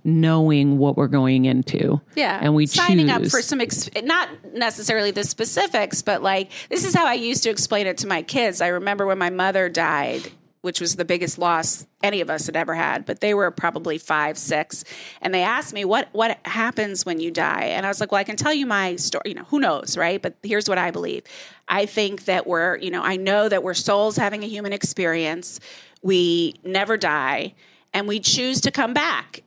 knowing 0.05 0.79
what 0.79 0.97
we're 0.97 1.09
going 1.09 1.45
into. 1.45 2.01
yeah, 2.17 2.39
And 2.41 2.55
we 2.55 2.65
signing 2.67 3.11
up 3.11 3.27
for 3.27 3.43
some, 3.43 3.61
ex- 3.61 3.91
not 4.03 4.29
necessarily 4.55 5.11
the 5.11 5.25
specifics, 5.25 6.01
but 6.01 6.23
like 6.23 6.51
this 6.71 6.85
is 6.87 6.95
how 6.95 7.07
I 7.07 7.15
used 7.15 7.43
to 7.43 7.51
explain 7.51 7.87
it 7.87 7.99
to 7.99 8.07
my 8.07 8.23
kids. 8.23 8.61
I 8.63 8.69
remember 8.69 9.07
when 9.07 9.19
my 9.19 9.29
mother 9.29 9.69
died, 9.69 10.31
which 10.63 10.81
was 10.81 10.97
the 10.97 11.05
biggest 11.05 11.39
loss 11.39 11.87
any 12.03 12.21
of 12.21 12.29
us 12.29 12.47
had 12.47 12.57
ever 12.57 12.75
had, 12.75 13.07
but 13.07 13.21
they 13.21 13.33
were 13.35 13.51
probably 13.51 13.97
five, 13.99 14.37
six, 14.37 14.85
and 15.23 15.33
they 15.33 15.43
asked 15.43 15.73
me 15.73 15.85
what 15.85 16.09
what 16.13 16.39
happens 16.45 17.07
when 17.07 17.21
you 17.21 17.31
die, 17.31 17.65
and 17.65 17.87
I 17.87 17.89
was 17.89 18.01
like, 18.01 18.13
well, 18.13 18.21
I 18.21 18.25
can 18.25 18.37
tell 18.37 18.53
you 18.53 18.67
my 18.67 18.97
story. 18.97 19.23
You 19.27 19.35
know, 19.35 19.45
who 19.45 19.61
knows, 19.61 19.97
right? 19.97 20.21
But 20.21 20.37
here's 20.43 20.69
what 20.69 20.79
I 20.79 20.91
believe. 20.91 21.25
I 21.69 21.87
think 21.87 22.25
that 22.25 22.47
we're, 22.47 22.77
you 22.77 22.91
know, 22.91 23.03
I 23.03 23.17
know 23.17 23.49
that 23.49 23.63
we're 23.63 23.75
souls 23.75 24.17
having 24.17 24.43
a 24.43 24.47
human 24.47 24.73
experience. 24.73 25.61
We 26.03 26.55
never 26.65 26.97
die, 26.97 27.55
and 27.93 28.07
we 28.07 28.21
choose 28.21 28.61
to 28.63 28.71
come 28.71 28.93
back 28.93 29.43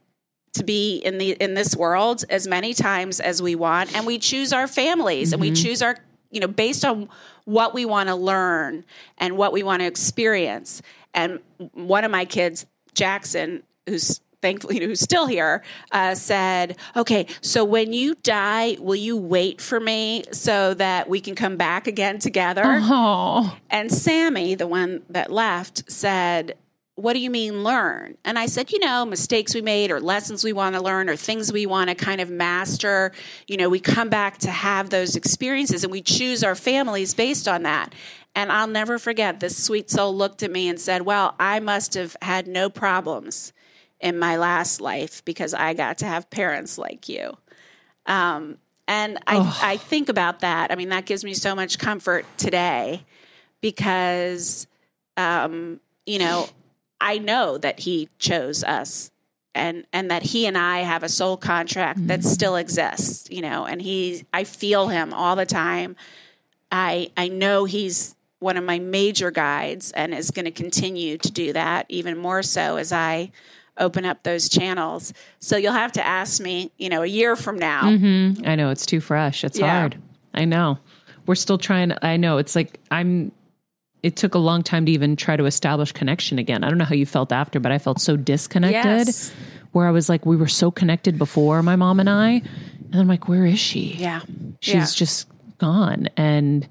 to 0.54 0.64
be 0.64 0.98
in 0.98 1.18
the 1.18 1.32
in 1.32 1.54
this 1.54 1.76
world 1.76 2.24
as 2.30 2.48
many 2.48 2.74
times 2.74 3.20
as 3.20 3.42
we 3.42 3.56
want 3.56 3.96
and 3.96 4.06
we 4.06 4.20
choose 4.20 4.54
our 4.54 4.68
families 4.68 5.34
and 5.34 5.42
we 5.42 5.52
mm-hmm. 5.52 5.64
choose 5.64 5.82
our 5.82 5.98
you 6.30 6.40
know 6.40 6.48
based 6.48 6.86
on 6.86 7.10
what 7.46 7.74
we 7.74 7.86
want 7.86 8.08
to 8.08 8.16
learn 8.16 8.86
and 9.18 9.36
what 9.36 9.52
we 9.52 9.64
want 9.64 9.82
to 9.82 9.86
experience 9.86 10.82
and 11.14 11.40
one 11.74 12.04
of 12.04 12.12
my 12.12 12.26
kids 12.26 12.66
jackson 12.94 13.64
who's 13.88 14.22
thankfully 14.42 14.80
who's 14.84 15.00
still 15.00 15.26
here 15.26 15.64
uh, 15.94 16.14
said 16.14 16.78
okay 16.96 17.26
so 17.42 17.64
when 17.64 17.94
you 17.94 18.14
die 18.16 18.76
will 18.80 18.96
you 18.96 19.16
wait 19.16 19.62
for 19.62 19.80
me 19.80 20.24
so 20.32 20.74
that 20.74 21.08
we 21.08 21.22
can 21.22 21.34
come 21.34 21.56
back 21.56 21.88
again 21.88 22.20
together 22.20 22.64
Oh. 22.66 23.56
and 23.70 23.92
Sammy, 23.92 24.56
the 24.56 24.68
one 24.68 25.02
that 25.10 25.32
left, 25.32 25.90
said, 25.90 26.56
What 26.96 27.14
do 27.14 27.20
you 27.20 27.30
mean 27.30 27.64
learn? 27.64 28.18
And 28.26 28.38
I 28.38 28.46
said, 28.48 28.72
You 28.72 28.80
know, 28.80 29.06
mistakes 29.06 29.56
we 29.56 29.62
made 29.62 29.92
or 29.92 30.00
lessons 30.02 30.44
we 30.44 30.52
want 30.54 30.76
to 30.76 30.82
learn 30.82 31.10
or 31.10 31.16
things 31.16 31.52
we 31.54 31.66
want 31.66 31.90
to 31.90 31.96
kind 31.96 32.20
of 32.20 32.30
master. 32.30 33.14
You 33.48 33.56
know, 33.58 33.70
we 33.70 33.80
come 33.80 34.10
back 34.10 34.38
to 34.40 34.52
have 34.52 34.90
those 34.90 35.16
experiences 35.16 35.84
and 35.84 35.92
we 35.92 36.02
choose 36.02 36.44
our 36.44 36.56
families 36.56 37.14
based 37.14 37.48
on 37.48 37.64
that. 37.64 37.94
And 38.36 38.52
I'll 38.52 38.68
never 38.68 38.98
forget 38.98 39.40
this 39.40 39.62
sweet 39.62 39.90
soul 39.90 40.16
looked 40.16 40.42
at 40.42 40.52
me 40.52 40.68
and 40.68 40.80
said, 40.80 41.04
Well, 41.04 41.36
I 41.40 41.60
must 41.60 41.94
have 41.94 42.16
had 42.22 42.48
no 42.48 42.70
problems 42.70 43.54
in 44.00 44.20
my 44.20 44.38
last 44.38 44.82
life 44.82 45.24
because 45.24 45.54
I 45.54 45.74
got 45.74 46.00
to 46.00 46.06
have 46.06 46.30
parents 46.30 46.78
like 46.78 47.08
you. 47.08 47.38
Um, 48.06 48.58
and 48.88 49.18
I, 49.28 49.60
I 49.62 49.78
think 49.78 50.10
about 50.10 50.42
that. 50.42 50.72
I 50.72 50.76
mean, 50.76 50.90
that 50.90 51.06
gives 51.06 51.24
me 51.24 51.34
so 51.34 51.56
much 51.56 51.80
comfort 51.80 52.26
today 52.38 53.06
because, 53.62 54.68
um, 55.16 55.80
you 56.06 56.20
know, 56.20 56.50
I 57.00 57.18
know 57.18 57.58
that 57.58 57.80
he 57.80 58.10
chose 58.20 58.64
us 58.64 59.10
and, 59.56 59.86
and 59.94 60.12
that 60.12 60.24
he 60.24 60.46
and 60.48 60.58
I 60.58 60.80
have 60.80 61.04
a 61.04 61.10
soul 61.10 61.38
contract 61.38 62.08
that 62.08 62.26
still 62.26 62.58
exists, 62.58 63.30
you 63.32 63.42
know, 63.42 63.66
and 63.66 63.82
he, 63.82 64.26
I 64.34 64.44
feel 64.44 64.90
him 64.90 65.14
all 65.14 65.38
the 65.38 65.46
time. 65.46 65.96
I, 66.70 67.12
I 67.16 67.30
know 67.30 67.64
he's 67.64 68.16
one 68.44 68.58
of 68.58 68.64
my 68.64 68.78
major 68.78 69.32
guides 69.32 69.92
and 69.94 70.14
is 70.14 70.30
going 70.32 70.46
to 70.46 70.52
continue 70.52 71.18
to 71.18 71.32
do 71.32 71.54
that 71.54 71.86
even 71.90 72.18
more 72.18 72.44
so 72.44 72.76
as 72.76 72.92
I 72.92 73.32
open 73.78 74.06
up 74.06 74.22
those 74.24 74.50
channels. 74.50 75.14
So 75.40 75.58
you'll 75.58 75.74
have 75.74 75.94
to 75.94 76.06
ask 76.06 76.42
me, 76.42 76.72
you 76.78 76.90
know, 76.90 77.02
a 77.02 77.08
year 77.08 77.36
from 77.36 77.58
now. 77.58 77.84
Mm-hmm. 77.84 78.46
I 78.46 78.56
know 78.56 78.70
it's 78.70 78.86
too 78.86 79.00
fresh. 79.00 79.44
It's 79.44 79.58
Yeah. 79.58 79.80
hard. 79.80 79.98
I 80.34 80.46
know. 80.46 80.78
We're 81.26 81.36
still 81.36 81.58
trying. 81.58 81.94
I 82.02 82.18
know 82.18 82.38
it's 82.38 82.56
like 82.56 82.80
I'm. 82.92 83.32
It 84.04 84.18
took 84.18 84.36
a 84.36 84.40
long 84.40 84.64
time 84.64 84.86
to 84.88 84.92
even 84.92 85.16
try 85.16 85.38
to 85.38 85.46
establish 85.46 85.94
connection 85.94 86.38
again. 86.38 86.66
I 86.66 86.68
don't 86.70 86.78
know 86.78 86.84
how 86.84 86.96
you 86.96 87.06
felt 87.06 87.32
after, 87.32 87.62
but 87.62 87.72
I 87.72 87.78
felt 87.78 88.02
so 88.02 88.18
disconnected. 88.18 89.08
Yes. 89.08 89.34
Where 89.72 89.88
I 89.88 89.92
was 89.92 90.10
like, 90.10 90.26
we 90.26 90.36
were 90.36 90.50
so 90.50 90.70
connected 90.70 91.18
before, 91.18 91.64
my 91.64 91.78
mom 91.78 92.02
and 92.02 92.10
I, 92.10 92.42
and 92.92 92.96
I'm 92.96 93.08
like, 93.08 93.30
where 93.30 93.46
is 93.46 93.60
she? 93.60 93.96
Yeah. 93.98 94.20
she's 94.60 94.74
yeah. 94.76 94.86
just 94.94 95.28
gone. 95.58 96.10
And 96.18 96.68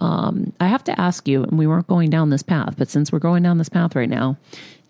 um, 0.00 0.52
I 0.60 0.66
have 0.66 0.84
to 0.84 1.00
ask 1.00 1.28
you, 1.28 1.44
and 1.44 1.58
we 1.58 1.66
weren't 1.66 1.86
going 1.86 2.10
down 2.10 2.30
this 2.30 2.42
path, 2.42 2.74
but 2.76 2.88
since 2.88 3.12
we're 3.12 3.18
going 3.18 3.42
down 3.42 3.58
this 3.58 3.68
path 3.68 3.94
right 3.94 4.08
now, 4.08 4.36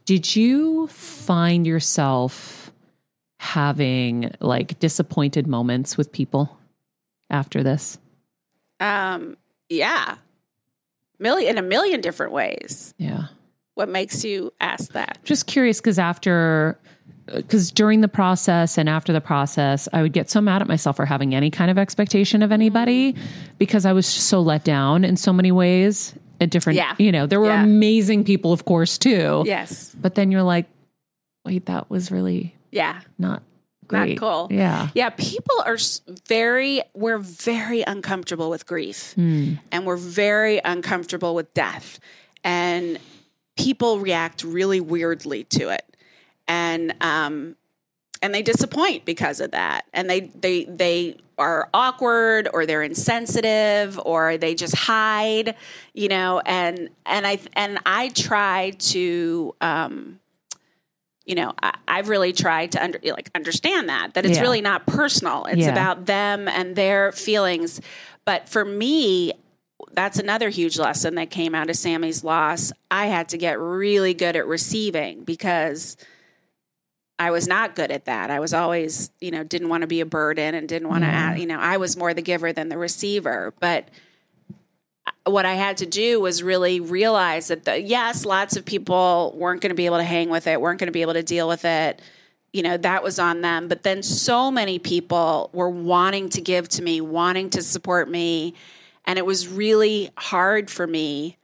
did 0.05 0.35
you 0.35 0.87
find 0.89 1.67
yourself 1.67 2.73
having 3.39 4.31
like 4.41 4.79
disappointed 4.79 5.47
moments 5.47 5.97
with 5.97 6.13
people 6.13 6.59
after 7.31 7.63
this? 7.63 7.99
Um, 8.79 9.37
yeah. 9.69 10.17
Million 11.19 11.59
in 11.59 11.65
a 11.65 11.67
million 11.67 12.01
different 12.01 12.33
ways. 12.33 12.95
Yeah. 12.99 13.25
What 13.75 13.89
makes 13.89 14.25
you 14.25 14.53
ask 14.61 14.93
that? 14.93 15.19
Just 15.25 15.47
curious 15.47 15.81
because 15.81 15.99
after, 15.99 16.79
because 17.35 17.71
during 17.71 18.01
the 18.01 18.09
process 18.09 18.77
and 18.79 18.89
after 18.89 19.13
the 19.13 19.21
process, 19.21 19.89
I 19.93 20.03
would 20.03 20.13
get 20.13 20.31
so 20.31 20.41
mad 20.41 20.63
at 20.63 20.69
myself 20.69 20.97
for 20.97 21.07
having 21.07 21.35
any 21.35 21.51
kind 21.51 21.71
of 21.71 21.79
expectation 21.79 22.43
of 22.43 22.53
anybody 22.53 23.15
because 23.59 23.87
I 23.87 23.93
was 23.93 24.07
so 24.07 24.41
let 24.41 24.65
down 24.65 25.05
in 25.05 25.17
so 25.17 25.33
many 25.33 25.53
ways. 25.53 26.15
At 26.43 26.49
different, 26.49 26.79
Yeah. 26.79 26.95
you 26.99 27.13
know, 27.13 27.27
there 27.27 27.39
were 27.39 27.49
Yeah. 27.49 27.63
amazing 27.63 28.25
people, 28.25 28.51
of 28.55 28.65
course, 28.65 28.97
too. 28.97 29.43
Yes. 29.47 29.95
But 30.01 30.15
then 30.15 30.31
you're 30.33 30.43
like, 30.43 30.67
wait, 31.45 31.67
that 31.67 31.91
was 31.91 32.11
really 32.11 32.55
Yeah. 32.73 33.01
not 33.19 33.43
Not 33.93 34.07
great. 34.07 34.19
cool. 34.19 34.49
Yeah. 34.51 34.89
Yeah. 34.95 35.11
People 35.11 35.57
are 35.67 35.77
very, 36.29 36.81
we're 36.95 37.19
very 37.19 37.83
uncomfortable 37.87 38.49
with 38.49 38.65
grief 38.67 39.13
Hmm. 39.17 39.55
and 39.71 39.85
we're 39.85 39.97
very 39.99 40.63
uncomfortable 40.65 41.35
with 41.35 41.53
death. 41.53 42.01
And 42.43 42.99
people 43.59 43.99
react 43.99 44.43
really 44.43 44.81
weirdly 44.81 45.45
to 45.45 45.69
it. 45.69 45.85
And, 46.51 46.95
um, 47.01 47.57
and 48.23 48.35
they 48.35 48.43
disappoint 48.43 49.05
because 49.05 49.41
of 49.41 49.53
that 49.53 49.85
and 49.93 50.09
they 50.09 50.21
they 50.21 50.65
they 50.65 51.17
are 51.39 51.69
awkward 51.73 52.49
or 52.53 52.67
they're 52.67 52.83
insensitive 52.83 53.99
or 54.05 54.37
they 54.37 54.55
just 54.55 54.77
hide 54.77 55.55
you 55.95 56.09
know 56.09 56.41
and 56.45 56.91
and 57.07 57.27
i 57.27 57.39
and 57.55 57.79
i 57.87 58.09
try 58.11 58.71
to 58.79 59.55
um 59.61 60.21
you 61.25 61.35
know 61.35 61.53
I, 61.63 61.75
i've 61.89 62.09
really 62.09 62.33
tried 62.33 62.73
to 62.73 62.83
under, 62.83 62.99
like 63.05 63.31
understand 63.35 63.89
that 63.89 64.15
that 64.15 64.27
it's 64.27 64.37
Yeah. 64.37 64.43
really 64.43 64.61
not 64.61 64.87
personal 64.87 65.47
it's 65.47 65.63
Yeah. 65.63 65.71
about 65.71 66.07
them 66.07 66.47
and 66.49 66.77
their 66.77 67.13
feelings 67.13 67.81
but 68.25 68.49
for 68.49 68.65
me 68.65 69.33
that's 69.93 70.19
another 70.19 70.51
huge 70.51 70.79
lesson 70.79 71.15
that 71.15 71.31
came 71.31 71.55
out 71.55 71.71
of 71.71 71.77
sammy's 71.77 72.23
loss 72.23 72.71
i 72.91 73.07
had 73.07 73.31
to 73.31 73.39
get 73.39 73.59
really 73.59 74.13
good 74.13 74.37
at 74.37 74.47
receiving 74.47 75.25
because 75.25 75.97
I 77.21 77.31
was 77.33 77.47
not 77.47 77.77
good 77.77 77.91
at 77.91 78.07
that. 78.07 78.31
I 78.31 78.41
was 78.41 78.55
always, 78.55 79.11
you 79.21 79.31
know, 79.31 79.45
didn't 79.45 79.69
want 79.69 79.83
to 79.83 79.87
be 79.87 80.01
a 80.01 80.07
burden 80.07 80.55
and 80.55 80.67
didn't 80.67 80.89
want 80.89 81.05
to, 81.05 81.11
Yeah. 81.11 81.37
you 81.37 81.45
know, 81.45 81.59
I 81.61 81.77
was 81.77 81.95
more 81.95 82.15
the 82.15 82.23
giver 82.23 82.51
than 82.51 82.71
the 82.71 82.79
receiver. 82.79 83.53
But 83.61 83.89
uh, 85.07 85.31
what 85.31 85.45
I 85.45 85.53
had 85.53 85.77
to 85.77 85.87
do 85.87 86.19
was 86.19 86.43
really 86.43 86.81
realize 86.81 87.49
that, 87.49 87.67
the, 87.67 87.79
yes, 87.79 88.25
lots 88.25 88.57
of 88.57 88.65
people 88.65 89.35
weren't 89.37 89.61
going 89.61 89.69
to 89.69 89.77
be 89.77 89.85
able 89.85 89.99
to 89.99 90.03
hang 90.03 90.31
with 90.31 90.47
it, 90.47 90.63
weren't 90.63 90.81
going 90.81 90.87
to 90.87 90.93
be 90.93 91.03
able 91.03 91.13
to 91.13 91.23
deal 91.23 91.47
with 91.47 91.67
it. 91.67 92.01
You 92.55 92.63
know, 92.63 92.79
that 92.79 93.03
was 93.03 93.19
on 93.19 93.43
them. 93.43 93.69
But 93.69 93.83
then 93.83 94.03
so 94.03 94.51
many 94.51 94.79
people 94.79 95.51
were 95.53 95.69
wanting 95.69 96.31
to 96.31 96.41
give 96.41 96.71
to 96.71 96.83
me, 96.83 97.03
wanting 97.03 97.51
to 97.51 97.63
support 97.63 98.09
me. 98.09 98.55
And 99.05 99.19
it 99.19 99.27
was 99.27 99.47
really 99.47 100.09
hard 100.17 100.71
for 100.71 100.87
me 100.87 101.37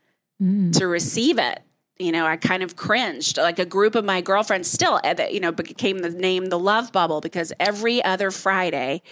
mm. 0.43 0.73
to 0.79 0.87
receive 0.87 1.39
it. 1.39 1.61
You 1.99 2.13
know, 2.13 2.27
I 2.27 2.37
kind 2.37 2.63
of 2.63 2.77
cringed. 2.77 3.39
Like 3.39 3.59
a 3.59 3.65
group 3.65 3.95
of 3.95 4.05
my 4.05 4.21
girlfriends 4.21 4.71
still, 4.71 5.01
uh, 5.03 5.15
you 5.31 5.41
know, 5.41 5.53
became 5.53 6.01
the 6.01 6.11
name 6.11 6.47
the 6.47 6.59
Love 6.59 6.93
Bubble 6.93 7.21
because 7.21 7.53
every 7.59 8.05
other 8.05 8.31
Friday, 8.31 9.03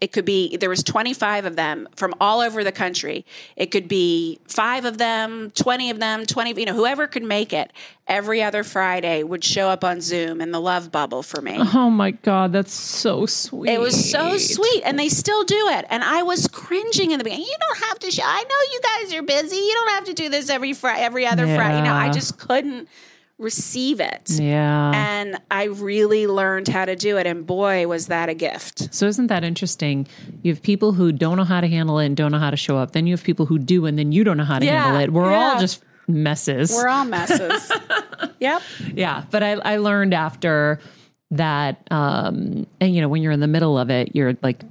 it 0.00 0.12
could 0.12 0.24
be 0.24 0.56
there 0.58 0.68
was 0.68 0.82
25 0.82 1.46
of 1.46 1.56
them 1.56 1.88
from 1.96 2.14
all 2.20 2.40
over 2.40 2.62
the 2.62 2.72
country 2.72 3.24
it 3.56 3.70
could 3.70 3.88
be 3.88 4.38
five 4.46 4.84
of 4.84 4.98
them 4.98 5.50
20 5.54 5.90
of 5.90 5.98
them 6.00 6.26
20 6.26 6.60
you 6.60 6.66
know 6.66 6.74
whoever 6.74 7.06
could 7.06 7.22
make 7.22 7.52
it 7.52 7.72
every 8.06 8.42
other 8.42 8.62
friday 8.62 9.22
would 9.22 9.42
show 9.42 9.68
up 9.68 9.82
on 9.84 10.00
zoom 10.00 10.40
in 10.40 10.50
the 10.50 10.60
love 10.60 10.92
bubble 10.92 11.22
for 11.22 11.40
me 11.40 11.56
Oh 11.74 11.90
my 11.90 12.10
God, 12.10 12.52
that's 12.52 12.72
so 12.74 13.26
sweet. 13.26 13.70
it 13.70 13.80
was 13.80 14.10
so 14.10 14.36
sweet, 14.38 14.82
and 14.84 14.98
they 14.98 15.08
still 15.08 15.44
do 15.44 15.68
it. 15.70 15.84
And 15.90 16.02
I 16.04 16.22
was 16.22 16.46
cringing 16.48 17.10
in 17.10 17.18
the 17.18 17.24
beginning. 17.24 17.44
You 17.46 17.56
don't 17.58 17.88
have 17.88 17.98
to. 18.00 18.10
Show, 18.10 18.22
I 18.24 18.42
know 18.42 18.72
you 18.72 18.80
guys 18.82 19.14
are 19.14 19.22
busy. 19.22 19.56
You 19.56 19.72
don't 19.74 19.90
have 19.90 20.04
to 20.04 20.12
do 20.14 20.28
this 20.28 20.48
every 20.50 20.72
Friday, 20.72 21.02
every 21.02 21.26
other 21.26 21.46
Friday. 21.46 21.78
You 21.78 21.84
know, 21.84 21.92
I 21.92 22.10
just 22.10 22.38
couldn't 22.38 22.88
receive 23.38 24.00
it. 24.00 24.30
Yeah. 24.30 24.92
And 24.94 25.38
I 25.50 25.64
really 25.64 26.26
learned 26.26 26.68
how 26.68 26.86
to 26.86 26.96
do 26.96 27.18
it. 27.18 27.26
And 27.26 27.46
boy, 27.46 27.86
was 27.86 28.06
that 28.06 28.28
a 28.30 28.34
gift. 28.34 28.94
so 28.94 29.06
isn't 29.06 29.26
that 29.26 29.44
interesting? 29.44 30.06
You 30.42 30.52
have 30.52 30.62
people 30.62 30.92
who 30.92 31.12
don't 31.12 31.36
know 31.36 31.44
how 31.44 31.60
to 31.60 31.68
handle 31.68 31.98
it 31.98 32.06
and 32.06 32.16
don't 32.16 32.32
know 32.32 32.38
how 32.38 32.50
to 32.50 32.56
show 32.56 32.78
up. 32.78 32.92
Then 32.92 33.06
you 33.06 33.12
have 33.12 33.22
people 33.24 33.44
who 33.46 33.58
do 33.58 33.84
and 33.86 33.98
then 33.98 34.10
you 34.12 34.24
don't 34.24 34.38
know 34.38 34.44
how 34.44 34.58
to 34.58 34.64
Yeah, 34.64 34.82
handle 34.84 35.00
it. 35.02 35.12
We're 35.12 35.32
all 35.34 35.60
just 35.60 35.82
messes. 36.08 36.70
We're 36.72 36.88
all 36.88 37.04
messes. 37.04 37.70
Yep. 38.38 38.62
yeah, 38.94 39.24
but 39.30 39.42
I, 39.42 39.52
I 39.52 39.76
learned 39.78 40.12
after 40.12 40.78
that, 41.30 41.86
um, 41.90 42.66
and 42.80 42.94
you 42.94 43.00
know, 43.00 43.08
when 43.08 43.22
you're 43.22 43.32
in 43.32 43.40
the 43.40 43.46
middle 43.46 43.78
of 43.78 43.88
it, 43.90 44.14
you're 44.14 44.36
like 44.42 44.62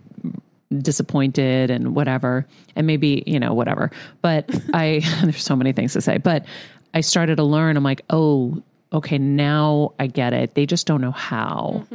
disappointed 0.78 1.72
and 1.72 1.96
whatever, 1.96 2.46
and 2.76 2.86
maybe 2.88 3.24
you 3.26 3.40
know 3.40 3.54
whatever. 3.54 3.92
But 4.22 4.50
I 4.74 5.02
there's 5.24 5.44
so 5.44 5.56
many 5.56 5.74
things 5.74 5.94
to 5.94 6.02
say, 6.02 6.18
but 6.18 6.46
I 6.96 7.02
started 7.02 7.36
to 7.36 7.44
learn. 7.44 7.78
I'm 7.78 7.84
like, 7.84 8.02
oh, 8.10 8.64
okay, 8.94 9.18
now 9.18 9.94
I 10.00 10.08
get 10.08 10.34
it. 10.34 10.56
They 10.56 10.66
just 10.66 10.88
don't 10.88 11.02
know 11.02 11.12
how, 11.12 11.86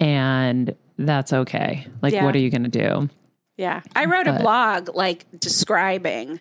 and 0.00 0.74
that's 0.98 1.32
okay. 1.32 1.86
Like, 2.02 2.12
Yeah. 2.12 2.24
what 2.24 2.34
are 2.36 2.38
you 2.38 2.50
going 2.50 2.64
to 2.64 2.68
do? 2.68 3.08
Yeah. 3.56 3.80
I 3.96 4.04
wrote 4.04 4.26
a 4.26 4.34
blog 4.34 4.94
like 4.94 5.24
describing 5.38 6.40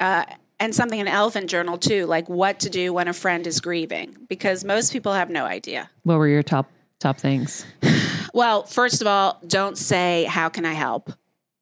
uh, 0.00 0.24
and 0.58 0.74
something 0.74 0.98
in 0.98 1.06
Elephant 1.08 1.48
Journal 1.50 1.78
too, 1.78 2.06
like 2.06 2.28
what 2.28 2.60
to 2.60 2.70
do 2.70 2.92
when 2.92 3.08
a 3.08 3.12
friend 3.12 3.46
is 3.46 3.60
grieving, 3.60 4.16
because 4.28 4.64
most 4.64 4.92
people 4.92 5.12
have 5.12 5.30
no 5.30 5.44
idea. 5.44 5.88
What 6.02 6.18
were 6.18 6.28
your 6.28 6.42
top 6.42 6.70
top 6.98 7.18
things? 7.18 7.64
Well, 8.34 8.64
first 8.64 9.00
of 9.00 9.06
all, 9.06 9.40
don't 9.46 9.78
say, 9.78 10.24
How 10.24 10.50
can 10.50 10.66
I 10.66 10.74
help? 10.74 11.10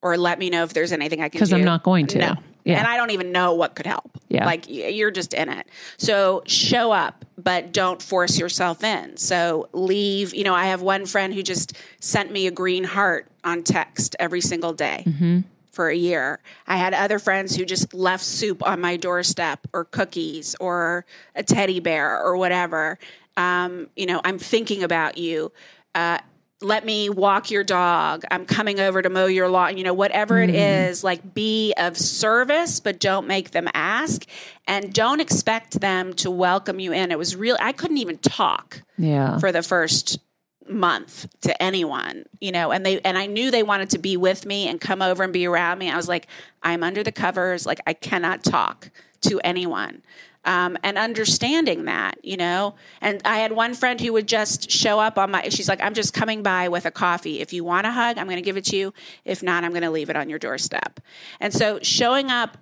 Or 0.02 0.16
let 0.19 0.40
me 0.40 0.51
know 0.51 0.65
if 0.65 0.73
there's 0.74 0.90
anything 0.90 1.20
I 1.23 1.28
can 1.28 1.39
do. 1.39 1.43
'Cause 1.43 1.52
I'm 1.52 1.62
not 1.62 1.85
going 1.85 2.09
to. 2.09 2.19
No. 2.19 2.35
Yeah. 2.65 2.78
And 2.78 2.86
I 2.86 2.97
don't 2.97 3.11
even 3.11 3.31
know 3.32 3.55
what 3.55 3.74
could 3.74 3.86
help. 3.86 4.11
Yeah. 4.28 4.47
Like 4.47 4.65
you're 4.69 5.11
just 5.11 5.35
in 5.35 5.49
it. 5.51 5.69
So 5.99 6.43
show 6.47 6.93
up, 6.93 7.24
but 7.36 7.73
don't 7.73 8.03
force 8.03 8.39
yourself 8.39 8.82
in. 8.82 9.16
So 9.19 9.69
leave. 9.73 10.35
You 10.35 10.45
know, 10.45 10.55
I 10.55 10.66
have 10.66 10.81
one 10.82 11.05
friend 11.07 11.35
who 11.35 11.43
just 11.43 11.77
sent 12.01 12.32
me 12.32 12.47
a 12.47 12.51
green 12.51 12.85
heart 12.85 13.28
on 13.45 13.62
text 13.62 14.16
every 14.19 14.41
single 14.41 14.73
day 14.73 15.05
Mm-hmm. 15.07 15.41
for 15.73 15.89
a 15.91 15.95
year. 15.97 16.41
I 16.66 16.77
had 16.78 16.95
other 16.95 17.19
friends 17.19 17.55
who 17.55 17.65
just 17.66 17.93
left 17.93 18.24
soup 18.24 18.66
on 18.66 18.81
my 18.81 18.97
doorstep 18.97 19.66
or 19.74 19.85
cookies 19.85 20.57
or 20.59 21.05
a 21.35 21.43
teddy 21.43 21.81
bear 21.81 22.19
or 22.19 22.36
whatever. 22.39 22.99
Um, 23.36 23.89
you 23.97 24.07
know, 24.07 24.20
I'm 24.24 24.39
thinking 24.39 24.82
about 24.82 25.19
you. 25.19 25.53
Uh, 25.95 26.19
let 26.61 26.85
me 26.85 27.09
walk 27.09 27.51
your 27.51 27.65
dog. 27.65 28.25
I'm 28.31 28.47
coming 28.47 28.81
over 28.81 29.03
to 29.03 29.11
mow 29.11 29.27
your 29.27 29.49
lawn. 29.49 29.77
You 29.77 29.85
know, 29.85 29.95
whatever 29.95 30.41
it 30.41 30.49
mm-hmm. 30.49 30.89
is, 30.89 31.05
like 31.05 31.35
be 31.35 31.75
of 31.77 31.97
service, 31.97 32.81
but 32.81 33.01
don't 33.01 33.27
make 33.27 33.51
them 33.51 33.69
ask 33.75 34.25
and 34.67 34.93
don't 34.93 35.21
expect 35.21 35.81
them 35.81 36.15
to 36.15 36.31
welcome 36.31 36.81
you 36.81 36.93
in. 36.93 37.11
It 37.11 37.19
was 37.19 37.37
real. 37.37 37.57
I 37.61 37.73
couldn't 37.73 37.99
even 37.99 38.19
talk 38.19 38.83
Yeah, 38.97 39.39
for 39.39 39.53
the 39.53 39.63
first 39.63 40.19
month 40.67 41.27
to 41.43 41.63
anyone 41.63 42.25
you 42.41 42.51
know 42.51 42.71
and 42.73 42.87
they 42.87 42.99
and 43.01 43.19
i 43.19 43.27
knew 43.27 43.51
they 43.51 43.63
wanted 43.63 43.91
to 43.91 43.99
be 43.99 44.17
with 44.17 44.47
me 44.47 44.67
and 44.67 44.81
come 44.81 45.03
over 45.03 45.23
and 45.23 45.31
be 45.31 45.47
around 45.47 45.79
me 45.79 45.91
i 45.91 45.97
was 45.97 46.09
like 46.09 46.27
i'm 46.63 46.83
under 46.83 47.03
the 47.03 47.13
covers 47.13 47.67
like 47.67 47.81
i 47.87 47.93
cannot 47.93 48.43
talk 48.43 48.91
to 49.21 49.39
anyone 49.45 50.03
um, 50.45 50.77
and 50.83 50.99
understanding 50.99 51.85
that 51.85 52.19
you 52.23 52.37
know? 52.37 52.75
And 53.01 53.21
i 53.25 53.39
had 53.39 53.53
one 53.53 53.75
friend 53.75 54.01
who 54.01 54.12
would 54.12 54.29
just 54.29 54.71
show 54.71 55.01
up 55.01 55.19
on 55.19 55.31
my 55.31 55.49
she's 55.49 55.69
like 55.69 55.83
i'm 55.83 55.95
just 55.95 56.15
coming 56.15 56.43
by 56.43 56.69
with 56.69 56.87
a 56.87 56.91
coffee. 56.91 57.41
If 57.41 57.53
you 57.53 57.65
want 57.65 57.87
a 57.87 57.91
hug 57.91 58.19
i'm 58.19 58.27
going 58.27 58.37
to 58.37 58.43
give 58.43 58.57
it 58.57 58.65
to 58.66 58.77
you. 58.77 58.95
If 59.25 59.43
not 59.43 59.65
i'm 59.65 59.71
going 59.71 59.83
to 59.83 59.91
leave 59.91 60.11
it 60.11 60.16
on 60.16 60.29
your 60.29 60.39
doorstep. 60.39 61.01
And 61.41 61.53
so 61.53 61.79
showing 61.83 62.31
up 62.31 62.59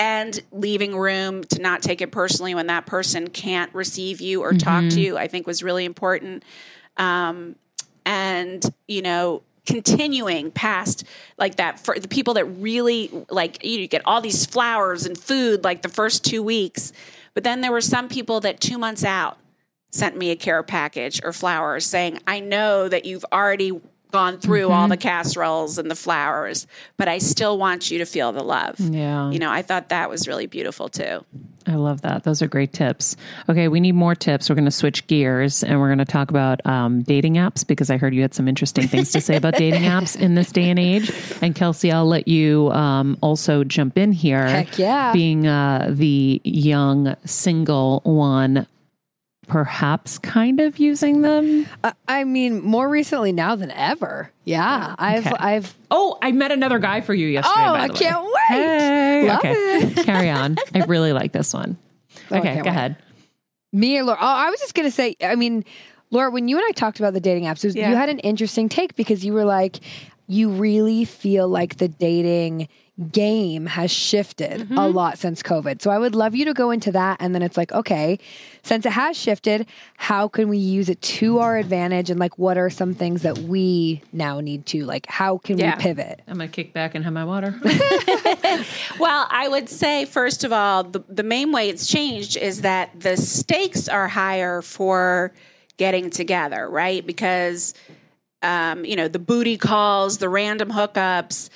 and 0.00 0.40
leaving 0.50 0.96
room 0.96 1.44
to 1.44 1.60
not 1.60 1.82
take 1.82 2.00
it 2.00 2.10
personally 2.10 2.54
when 2.54 2.68
that 2.68 2.86
person 2.86 3.28
can't 3.28 3.72
receive 3.74 4.22
you 4.22 4.40
or 4.42 4.54
talk 4.54 4.88
to 4.88 5.00
you, 5.00 5.18
I 5.18 5.28
think 5.28 5.46
was 5.46 5.62
really 5.62 5.84
important. 5.84 6.42
Um, 6.96 7.56
and, 8.06 8.64
you 8.88 9.02
know, 9.02 9.42
continuing 9.66 10.50
past 10.50 11.04
like 11.38 11.56
that 11.56 11.78
for 11.80 11.98
the 11.98 12.08
people 12.08 12.34
that 12.34 12.44
really 12.44 13.10
like 13.30 13.64
you 13.64 13.86
get 13.86 14.02
all 14.04 14.20
these 14.20 14.46
flowers 14.46 15.06
and 15.06 15.16
food 15.16 15.64
like 15.64 15.82
the 15.82 15.88
first 15.88 16.24
two 16.24 16.42
weeks. 16.42 16.92
But 17.34 17.44
then 17.44 17.60
there 17.60 17.72
were 17.72 17.80
some 17.80 18.08
people 18.08 18.40
that 18.40 18.60
two 18.60 18.78
months 18.78 19.04
out 19.04 19.38
sent 19.90 20.16
me 20.16 20.30
a 20.30 20.36
care 20.36 20.62
package 20.62 21.20
or 21.24 21.32
flowers 21.32 21.84
saying, 21.84 22.20
I 22.26 22.40
know 22.40 22.88
that 22.88 23.04
you've 23.04 23.24
already 23.32 23.80
gone 24.10 24.38
through 24.38 24.70
all 24.70 24.88
the 24.88 24.96
casseroles 24.96 25.78
and 25.78 25.90
the 25.90 25.94
flowers, 25.94 26.66
but 26.96 27.08
I 27.08 27.18
still 27.18 27.58
want 27.58 27.90
you 27.90 27.98
to 27.98 28.06
feel 28.06 28.32
the 28.32 28.42
love. 28.42 28.78
Yeah. 28.78 29.30
You 29.30 29.38
know, 29.38 29.50
I 29.50 29.62
thought 29.62 29.90
that 29.90 30.10
was 30.10 30.26
really 30.26 30.46
beautiful 30.46 30.88
too. 30.88 31.24
I 31.66 31.74
love 31.74 32.02
that. 32.02 32.24
Those 32.24 32.42
are 32.42 32.48
great 32.48 32.72
tips. 32.72 33.16
Okay, 33.48 33.68
we 33.68 33.80
need 33.80 33.92
more 33.92 34.14
tips. 34.14 34.48
We're 34.48 34.56
going 34.56 34.64
to 34.64 34.70
switch 34.70 35.06
gears 35.06 35.62
and 35.62 35.78
we're 35.78 35.88
going 35.88 35.98
to 35.98 36.04
talk 36.04 36.30
about 36.30 36.64
um, 36.66 37.02
dating 37.02 37.34
apps 37.34 37.66
because 37.66 37.90
I 37.90 37.96
heard 37.96 38.14
you 38.14 38.22
had 38.22 38.34
some 38.34 38.48
interesting 38.48 38.88
things 38.88 39.12
to 39.12 39.20
say 39.20 39.36
about 39.36 39.54
dating 39.54 39.82
apps 39.96 40.18
in 40.18 40.34
this 40.34 40.50
day 40.50 40.70
and 40.70 40.78
age. 40.78 41.12
And 41.42 41.54
Kelsey, 41.54 41.92
I'll 41.92 42.06
let 42.06 42.26
you 42.26 42.70
um, 42.70 43.18
also 43.20 43.62
jump 43.64 43.98
in 43.98 44.12
here. 44.12 44.46
Heck 44.46 44.78
yeah. 44.78 45.12
Being 45.12 45.46
uh, 45.46 45.88
the 45.90 46.40
young 46.44 47.14
single 47.24 48.00
one, 48.04 48.66
perhaps 49.50 50.16
kind 50.18 50.60
of 50.60 50.78
using 50.78 51.22
them. 51.22 51.66
Uh, 51.82 51.90
I 52.06 52.22
mean, 52.22 52.62
more 52.62 52.88
recently 52.88 53.32
now 53.32 53.56
than 53.56 53.72
ever. 53.72 54.30
Yeah, 54.44 54.94
I've 54.96 55.26
I've 55.38 55.74
Oh, 55.90 56.16
I 56.22 56.30
met 56.30 56.52
another 56.52 56.78
guy 56.78 57.00
for 57.00 57.12
you 57.12 57.26
yesterday. 57.26 57.54
Oh, 57.66 57.72
by 57.72 57.80
I 57.80 57.86
the 57.88 57.92
way. 57.94 57.98
can't 57.98 58.24
wait. 58.24 58.32
Hey, 58.48 59.28
Love 59.28 59.38
okay, 59.40 59.90
carry 60.04 60.30
on. 60.30 60.56
I 60.72 60.84
really 60.84 61.12
like 61.12 61.32
this 61.32 61.52
one. 61.52 61.76
Oh, 62.30 62.36
okay, 62.38 62.54
can't 62.54 62.64
go 62.64 62.70
wait. 62.70 62.76
ahead. 62.76 62.96
Me 63.72 63.98
or 63.98 64.04
Laura? 64.04 64.18
Oh, 64.20 64.24
I 64.26 64.50
was 64.50 64.60
just 64.60 64.74
gonna 64.74 64.90
say. 64.92 65.16
I 65.20 65.34
mean, 65.34 65.64
Laura, 66.12 66.30
when 66.30 66.46
you 66.46 66.56
and 66.56 66.64
I 66.68 66.72
talked 66.72 67.00
about 67.00 67.12
the 67.12 67.20
dating 67.20 67.44
apps, 67.44 67.64
was, 67.64 67.74
Yeah. 67.74 67.90
you 67.90 67.96
had 67.96 68.08
an 68.08 68.20
interesting 68.20 68.68
take 68.68 68.94
because 68.94 69.24
you 69.24 69.32
were 69.32 69.44
like, 69.44 69.80
you 70.28 70.50
really 70.50 71.04
feel 71.04 71.48
like 71.48 71.78
the 71.78 71.88
dating 71.88 72.68
game 73.12 73.66
has 73.66 73.90
shifted 73.90 74.60
Mm-hmm. 74.60 74.76
a 74.78 74.86
lot 74.88 75.18
since 75.18 75.42
COVID. 75.42 75.80
So 75.82 75.90
I 75.90 75.98
would 75.98 76.14
love 76.14 76.34
you 76.34 76.44
to 76.46 76.54
go 76.54 76.70
into 76.70 76.92
that, 76.92 77.16
and 77.20 77.34
then 77.34 77.42
it's 77.42 77.56
like, 77.56 77.72
okay, 77.72 78.18
since 78.62 78.84
it 78.84 78.92
has 78.92 79.16
shifted, 79.16 79.66
how 79.96 80.28
can 80.28 80.48
we 80.48 80.58
use 80.58 80.88
it 80.88 81.00
to 81.02 81.38
our 81.38 81.56
advantage, 81.56 82.10
and 82.10 82.20
like, 82.20 82.38
what 82.38 82.58
are 82.58 82.68
some 82.70 82.92
things 82.94 83.22
that 83.22 83.38
we 83.38 84.02
now 84.12 84.40
need 84.40 84.66
to 84.66 84.84
like? 84.84 85.06
How 85.06 85.38
can 85.38 85.58
Yeah. 85.58 85.76
we 85.76 85.82
pivot? 85.82 86.20
I'm 86.28 86.34
gonna 86.38 86.48
kick 86.48 86.72
back 86.72 86.94
and 86.94 87.04
have 87.04 87.12
my 87.14 87.24
water. 87.24 87.58
Well, 88.98 89.26
I 89.30 89.48
would 89.48 89.68
say, 89.68 90.04
first 90.04 90.44
of 90.44 90.52
all, 90.52 90.84
the, 90.84 91.02
the 91.08 91.22
main 91.22 91.52
way 91.52 91.68
it's 91.68 91.86
changed 91.86 92.36
is 92.36 92.60
that 92.62 92.98
the 93.00 93.16
stakes 93.16 93.88
are 93.88 94.08
higher 94.08 94.60
for 94.62 95.32
getting 95.78 96.10
together, 96.10 96.68
right? 96.68 97.06
Because, 97.06 97.72
um, 98.42 98.84
you 98.84 98.96
know, 98.96 99.08
the 99.08 99.18
booty 99.18 99.56
calls, 99.56 100.18
the 100.18 100.28
random 100.28 100.70
hookups. 100.70 101.48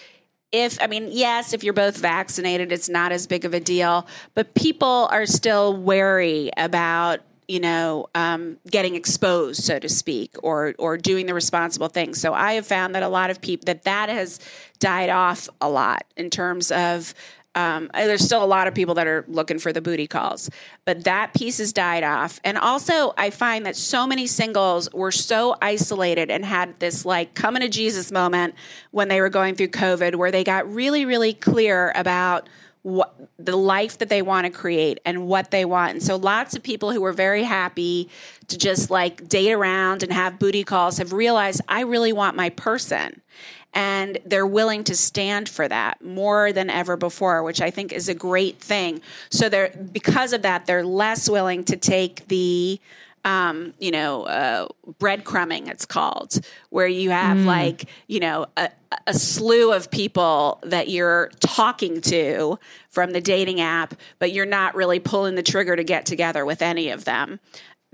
If, 0.55 0.81
I 0.81 0.87
mean, 0.87 1.09
yes, 1.11 1.53
if 1.53 1.65
you're 1.65 1.73
both 1.73 1.97
vaccinated, 1.97 2.71
it's 2.71 2.89
not 2.89 3.11
as 3.11 3.27
big 3.27 3.45
of 3.45 3.55
a 3.55 3.61
deal, 3.61 4.07
but 4.35 4.55
people 4.55 5.09
are 5.11 5.27
still 5.27 5.77
wary 5.77 6.51
about 6.57 7.21
you 7.47 7.61
know, 7.61 8.07
um, 8.15 8.57
getting 8.71 8.95
exposed, 8.95 9.65
so 9.65 9.79
to 9.79 9.89
speak, 9.89 10.35
or 10.43 10.75
or 10.79 10.97
doing 10.97 11.27
the 11.27 11.35
responsible 11.35 11.89
thing. 11.89 12.15
So 12.15 12.33
I 12.33 12.55
have 12.55 12.67
found 12.67 12.95
that 12.95 13.03
a 13.03 13.09
lot 13.09 13.29
of 13.29 13.43
people 13.43 13.67
that 13.67 13.83
that 13.83 14.09
has 14.09 14.41
died 14.79 15.11
off 15.11 15.49
a 15.61 15.69
lot 15.69 16.05
in 16.17 16.31
terms 16.31 16.71
of. 16.71 17.13
Um, 17.55 17.91
there's 17.95 18.25
still 18.25 18.43
a 18.43 18.47
lot 18.47 18.67
of 18.67 18.75
people 18.75 18.95
that 18.95 19.07
are 19.07 19.25
looking 19.29 19.59
for 19.59 19.73
the 19.73 19.81
booty 19.81 20.07
calls, 20.07 20.51
but 20.85 21.05
that 21.05 21.35
piece 21.35 21.59
has 21.59 21.73
died 21.73 22.03
off. 22.03 22.41
And 22.43 22.59
also, 22.59 23.15
I 23.17 23.31
find 23.31 23.65
that 23.67 23.77
so 23.77 24.07
many 24.07 24.27
singles 24.27 24.93
were 24.93 25.13
so 25.13 25.57
isolated 25.63 26.31
and 26.31 26.45
had 26.45 26.79
this 26.81 27.05
like 27.05 27.35
coming 27.35 27.63
to 27.63 27.69
Jesus 27.69 28.11
moment 28.11 28.55
when 28.91 29.09
they 29.09 29.21
were 29.21 29.29
going 29.29 29.55
through 29.55 29.69
COVID, 29.69 30.17
where 30.17 30.31
they 30.31 30.45
got 30.45 30.73
really, 30.73 31.05
really 31.05 31.33
clear 31.33 31.93
about 31.95 32.49
what 32.85 33.15
the 33.39 33.57
life 33.57 33.97
that 33.97 34.11
they 34.11 34.21
want 34.21 34.45
to 34.45 34.51
create 34.51 35.01
and 35.07 35.27
what 35.27 35.51
they 35.51 35.65
want. 35.65 35.93
And 35.93 36.03
so 36.03 36.17
lots 36.17 36.55
of 36.55 36.63
people 36.63 36.93
who 36.93 37.01
were 37.01 37.15
very 37.15 37.43
happy 37.43 38.11
to 38.49 38.59
just 38.59 38.91
like 38.91 39.27
date 39.27 39.53
around 39.53 40.03
and 40.03 40.13
have 40.13 40.39
booty 40.39 40.65
calls 40.65 40.99
have 40.99 41.15
realized 41.15 41.63
I 41.67 41.81
really 41.81 42.13
want 42.13 42.37
my 42.37 42.51
person. 42.51 43.23
And 43.75 44.19
they're 44.25 44.47
willing 44.47 44.85
to 44.85 44.97
stand 44.97 45.49
for 45.49 45.67
that 45.69 46.03
more 46.03 46.53
than 46.53 46.71
ever 46.71 46.97
before, 46.97 47.43
which 47.43 47.61
I 47.61 47.71
think 47.71 47.93
is 47.93 48.09
a 48.09 48.15
great 48.15 48.61
thing. 48.61 49.01
So 49.31 49.49
they're 49.49 49.71
because 49.93 50.33
of 50.33 50.43
that, 50.43 50.67
they're 50.67 50.85
less 50.85 51.29
willing 51.29 51.65
to 51.65 51.77
take 51.77 52.29
the 52.29 52.81
um, 53.25 53.73
you 53.79 53.91
know, 53.91 54.25
uh, 54.25 54.69
breadcrumbing, 55.01 55.69
it's 55.69 55.87
called, 55.87 56.41
where 56.69 56.87
you 56.87 57.11
have 57.11 57.39
like, 57.39 57.87
you 58.07 58.21
know, 58.21 58.47
a, 58.57 58.71
a 59.07 59.15
slew 59.15 59.73
of 59.73 59.91
people 59.91 60.61
that 60.63 60.89
you're 60.89 61.31
talking 61.41 62.03
to 62.03 62.59
from 62.91 63.13
the 63.13 63.23
dating 63.23 63.61
app, 63.63 63.95
but 64.19 64.33
you're 64.33 64.45
not 64.45 64.75
really 64.75 65.01
pulling 65.01 65.37
the 65.37 65.43
trigger 65.43 65.75
to 65.75 65.85
get 65.85 66.05
together 66.05 66.45
with 66.45 66.61
any 66.61 66.91
of 66.91 67.07
them. 67.07 67.41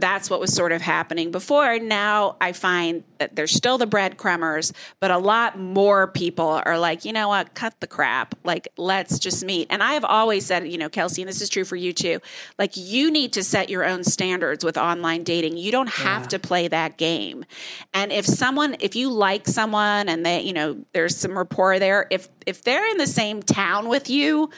That's 0.01 0.31
what 0.31 0.41
was 0.41 0.53
sort 0.53 0.73
of 0.73 0.83
happening 0.83 1.31
before. 1.31 1.79
Now 1.79 2.37
I 2.41 2.53
find 2.53 3.05
that 3.19 3.37
there's 3.37 3.53
still 3.53 3.79
the 3.79 3.87
breadcrumbers, 3.87 4.73
but 4.99 5.11
a 5.11 5.19
lot 5.19 5.59
more 5.59 6.07
people 6.07 6.61
are 6.65 6.79
like, 6.79 7.05
you 7.05 7.13
know 7.13 7.29
what, 7.29 7.55
cut 7.55 7.79
the 7.81 7.87
crap. 7.87 8.35
Like, 8.45 8.69
let's 8.77 9.19
just 9.19 9.45
meet. 9.45 9.67
And 9.71 9.83
I 9.83 9.93
have 9.95 10.05
always 10.05 10.47
said, 10.47 10.67
you 10.67 10.79
know, 10.79 10.89
Kelsey, 10.89 11.23
and 11.23 11.29
this 11.29 11.43
is 11.43 11.49
true 11.49 11.65
for 11.65 11.77
you 11.77 11.93
too, 11.93 12.21
like, 12.59 12.77
you 12.77 13.11
need 13.11 13.35
to 13.35 13.45
set 13.45 13.69
your 13.69 13.85
own 13.85 14.03
standards 14.05 14.65
with 14.65 14.79
online 14.79 15.23
dating. 15.23 15.59
You 15.59 15.71
don't 15.71 15.91
have 15.91 16.29
to 16.29 16.39
play 16.39 16.69
that 16.69 16.97
game. 16.97 17.45
And 17.93 18.11
if 18.11 18.25
someone, 18.25 18.77
if 18.81 18.97
you 18.97 19.11
like 19.11 19.47
someone 19.47 20.09
and 20.09 20.25
they, 20.25 20.41
you 20.41 20.53
know, 20.53 20.79
there's 20.93 21.17
some 21.17 21.37
rapport 21.37 21.79
there, 21.79 22.07
if, 22.11 22.29
if 22.47 22.63
they're 22.63 22.91
in 22.91 22.97
the 22.97 23.07
same 23.07 23.43
town 23.43 23.89
with 23.89 24.09
you, 24.09 24.51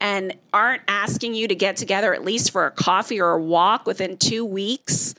and 0.00 0.34
aren't 0.52 0.82
asking 0.88 1.34
you 1.34 1.48
to 1.48 1.54
get 1.54 1.76
together 1.76 2.12
at 2.14 2.24
least 2.24 2.50
for 2.50 2.66
a 2.66 2.70
coffee 2.70 3.20
or 3.20 3.30
a 3.32 3.42
walk 3.42 3.86
within 3.86 4.16
two 4.16 4.44
weeks, 4.44 5.14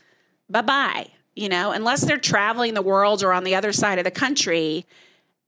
bye 0.48 0.62
bye. 0.62 1.08
You 1.34 1.48
know, 1.48 1.70
unless 1.70 2.04
they're 2.04 2.18
traveling 2.18 2.74
the 2.74 2.82
world 2.82 3.22
or 3.22 3.32
on 3.32 3.44
the 3.44 3.54
other 3.54 3.72
side 3.72 3.98
of 3.98 4.04
the 4.04 4.10
country, 4.10 4.86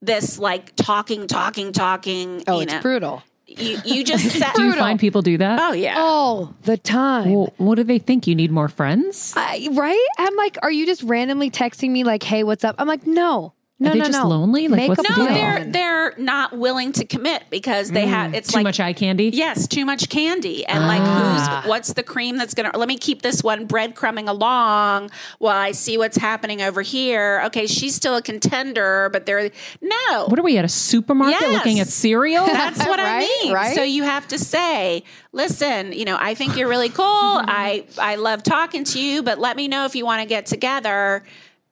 this 0.01 0.39
like 0.39 0.75
talking, 0.75 1.27
talking, 1.27 1.73
talking. 1.73 2.43
Oh, 2.47 2.57
you 2.57 2.61
it's 2.63 2.73
know, 2.73 2.81
brutal. 2.81 3.23
You, 3.45 3.77
you 3.83 4.03
just 4.05 4.29
set. 4.39 4.55
Do 4.55 4.63
you 4.63 4.73
find 4.73 4.97
people 4.99 5.21
do 5.21 5.37
that? 5.37 5.59
oh 5.61 5.73
yeah. 5.73 5.95
All 5.99 6.55
the 6.63 6.77
time. 6.77 7.33
Well, 7.33 7.53
what 7.57 7.75
do 7.75 7.83
they 7.83 7.99
think? 7.99 8.25
You 8.25 8.35
need 8.35 8.51
more 8.51 8.69
friends? 8.69 9.33
I, 9.35 9.67
right? 9.73 10.07
I'm 10.17 10.35
like, 10.37 10.57
are 10.61 10.71
you 10.71 10.85
just 10.85 11.03
randomly 11.03 11.51
texting 11.51 11.91
me 11.91 12.05
like, 12.05 12.23
"Hey, 12.23 12.43
what's 12.45 12.63
up?" 12.63 12.75
I'm 12.79 12.87
like, 12.87 13.05
no, 13.05 13.53
no, 13.81 13.89
Are 13.89 13.93
they 13.93 13.99
no, 13.99 14.05
just 14.05 14.19
no. 14.19 14.27
lonely? 14.27 14.67
Like, 14.67 14.77
Make 14.77 14.89
what's 14.89 15.01
the 15.01 15.09
no, 15.17 15.25
deal? 15.25 15.33
they're 15.33 15.65
they're 15.65 16.13
not 16.17 16.55
willing 16.57 16.91
to 16.93 17.05
commit 17.05 17.43
because 17.49 17.89
they 17.91 18.05
have 18.07 18.33
it's 18.33 18.49
like 18.49 18.53
Too 18.53 18.57
like 18.59 18.63
much 18.63 18.79
eye 18.79 18.93
candy? 18.93 19.29
Yes, 19.33 19.67
too 19.67 19.85
much 19.85 20.07
candy. 20.09 20.65
And 20.65 20.87
like 20.87 21.01
Ah. 21.01 21.61
who's 21.63 21.69
what's 21.69 21.93
the 21.93 22.03
cream 22.03 22.37
that's 22.37 22.53
gonna 22.53 22.71
let 22.77 22.87
me 22.87 22.97
keep 22.97 23.21
this 23.23 23.43
one 23.43 23.67
breadcrumbing 23.67 24.27
along 24.29 25.09
while 25.39 25.57
I 25.57 25.71
see 25.71 25.97
what's 25.97 26.17
happening 26.17 26.61
over 26.61 26.81
here. 26.81 27.41
Okay, 27.47 27.65
she's 27.67 27.95
still 27.95 28.15
a 28.15 28.21
contender, 28.21 29.09
but 29.11 29.25
they're 29.25 29.49
no. 29.81 30.25
What 30.27 30.37
are 30.39 30.43
we 30.43 30.57
at 30.57 30.65
a 30.65 30.69
supermarket 30.69 31.41
Yes. 31.41 31.51
looking 31.53 31.79
at 31.79 31.87
cereal? 31.87 32.45
That's 32.61 32.85
what 32.85 32.99
I 32.99 33.19
mean. 33.19 33.53
right? 33.53 33.75
So 33.75 33.81
you 33.83 34.03
have 34.03 34.27
to 34.27 34.37
say, 34.37 35.03
listen, 35.31 35.91
you 35.93 36.05
know, 36.05 36.17
I 36.19 36.35
think 36.35 36.55
you're 36.55 36.69
really 36.69 36.89
cool. 36.89 37.05
I 37.05 37.85
I 37.97 38.15
love 38.15 38.43
talking 38.43 38.83
to 38.83 38.99
you, 38.99 39.23
but 39.23 39.39
let 39.39 39.57
me 39.57 39.67
know 39.67 39.85
if 39.85 39.95
you 39.95 40.05
want 40.05 40.21
to 40.21 40.27
get 40.27 40.45
together, 40.45 41.23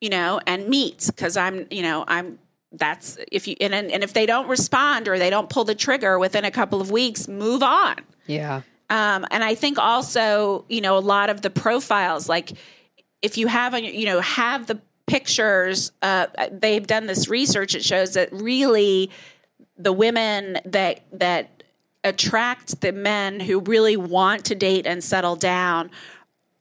you 0.02 0.10
know, 0.10 0.40
and 0.46 0.68
meet 0.68 1.06
because 1.08 1.38
I'm, 1.38 1.68
you 1.70 1.82
know, 1.82 2.06
I'm 2.08 2.40
that's 2.72 3.18
if 3.32 3.48
you 3.48 3.56
and 3.62 3.74
and 3.74 4.04
if 4.04 4.14
they 4.14 4.26
don't 4.26 4.48
respond 4.48 5.08
or 5.08 5.18
they 5.18 5.30
don't 5.30 5.50
pull 5.50 5.64
the 5.64 5.76
trigger 5.76 6.20
within 6.20 6.46
a 6.46 6.52
couple 6.52 6.82
of 6.82 6.92
weeks, 6.92 7.28
move 7.28 7.64
on. 7.64 7.98
Yeah. 8.28 8.62
Um, 8.92 9.26
and 9.32 9.44
I 9.44 9.56
think 9.56 9.78
also, 9.78 10.66
you 10.68 10.82
know, 10.82 10.98
a 10.98 11.00
lot 11.00 11.30
of 11.30 11.42
the 11.42 11.50
profiles, 11.50 12.28
like 12.28 12.52
if 13.22 13.38
you 13.38 13.48
have, 13.48 13.74
your- 13.74 13.94
you 13.94 14.06
know, 14.06 14.20
have 14.22 14.66
the 14.68 14.80
pictures, 15.06 15.92
uh, 16.02 16.28
they've 16.52 16.86
done 16.86 17.06
this 17.06 17.28
research. 17.28 17.76
It 17.76 17.84
shows 17.84 18.14
that 18.14 18.30
really 18.32 19.10
the 19.78 19.94
women 19.94 20.60
that 20.66 21.02
that 21.14 21.64
attract 22.04 22.82
the 22.82 22.92
men 22.92 23.40
who 23.40 23.60
really 23.60 23.98
want 23.98 24.46
to 24.46 24.56
date 24.56 24.86
and 24.88 25.04
settle 25.04 25.36
down 25.36 25.92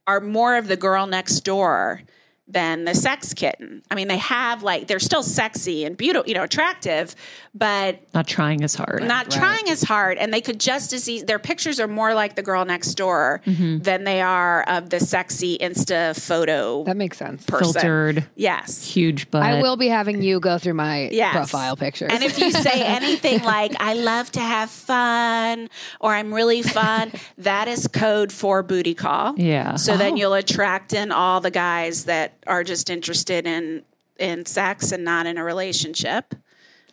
are 0.06 0.20
more 0.20 0.56
of 0.56 0.68
the 0.68 0.76
girl 0.76 1.06
next 1.06 1.40
door 1.40 2.02
than 2.50 2.84
the 2.84 2.94
sex 2.94 3.34
kitten. 3.34 3.82
I 3.90 3.94
mean, 3.94 4.08
they 4.08 4.16
have 4.18 4.62
like 4.62 4.86
they're 4.86 4.98
still 4.98 5.22
sexy 5.22 5.84
and 5.84 5.96
beautiful, 5.96 6.26
you 6.28 6.34
know, 6.34 6.44
attractive, 6.44 7.14
but 7.54 8.00
Not 8.14 8.26
trying 8.26 8.64
as 8.64 8.74
hard. 8.74 9.02
not 9.04 9.30
trying 9.30 9.68
as 9.68 9.82
hard 9.82 10.16
and 10.18 10.32
they 10.32 10.40
could 10.40 10.58
just 10.60 10.92
as 10.92 11.08
easy 11.08 11.24
their 11.24 11.38
pictures 11.38 11.78
are 11.80 11.88
more 11.88 12.14
like 12.14 12.36
the 12.36 12.42
girl 12.42 12.64
next 12.64 12.94
door 12.94 13.40
Mm-hmm. 13.46 13.78
than 13.80 14.04
they 14.04 14.20
are 14.22 14.62
of 14.62 14.90
the 14.90 15.00
sexy 15.00 15.58
insta 15.58 16.18
photo 16.18 16.84
That 16.84 16.96
makes 16.96 17.18
sense. 17.18 17.44
person 17.44 17.72
Filtered, 17.72 18.26
yes 18.36 18.84
huge 18.86 19.30
butt. 19.30 19.42
I 19.42 19.60
will 19.60 19.76
be 19.76 19.88
having 19.88 20.22
you 20.22 20.40
go 20.40 20.56
through 20.58 20.74
my 20.74 21.08
Yes. 21.10 21.34
profile 21.34 21.76
pictures. 21.76 22.10
and 22.12 22.22
if 22.22 22.38
you 22.38 22.50
say 22.52 22.82
anything 22.84 23.42
like 23.42 23.74
i 23.80 23.94
love 23.94 24.30
to 24.32 24.40
have 24.40 24.70
fun 24.70 25.68
or 26.00 26.14
i'm 26.14 26.32
really 26.32 26.62
fun 26.62 27.12
that 27.38 27.68
is 27.68 27.86
code 27.88 28.32
for 28.32 28.62
booty 28.62 28.94
call 28.94 29.34
Yeah. 29.36 29.76
so 29.76 29.96
then 29.96 30.16
you'll 30.16 30.34
attract 30.34 30.92
in 30.92 31.12
all 31.12 31.40
the 31.40 31.50
guys 31.50 32.04
that 32.04 32.34
are 32.48 32.64
just 32.64 32.90
interested 32.90 33.46
in 33.46 33.82
in 34.18 34.44
sex 34.46 34.90
and 34.92 35.04
not 35.04 35.26
in 35.26 35.38
a 35.38 35.44
relationship 35.44 36.34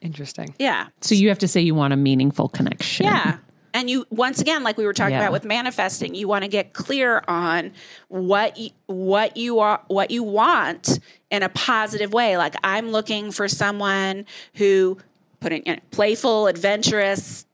Interesting. 0.02 0.54
yeah 0.60 0.88
So 1.02 1.16
you 1.16 1.30
have 1.30 1.40
to 1.40 1.48
say 1.48 1.62
you 1.62 1.74
want 1.74 1.94
a 1.94 1.98
meaningful 1.98 2.48
connection. 2.50 3.06
Yeah. 3.08 3.38
And 3.74 3.90
you 3.90 4.06
once 4.10 4.40
again, 4.40 4.64
like 4.64 4.78
we 4.78 4.86
were 4.86 4.94
talking 4.94 5.16
Yeah. 5.16 5.22
about 5.24 5.32
with 5.34 5.44
manifesting, 5.44 6.16
you 6.16 6.28
want 6.30 6.44
to 6.44 6.48
get 6.48 6.72
clear 6.74 7.24
on 7.28 7.72
what 8.08 8.56
you, 8.58 8.70
what 8.86 9.36
you 9.36 9.60
are 9.60 9.82
what 9.88 10.12
you 10.12 10.22
want 10.24 11.00
in 11.32 11.42
a 11.44 11.50
positive 11.50 12.14
way. 12.14 12.38
Like 12.38 12.56
I'm 12.64 12.92
looking 12.92 13.32
for 13.32 13.48
someone 13.48 14.26
who 14.54 14.98
put 15.42 15.52
in 15.52 15.64
you 15.66 15.74
know, 15.74 15.80
playful, 15.92 16.48
adventurous, 16.48 17.46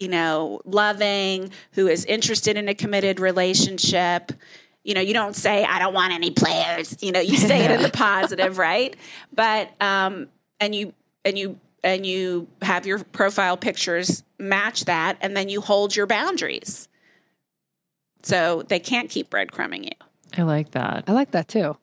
you 0.00 0.08
know, 0.08 0.60
loving, 0.64 1.50
who 1.72 1.86
is 1.86 2.04
interested 2.06 2.56
in 2.56 2.68
a 2.68 2.74
committed 2.74 3.20
relationship. 3.20 4.32
You 4.84 4.94
know, 4.94 5.00
you 5.00 5.12
don't 5.12 5.36
say 5.36 5.64
I 5.64 5.78
don't 5.78 5.94
want 5.94 6.12
any 6.12 6.30
players. 6.30 6.96
You 7.02 7.12
know, 7.12 7.20
you 7.20 7.36
say 7.36 7.64
it 7.64 7.70
in 7.70 7.82
the 7.82 7.90
positive, 7.92 8.58
right? 8.58 8.96
But 9.32 9.70
um, 9.80 10.28
and 10.60 10.74
you 10.74 10.94
and 11.24 11.38
you 11.38 11.58
and 11.84 12.06
you 12.06 12.48
have 12.62 12.86
your 12.86 13.04
profile 13.04 13.56
pictures 13.56 14.22
match 14.38 14.84
that, 14.86 15.18
and 15.20 15.36
then 15.36 15.48
you 15.48 15.60
hold 15.60 15.94
your 15.94 16.06
boundaries. 16.06 16.88
So 18.22 18.62
they 18.68 18.80
can't 18.80 19.10
keep 19.10 19.30
breadcrumbing 19.30 19.84
you. 19.84 20.06
I 20.36 20.42
like 20.42 20.72
that. 20.72 21.04
I 21.06 21.12
like 21.12 21.30
that 21.32 21.48
too. 21.48 21.76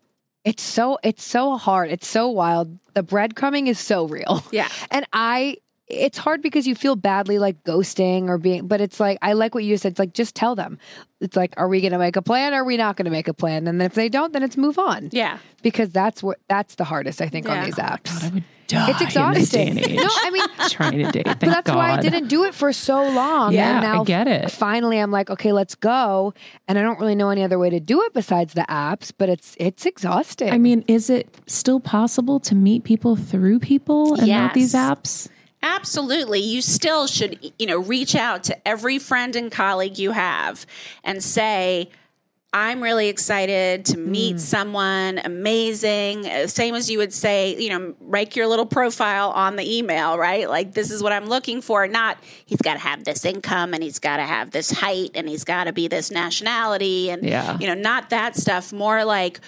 It's 0.43 0.61
so 0.61 0.99
it's 1.03 1.23
so 1.23 1.57
hard. 1.57 1.89
It's 1.89 2.07
so 2.07 2.27
wild. 2.30 2.77
The 2.93 3.03
breadcrumbing 3.03 3.67
is 3.67 3.80
so 3.80 4.07
real. 4.07 4.43
Yeah. 4.51 4.69
And 4.91 5.05
I 5.11 5.57
it's 5.88 6.18
hard 6.18 6.41
because 6.41 6.66
you 6.68 6.74
feel 6.74 6.95
badly 6.95 7.38
like 7.38 7.64
ghosting 7.64 8.28
or 8.28 8.38
being 8.40 8.68
but 8.68 8.82
it's 8.82 8.99
like 8.99 9.20
I 9.22 9.34
like 9.34 9.53
what 9.53 9.64
you 9.64 9.78
said. 9.78 9.91
It's 9.94 9.99
like 9.99 10.14
just 10.14 10.36
tell 10.36 10.56
them. 10.56 10.80
It's 11.22 11.36
like, 11.38 11.53
are 11.57 11.68
we 11.68 11.80
gonna 11.82 11.98
make 11.99 12.16
a 12.16 12.22
plan 12.22 12.53
or 12.53 12.57
are 12.62 12.66
we 12.66 12.76
not 12.78 12.98
gonna 12.98 13.10
make 13.10 13.28
a 13.28 13.34
plan? 13.34 13.68
And 13.68 13.80
then 13.80 13.86
if 13.86 13.94
they 13.94 14.10
don't, 14.10 14.34
then 14.34 14.44
it's 14.44 14.57
move 14.57 14.78
on. 14.80 15.10
Yeah. 15.12 15.38
Because 15.62 15.90
that's 15.90 16.22
what 16.24 16.40
that's 16.49 16.76
the 16.76 16.84
hardest, 16.84 17.22
I 17.22 17.28
think, 17.30 17.45
Yeah. 17.48 17.60
on 17.60 17.66
these 17.66 17.80
oh 17.80 17.84
apps. 17.84 18.24
I 18.24 18.30
would 18.34 18.44
die 18.68 18.90
it's 18.90 19.16
in 19.16 19.34
this 19.34 19.49
day 19.52 19.68
exhausting. 19.68 19.78
and. 19.84 19.95
No, 19.95 20.10
I 20.10 20.30
mean 20.32 20.44
trying 20.70 20.98
to 21.06 21.12
date. 21.12 21.26
Thank 21.26 21.40
But 21.40 21.49
that's 21.49 21.68
God. 21.68 21.78
why 21.78 21.91
I 21.91 22.02
didn't 22.02 22.28
do 22.28 22.44
it 22.45 22.53
for 22.56 22.74
so 22.74 23.07
long. 23.10 23.53
Yeah, 23.53 23.78
and 23.78 23.86
I 23.86 23.94
now 23.94 24.03
get 24.03 24.28
it. 24.28 24.52
Finally, 24.52 24.98
I'm 24.99 25.12
like, 25.12 25.30
okay, 25.30 25.52
let's 25.52 25.76
go. 25.76 26.34
And 26.68 26.78
I 26.80 26.82
don't 26.82 26.99
really 26.99 27.16
know 27.16 27.30
any 27.30 27.44
other 27.44 27.60
way 27.60 27.70
to 27.70 27.80
do 27.80 28.02
it 28.03 28.14
besides 28.14 28.53
the 28.53 28.66
apps. 28.70 29.12
But 29.16 29.30
it's 29.30 29.56
it's 29.60 29.86
exhausting. 29.86 30.52
I 30.52 30.57
mean, 30.57 30.84
is 30.88 31.10
it 31.12 31.28
still 31.48 31.80
possible 31.80 32.40
to 32.41 32.56
meet 32.56 32.84
people 32.84 33.16
through 33.16 33.60
people 33.60 34.16
and 34.16 34.28
not 34.28 34.53
these 34.56 34.74
apps? 34.74 35.30
Absolutely. 35.66 36.42
You 36.42 36.62
still 36.62 37.08
should, 37.08 37.52
you 37.58 37.66
know, 37.66 37.80
reach 37.80 38.16
out 38.16 38.44
to 38.46 38.68
every 38.68 39.00
friend 39.00 39.36
and 39.36 39.52
colleague 39.52 39.98
you 39.98 40.12
have 40.12 40.66
and 41.04 41.24
say, 41.24 41.90
I'm 42.54 42.82
really 42.84 43.10
excited 43.10 43.84
to 43.86 43.98
meet 43.98 44.40
someone 44.40 45.20
amazing. 45.26 46.26
Uh, 46.28 46.46
Same 46.48 46.76
as 46.76 46.90
you 46.90 47.00
would 47.00 47.12
say, 47.14 47.58
you 47.60 47.70
know, 47.70 47.96
write 48.00 48.36
your 48.36 48.46
little 48.48 48.68
profile 48.68 49.32
on 49.32 49.56
the 49.56 49.78
email, 49.78 50.18
right? 50.20 50.48
Like, 50.48 50.74
this 50.74 50.92
is 50.92 51.02
what 51.02 51.12
I'm 51.12 51.26
looking 51.26 51.62
for. 51.62 51.88
Not, 51.88 52.18
he's 52.46 52.62
got 52.62 52.74
to 52.76 52.80
have 52.80 53.04
this 53.04 53.26
income 53.26 53.74
and 53.74 53.82
he's 53.84 53.98
got 54.00 54.18
to 54.18 54.24
have 54.24 54.52
this 54.52 54.70
height 54.70 55.12
and 55.16 55.28
he's 55.28 55.44
got 55.44 55.64
to 55.64 55.74
be 55.74 55.88
this 55.88 56.12
nationality 56.12 57.10
and, 57.10 57.24
Yeah. 57.26 57.58
you 57.60 57.68
know, 57.68 57.74
not 57.74 58.12
that 58.12 58.36
stuff. 58.38 58.72
More 58.72 59.04
like, 59.04 59.42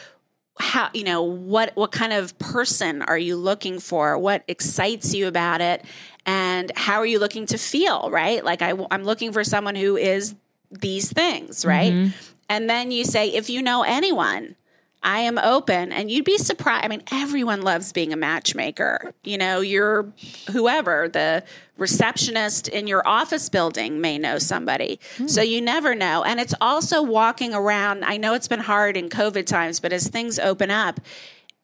how 0.60 0.90
you 0.94 1.04
know 1.04 1.22
what 1.22 1.76
what 1.76 1.92
kind 1.92 2.14
of 2.14 2.38
person 2.40 3.02
are 3.02 3.18
you 3.18 3.36
looking 3.36 3.80
for? 3.80 4.18
What 4.18 4.44
excites 4.48 5.14
you 5.14 5.28
about 5.28 5.62
it? 5.62 5.84
And 6.26 6.72
how 6.76 7.00
are 7.00 7.06
you 7.06 7.20
looking 7.20 7.46
to 7.48 7.58
feel 7.58 8.10
right? 8.12 8.44
Like 8.44 8.62
I, 8.62 8.74
i'm 8.92 9.04
looking 9.04 9.32
for 9.32 9.44
someone 9.44 9.76
who 9.76 9.98
is 9.98 10.36
these 10.72 11.12
things 11.12 11.66
right? 11.66 11.94
Mm-hmm. 11.94 12.12
And 12.50 12.70
then 12.70 12.92
you 12.92 13.04
say 13.04 13.30
if 13.30 13.50
you 13.50 13.62
know 13.62 13.84
anyone 13.84 14.56
i 15.04 15.20
am 15.20 15.38
open. 15.38 15.92
And 15.92 16.10
you'd 16.12 16.26
be 16.26 16.38
surprised 16.38 16.86
i 16.86 16.88
mean 16.88 17.04
everyone 17.12 17.62
loves 17.62 17.92
being 17.94 18.14
a 18.14 18.18
matchmaker. 18.18 19.14
You 19.24 19.38
know 19.38 19.62
you're 19.62 20.12
whoever 20.52 21.10
the 21.10 21.44
receptionist 21.78 22.68
in 22.68 22.88
your 22.88 23.08
office 23.08 23.50
building 23.50 24.02
may 24.02 24.18
know 24.18 24.40
somebody. 24.40 25.00
Hmm. 25.18 25.28
So 25.28 25.42
you 25.42 25.62
never 25.62 25.94
know. 25.94 26.24
And 26.24 26.40
it's 26.40 26.56
also 26.60 27.02
walking 27.02 27.54
around 27.54 28.04
i 28.04 28.18
know 28.18 28.34
it's 28.34 28.48
been 28.48 28.60
hard 28.60 28.98
in 28.98 29.10
covid 29.10 29.46
times 29.46 29.80
but 29.80 29.94
as 29.94 30.08
things 30.08 30.40
open 30.40 30.72
up 30.72 31.00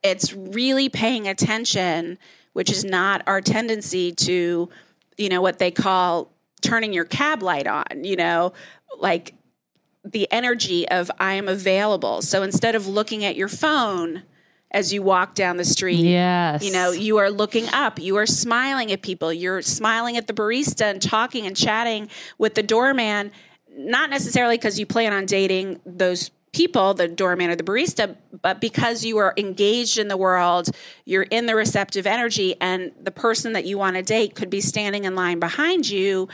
it's 0.03 0.34
really 0.34 0.89
paying 0.89 1.27
attention 1.27 2.18
which 2.53 2.72
is 2.72 2.84
not 2.84 3.23
our 3.27 3.41
tendency 3.41 4.11
to 4.11 4.69
you 5.18 5.30
know 5.30 5.41
what 5.41 5.60
they 5.60 5.72
call 5.72 6.31
turning 6.61 6.93
your 6.93 7.05
cab 7.05 7.41
light 7.41 7.68
on 7.68 8.03
you 8.03 8.15
know 8.15 8.53
like 8.99 9.34
the 10.04 10.28
energy 10.32 10.88
of 10.90 11.10
I 11.20 11.34
am 11.34 11.48
available. 11.48 12.22
So 12.22 12.44
instead 12.44 12.76
of 12.76 12.88
looking 12.88 13.24
at 13.24 13.36
your 13.36 13.48
phone 13.48 14.24
as 14.72 14.92
you 14.92 15.02
walk 15.04 15.36
down 15.36 15.58
the 15.58 15.66
street, 15.66 16.00
Yes. 16.00 16.64
you 16.64 16.72
know, 16.72 16.92
you 16.92 17.18
are 17.18 17.30
looking 17.30 17.70
up, 17.70 18.00
you 18.00 18.18
are 18.18 18.26
smiling 18.26 18.92
at 18.92 19.02
people, 19.02 19.32
you're 19.32 19.62
smiling 19.62 20.18
at 20.18 20.28
the 20.28 20.34
barista 20.34 20.86
and 20.90 21.02
talking 21.02 21.46
and 21.46 21.56
chatting 21.56 22.10
with 22.38 22.56
the 22.56 22.64
doorman, 22.64 23.32
not 23.76 24.10
necessarily 24.10 24.58
because 24.58 24.80
you 24.80 24.86
plan 24.86 25.14
on 25.14 25.26
dating 25.26 25.80
those 25.86 26.32
people, 26.54 26.94
the 26.94 27.08
doorman 27.08 27.50
or 27.50 27.56
the 27.56 27.64
barista, 27.64 28.16
but 28.42 28.62
because 28.62 29.04
you 29.04 29.18
are 29.18 29.34
engaged 29.38 29.98
in 29.98 30.08
the 30.08 30.18
world, 30.18 30.70
you're 31.06 31.24
in 31.24 31.46
the 31.48 31.56
receptive 31.56 32.06
energy, 32.06 32.56
and 32.62 32.92
the 33.02 33.10
person 33.12 33.54
that 33.54 33.66
you 33.66 33.78
want 33.78 33.96
to 33.96 34.04
date 34.04 34.36
could 34.36 34.50
be 34.50 34.62
standing 34.62 35.06
in 35.06 35.16
line 35.16 35.40
behind 35.40 35.90
you 35.90 36.28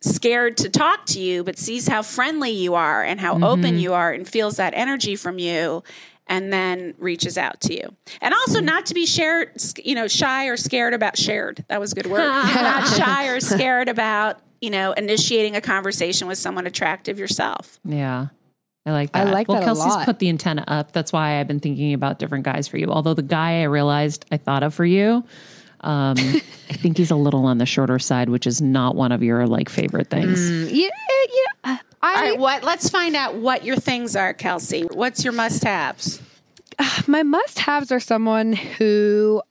scared 0.00 0.56
to 0.58 0.68
talk 0.68 1.06
to 1.06 1.20
you, 1.20 1.42
but 1.44 1.58
sees 1.58 1.88
how 1.88 2.02
friendly 2.02 2.50
you 2.50 2.74
are 2.74 3.02
and 3.02 3.20
how 3.20 3.34
open 3.34 3.62
mm-hmm. 3.62 3.78
you 3.78 3.94
are 3.94 4.12
and 4.12 4.28
feels 4.28 4.56
that 4.56 4.74
energy 4.74 5.16
from 5.16 5.38
you 5.38 5.82
and 6.28 6.52
then 6.52 6.94
reaches 6.98 7.38
out 7.38 7.60
to 7.60 7.74
you. 7.74 7.94
And 8.20 8.34
also 8.34 8.58
mm-hmm. 8.58 8.66
not 8.66 8.86
to 8.86 8.94
be 8.94 9.06
shared, 9.06 9.52
you 9.82 9.94
know, 9.94 10.08
shy 10.08 10.46
or 10.46 10.56
scared 10.56 10.94
about 10.94 11.16
shared. 11.16 11.64
That 11.68 11.80
was 11.80 11.92
a 11.92 11.94
good 11.94 12.06
word. 12.06 12.18
not 12.28 12.86
shy 12.88 13.28
or 13.28 13.40
scared 13.40 13.88
about 13.88 14.40
you 14.60 14.70
know, 14.70 14.92
initiating 14.92 15.56
a 15.56 15.60
conversation 15.60 16.28
with 16.28 16.38
someone 16.38 16.66
attractive 16.66 17.18
yourself. 17.18 17.78
Yeah. 17.84 18.28
I 18.84 18.92
like 18.92 19.12
that. 19.12 19.26
I 19.26 19.30
like 19.30 19.48
well, 19.48 19.58
that 19.58 19.64
a 19.64 19.66
Kelsey's 19.66 19.86
lot. 19.86 20.04
put 20.04 20.20
the 20.20 20.28
antenna 20.28 20.64
up. 20.68 20.92
That's 20.92 21.12
why 21.12 21.40
I've 21.40 21.48
been 21.48 21.60
thinking 21.60 21.92
about 21.92 22.18
different 22.18 22.44
guys 22.44 22.68
for 22.68 22.78
you. 22.78 22.86
Although 22.86 23.14
the 23.14 23.22
guy 23.22 23.60
I 23.60 23.64
realized 23.64 24.24
I 24.30 24.36
thought 24.36 24.62
of 24.62 24.74
for 24.74 24.84
you, 24.84 25.24
um, 25.86 26.16
I 26.18 26.72
think 26.72 26.96
he's 26.96 27.12
a 27.12 27.16
little 27.16 27.46
on 27.46 27.58
the 27.58 27.66
shorter 27.66 28.00
side, 28.00 28.28
which 28.28 28.44
is 28.46 28.60
not 28.60 28.96
one 28.96 29.12
of 29.12 29.22
your 29.22 29.46
like 29.46 29.68
favorite 29.68 30.10
things. 30.10 30.40
Mm, 30.40 30.70
yeah, 30.72 30.88
yeah. 31.64 31.78
I 32.02 32.14
All 32.14 32.22
right, 32.22 32.38
what? 32.38 32.64
Let's 32.64 32.90
find 32.90 33.14
out 33.14 33.36
what 33.36 33.64
your 33.64 33.76
things 33.76 34.16
are, 34.16 34.34
Kelsey. 34.34 34.82
What's 34.82 35.22
your 35.22 35.32
must-haves? 35.32 36.20
my 37.06 37.22
must-haves 37.22 37.92
are 37.92 38.00
someone 38.00 38.52
who 38.52 39.42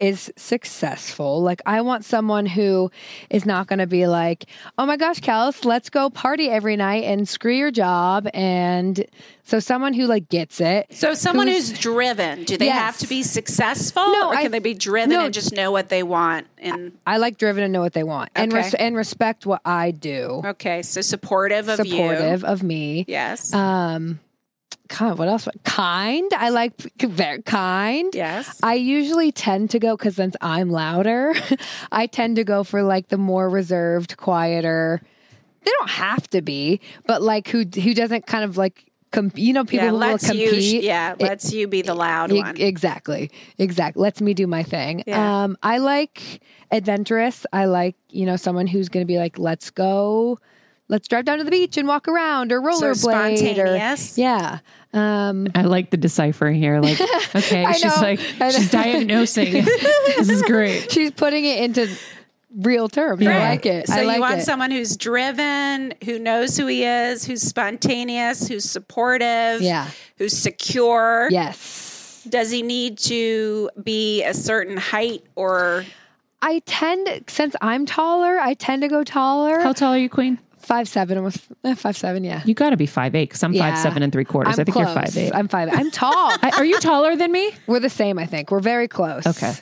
is 0.00 0.32
successful. 0.36 1.42
Like 1.42 1.60
I 1.66 1.80
want 1.82 2.04
someone 2.04 2.46
who 2.46 2.90
is 3.28 3.44
not 3.44 3.66
going 3.66 3.78
to 3.80 3.86
be 3.86 4.06
like, 4.06 4.46
"Oh 4.78 4.86
my 4.86 4.96
gosh, 4.96 5.20
Kels, 5.20 5.64
let's 5.64 5.90
go 5.90 6.08
party 6.10 6.48
every 6.48 6.76
night 6.76 7.04
and 7.04 7.28
screw 7.28 7.52
your 7.52 7.70
job." 7.70 8.28
And 8.32 9.04
so 9.44 9.60
someone 9.60 9.92
who 9.94 10.06
like 10.06 10.28
gets 10.28 10.60
it. 10.60 10.86
So, 10.92 11.12
someone 11.14 11.48
Who's- 11.48 11.70
who's, 11.70 11.78
driven, 11.78 12.44
do 12.44 12.56
they 12.56 12.66
Yes. 12.66 12.78
have 12.80 12.98
to 12.98 13.08
be 13.08 13.22
successful, 13.24 14.06
No, 14.06 14.28
or 14.28 14.34
I- 14.36 14.42
can 14.42 14.52
they 14.52 14.58
be 14.60 14.74
driven 14.74 15.10
no. 15.10 15.24
and 15.24 15.34
just 15.34 15.52
know 15.52 15.70
what 15.72 15.88
they 15.88 16.02
want? 16.04 16.46
And 16.58 16.92
I 17.06 17.16
like 17.16 17.36
driven 17.36 17.64
and 17.64 17.72
know 17.72 17.80
what 17.80 17.92
they 17.92 18.04
want 18.04 18.30
and 18.36 18.52
res- 18.52 18.74
and 18.74 18.94
respect 18.96 19.46
what 19.46 19.60
I 19.64 19.90
do. 19.90 20.42
okay, 20.46 20.82
so 20.82 21.00
supportive 21.00 21.68
of 21.68 21.76
Supportive 21.78 21.90
you. 21.98 22.08
Supportive 22.16 22.44
of 22.44 22.62
me. 22.62 23.04
Yes. 23.08 23.52
Um, 23.52 24.20
God, 24.98 25.18
what 25.18 25.28
else? 25.28 25.48
Kind. 25.64 26.32
I 26.34 26.48
like 26.48 26.72
very 27.00 27.42
kind. 27.42 28.12
yes. 28.14 28.58
I 28.62 28.74
usually 28.74 29.32
tend 29.32 29.70
to 29.70 29.78
go 29.78 29.96
because 29.96 30.16
since 30.16 30.36
I'm 30.40 30.70
louder, 30.70 31.34
I 31.92 32.06
tend 32.06 32.36
to 32.36 32.44
go 32.44 32.64
for 32.64 32.82
like 32.82 33.08
the 33.08 33.18
more 33.18 33.48
reserved, 33.48 34.16
quieter. 34.16 35.00
They 35.62 35.70
don't 35.78 35.90
have 35.90 36.28
to 36.30 36.42
be, 36.42 36.80
but 37.06 37.22
like 37.22 37.48
who 37.48 37.58
who 37.60 37.94
doesn't 37.94 38.26
kind 38.26 38.44
of 38.44 38.56
like 38.56 38.90
com- 39.10 39.32
you 39.34 39.52
know 39.52 39.64
people 39.64 39.84
yeah, 39.84 39.90
who 39.90 39.92
will 39.92 40.00
lets 40.00 40.32
you. 40.32 40.50
compete. 40.50 40.82
Yeah, 40.82 41.14
lets 41.18 41.52
you 41.52 41.66
be 41.68 41.82
the 41.82 41.94
loud 41.94 42.32
one. 42.32 42.56
Exactly. 42.56 43.30
exactly. 43.58 44.02
Let's 44.02 44.20
me 44.20 44.34
do 44.34 44.46
my 44.46 44.62
thing. 44.62 45.04
Yeah. 45.06 45.44
Um, 45.44 45.56
I 45.62 45.78
like 45.78 46.40
adventurous. 46.70 47.46
I 47.52 47.66
like, 47.66 47.96
you 48.08 48.26
know, 48.26 48.36
someone 48.36 48.66
who's 48.66 48.88
going 48.88 49.04
to 49.04 49.08
be 49.08 49.18
like, 49.18 49.38
let's 49.38 49.70
go, 49.70 50.38
let's 50.90 51.08
drive 51.08 51.24
down 51.24 51.38
to 51.38 51.44
the 51.44 51.50
beach 51.50 51.76
and 51.76 51.88
walk 51.88 52.08
around 52.08 52.52
or 52.52 52.60
So 52.72 52.82
rollerblade. 52.82 52.96
spontaneous. 52.96 54.18
Or, 54.18 54.20
yeah. 54.20 54.58
Um, 54.92 55.46
I 55.54 55.62
like 55.62 55.90
the 55.90 55.96
deciphering 55.96 56.56
here. 56.56 56.80
Like, 56.80 57.00
okay, 57.34 57.64
I 57.64 57.72
she's 57.72 57.84
know. 57.84 58.02
like, 58.02 58.18
she's 58.18 58.70
diagnosing. 58.70 59.52
this 59.64 60.28
is 60.28 60.42
great. 60.42 60.90
she's 60.90 61.12
putting 61.12 61.44
it 61.44 61.62
into 61.62 61.88
real 62.56 62.88
terms. 62.88 63.24
I 63.24 63.38
like 63.38 63.64
it. 63.66 63.86
So 63.86 63.94
I 63.94 64.02
like 64.02 64.16
you 64.16 64.20
want 64.20 64.38
it. 64.40 64.44
someone 64.44 64.72
who's 64.72 64.96
driven, 64.96 65.94
who 66.04 66.18
knows 66.18 66.56
who 66.56 66.66
he 66.66 66.84
is, 66.84 67.24
who's 67.24 67.42
spontaneous, 67.42 68.48
who's 68.48 68.64
supportive, 68.68 69.62
Yeah. 69.62 69.88
who's 70.18 70.36
secure. 70.36 71.28
Yes. 71.30 72.26
Does 72.28 72.50
he 72.50 72.62
need 72.62 72.98
to 72.98 73.70
be 73.82 74.24
a 74.24 74.34
certain 74.34 74.76
height 74.76 75.22
or 75.36 75.84
I 76.42 76.62
tend, 76.66 77.24
since 77.28 77.54
I'm 77.60 77.86
taller, 77.86 78.38
I 78.40 78.54
tend 78.54 78.82
to 78.82 78.88
go 78.88 79.04
taller. 79.04 79.60
How 79.60 79.72
tall 79.72 79.92
are 79.92 79.98
you, 79.98 80.08
Queen? 80.08 80.38
Five 80.60 80.88
seven, 80.88 81.18
almost 81.18 81.38
eh, 81.64 81.74
five 81.74 81.96
seven. 81.96 82.24
Yeah. 82.24 82.42
You 82.44 82.54
got 82.54 82.70
to 82.70 82.76
be 82.76 82.86
five 82.86 83.14
eight 83.14 83.28
because 83.28 83.42
I'm 83.42 83.52
Yeah. 83.52 83.70
five 83.70 83.78
seven 83.78 84.02
and 84.02 84.12
three 84.12 84.24
quarters. 84.24 84.54
I'm 84.54 84.60
I 84.60 84.64
think 84.64 84.74
close. 84.74 84.86
you're 84.86 84.94
five 84.94 85.16
eight. 85.16 85.32
I'm 85.34 85.48
five. 85.48 85.68
I'm 85.72 85.90
tall. 85.90 86.32
Are 86.56 86.64
you 86.64 86.78
taller 86.80 87.16
than 87.16 87.32
me? 87.32 87.50
We're 87.66 87.80
the 87.80 87.90
same, 87.90 88.18
I 88.18 88.26
think. 88.26 88.50
We're 88.50 88.60
very 88.60 88.88
close. 88.88 89.26
Okay. 89.26 89.52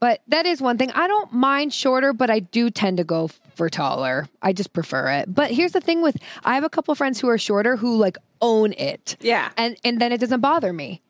But 0.00 0.20
that 0.28 0.44
is 0.44 0.60
one 0.60 0.76
thing. 0.76 0.90
I 0.90 1.06
don't 1.06 1.32
mind 1.32 1.72
shorter, 1.72 2.12
but 2.12 2.28
I 2.28 2.40
do 2.40 2.68
tend 2.68 2.98
to 2.98 3.04
go 3.04 3.30
for 3.54 3.70
taller. 3.70 4.26
I 4.42 4.52
just 4.52 4.72
prefer 4.72 5.08
it. 5.12 5.32
But 5.32 5.50
here's 5.50 5.72
the 5.72 5.80
thing 5.80 6.02
with 6.02 6.16
I 6.44 6.54
have 6.56 6.64
a 6.64 6.68
couple 6.68 6.94
friends 6.94 7.20
who 7.20 7.28
are 7.28 7.38
shorter 7.38 7.76
who 7.76 7.96
like 7.96 8.18
own 8.42 8.72
it. 8.74 9.16
Yeah. 9.20 9.50
And 9.56 9.76
and 9.84 10.00
then 10.00 10.12
it 10.12 10.18
doesn't 10.20 10.40
bother 10.40 10.72
me. 10.72 11.00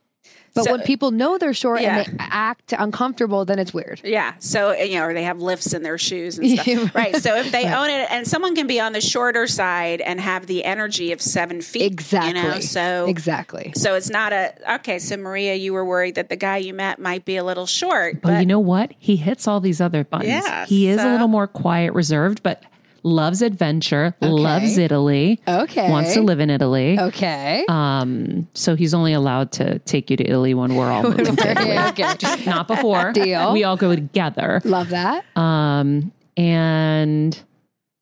But 0.55 0.65
So- 0.65 0.73
when 0.73 0.83
people 0.83 1.11
know 1.11 1.37
they're 1.37 1.53
short 1.53 1.81
Yeah. 1.81 1.99
and 1.99 2.07
they 2.07 2.17
act 2.21 2.73
uncomfortable, 2.79 3.45
then 3.45 3.59
it's 3.59 3.75
weird. 3.75 4.01
Yeah. 4.05 4.35
So, 4.39 4.73
you 4.73 4.99
know, 4.99 5.05
or 5.07 5.13
they 5.15 5.25
have 5.25 5.41
lifts 5.41 5.73
in 5.75 5.83
their 5.83 5.99
shoes 5.99 6.39
and 6.39 6.49
stuff. 6.51 6.65
Right. 6.95 7.17
So 7.17 7.35
if 7.37 7.51
they 7.51 7.67
own 7.67 7.91
it, 7.91 8.07
and 8.11 8.27
someone 8.27 8.55
can 8.55 8.67
be 8.69 8.79
on 8.81 8.93
the 8.93 9.01
shorter 9.01 9.47
side 9.49 10.01
and 10.01 10.21
have 10.21 10.47
the 10.47 10.65
energy 10.65 11.11
of 11.13 11.21
seven 11.21 11.61
feet. 11.61 11.83
Exactly. 11.83 12.41
You 12.41 12.49
know? 12.49 12.61
So, 12.61 13.07
exactly. 13.09 13.73
so 13.75 13.95
it's 13.97 14.11
not 14.11 14.33
a, 14.33 14.55
okay. 14.77 14.99
So, 15.01 15.17
Maria, 15.17 15.55
you 15.55 15.73
were 15.73 15.85
worried 15.85 16.15
that 16.15 16.29
the 16.29 16.37
guy 16.37 16.59
you 16.59 16.73
met 16.73 16.99
might 17.01 17.25
be 17.25 17.37
a 17.37 17.43
little 17.45 17.67
short. 17.67 18.21
But 18.23 18.29
But 18.35 18.41
you 18.41 18.47
know 18.47 18.61
what? 18.61 18.93
He 18.99 19.17
hits 19.17 19.49
all 19.49 19.61
these 19.61 19.81
other 19.81 20.05
buttons. 20.05 20.31
Yeah, 20.31 20.67
he 20.67 20.87
is 20.89 21.01
so- 21.01 21.09
a 21.09 21.13
little 21.13 21.29
more 21.29 21.47
quiet, 21.49 21.93
reserved, 21.95 22.43
but 22.45 22.63
loves 23.05 23.43
adventure, 23.43 24.15
loves 24.21 24.79
Italy, 24.79 25.41
Okay. 25.47 25.91
wants 25.91 26.15
to 26.15 26.23
live 26.23 26.41
in 26.41 26.49
Italy. 26.51 26.99
Okay. 26.99 27.65
Um, 27.69 28.49
so 28.55 28.75
he's 28.75 28.95
only 28.95 29.13
allowed 29.13 29.53
to 29.53 29.79
take 29.81 30.11
you 30.11 30.17
to 30.17 30.27
Italy 30.29 30.55
when 30.55 30.75
we're 30.75 30.91
all 30.91 31.03
moving 31.11 31.37
to 31.37 31.51
Italy. 31.51 31.79
okay. 31.91 32.11
okay. 32.13 32.45
Not 32.47 32.67
before. 32.67 33.13
Deal. 33.13 33.53
We 33.53 33.63
all 33.63 33.77
go 33.77 33.95
together. 33.95 34.61
Love 34.65 34.89
that. 34.89 35.25
Um, 35.37 36.13
and 36.37 37.41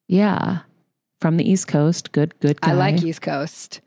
yeah, 0.09 0.61
from 1.21 1.37
the 1.37 1.51
East 1.51 1.69
Coast, 1.69 2.13
good, 2.13 2.39
good 2.41 2.61
guy. 2.61 2.71
I 2.71 2.75
like 2.75 3.03
East 3.03 3.23
Coast. 3.23 3.81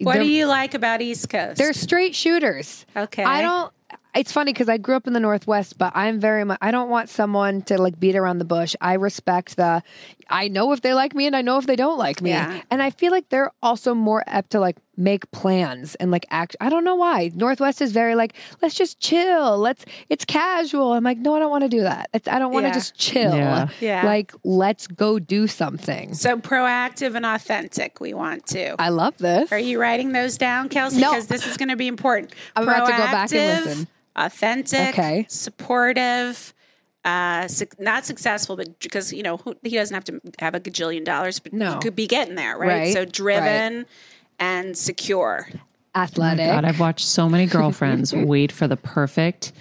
what 0.00 0.14
They're- 0.14 0.22
do 0.22 0.28
you 0.28 0.46
like 0.46 0.74
about 0.74 1.02
East 1.02 1.28
Coast? 1.28 1.58
They're 1.58 1.72
straight 1.74 2.14
shooters. 2.14 2.86
okay. 2.96 3.22
I 3.24 3.42
don't. 3.42 3.72
It's 4.14 4.30
funny 4.32 4.52
because 4.52 4.68
I 4.68 4.76
grew 4.78 4.94
up 4.94 5.06
in 5.06 5.12
the 5.12 5.20
Northwest, 5.20 5.76
but 5.76 5.92
I'm 5.94 6.20
very 6.20 6.44
much. 6.44 6.58
I 6.62 6.70
don't 6.70 6.88
want 6.88 7.08
someone 7.08 7.62
to 7.62 7.78
like 7.80 7.98
beat 7.98 8.14
around 8.16 8.38
the 8.38 8.44
bush. 8.44 8.74
I 8.80 8.94
respect 8.94 9.56
the. 9.56 9.82
I 10.30 10.48
know 10.48 10.72
if 10.72 10.80
they 10.82 10.94
like 10.94 11.14
me, 11.14 11.26
and 11.26 11.34
I 11.36 11.42
know 11.42 11.58
if 11.58 11.66
they 11.66 11.76
don't 11.76 11.98
like 11.98 12.22
me. 12.22 12.30
Yeah. 12.30 12.62
And 12.70 12.80
I 12.82 12.90
feel 12.90 13.10
like 13.10 13.28
they're 13.28 13.50
also 13.62 13.92
more 13.94 14.22
apt 14.26 14.50
to 14.50 14.60
like 14.60 14.76
make 14.96 15.28
plans 15.32 15.96
and 15.96 16.10
like 16.12 16.24
act. 16.30 16.54
I 16.60 16.70
don't 16.70 16.84
know 16.84 16.94
why. 16.94 17.30
Northwest 17.34 17.82
is 17.82 17.90
very 17.92 18.14
like 18.14 18.34
let's 18.62 18.74
just 18.74 19.00
chill. 19.00 19.58
Let's. 19.58 19.84
It's 20.08 20.24
casual. 20.24 20.92
I'm 20.92 21.02
like 21.04 21.18
no, 21.18 21.34
I 21.34 21.40
don't 21.40 21.50
want 21.50 21.64
to 21.64 21.68
do 21.68 21.80
that. 21.82 22.08
It's, 22.14 22.28
I 22.28 22.38
don't 22.38 22.52
want 22.52 22.64
to 22.64 22.68
Yeah. 22.68 22.74
just 22.74 22.94
chill. 22.96 23.34
Yeah. 23.34 23.68
Yeah. 23.80 24.06
Like 24.06 24.32
let's 24.44 24.86
go 24.86 25.18
do 25.18 25.46
something. 25.48 26.14
So 26.14 26.38
proactive 26.38 27.16
and 27.16 27.26
authentic, 27.26 28.00
we 28.00 28.14
want 28.14 28.46
to. 28.48 28.80
I 28.80 28.90
love 28.90 29.18
this. 29.18 29.50
Are 29.50 29.58
you 29.58 29.80
writing 29.80 30.12
those 30.12 30.38
down, 30.38 30.68
Kelsey? 30.68 31.00
No. 31.00 31.10
Because 31.10 31.26
this 31.26 31.46
is 31.46 31.56
going 31.56 31.68
to 31.70 31.76
be 31.76 31.88
important. 31.88 32.32
I'm 32.54 32.62
about 32.62 32.86
to 32.86 32.92
go 32.92 32.98
back 32.98 33.32
and 33.32 33.64
listen. 33.66 33.88
Authentic, 34.16 34.90
Okay. 34.90 35.26
supportive, 35.28 36.54
uh, 37.04 37.48
suc 37.48 37.78
not 37.80 38.06
successful, 38.06 38.56
but 38.56 38.78
because 38.80 39.12
you 39.12 39.22
know 39.22 39.36
who, 39.38 39.54
he 39.62 39.70
doesn't 39.76 39.94
have 39.94 40.04
to 40.04 40.20
have 40.38 40.54
a 40.54 40.60
gajillion 40.60 41.04
dollars, 41.04 41.38
but 41.40 41.52
No. 41.52 41.74
he 41.74 41.78
could 41.80 41.96
be 41.96 42.06
getting 42.06 42.34
there, 42.34 42.56
right? 42.56 42.68
Right, 42.68 42.92
So 42.92 43.04
driven 43.04 43.86
and 44.38 44.76
secure. 44.76 45.48
Athletic. 45.94 46.46
God, 46.46 46.64
I've 46.64 46.80
watched 46.80 47.06
so 47.06 47.28
many 47.28 47.46
girlfriends 47.46 48.12
wait 48.14 48.50
for 48.52 48.66
the 48.66 48.76
perfect. 48.76 49.52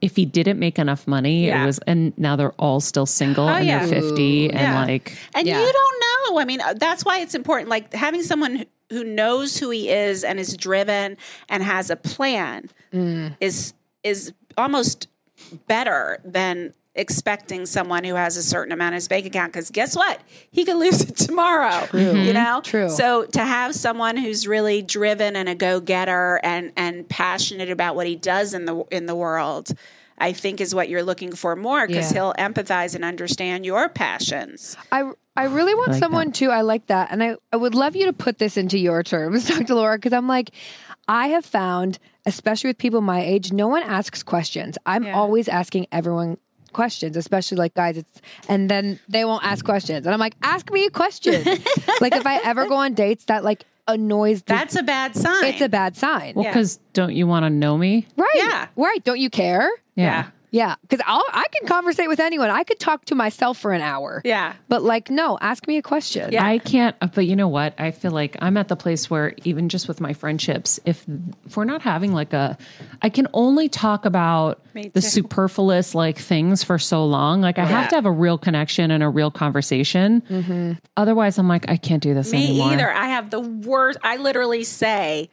If 0.00 0.16
he 0.16 0.24
didn't 0.24 0.58
make 0.58 0.78
enough 0.78 1.06
money, 1.06 1.46
Yeah. 1.46 1.62
it 1.62 1.66
was, 1.66 1.78
and 1.86 2.16
now 2.18 2.34
they're 2.36 2.52
all 2.52 2.80
still 2.80 3.04
single 3.06 3.44
Oh, 3.48 3.52
and 3.54 3.66
yeah. 3.66 3.84
they're 3.84 4.00
fifty, 4.02 4.48
and 4.50 4.58
Yeah. 4.60 4.84
like, 4.84 5.16
And 5.34 5.46
Yeah. 5.46 5.60
you 5.60 5.72
don't 5.72 6.00
know. 6.34 6.38
I 6.40 6.44
mean, 6.44 6.60
uh, 6.60 6.74
that's 6.76 7.04
why 7.04 7.18
it's 7.20 7.34
important. 7.34 7.68
Like 7.68 7.92
having 7.92 8.22
someone 8.22 8.64
who- 8.90 9.04
knows 9.04 9.56
who 9.58 9.70
he 9.70 9.88
is 9.88 10.24
and 10.24 10.38
is 10.38 10.56
driven 10.56 11.16
and 11.48 11.62
has 11.62 11.90
a 11.90 11.96
plan 11.96 12.68
Mm. 12.92 13.36
is 13.40 13.72
is 14.02 14.32
almost 14.56 15.06
better 15.68 16.18
than 16.24 16.72
expecting 16.96 17.66
someone 17.66 18.02
who 18.02 18.14
has 18.16 18.36
a 18.36 18.42
certain 18.42 18.72
amount 18.72 18.88
in 18.88 18.94
his 18.94 19.06
bank 19.08 19.24
account. 19.26 19.52
Because 19.52 19.70
guess 19.70 19.94
what? 19.94 20.20
He 20.50 20.64
could 20.64 20.76
lose 20.76 21.02
it 21.02 21.16
tomorrow 21.28 21.86
you 21.92 22.32
know? 22.32 22.60
True. 22.64 22.88
so 22.88 23.24
to 23.26 23.40
have 23.40 23.74
someone 23.74 24.16
who's 24.16 24.46
really 24.48 24.82
driven 24.82 25.36
and 25.36 25.48
a 25.48 25.54
go-getter 25.54 26.40
and 26.42 26.72
and 26.76 27.08
passionate 27.08 27.70
about 27.70 27.94
what 27.94 28.06
he 28.08 28.16
does 28.16 28.54
in 28.54 28.64
the 28.64 28.82
in 28.90 29.06
the 29.06 29.14
world 29.14 29.70
i 30.20 30.32
think 30.32 30.60
is 30.60 30.74
what 30.74 30.88
you're 30.88 31.02
looking 31.02 31.32
for 31.32 31.56
more 31.56 31.86
because 31.86 32.12
Yeah. 32.12 32.18
he'll 32.18 32.34
empathize 32.34 32.94
and 32.94 33.04
understand 33.04 33.64
your 33.66 33.88
passions 33.88 34.76
I 34.92 35.10
I 35.36 35.44
really 35.44 35.74
want 35.74 35.92
like 35.92 36.00
someone 36.00 36.32
to 36.32 36.50
I 36.50 36.60
like 36.62 36.86
that, 36.88 37.10
and 37.12 37.22
I 37.22 37.36
I 37.52 37.56
would 37.56 37.74
love 37.74 37.96
you 37.96 38.06
to 38.06 38.12
put 38.12 38.38
this 38.38 38.56
into 38.56 38.78
your 38.78 39.02
terms, 39.02 39.48
Dr. 39.48 39.74
Laura, 39.74 39.96
because 39.96 40.12
I'm 40.12 40.26
like, 40.28 40.50
I 41.08 41.28
have 41.28 41.46
found, 41.46 41.98
especially 42.26 42.68
with 42.70 42.78
people 42.78 43.00
my 43.00 43.22
age, 43.22 43.50
no 43.52 43.68
one 43.68 43.82
asks 43.84 44.22
questions. 44.22 44.76
I'm 44.84 45.04
Yeah. 45.04 45.14
always 45.14 45.48
asking 45.48 45.86
everyone 45.92 46.36
questions, 46.72 47.16
especially 47.16 47.56
like 47.58 47.74
guys. 47.74 47.96
It's 47.96 48.20
and 48.48 48.68
then 48.68 48.98
they 49.08 49.24
won't 49.24 49.44
ask 49.44 49.64
questions, 49.64 50.04
and 50.04 50.12
I'm 50.12 50.20
like, 50.20 50.34
ask 50.42 50.70
me 50.70 50.84
a 50.84 50.90
question. 50.90 51.42
like 52.00 52.14
if 52.14 52.26
I 52.26 52.40
ever 52.44 52.66
go 52.66 52.74
on 52.74 52.92
dates, 52.94 53.24
that 53.26 53.42
like 53.44 53.64
annoys. 53.88 54.42
The, 54.42 54.52
that's 54.54 54.76
a 54.76 54.82
bad 54.82 55.16
sign 55.16 55.44
it's 55.44 55.60
a 55.62 55.68
bad 55.68 55.96
sign, 55.96 56.34
well, 56.34 56.44
Yeah. 56.44 56.50
because 56.52 56.78
don't 56.92 57.14
you 57.14 57.26
want 57.26 57.44
to 57.44 57.50
know 57.50 57.78
me? 57.78 58.06
right? 58.16 58.28
Yeah. 58.34 58.66
right. 58.76 59.02
Don't 59.04 59.20
you 59.20 59.30
care? 59.30 59.70
Yeah 60.00 60.26
Yeah, 60.52 60.74
because 60.82 61.00
I 61.06 61.22
I 61.32 61.44
can 61.54 61.68
conversate 61.68 62.08
with 62.08 62.18
anyone. 62.18 62.50
I 62.50 62.64
could 62.64 62.80
talk 62.80 63.04
to 63.04 63.14
myself 63.14 63.56
for 63.56 63.72
an 63.72 63.82
hour. 63.82 64.20
Yeah. 64.24 64.54
But 64.68 64.82
like, 64.82 65.08
no, 65.08 65.38
ask 65.40 65.68
me 65.68 65.76
a 65.76 65.82
question. 65.82 66.32
Yeah. 66.32 66.44
I 66.44 66.58
can't, 66.58 66.96
uh, 67.00 67.06
but 67.06 67.24
you 67.26 67.36
know 67.36 67.46
what? 67.46 67.72
I 67.78 67.92
feel 67.92 68.10
like 68.10 68.36
I'm 68.42 68.56
at 68.56 68.66
the 68.66 68.74
place 68.74 69.08
where 69.08 69.32
even 69.44 69.68
just 69.68 69.86
with 69.86 70.00
my 70.00 70.12
friendships, 70.12 70.80
if 70.84 71.06
if 71.46 71.56
we're 71.56 71.66
not 71.70 71.82
having 71.82 72.12
like 72.12 72.32
a, 72.32 72.58
I 73.00 73.10
can 73.10 73.28
only 73.32 73.68
talk 73.68 74.04
about 74.04 74.58
the 74.92 75.00
superfluous 75.00 75.94
like 75.94 76.18
things 76.18 76.64
for 76.64 76.78
so 76.80 77.06
long. 77.06 77.40
Like 77.40 77.58
I 77.60 77.64
have 77.64 77.88
to 77.90 77.94
have 77.94 78.06
a 78.06 78.10
real 78.12 78.36
connection 78.36 78.90
and 78.90 79.04
a 79.04 79.08
real 79.08 79.30
conversation. 79.30 80.78
Otherwise, 80.96 81.38
I'm 81.38 81.46
like, 81.46 81.70
I 81.70 81.76
can't 81.76 82.02
do 82.02 82.12
this 82.12 82.32
Me 82.32 82.48
anymore. 82.48 82.72
either. 82.72 82.90
I 82.90 83.06
have 83.06 83.30
the 83.30 83.40
worst. 83.40 83.98
I 84.02 84.16
literally 84.16 84.64
say, 84.64 85.30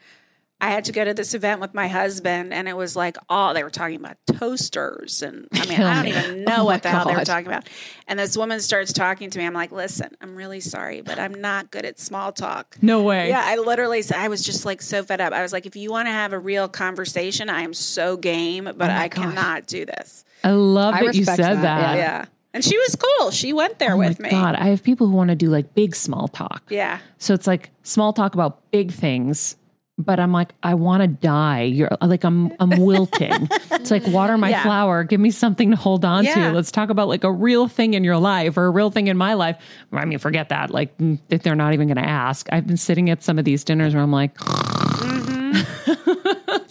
I 0.60 0.72
had 0.72 0.86
to 0.86 0.92
go 0.92 1.06
to 1.06 1.14
this 1.14 1.36
event 1.36 1.62
with 1.62 1.76
my 1.76 1.88
husband, 1.88 2.52
and 2.52 2.68
it 2.68 2.76
was 2.76 2.96
like 2.96 3.18
all 3.30 3.54
they 3.54 3.64
were 3.64 3.70
talking 3.70 3.98
about 3.98 4.18
toasters, 4.26 5.22
and 5.22 5.48
I 5.54 5.66
mean, 5.68 5.82
I 5.82 5.92
oh, 5.92 5.96
don't 5.96 6.08
even 6.08 6.44
know 6.46 6.58
oh, 6.60 6.66
what 6.66 6.82
the 6.82 6.90
hell 6.90 7.06
they 7.06 7.16
were 7.16 7.26
talking 7.26 7.48
about. 7.48 7.70
And 8.08 8.18
this 8.18 8.36
woman 8.36 8.60
starts 8.60 8.92
talking 8.92 9.30
to 9.30 9.38
me. 9.38 9.46
I'm 9.46 9.54
like, 9.54 9.72
listen, 9.72 10.18
I'm 10.20 10.36
really 10.36 10.60
sorry, 10.60 11.02
but 11.02 11.20
I'm 11.20 11.34
not 11.34 11.70
good 11.70 11.86
at 11.86 12.00
small 12.00 12.32
talk. 12.32 12.76
No 12.82 13.04
way. 13.04 13.30
Yeah, 13.30 13.44
I 13.44 13.58
literally 13.58 14.02
said 14.02 14.18
I 14.18 14.30
was 14.30 14.44
just 14.44 14.66
like 14.66 14.82
so 14.82 15.04
fed 15.04 15.22
up. 15.22 15.32
I 15.32 15.44
was 15.44 15.54
like, 15.54 15.68
if 15.68 15.76
you 15.76 15.92
want 15.92 16.08
to 16.08 16.12
have 16.12 16.34
a 16.34 16.40
real 16.40 16.68
conversation, 16.68 17.50
I 17.50 17.62
am 17.62 17.74
so 17.74 18.18
game, 18.18 18.64
but 18.66 18.90
oh 18.90 18.94
I 18.94 19.10
God. 19.10 19.22
cannot 19.22 19.68
do 19.68 19.86
this. 19.86 20.26
I 20.44 20.52
love 20.52 20.96
I 20.96 21.06
that 21.06 21.16
you 21.16 21.24
said 21.24 21.38
that, 21.38 21.62
that. 21.62 21.96
yeah. 21.96 21.96
Yeah. 21.98 22.26
And 22.54 22.66
she 22.66 22.76
was 22.78 22.96
cool. 22.96 23.30
She 23.30 23.54
went 23.54 23.78
there 23.78 23.94
Oh 23.94 23.98
my 23.98 24.08
with 24.08 24.20
me. 24.20 24.30
God, 24.32 24.56
I 24.56 24.70
have 24.70 24.82
people 24.82 25.06
who 25.08 25.14
want 25.14 25.30
to 25.30 25.36
do 25.36 25.50
like 25.50 25.76
big 25.76 25.96
small 25.96 26.28
talk. 26.28 26.64
Yeah. 26.70 27.00
So 27.20 27.36
it's 27.36 27.46
like 27.46 27.70
small 27.84 28.14
talk 28.14 28.34
about 28.34 28.72
big 28.72 28.92
things, 28.92 29.56
but 30.00 30.20
I'm 30.20 30.32
like, 30.32 30.54
I 30.62 30.76
want 30.76 31.02
to 31.02 31.08
die. 31.08 31.64
You're 31.64 31.90
like, 32.02 32.24
I'm, 32.24 32.54
I'm 32.60 32.70
wilting. 32.82 33.32
it's 33.72 33.90
like 33.90 34.06
water 34.08 34.38
my 34.38 34.50
Yeah. 34.50 34.62
flower. 34.64 35.04
Give 35.04 35.20
me 35.20 35.32
something 35.32 35.72
to 35.72 35.76
hold 35.76 36.06
on 36.06 36.24
Yeah. 36.24 36.50
to. 36.50 36.52
Let's 36.54 36.72
talk 36.72 36.90
about 36.92 37.08
like 37.08 37.24
a 37.24 37.32
real 37.32 37.68
thing 37.68 37.96
in 37.96 38.04
your 38.04 38.18
life 38.18 38.58
or 38.58 38.66
a 38.68 38.70
real 38.70 38.92
thing 38.92 39.08
in 39.08 39.18
my 39.18 39.34
life. 39.34 39.58
I 39.92 40.06
mean, 40.06 40.20
forget 40.20 40.50
that. 40.50 40.70
Like 40.70 40.96
mm, 41.00 41.18
that 41.30 41.42
they're 41.44 41.56
not 41.56 41.74
even 41.74 41.88
going 41.88 41.98
to 41.98 42.08
ask. 42.08 42.48
I've 42.52 42.68
been 42.68 42.78
sitting 42.78 43.10
at 43.10 43.24
some 43.24 43.40
of 43.40 43.46
these 43.46 43.64
dinners 43.64 43.94
where 43.96 44.04
I'm 44.04 44.12
like, 44.12 44.32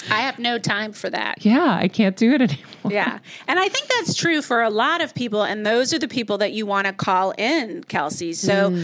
I 0.08 0.20
have 0.20 0.38
no 0.38 0.58
time 0.58 0.92
for 0.92 1.10
that. 1.10 1.44
yeah, 1.44 1.76
I 1.80 1.88
can't 1.88 2.16
do 2.16 2.32
it 2.32 2.40
anymore. 2.42 2.62
Yeah. 2.92 3.18
And 3.48 3.58
I 3.58 3.68
think 3.68 3.88
that's 3.88 4.14
true 4.14 4.40
for 4.42 4.62
a 4.62 4.70
lot 4.70 5.00
of 5.00 5.14
people. 5.14 5.42
And 5.42 5.66
those 5.66 5.92
are 5.92 5.98
the 5.98 6.08
people 6.08 6.38
that 6.38 6.52
you 6.52 6.64
want 6.66 6.86
to 6.86 6.92
call 6.92 7.32
in, 7.36 7.82
Kelsey. 7.84 8.32
So, 8.32 8.76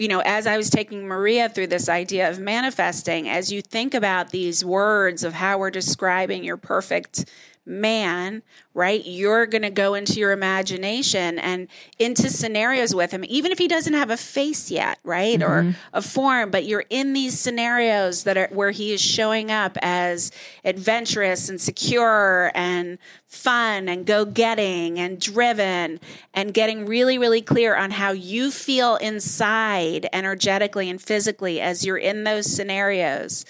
you 0.00 0.08
know, 0.08 0.20
as 0.20 0.46
I 0.46 0.56
was 0.56 0.70
taking 0.70 1.06
Maria 1.06 1.50
through 1.50 1.66
this 1.66 1.86
idea 1.90 2.30
of 2.30 2.40
manifesting, 2.40 3.28
as 3.28 3.52
you 3.52 3.60
think 3.60 3.92
about 3.92 4.30
these 4.30 4.64
words 4.64 5.24
of 5.24 5.34
how 5.34 5.58
we're 5.58 5.70
describing 5.70 6.42
your 6.42 6.56
perfect 6.56 7.26
man, 7.66 8.42
right? 8.74 9.02
You're 9.04 9.46
going 9.46 9.62
to 9.62 9.70
go 9.70 9.94
into 9.94 10.14
your 10.14 10.32
imagination 10.32 11.38
and 11.38 11.68
into 11.98 12.30
scenarios 12.30 12.94
with 12.94 13.10
him, 13.10 13.24
even 13.28 13.52
if 13.52 13.58
he 13.58 13.68
doesn't 13.68 13.92
have 13.92 14.10
a 14.10 14.16
face 14.16 14.70
yet, 14.70 14.98
right? 15.04 15.42
Or 15.42 15.62
mm-hmm. 15.62 15.70
a 15.92 16.02
form, 16.02 16.50
but 16.50 16.64
you're 16.64 16.84
in 16.90 17.12
these 17.12 17.38
scenarios 17.38 18.24
that 18.24 18.36
are 18.36 18.48
where 18.52 18.70
he 18.70 18.92
is 18.92 19.00
showing 19.00 19.50
up 19.50 19.76
as 19.82 20.32
adventurous 20.64 21.48
and 21.48 21.60
secure 21.60 22.50
and 22.54 22.98
fun 23.26 23.88
and 23.88 24.06
go 24.06 24.24
getting 24.24 24.98
and 24.98 25.20
driven 25.20 26.00
and 26.34 26.52
getting 26.52 26.86
really, 26.86 27.18
really 27.18 27.42
clear 27.42 27.76
on 27.76 27.90
how 27.92 28.10
you 28.10 28.50
feel 28.50 28.96
inside 28.96 30.08
energetically 30.12 30.90
and 30.90 31.00
physically 31.00 31.60
as 31.60 31.84
you're 31.84 31.96
in 31.98 32.24
those 32.24 32.52
scenarios 32.52 33.44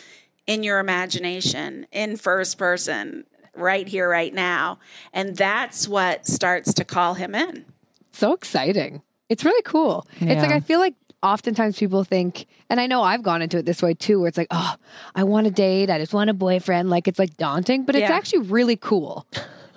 in 0.47 0.65
your 0.65 0.81
imagination, 0.81 1.87
in 1.93 2.17
first 2.17 2.59
person, 2.59 3.25
right 3.61 3.87
here, 3.87 4.09
right 4.09 4.33
now. 4.35 4.79
And 5.13 5.37
that's 5.37 5.87
what 5.89 6.27
starts 6.27 6.75
to 6.75 6.85
call 6.85 7.15
him 7.15 7.35
in. 7.35 7.65
so 8.13 8.33
exciting. 8.33 9.03
It's 9.29 9.45
really 9.45 9.63
cool. 9.63 10.07
It's 10.21 10.43
like 10.43 10.51
I 10.51 10.59
feel 10.61 10.81
like 10.81 10.95
oftentimes 11.23 11.79
people 11.79 12.03
think, 12.03 12.47
and 12.69 12.81
I 12.81 12.87
know 12.89 13.03
I've 13.03 13.23
gone 13.23 13.43
into 13.43 13.59
it 13.59 13.65
this 13.67 13.81
way 13.83 13.95
too, 13.95 14.19
where 14.19 14.29
it's 14.29 14.37
like, 14.39 14.49
oh, 14.51 14.75
I 15.15 15.23
want 15.25 15.47
a 15.47 15.51
date, 15.53 15.89
I 15.91 15.99
just 15.99 16.13
want 16.13 16.31
a 16.31 16.35
boyfriend. 16.35 16.91
Like 16.91 17.07
it's 17.07 17.19
like 17.19 17.37
daunting, 17.37 17.85
but 17.85 17.95
it's 17.95 18.09
Yeah. 18.09 18.17
actually 18.17 18.47
really 18.49 18.75
cool. 18.77 19.27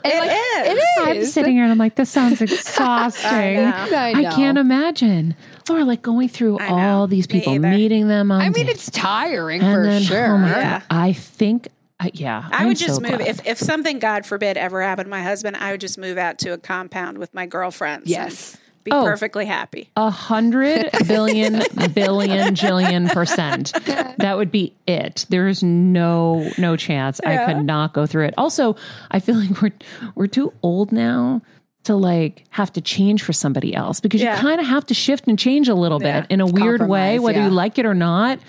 And 0.05 0.11
It 0.13 0.17
like, 0.17 0.31
is. 0.31 0.67
It 0.67 0.77
is. 0.77 1.17
I'm 1.27 1.31
sitting 1.31 1.53
here 1.53 1.63
and 1.63 1.71
I'm 1.71 1.77
like, 1.77 1.95
this 1.95 2.09
sounds 2.09 2.41
exhausting. 2.87 3.55
know. 3.55 3.71
I 3.93 4.13
I 4.17 4.23
can't 4.35 4.57
imagine. 4.57 5.35
Or 5.69 5.83
like 5.85 6.01
going 6.01 6.27
through 6.29 6.59
all 6.59 7.07
these 7.07 7.27
people, 7.27 7.53
either. 7.53 7.69
meeting 7.69 8.07
them 8.07 8.31
on 8.31 8.41
I 8.41 8.45
mean, 8.49 8.65
dates. 8.65 8.87
it's 8.87 8.91
tiring 8.91 9.61
and 9.61 9.75
for 9.75 9.83
then, 9.83 10.01
sure. 10.01 10.25
Oh 10.33 10.37
my 10.39 10.49
Yeah. 10.49 10.79
God, 10.79 10.83
I 10.89 11.13
think, 11.13 11.67
I 12.03 12.11
yeah. 12.13 12.47
I 12.51 12.61
I'm 12.63 12.67
would 12.67 12.77
just 12.77 12.95
so 12.95 13.01
move 13.01 13.17
glad. 13.19 13.27
if 13.27 13.47
if 13.47 13.57
something, 13.57 13.99
God 13.99 14.25
forbid, 14.25 14.57
ever 14.57 14.81
happened 14.81 15.05
to 15.05 15.09
my 15.11 15.23
husband. 15.23 15.55
I 15.57 15.71
would 15.71 15.81
just 15.81 15.97
move 15.97 16.17
out 16.17 16.39
to 16.39 16.51
a 16.53 16.57
compound 16.57 17.17
with 17.17 17.33
my 17.33 17.45
girlfriends. 17.45 18.09
Yes. 18.09 18.57
be 18.83 18.91
Oh. 18.91 19.05
perfectly 19.05 19.45
happy. 19.45 19.89
a 19.95 20.09
hundred 20.09 20.89
billion 21.07 21.63
billion 21.93 22.53
jillion 22.55 23.09
percent. 23.13 23.71
That 24.17 24.35
would 24.37 24.51
be 24.51 24.73
it. 24.85 25.25
There's 25.29 25.63
no 25.63 26.49
no 26.57 26.75
chance 26.75 27.21
I 27.25 27.45
could 27.45 27.63
not 27.65 27.93
go 27.93 28.05
through 28.05 28.25
it. 28.25 28.33
Also, 28.37 28.75
I 29.09 29.19
feel 29.19 29.35
like 29.35 29.61
we're 29.61 29.71
we're 30.15 30.27
too 30.27 30.51
old 30.61 30.91
now 30.91 31.41
to 31.83 31.95
like 31.95 32.45
have 32.49 32.71
to 32.73 32.81
change 32.81 33.23
for 33.23 33.33
somebody 33.33 33.75
else 33.75 33.99
because 33.99 34.21
Yeah. 34.21 34.35
you 34.35 34.41
kind 34.41 34.61
of 34.61 34.67
have 34.67 34.85
to 34.85 34.93
shift 34.93 35.27
and 35.27 35.37
change 35.37 35.67
a 35.67 35.75
little 35.75 36.01
Yeah. 36.01 36.21
bit 36.21 36.31
in 36.31 36.39
a 36.41 36.45
weird 36.45 36.87
way, 36.87 37.19
whether 37.19 37.39
yeah. 37.39 37.45
you 37.47 37.51
like 37.51 37.77
it 37.77 37.85
or 37.85 37.93
not. 37.93 38.39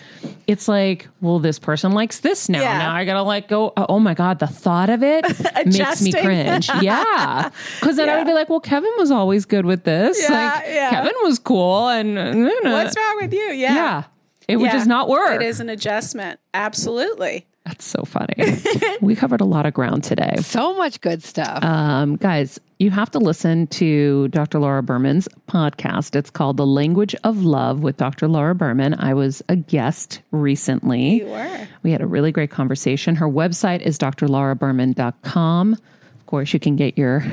It's 0.46 0.68
like, 0.68 1.08
well, 1.20 1.38
this 1.38 1.58
person 1.58 1.92
likes 1.92 2.20
this 2.20 2.48
now. 2.48 2.60
Now 2.60 2.94
I 2.94 3.04
gotta 3.04 3.22
like 3.22 3.48
go. 3.48 3.72
Oh 3.76 3.98
my 3.98 4.14
god, 4.14 4.38
the 4.38 4.46
thought 4.46 4.88
of 4.90 5.02
it 5.02 5.24
makes 5.66 6.02
me 6.02 6.12
cringe. 6.12 6.68
Yeah, 6.82 7.50
because 7.80 7.96
then 7.96 8.08
I 8.08 8.18
would 8.18 8.26
be 8.26 8.34
like, 8.34 8.48
well, 8.48 8.60
Kevin 8.60 8.92
was 8.98 9.10
always 9.10 9.44
good 9.46 9.64
with 9.66 9.84
this. 9.84 10.20
Yeah, 10.22 10.28
like 10.56 10.64
yeah. 10.68 10.90
Kevin 10.90 11.14
was 11.22 11.38
cool, 11.38 11.88
and 11.88 12.18
uh, 12.18 12.32
What's 12.62 12.96
wrong 12.96 13.16
with 13.20 13.32
you? 13.32 13.40
Yeah. 13.52 13.74
yeah, 13.74 14.02
it 14.48 14.56
would 14.56 14.70
just 14.70 14.86
not 14.86 15.08
work. 15.08 15.40
It 15.40 15.46
is 15.46 15.60
an 15.60 15.68
adjustment. 15.70 16.38
Absolutely. 16.52 17.46
That's 17.64 17.84
so 17.84 18.04
funny. 18.04 18.34
we 19.00 19.16
covered 19.16 19.40
a 19.40 19.46
lot 19.46 19.64
of 19.64 19.72
ground 19.72 20.04
today. 20.04 20.36
So 20.42 20.74
much 20.76 21.00
good 21.00 21.22
stuff. 21.22 21.64
Um, 21.64 22.16
guys, 22.16 22.60
you 22.78 22.90
have 22.90 23.10
to 23.12 23.18
listen 23.18 23.66
to 23.68 24.28
Dr. 24.28 24.58
Laura 24.58 24.82
Berman's 24.82 25.28
podcast. 25.48 26.14
It's 26.14 26.28
called 26.28 26.58
The 26.58 26.66
Language 26.66 27.14
of 27.24 27.42
Love 27.42 27.80
with 27.80 27.96
Dr. 27.96 28.28
Laura 28.28 28.54
Berman. 28.54 28.94
I 28.98 29.14
was 29.14 29.42
a 29.48 29.56
guest 29.56 30.20
recently. 30.30 31.20
You 31.20 31.26
were. 31.26 31.68
We 31.82 31.90
had 31.90 32.02
a 32.02 32.06
really 32.06 32.32
great 32.32 32.50
conversation. 32.50 33.16
Her 33.16 33.28
website 33.28 33.80
is 33.80 33.98
drlauraberman.com. 33.98 35.72
Of 35.72 36.26
course, 36.26 36.52
you 36.52 36.60
can 36.60 36.76
get 36.76 36.98
your 36.98 37.24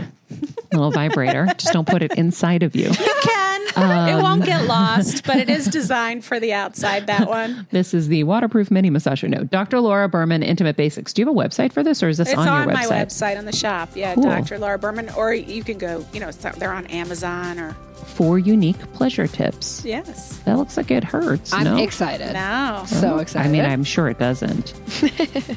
little 0.71 0.91
vibrator. 0.91 1.47
Just 1.57 1.73
don't 1.73 1.87
put 1.87 2.03
it 2.03 2.17
inside 2.17 2.63
of 2.63 2.75
you. 2.75 2.89
You 3.77 3.83
can. 3.83 4.19
it 4.19 4.21
won't 4.21 4.45
get 4.45 4.65
lost, 4.65 5.25
but 5.25 5.37
it 5.37 5.49
is 5.49 5.65
designed 5.79 6.23
for 6.25 6.39
the 6.39 6.53
outside, 6.53 7.07
that 7.07 7.27
one. 7.27 7.67
This 7.71 7.93
is 7.93 8.07
the 8.09 8.23
waterproof 8.23 8.69
mini 8.69 8.89
massager. 8.89 9.29
No, 9.29 9.43
Dr. 9.43 9.79
Laura 9.79 10.09
Berman, 10.09 10.43
Intimate 10.43 10.75
Basics. 10.75 11.13
Do 11.13 11.21
you 11.21 11.27
have 11.27 11.35
a 11.35 11.37
website 11.39 11.71
for 11.71 11.83
this 11.83 12.03
or 12.03 12.09
is 12.09 12.17
this 12.17 12.29
It's 12.29 12.37
on, 12.37 12.47
on, 12.47 12.63
your 12.63 12.73
my 12.73 12.85
website? 12.85 13.05
website 13.05 13.37
on 13.37 13.45
the 13.45 13.51
shop. 13.55 13.89
Yeah, 13.95 14.13
Cool. 14.15 14.23
Dr. 14.23 14.59
Laura 14.59 14.77
Berman. 14.77 15.09
Or 15.11 15.33
you 15.33 15.63
can 15.63 15.77
go, 15.77 16.05
you 16.13 16.19
know, 16.19 16.31
they're 16.31 16.73
on 16.73 16.85
Amazon 16.87 17.59
or. 17.59 17.75
Four 18.15 18.39
unique 18.39 18.79
pleasure 18.93 19.27
tips. 19.27 19.85
Yes. 19.85 20.37
That 20.39 20.57
looks 20.57 20.75
like 20.75 20.91
it 20.91 21.03
hurts. 21.03 21.53
I'm 21.53 21.63
no? 21.63 21.77
excited. 21.77 22.33
No. 22.33 22.83
So 22.87 23.19
excited. 23.19 23.47
I 23.47 23.51
mean, 23.51 23.63
I'm 23.63 23.83
sure 23.83 24.09
it 24.09 24.17
doesn't. 24.19 24.73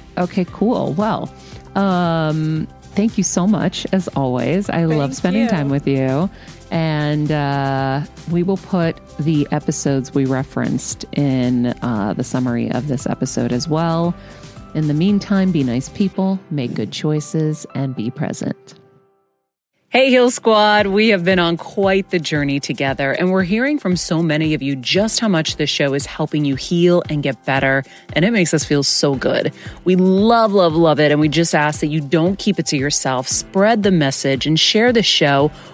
okay, 0.18 0.44
cool. 0.52 0.92
Well, 0.92 1.32
um, 1.74 2.68
thank 2.94 3.16
you 3.18 3.24
so 3.24 3.46
much 3.46 3.86
as 3.92 4.08
always. 4.08 4.68
I 4.70 4.84
love 4.84 5.14
spending 5.14 5.42
you. 5.42 5.48
time 5.48 5.68
with 5.70 5.88
you. 5.88 6.30
And 6.70 7.30
uh, 7.30 8.02
we 8.30 8.42
will 8.42 8.56
put 8.56 8.96
the 9.18 9.46
episodes 9.50 10.12
we 10.14 10.24
referenced 10.24 11.04
in 11.12 11.66
uh, 11.82 12.14
the 12.16 12.24
summary 12.24 12.70
of 12.70 12.88
this 12.88 13.06
episode 13.06 13.52
as 13.52 13.68
well. 13.68 14.14
In 14.74 14.88
the 14.88 14.94
meantime, 14.94 15.52
be 15.52 15.62
nice 15.62 15.88
people, 15.90 16.40
make 16.50 16.74
good 16.74 16.90
choices, 16.90 17.64
and 17.74 17.94
be 17.94 18.10
present. 18.10 18.74
Hey, 19.94 20.10
Heal 20.10 20.32
Squad. 20.32 20.88
We 20.88 21.10
have 21.10 21.24
been 21.24 21.38
on 21.38 21.56
quite 21.56 22.10
the 22.10 22.18
journey 22.18 22.58
together, 22.58 23.12
and 23.12 23.30
we're 23.30 23.44
hearing 23.44 23.78
from 23.78 23.94
so 23.94 24.24
many 24.24 24.52
of 24.52 24.60
you 24.60 24.74
just 24.74 25.20
how 25.20 25.28
much 25.28 25.54
this 25.54 25.70
show 25.70 25.94
is 25.94 26.04
helping 26.04 26.44
you 26.44 26.56
heal 26.56 27.04
and 27.08 27.22
get 27.22 27.44
better, 27.44 27.84
and 28.14 28.24
it 28.24 28.32
makes 28.32 28.52
us 28.52 28.64
feel 28.64 28.82
so 28.82 29.14
good. 29.14 29.52
We 29.84 29.94
love, 29.94 30.50
love, 30.50 30.74
love 30.74 30.98
it, 30.98 31.12
and 31.12 31.20
we 31.20 31.28
just 31.28 31.54
ask 31.54 31.78
that 31.78 31.86
you 31.86 32.00
don't 32.00 32.36
keep 32.40 32.58
it 32.58 32.66
to 32.66 32.76
yourself. 32.76 33.28
Spread 33.28 33.84
the 33.84 33.92
message 33.92 34.48
and 34.48 34.58
share 34.58 34.92
the 34.92 35.04
show 35.04 35.52